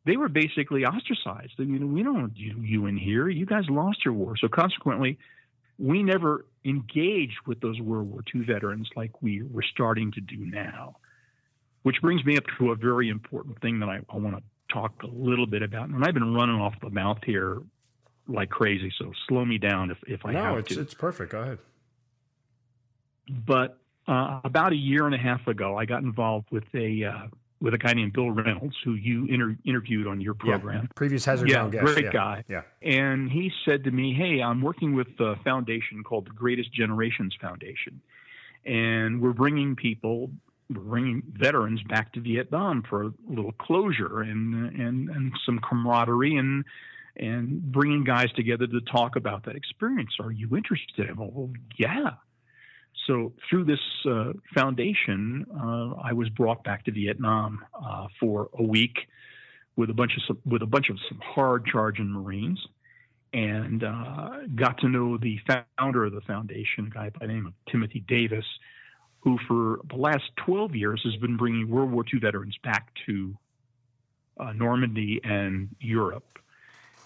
they 0.05 0.17
were 0.17 0.29
basically 0.29 0.85
ostracized. 0.85 1.55
I 1.61 1.63
mean, 1.63 1.95
we 1.95 2.03
don't 2.03 2.21
want 2.21 2.37
you, 2.37 2.57
you 2.61 2.87
in 2.87 2.97
here. 2.97 3.29
You 3.29 3.47
guys 3.47 3.65
lost 3.71 4.05
your 4.05 4.15
war. 4.15 4.37
So 4.37 4.49
consequently, 4.49 5.17
we 5.79 6.03
never 6.03 6.45
engaged 6.65 7.39
with 7.47 7.61
those 7.61 7.81
World 7.81 8.11
War 8.11 8.23
II 8.35 8.43
veterans 8.43 8.89
like 8.97 9.23
we 9.23 9.45
were 9.45 9.65
starting 9.73 10.11
to 10.13 10.21
do 10.21 10.39
now. 10.39 10.97
Which 11.83 12.01
brings 12.01 12.25
me 12.25 12.37
up 12.37 12.45
to 12.59 12.71
a 12.71 12.77
very 12.77 13.09
important 13.09 13.61
thing 13.61 13.81
that 13.81 13.89
I, 13.89 14.01
I 14.09 14.17
want 14.17 14.37
to 14.37 14.43
talk 14.73 15.03
a 15.03 15.07
little 15.07 15.47
bit 15.47 15.63
about. 15.63 15.89
And 15.89 16.05
I've 16.05 16.15
been 16.15 16.35
running 16.35 16.61
off 16.61 16.75
the 16.81 16.91
mouth 16.91 17.19
here 17.25 17.61
like 18.29 18.51
crazy, 18.51 18.93
so 18.99 19.13
slow 19.29 19.45
me 19.45 19.59
down 19.59 19.91
if, 19.91 19.99
if 20.07 20.25
I 20.25 20.33
no, 20.33 20.43
have 20.43 20.59
it's, 20.59 20.75
to. 20.75 20.81
it's 20.81 20.95
perfect. 20.95 21.33
Go 21.33 21.41
ahead. 21.41 21.59
But 23.47 23.79
uh, 24.07 24.41
about 24.45 24.73
a 24.73 24.77
year 24.77 25.07
and 25.07 25.15
a 25.15 25.19
half 25.19 25.47
ago, 25.47 25.77
I 25.77 25.85
got 25.85 26.03
involved 26.03 26.49
with 26.51 26.65
a 26.75 27.05
uh, 27.05 27.27
with 27.61 27.75
a 27.75 27.79
guy 27.79 27.93
named 27.93 28.13
Bill 28.13 28.31
Reynolds, 28.31 28.75
who 28.85 28.95
you 28.95 29.27
inter- 29.27 29.57
interviewed 29.65 30.09
on 30.09 30.21
your 30.21 30.35
program. 30.35 30.83
Yeah, 30.83 30.89
previous 30.97 31.25
Hazard 31.25 31.49
yeah, 31.49 31.55
Ground 31.55 31.73
guest. 31.73 31.85
Great 31.85 32.05
yeah. 32.07 32.11
guy. 32.11 32.45
Yeah. 32.49 32.63
And 32.83 33.31
he 33.31 33.53
said 33.65 33.85
to 33.85 33.93
me, 33.93 34.13
Hey, 34.13 34.43
I'm 34.43 34.61
working 34.61 34.95
with 34.95 35.09
a 35.21 35.37
foundation 35.45 36.03
called 36.03 36.27
the 36.27 36.33
Greatest 36.33 36.73
Generations 36.73 37.37
Foundation. 37.41 38.03
And 38.65 39.23
we're 39.23 39.33
bringing 39.33 39.77
people 39.77 40.31
bringing 40.73 41.23
veterans 41.33 41.83
back 41.85 42.13
to 42.15 42.21
Vietnam 42.21 42.83
for 42.89 43.05
a 43.05 43.13
little 43.29 43.53
closure 43.53 44.21
and 44.21 44.55
and 44.79 45.09
and 45.09 45.33
some 45.45 45.59
camaraderie 45.59 46.37
and 46.37 46.65
and 47.17 47.61
bringing 47.73 48.05
guys 48.05 48.33
together 48.33 48.67
to 48.67 48.81
talk 48.81 49.17
about 49.17 49.45
that 49.45 49.57
experience. 49.57 50.13
Are 50.21 50.33
you 50.33 50.57
interested? 50.57 51.17
Well, 51.17 51.51
yeah. 51.79 52.11
So 53.07 53.33
through 53.49 53.65
this 53.65 53.81
uh, 54.09 54.33
foundation, 54.55 55.47
uh, 55.53 55.95
I 56.03 56.13
was 56.13 56.29
brought 56.29 56.63
back 56.63 56.85
to 56.85 56.93
Vietnam 56.93 57.65
uh, 57.75 58.07
for 58.21 58.49
a 58.59 58.63
week 58.63 58.97
with 59.77 59.91
a 59.91 59.95
bunch 59.95 60.13
of 60.29 60.37
with 60.45 60.63
a 60.63 60.67
bunch 60.67 60.91
of 60.91 60.99
some 61.09 61.21
hard 61.23 61.67
charging 61.67 62.09
Marines, 62.09 62.61
and 63.33 63.83
uh, 63.83 64.31
got 64.55 64.79
to 64.79 64.89
know 64.89 65.17
the 65.17 65.39
founder 65.79 66.05
of 66.05 66.13
the 66.13 66.21
foundation, 66.23 66.87
a 66.87 66.91
guy 66.91 67.11
by 67.11 67.27
the 67.27 67.33
name 67.33 67.47
of 67.47 67.55
Timothy 67.71 68.05
Davis, 68.07 68.45
who 69.23 69.39
for 69.47 69.81
the 69.89 69.97
last 69.97 70.25
12 70.45 70.75
years 70.75 71.01
has 71.05 71.17
been 71.17 71.37
bringing 71.37 71.71
World 71.71 71.93
War 71.93 72.05
II 72.13 72.21
veterans 72.21 72.57
back 72.63 72.89
to 73.07 73.37
uh, 74.39 74.53
Normandy 74.53 75.21
and 75.23 75.69
Europe. 75.81 76.39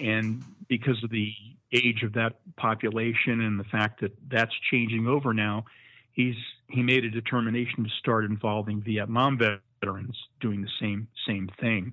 And 0.00 0.42
because 0.68 1.02
of 1.04 1.10
the 1.10 1.32
age 1.72 2.02
of 2.02 2.14
that 2.14 2.36
population 2.56 3.40
and 3.40 3.60
the 3.60 3.64
fact 3.64 4.00
that 4.00 4.12
that's 4.28 4.52
changing 4.70 5.06
over 5.06 5.34
now, 5.34 5.64
he's 6.12 6.36
he 6.68 6.82
made 6.82 7.04
a 7.04 7.10
determination 7.10 7.84
to 7.84 7.90
start 7.98 8.24
involving 8.24 8.82
Vietnam 8.82 9.38
veterans 9.38 10.16
doing 10.40 10.62
the 10.62 10.70
same 10.80 11.08
same 11.26 11.48
thing. 11.60 11.92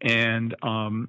And 0.00 0.54
um, 0.62 1.08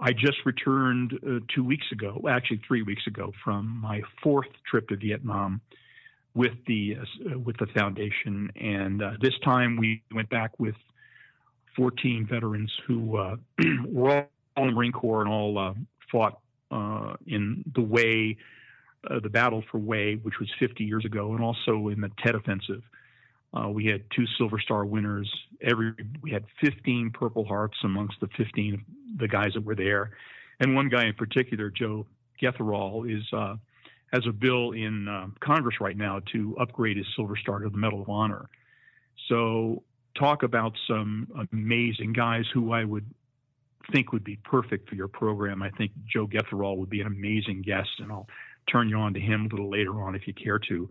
I 0.00 0.12
just 0.12 0.38
returned 0.44 1.14
uh, 1.14 1.40
two 1.54 1.64
weeks 1.64 1.86
ago, 1.92 2.22
actually 2.28 2.62
three 2.66 2.82
weeks 2.82 3.06
ago, 3.06 3.32
from 3.44 3.80
my 3.80 4.02
fourth 4.22 4.48
trip 4.68 4.88
to 4.88 4.96
Vietnam 4.96 5.60
with 6.34 6.52
the 6.66 6.96
uh, 7.00 7.38
with 7.38 7.56
the 7.58 7.66
foundation, 7.74 8.50
and 8.56 9.02
uh, 9.02 9.12
this 9.20 9.34
time 9.44 9.76
we 9.76 10.02
went 10.14 10.28
back 10.30 10.52
with 10.58 10.74
14 11.76 12.26
veterans 12.30 12.72
who 12.86 13.16
uh, 13.16 13.36
were 13.88 14.26
all 14.56 14.64
in 14.64 14.66
the 14.68 14.72
Marine 14.72 14.92
Corps 14.92 15.22
and 15.22 15.30
all 15.30 15.58
uh, 15.58 15.74
fought 16.10 16.40
uh, 16.70 17.14
in 17.26 17.64
the 17.74 17.82
Hue, 17.82 18.36
uh, 19.10 19.20
the 19.20 19.28
battle 19.28 19.62
for 19.70 19.78
Hue, 19.78 20.18
which 20.22 20.38
was 20.38 20.48
50 20.58 20.84
years 20.84 21.04
ago, 21.04 21.32
and 21.32 21.42
also 21.42 21.88
in 21.88 22.00
the 22.00 22.10
Tet 22.22 22.34
Offensive. 22.34 22.82
we 23.70 23.86
had 23.86 24.02
two 24.14 24.26
Silver 24.36 24.60
Star 24.60 24.84
winners. 24.84 25.30
Every 25.62 25.92
we 26.22 26.30
had 26.30 26.44
15 26.60 27.10
Purple 27.10 27.44
Hearts 27.44 27.76
amongst 27.84 28.20
the 28.20 28.28
15 28.36 28.84
the 29.18 29.28
guys 29.28 29.54
that 29.54 29.64
were 29.64 29.74
there, 29.74 30.10
and 30.60 30.74
one 30.74 30.88
guy 30.88 31.06
in 31.06 31.14
particular, 31.14 31.70
Joe 31.70 32.06
Getherall, 32.40 33.10
is 33.10 33.24
has 34.12 34.26
a 34.26 34.32
bill 34.32 34.72
in 34.72 35.08
uh, 35.08 35.26
Congress 35.40 35.76
right 35.80 35.96
now 35.96 36.20
to 36.32 36.56
upgrade 36.58 36.96
his 36.96 37.06
Silver 37.14 37.36
Star 37.36 37.58
to 37.60 37.68
the 37.68 37.76
Medal 37.76 38.02
of 38.02 38.08
Honor. 38.08 38.48
So, 39.28 39.82
talk 40.18 40.42
about 40.42 40.72
some 40.88 41.28
amazing 41.52 42.12
guys 42.12 42.44
who 42.52 42.72
I 42.72 42.84
would 42.84 43.06
think 43.92 44.12
would 44.12 44.24
be 44.24 44.36
perfect 44.36 44.88
for 44.88 44.94
your 44.94 45.08
program. 45.08 45.62
I 45.62 45.70
think 45.70 45.92
Joe 46.06 46.26
Getherall 46.26 46.76
would 46.78 46.90
be 46.90 47.00
an 47.00 47.06
amazing 47.06 47.62
guest, 47.62 47.88
and 47.98 48.10
I'll 48.10 48.28
turn 48.70 48.88
you 48.88 48.96
on 48.96 49.14
to 49.14 49.20
him 49.20 49.46
a 49.46 49.48
little 49.48 49.70
later 49.70 50.02
on 50.02 50.14
if 50.14 50.26
you 50.26 50.34
care 50.34 50.58
to. 50.58 50.88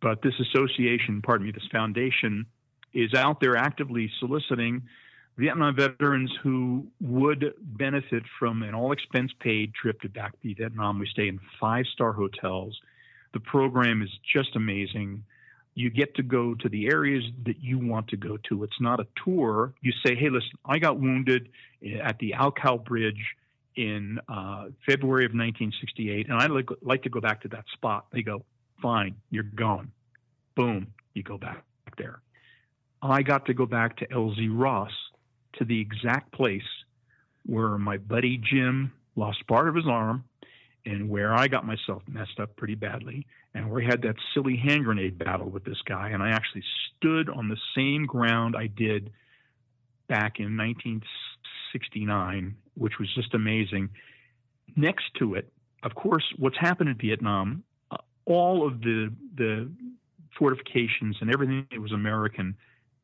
But 0.00 0.22
this 0.22 0.34
association, 0.40 1.22
pardon 1.22 1.46
me, 1.46 1.52
this 1.52 1.66
foundation 1.70 2.46
is 2.92 3.14
out 3.14 3.40
there 3.40 3.56
actively 3.56 4.10
soliciting 4.18 4.82
Vietnam 5.40 5.74
veterans 5.74 6.30
who 6.42 6.86
would 7.00 7.54
benefit 7.62 8.22
from 8.38 8.62
an 8.62 8.74
all 8.74 8.92
expense 8.92 9.32
paid 9.40 9.72
trip 9.72 9.98
to 10.02 10.08
back 10.10 10.38
to 10.42 10.54
Vietnam. 10.54 10.98
We 10.98 11.06
stay 11.06 11.28
in 11.28 11.40
five 11.58 11.86
star 11.86 12.12
hotels. 12.12 12.78
The 13.32 13.40
program 13.40 14.02
is 14.02 14.10
just 14.34 14.54
amazing. 14.54 15.24
You 15.74 15.88
get 15.88 16.14
to 16.16 16.22
go 16.22 16.54
to 16.56 16.68
the 16.68 16.88
areas 16.88 17.24
that 17.46 17.58
you 17.58 17.78
want 17.78 18.08
to 18.08 18.18
go 18.18 18.36
to. 18.50 18.64
It's 18.64 18.80
not 18.80 19.00
a 19.00 19.06
tour. 19.24 19.72
You 19.80 19.92
say, 20.04 20.14
hey, 20.14 20.28
listen, 20.28 20.50
I 20.66 20.78
got 20.78 21.00
wounded 21.00 21.48
at 22.02 22.18
the 22.18 22.34
Khao 22.36 22.84
Bridge 22.84 23.24
in 23.76 24.20
uh, 24.28 24.66
February 24.84 25.24
of 25.24 25.30
1968, 25.30 26.28
and 26.28 26.36
I'd 26.38 26.50
like, 26.50 26.68
like 26.82 27.04
to 27.04 27.08
go 27.08 27.20
back 27.20 27.40
to 27.42 27.48
that 27.48 27.64
spot. 27.72 28.04
They 28.12 28.20
go, 28.20 28.44
fine, 28.82 29.14
you're 29.30 29.44
going. 29.44 29.90
Boom, 30.54 30.88
you 31.14 31.22
go 31.22 31.38
back 31.38 31.64
there. 31.96 32.20
I 33.00 33.22
got 33.22 33.46
to 33.46 33.54
go 33.54 33.64
back 33.64 33.96
to 33.98 34.06
LZ 34.08 34.50
Ross 34.52 34.92
to 35.58 35.64
the 35.64 35.80
exact 35.80 36.32
place 36.32 36.62
where 37.46 37.78
my 37.78 37.96
buddy 37.96 38.38
Jim 38.38 38.92
lost 39.16 39.46
part 39.46 39.68
of 39.68 39.74
his 39.74 39.86
arm 39.86 40.24
and 40.86 41.10
where 41.10 41.34
I 41.34 41.48
got 41.48 41.66
myself 41.66 42.02
messed 42.08 42.40
up 42.40 42.56
pretty 42.56 42.74
badly 42.74 43.26
and 43.54 43.70
where 43.70 43.82
I 43.82 43.86
had 43.86 44.02
that 44.02 44.16
silly 44.32 44.56
hand 44.56 44.84
grenade 44.84 45.18
battle 45.18 45.48
with 45.48 45.64
this 45.64 45.82
guy. 45.84 46.10
And 46.10 46.22
I 46.22 46.30
actually 46.30 46.62
stood 46.96 47.28
on 47.28 47.48
the 47.48 47.56
same 47.74 48.06
ground 48.06 48.54
I 48.56 48.68
did 48.68 49.10
back 50.08 50.38
in 50.38 50.56
1969, 50.56 52.56
which 52.74 52.98
was 52.98 53.12
just 53.14 53.34
amazing. 53.34 53.90
Next 54.76 55.12
to 55.18 55.34
it, 55.34 55.52
of 55.82 55.94
course, 55.94 56.24
what's 56.36 56.58
happened 56.58 56.90
in 56.90 56.96
Vietnam, 56.96 57.64
uh, 57.90 57.96
all 58.26 58.66
of 58.66 58.80
the 58.80 59.12
the 59.36 59.70
fortifications 60.38 61.16
and 61.20 61.32
everything 61.32 61.66
that 61.70 61.80
was 61.80 61.92
American 61.92 62.56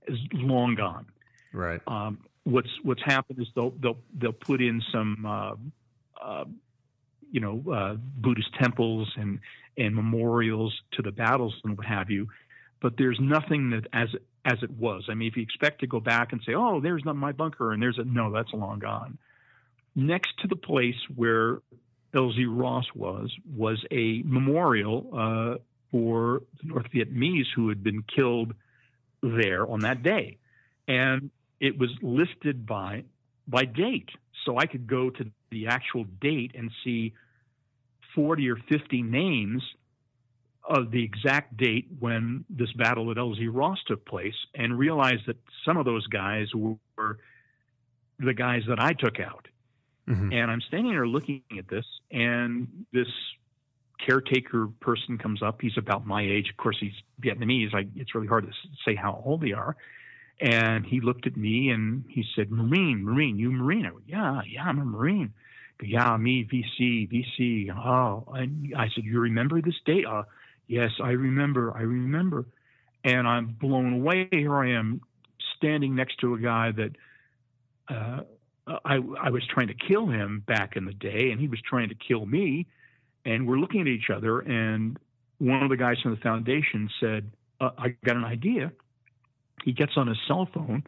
is 0.07 0.19
long 0.33 0.75
gone. 0.75 1.07
Right. 1.53 1.81
Um, 1.87 2.21
what's 2.47 2.71
what's 2.83 3.03
happened 3.03 3.41
is 3.41 3.49
they'll 3.55 3.73
they'll 3.81 3.99
they'll 4.17 4.33
put 4.33 4.63
in 4.63 4.81
some 4.93 5.27
uh, 5.27 5.55
uh, 6.25 6.45
you 7.31 7.41
know 7.41 7.63
uh, 7.73 7.95
Buddhist 7.95 8.55
temples 8.55 9.13
and 9.17 9.41
and 9.77 9.95
memorials 9.95 10.73
to 10.93 11.03
the 11.03 11.11
battles 11.11 11.55
and 11.65 11.77
what 11.77 11.87
have 11.87 12.11
you, 12.11 12.29
but 12.81 12.97
there's 12.97 13.19
nothing 13.21 13.71
that 13.71 13.87
as 13.93 14.09
as 14.45 14.63
it 14.63 14.71
was. 14.71 15.07
I 15.11 15.15
mean, 15.15 15.29
if 15.29 15.37
you 15.37 15.43
expect 15.43 15.81
to 15.81 15.89
go 15.89 15.99
back 15.99 16.33
and 16.33 16.41
say, 16.47 16.55
"Oh, 16.55 16.81
there's 16.81 17.05
not 17.05 17.17
my 17.17 17.33
bunker," 17.33 17.73
and 17.73 17.83
there's 17.83 17.99
a 17.99 18.05
no, 18.05 18.33
that's 18.33 18.53
long 18.53 18.79
gone. 18.79 19.19
Next 19.97 20.39
to 20.43 20.49
the 20.49 20.57
place 20.57 20.95
where 21.15 21.59
LZ 22.15 22.47
Ross 22.49 22.87
was 22.95 23.35
was 23.57 23.85
a 23.91 24.23
memorial 24.25 25.11
uh, 25.13 25.59
for 25.91 26.43
the 26.63 26.69
North 26.69 26.87
Vietnamese 26.93 27.47
who 27.55 27.71
had 27.71 27.83
been 27.83 28.03
killed 28.03 28.55
there 29.21 29.69
on 29.69 29.81
that 29.81 30.05
day, 30.05 30.39
and 30.87 31.31
it 31.61 31.79
was 31.79 31.91
listed 32.03 32.67
by 32.67 33.05
by 33.49 33.65
date. 33.65 34.09
So 34.45 34.59
I 34.59 34.67
could 34.67 34.87
go 34.87 35.11
to 35.11 35.31
the 35.51 35.69
actual 35.69 36.05
date 36.21 36.53
and 36.55 36.71
see 36.85 37.15
40 38.15 38.51
or 38.51 38.57
50 38.69 39.03
names 39.03 39.63
of 40.69 40.91
the 40.91 41.03
exact 41.03 41.57
date 41.57 41.87
when 42.01 42.45
this 42.51 42.73
battle 42.73 43.11
at 43.11 43.17
LZ 43.17 43.49
Ross 43.53 43.79
took 43.87 44.05
place 44.05 44.35
and 44.55 44.77
realize 44.77 45.19
that 45.27 45.37
some 45.65 45.77
of 45.77 45.85
those 45.85 46.07
guys 46.09 46.49
were 46.55 47.19
the 48.19 48.35
guys 48.35 48.63
that 48.69 48.81
I 48.81 48.93
took 48.93 49.21
out. 49.21 49.47
Mm-hmm. 50.09 50.33
And 50.33 50.51
I'm 50.51 50.61
standing 50.61 50.93
there 50.93 51.07
looking 51.07 51.43
at 51.59 51.69
this, 51.69 51.85
and 52.11 52.87
this 52.93 53.09
caretaker 54.05 54.69
person 54.81 55.19
comes 55.19 55.43
up. 55.43 55.61
He's 55.61 55.77
about 55.77 56.07
my 56.07 56.23
age. 56.23 56.49
Of 56.51 56.57
course, 56.57 56.77
he's 56.81 56.93
Vietnamese. 57.21 57.75
I, 57.75 57.87
it's 57.97 58.15
really 58.15 58.29
hard 58.29 58.47
to 58.47 58.53
say 58.85 58.95
how 58.95 59.23
old 59.25 59.41
they 59.41 59.53
are. 59.53 59.77
And 60.41 60.85
he 60.85 61.01
looked 61.01 61.27
at 61.27 61.37
me 61.37 61.71
and 61.71 62.05
he 62.09 62.25
said, 62.35 62.51
Marine, 62.51 63.05
Marine, 63.05 63.39
you 63.39 63.51
Marine? 63.51 63.87
I 63.87 63.93
went, 63.93 64.05
yeah, 64.07 64.43
yeah, 64.47 64.65
I'm 64.65 64.79
a 64.79 64.85
Marine. 64.85 65.33
Yeah, 65.83 66.17
me, 66.17 66.45
VC, 66.45 67.11
VC. 67.11 67.71
Oh, 67.75 68.33
and 68.35 68.75
I 68.77 68.89
said, 68.95 69.05
you 69.05 69.21
remember 69.21 69.61
this 69.63 69.75
date? 69.85 70.05
Uh, 70.07 70.25
yes, 70.67 70.91
I 71.03 71.11
remember, 71.11 71.75
I 71.75 71.83
remember. 71.83 72.47
And 73.05 73.27
I'm 73.27 73.57
blown 73.61 73.95
away. 73.95 74.29
Here 74.31 74.55
I 74.55 74.71
am 74.73 75.01
standing 75.57 75.95
next 75.95 76.19
to 76.21 76.35
a 76.35 76.39
guy 76.39 76.73
that 76.73 76.97
uh, 77.89 78.21
I, 78.85 78.97
I 78.97 79.31
was 79.31 79.47
trying 79.47 79.69
to 79.69 79.75
kill 79.75 80.07
him 80.07 80.43
back 80.47 80.77
in 80.77 80.85
the 80.85 80.93
day, 80.93 81.31
and 81.31 81.41
he 81.41 81.49
was 81.49 81.61
trying 81.63 81.89
to 81.91 81.95
kill 81.95 82.27
me. 82.27 82.67
And 83.25 83.47
we're 83.47 83.59
looking 83.59 83.81
at 83.83 83.87
each 83.87 84.11
other, 84.11 84.41
and 84.41 84.99
one 85.39 85.63
of 85.63 85.69
the 85.71 85.77
guys 85.77 85.97
from 86.03 86.13
the 86.13 86.21
foundation 86.21 86.91
said, 87.01 87.31
uh, 87.61 87.71
I 87.79 87.89
got 88.05 88.17
an 88.17 88.25
idea 88.25 88.73
he 89.65 89.73
gets 89.73 89.93
on 89.97 90.07
his 90.07 90.19
cell 90.27 90.49
phone. 90.53 90.85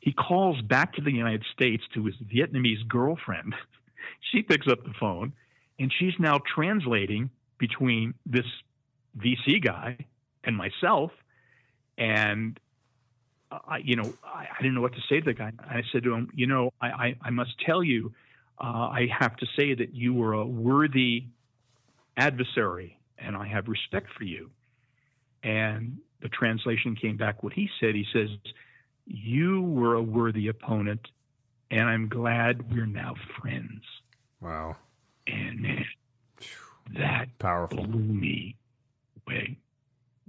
He 0.00 0.12
calls 0.12 0.60
back 0.62 0.94
to 0.94 1.02
the 1.02 1.12
United 1.12 1.44
States 1.52 1.82
to 1.94 2.04
his 2.04 2.14
Vietnamese 2.16 2.86
girlfriend. 2.86 3.54
she 4.32 4.42
picks 4.42 4.66
up 4.66 4.84
the 4.84 4.94
phone, 4.98 5.32
and 5.78 5.92
she's 5.98 6.14
now 6.18 6.40
translating 6.54 7.30
between 7.58 8.14
this 8.24 8.46
VC 9.18 9.62
guy 9.62 9.98
and 10.44 10.56
myself. 10.56 11.10
And 11.96 12.58
I, 13.50 13.78
you 13.78 13.96
know, 13.96 14.12
I, 14.24 14.46
I, 14.56 14.62
didn't 14.62 14.74
know 14.74 14.80
what 14.80 14.94
to 14.94 15.00
say 15.08 15.20
to 15.20 15.24
the 15.24 15.34
guy. 15.34 15.52
I 15.58 15.82
said 15.92 16.04
to 16.04 16.14
him, 16.14 16.30
you 16.34 16.46
know, 16.46 16.72
I, 16.80 16.86
I, 16.86 17.16
I 17.22 17.30
must 17.30 17.58
tell 17.64 17.82
you, 17.82 18.12
uh, 18.60 18.88
I 18.90 19.08
have 19.18 19.36
to 19.36 19.46
say 19.56 19.74
that 19.74 19.94
you 19.94 20.14
were 20.14 20.34
a 20.34 20.44
worthy 20.44 21.24
adversary, 22.16 22.98
and 23.18 23.36
I 23.36 23.46
have 23.46 23.68
respect 23.68 24.08
for 24.16 24.24
you. 24.24 24.50
And 25.42 25.98
the 26.20 26.28
translation 26.28 26.96
came 26.96 27.16
back 27.16 27.42
what 27.42 27.52
he 27.52 27.68
said. 27.80 27.94
He 27.94 28.06
says, 28.12 28.28
You 29.06 29.62
were 29.62 29.94
a 29.94 30.02
worthy 30.02 30.48
opponent, 30.48 31.00
and 31.70 31.88
I'm 31.88 32.08
glad 32.08 32.72
we're 32.72 32.86
now 32.86 33.14
friends. 33.40 33.82
Wow. 34.40 34.76
And 35.26 35.60
man, 35.60 35.84
that 36.96 37.26
powerful 37.38 37.86
blew 37.86 38.00
me 38.00 38.56
away. 39.26 39.58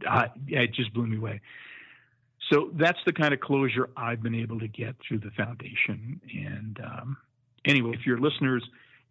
Uh, 0.08 0.28
it 0.48 0.74
just 0.74 0.94
blew 0.94 1.08
me 1.08 1.18
away. 1.18 1.42
So 2.52 2.72
that's 2.74 3.00
the 3.06 3.14
kind 3.14 3.34
of 3.34 3.40
closure 3.40 3.90
I've 3.96 4.24
been 4.24 4.36
able 4.36 4.60
to 4.60 4.68
get 4.68 4.96
through 5.08 5.20
the 5.20 5.32
foundation. 5.32 6.20
And 6.34 6.80
um, 6.84 7.18
anyway, 7.66 7.92
if 7.94 8.06
your 8.06 8.18
listeners, 8.18 8.64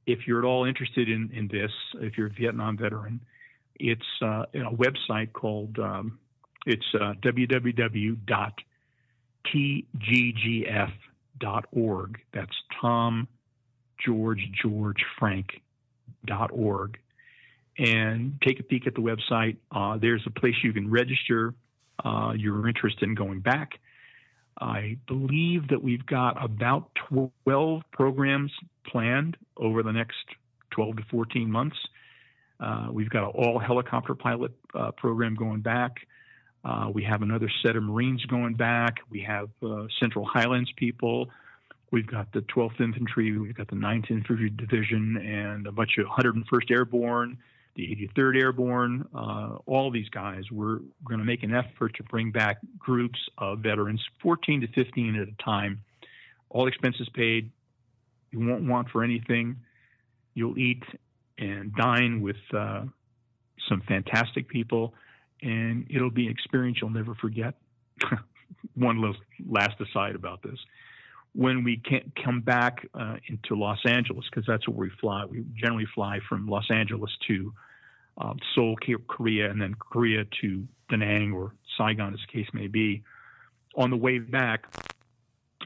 if 0.06 0.26
you're 0.26 0.40
at 0.40 0.44
all 0.44 0.64
interested 0.64 1.08
in, 1.08 1.30
in 1.32 1.48
this, 1.48 1.70
if 2.00 2.18
you're 2.18 2.26
a 2.26 2.30
Vietnam 2.30 2.76
veteran, 2.76 3.20
it's 3.76 4.02
uh, 4.22 4.44
a 4.54 4.74
website 4.74 5.32
called 5.32 5.78
um, 5.78 6.18
it's 6.66 6.86
uh, 6.94 7.14
www.tggf.org. 7.22 8.18
That's 12.32 12.56
Tom 12.80 13.28
George 14.04 14.50
George 14.62 15.04
Frank 15.18 15.60
dot 16.24 16.50
org, 16.52 16.98
and 17.76 18.40
take 18.46 18.60
a 18.60 18.62
peek 18.62 18.86
at 18.86 18.94
the 18.94 19.00
website. 19.00 19.56
Uh, 19.72 19.98
there's 19.98 20.22
a 20.26 20.30
place 20.30 20.54
you 20.62 20.72
can 20.72 20.90
register 20.90 21.54
uh, 22.04 22.32
your 22.36 22.68
interest 22.68 23.02
in 23.02 23.14
going 23.14 23.40
back. 23.40 23.80
I 24.60 24.98
believe 25.06 25.68
that 25.68 25.82
we've 25.82 26.04
got 26.04 26.42
about 26.42 26.90
12 27.44 27.82
programs 27.92 28.52
planned 28.86 29.36
over 29.56 29.82
the 29.82 29.92
next 29.92 30.16
12 30.70 30.96
to 30.96 31.02
14 31.10 31.50
months. 31.50 31.76
Uh, 32.58 32.88
we've 32.90 33.10
got 33.10 33.22
an 33.22 33.30
all 33.34 33.58
helicopter 33.60 34.14
pilot 34.14 34.50
uh, 34.74 34.90
program 34.92 35.36
going 35.36 35.60
back. 35.60 36.06
Uh, 36.64 36.90
we 36.92 37.04
have 37.04 37.22
another 37.22 37.50
set 37.62 37.76
of 37.76 37.82
Marines 37.82 38.24
going 38.26 38.54
back. 38.54 38.98
We 39.10 39.20
have 39.22 39.48
uh, 39.62 39.86
Central 40.00 40.24
Highlands 40.24 40.72
people. 40.76 41.30
We've 41.90 42.06
got 42.06 42.32
the 42.32 42.40
12th 42.40 42.80
Infantry. 42.80 43.36
We've 43.38 43.56
got 43.56 43.68
the 43.68 43.76
9th 43.76 44.10
Infantry 44.10 44.50
Division 44.50 45.16
and 45.16 45.66
a 45.66 45.72
bunch 45.72 45.98
of 45.98 46.06
101st 46.06 46.70
Airborne, 46.70 47.38
the 47.76 48.10
83rd 48.16 48.42
Airborne. 48.42 49.08
Uh, 49.14 49.56
all 49.66 49.90
these 49.90 50.08
guys. 50.10 50.44
We're 50.50 50.80
going 51.04 51.20
to 51.20 51.24
make 51.24 51.42
an 51.42 51.54
effort 51.54 51.94
to 51.96 52.02
bring 52.02 52.30
back 52.30 52.58
groups 52.78 53.18
of 53.38 53.60
veterans, 53.60 54.02
14 54.22 54.60
to 54.62 54.66
15 54.68 55.16
at 55.16 55.28
a 55.28 55.42
time. 55.42 55.80
All 56.50 56.66
expenses 56.66 57.08
paid. 57.14 57.50
You 58.30 58.40
won't 58.40 58.64
want 58.64 58.90
for 58.90 59.02
anything. 59.02 59.56
You'll 60.34 60.58
eat 60.58 60.82
and 61.38 61.74
dine 61.74 62.20
with 62.20 62.36
uh, 62.52 62.82
some 63.68 63.82
fantastic 63.88 64.48
people 64.48 64.92
and 65.42 65.86
it'll 65.90 66.10
be 66.10 66.26
an 66.26 66.32
experience 66.32 66.78
you'll 66.80 66.90
never 66.90 67.14
forget. 67.14 67.54
One 68.74 69.00
little 69.00 69.16
last 69.48 69.80
aside 69.80 70.14
about 70.14 70.42
this. 70.42 70.58
When 71.34 71.62
we 71.62 71.76
can 71.76 72.12
come 72.24 72.40
back 72.40 72.88
uh, 72.94 73.16
into 73.28 73.54
Los 73.54 73.78
Angeles, 73.86 74.24
because 74.30 74.46
that's 74.46 74.66
where 74.68 74.88
we 74.88 74.90
fly, 75.00 75.24
we 75.24 75.44
generally 75.54 75.86
fly 75.94 76.20
from 76.28 76.48
Los 76.48 76.70
Angeles 76.70 77.10
to 77.28 77.52
um, 78.16 78.38
Seoul, 78.54 78.76
Korea, 79.06 79.50
and 79.50 79.60
then 79.60 79.74
Korea 79.74 80.24
to 80.40 80.66
Da 80.88 80.96
Nang 80.96 81.32
or 81.32 81.54
Saigon, 81.76 82.14
as 82.14 82.20
the 82.26 82.32
case 82.32 82.48
may 82.52 82.66
be. 82.66 83.02
On 83.76 83.90
the 83.90 83.96
way 83.96 84.18
back, 84.18 84.66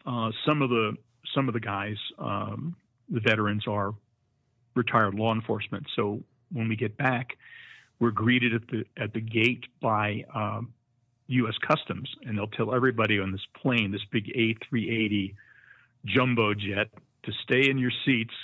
uh, 0.05 0.31
some 0.47 0.61
of 0.61 0.69
the 0.69 0.97
some 1.35 1.49
of 1.49 1.55
the 1.55 1.61
guys, 1.61 1.97
um, 2.19 2.77
the 3.09 3.21
veterans, 3.21 3.67
are 3.67 3.95
retired 4.75 5.15
law 5.15 5.33
enforcement. 5.33 5.87
So 5.97 6.23
when 6.53 6.69
we 6.69 6.77
get 6.77 6.97
back, 6.97 7.39
we're 8.03 8.11
greeted 8.11 8.53
at 8.53 8.67
the 8.67 8.85
at 9.01 9.15
the 9.15 9.21
gate 9.21 9.65
by 9.81 10.25
um, 10.35 10.75
U.S. 11.29 11.55
Customs, 11.65 12.13
and 12.27 12.37
they'll 12.37 12.49
tell 12.49 12.75
everybody 12.75 13.21
on 13.21 13.31
this 13.31 13.47
plane, 13.63 13.93
this 13.93 14.05
big 14.11 14.27
A380 14.27 15.37
jumbo 16.05 16.53
jet, 16.53 16.89
to 17.23 17.33
stay 17.45 17.71
in 17.71 17.79
your 17.79 17.93
seats, 18.05 18.35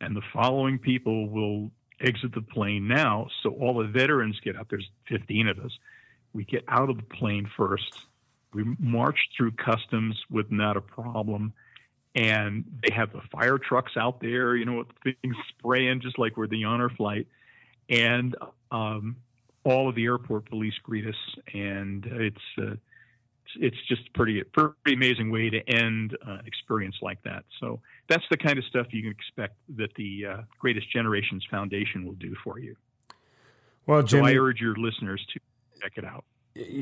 and 0.00 0.16
the 0.16 0.22
following 0.32 0.78
people 0.78 1.28
will 1.28 1.70
exit 2.00 2.34
the 2.34 2.40
plane 2.40 2.88
now. 2.88 3.28
So 3.42 3.50
all 3.50 3.74
the 3.74 3.88
veterans 3.88 4.40
get 4.42 4.56
out. 4.56 4.68
There's 4.70 4.88
15 5.10 5.48
of 5.48 5.58
us. 5.58 5.72
We 6.32 6.44
get 6.44 6.64
out 6.66 6.88
of 6.88 6.96
the 6.96 7.02
plane 7.02 7.46
first. 7.58 7.92
We 8.54 8.64
march 8.78 9.18
through 9.36 9.52
customs 9.52 10.18
with 10.30 10.50
not 10.50 10.78
a 10.78 10.80
problem. 10.80 11.52
And 12.14 12.64
they 12.82 12.94
have 12.94 13.12
the 13.12 13.20
fire 13.30 13.58
trucks 13.58 13.92
out 13.98 14.20
there, 14.20 14.56
you 14.56 14.64
know, 14.64 14.78
with 14.78 15.16
things 15.22 15.36
spraying 15.50 16.00
just 16.00 16.18
like 16.18 16.38
we're 16.38 16.46
the 16.46 16.64
honor 16.64 16.88
flight. 16.88 17.26
And 17.88 18.36
um, 18.70 19.16
all 19.64 19.88
of 19.88 19.94
the 19.94 20.04
airport 20.04 20.48
police 20.48 20.74
greet 20.82 21.06
us, 21.06 21.14
and 21.52 22.04
it's 22.06 22.36
uh, 22.58 22.74
it's 23.56 23.76
just 23.88 24.12
pretty 24.14 24.42
pretty 24.52 24.94
amazing 24.94 25.30
way 25.30 25.50
to 25.50 25.60
end 25.68 26.16
uh, 26.26 26.32
an 26.32 26.46
experience 26.46 26.96
like 27.02 27.22
that. 27.24 27.44
So 27.60 27.80
that's 28.08 28.24
the 28.30 28.36
kind 28.36 28.58
of 28.58 28.64
stuff 28.64 28.86
you 28.90 29.02
can 29.02 29.10
expect 29.10 29.56
that 29.76 29.94
the 29.96 30.26
uh, 30.26 30.36
Greatest 30.58 30.90
Generations 30.92 31.44
Foundation 31.50 32.04
will 32.04 32.14
do 32.14 32.34
for 32.42 32.58
you. 32.58 32.76
Well, 33.86 34.02
Jim, 34.02 34.24
so 34.24 34.26
I 34.26 34.34
urge 34.34 34.60
your 34.60 34.76
listeners 34.76 35.24
to 35.32 35.40
check 35.80 35.92
it 35.96 36.04
out. 36.04 36.24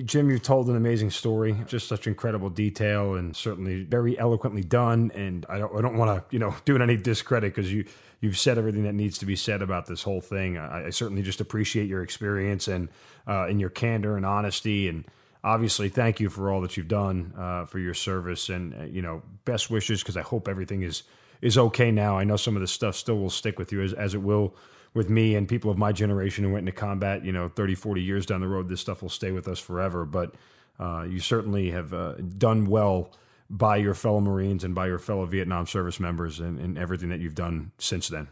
Jim, 0.04 0.28
you've 0.28 0.42
told 0.42 0.68
an 0.68 0.76
amazing 0.76 1.10
story, 1.10 1.56
just 1.66 1.88
such 1.88 2.06
incredible 2.06 2.50
detail, 2.50 3.14
and 3.14 3.34
certainly 3.34 3.84
very 3.84 4.18
eloquently 4.18 4.62
done. 4.62 5.10
And 5.14 5.46
I 5.48 5.58
don't, 5.58 5.74
I 5.74 5.80
don't 5.80 5.96
want 5.96 6.18
to, 6.18 6.34
you 6.34 6.38
know, 6.38 6.54
do 6.66 6.76
it 6.76 6.82
any 6.82 6.98
discredit 6.98 7.54
because 7.54 7.72
you, 7.72 7.86
you've 8.20 8.38
said 8.38 8.58
everything 8.58 8.82
that 8.84 8.92
needs 8.92 9.16
to 9.18 9.26
be 9.26 9.34
said 9.34 9.62
about 9.62 9.86
this 9.86 10.02
whole 10.02 10.20
thing. 10.20 10.58
I, 10.58 10.86
I 10.86 10.90
certainly 10.90 11.22
just 11.22 11.40
appreciate 11.40 11.88
your 11.88 12.02
experience 12.02 12.68
and, 12.68 12.90
uh, 13.26 13.46
and 13.48 13.60
your 13.60 13.70
candor 13.70 14.16
and 14.18 14.26
honesty, 14.26 14.88
and 14.88 15.06
obviously, 15.42 15.88
thank 15.88 16.20
you 16.20 16.28
for 16.28 16.50
all 16.50 16.60
that 16.60 16.76
you've 16.76 16.88
done 16.88 17.32
uh, 17.36 17.64
for 17.64 17.78
your 17.78 17.94
service, 17.94 18.50
and 18.50 18.74
uh, 18.74 18.84
you 18.84 19.00
know, 19.00 19.22
best 19.46 19.70
wishes 19.70 20.02
because 20.02 20.18
I 20.18 20.22
hope 20.22 20.48
everything 20.48 20.82
is 20.82 21.04
is 21.40 21.56
okay 21.56 21.90
now. 21.90 22.18
I 22.18 22.24
know 22.24 22.36
some 22.36 22.56
of 22.56 22.60
this 22.60 22.70
stuff 22.72 22.94
still 22.94 23.18
will 23.18 23.30
stick 23.30 23.58
with 23.58 23.72
you 23.72 23.82
as, 23.82 23.92
as 23.94 24.14
it 24.14 24.22
will 24.22 24.54
with 24.94 25.08
me 25.08 25.34
and 25.34 25.48
people 25.48 25.70
of 25.70 25.78
my 25.78 25.92
generation 25.92 26.44
who 26.44 26.52
went 26.52 26.68
into 26.68 26.78
combat, 26.78 27.24
you 27.24 27.32
know, 27.32 27.48
30, 27.48 27.74
40 27.74 28.02
years 28.02 28.26
down 28.26 28.40
the 28.40 28.48
road, 28.48 28.68
this 28.68 28.80
stuff 28.80 29.02
will 29.02 29.08
stay 29.08 29.30
with 29.32 29.48
us 29.48 29.58
forever. 29.58 30.04
But 30.04 30.34
uh, 30.78 31.06
you 31.08 31.18
certainly 31.18 31.70
have 31.70 31.92
uh, 31.94 32.14
done 32.14 32.66
well 32.66 33.12
by 33.48 33.76
your 33.76 33.94
fellow 33.94 34.20
Marines 34.20 34.64
and 34.64 34.74
by 34.74 34.86
your 34.86 34.98
fellow 34.98 35.26
Vietnam 35.26 35.66
service 35.66 36.00
members 36.00 36.40
and, 36.40 36.58
and 36.58 36.78
everything 36.78 37.08
that 37.10 37.20
you've 37.20 37.34
done 37.34 37.72
since 37.78 38.08
then. 38.08 38.28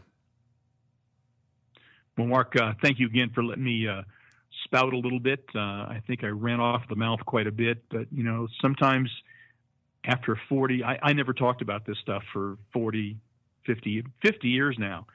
Well, 2.17 2.27
Mark, 2.27 2.55
uh, 2.55 2.73
thank 2.81 2.99
you 2.99 3.07
again 3.07 3.31
for 3.33 3.43
letting 3.43 3.63
me 3.63 3.87
uh, 3.87 4.01
spout 4.65 4.93
a 4.93 4.97
little 4.97 5.19
bit. 5.19 5.43
Uh, 5.55 5.59
I 5.59 6.01
think 6.07 6.23
I 6.23 6.27
ran 6.27 6.59
off 6.59 6.83
the 6.89 6.95
mouth 6.95 7.19
quite 7.25 7.47
a 7.47 7.51
bit, 7.51 7.83
but, 7.89 8.07
you 8.11 8.23
know, 8.23 8.47
sometimes 8.61 9.09
after 10.03 10.39
40, 10.49 10.83
I, 10.83 10.99
I 11.01 11.13
never 11.13 11.33
talked 11.33 11.61
about 11.61 11.85
this 11.85 11.97
stuff 11.99 12.23
for 12.33 12.57
40, 12.73 13.17
50, 13.65 14.03
50 14.21 14.47
years 14.47 14.75
now. 14.79 15.05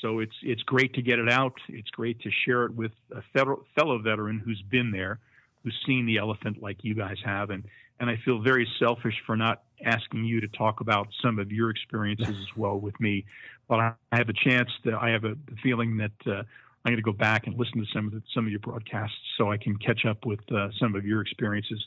So 0.00 0.18
it's 0.20 0.34
it's 0.42 0.62
great 0.62 0.94
to 0.94 1.02
get 1.02 1.18
it 1.18 1.30
out. 1.30 1.54
It's 1.68 1.90
great 1.90 2.20
to 2.20 2.30
share 2.44 2.64
it 2.64 2.74
with 2.74 2.92
a 3.14 3.22
federal, 3.32 3.64
fellow 3.74 3.98
veteran 3.98 4.38
who's 4.38 4.62
been 4.70 4.90
there, 4.90 5.18
who's 5.62 5.76
seen 5.86 6.06
the 6.06 6.18
elephant 6.18 6.62
like 6.62 6.78
you 6.82 6.94
guys 6.94 7.16
have, 7.24 7.50
and 7.50 7.64
and 8.00 8.10
I 8.10 8.18
feel 8.24 8.40
very 8.40 8.68
selfish 8.78 9.14
for 9.26 9.36
not 9.36 9.62
asking 9.84 10.24
you 10.24 10.40
to 10.40 10.48
talk 10.48 10.80
about 10.80 11.08
some 11.22 11.38
of 11.38 11.52
your 11.52 11.70
experiences 11.70 12.28
as 12.28 12.56
well 12.56 12.78
with 12.78 12.98
me. 13.00 13.24
But 13.68 13.80
I 13.80 13.94
have 14.12 14.28
a 14.28 14.32
chance 14.32 14.70
to. 14.84 14.96
I 14.96 15.10
have 15.10 15.24
a 15.24 15.36
feeling 15.62 15.96
that 15.98 16.12
uh, 16.26 16.42
I'm 16.84 16.92
going 16.92 16.96
to 16.96 17.02
go 17.02 17.12
back 17.12 17.46
and 17.46 17.56
listen 17.56 17.78
to 17.80 17.86
some 17.94 18.06
of 18.06 18.12
the, 18.12 18.22
some 18.34 18.44
of 18.44 18.50
your 18.50 18.60
broadcasts 18.60 19.16
so 19.38 19.50
I 19.50 19.56
can 19.56 19.76
catch 19.78 20.04
up 20.04 20.26
with 20.26 20.40
uh, 20.52 20.68
some 20.78 20.94
of 20.94 21.06
your 21.06 21.22
experiences. 21.22 21.82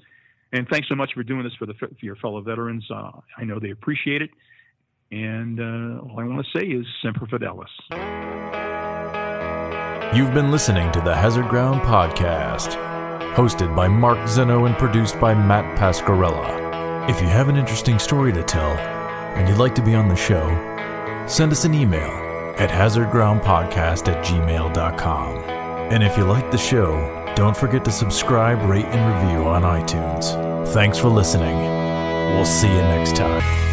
And 0.53 0.67
thanks 0.69 0.87
so 0.87 0.95
much 0.95 1.13
for 1.13 1.23
doing 1.23 1.43
this 1.43 1.53
for 1.55 1.65
the 1.65 1.73
for 1.73 1.89
your 2.01 2.15
fellow 2.15 2.41
veterans. 2.41 2.85
Uh, 2.89 3.11
I 3.37 3.43
know 3.43 3.59
they 3.59 3.71
appreciate 3.71 4.21
it. 4.21 4.31
And 5.11 5.59
uh, 5.59 6.01
all 6.03 6.19
I 6.19 6.23
want 6.23 6.45
to 6.45 6.59
say 6.59 6.65
is 6.65 6.85
Semper 7.01 7.25
Fidelis. 7.27 7.67
You've 10.15 10.33
been 10.33 10.51
listening 10.51 10.91
to 10.93 11.01
the 11.01 11.15
Hazard 11.15 11.47
Ground 11.49 11.81
Podcast, 11.81 12.75
hosted 13.35 13.75
by 13.75 13.87
Mark 13.87 14.27
Zeno 14.27 14.65
and 14.65 14.77
produced 14.77 15.19
by 15.19 15.33
Matt 15.33 15.77
Pasquarella. 15.77 17.09
If 17.09 17.21
you 17.21 17.27
have 17.27 17.49
an 17.49 17.55
interesting 17.55 17.99
story 17.99 18.33
to 18.33 18.43
tell 18.43 18.71
and 19.35 19.47
you'd 19.47 19.57
like 19.57 19.75
to 19.75 19.81
be 19.81 19.95
on 19.95 20.07
the 20.09 20.15
show, 20.15 20.47
send 21.27 21.51
us 21.51 21.63
an 21.65 21.73
email 21.73 22.09
at 22.57 22.69
hazardgroundpodcast 22.69 24.07
at 24.07 24.25
gmail.com. 24.25 25.37
And 25.91 26.03
if 26.03 26.17
you 26.17 26.23
like 26.23 26.51
the 26.51 26.57
show, 26.57 27.33
don't 27.35 27.55
forget 27.55 27.85
to 27.85 27.91
subscribe, 27.91 28.67
rate, 28.67 28.85
and 28.85 29.25
review 29.25 29.47
on 29.47 29.61
iTunes. 29.61 30.33
Thanks 30.73 30.97
for 30.97 31.09
listening. 31.09 31.55
We'll 32.35 32.45
see 32.45 32.67
you 32.67 32.81
next 32.81 33.15
time. 33.15 33.66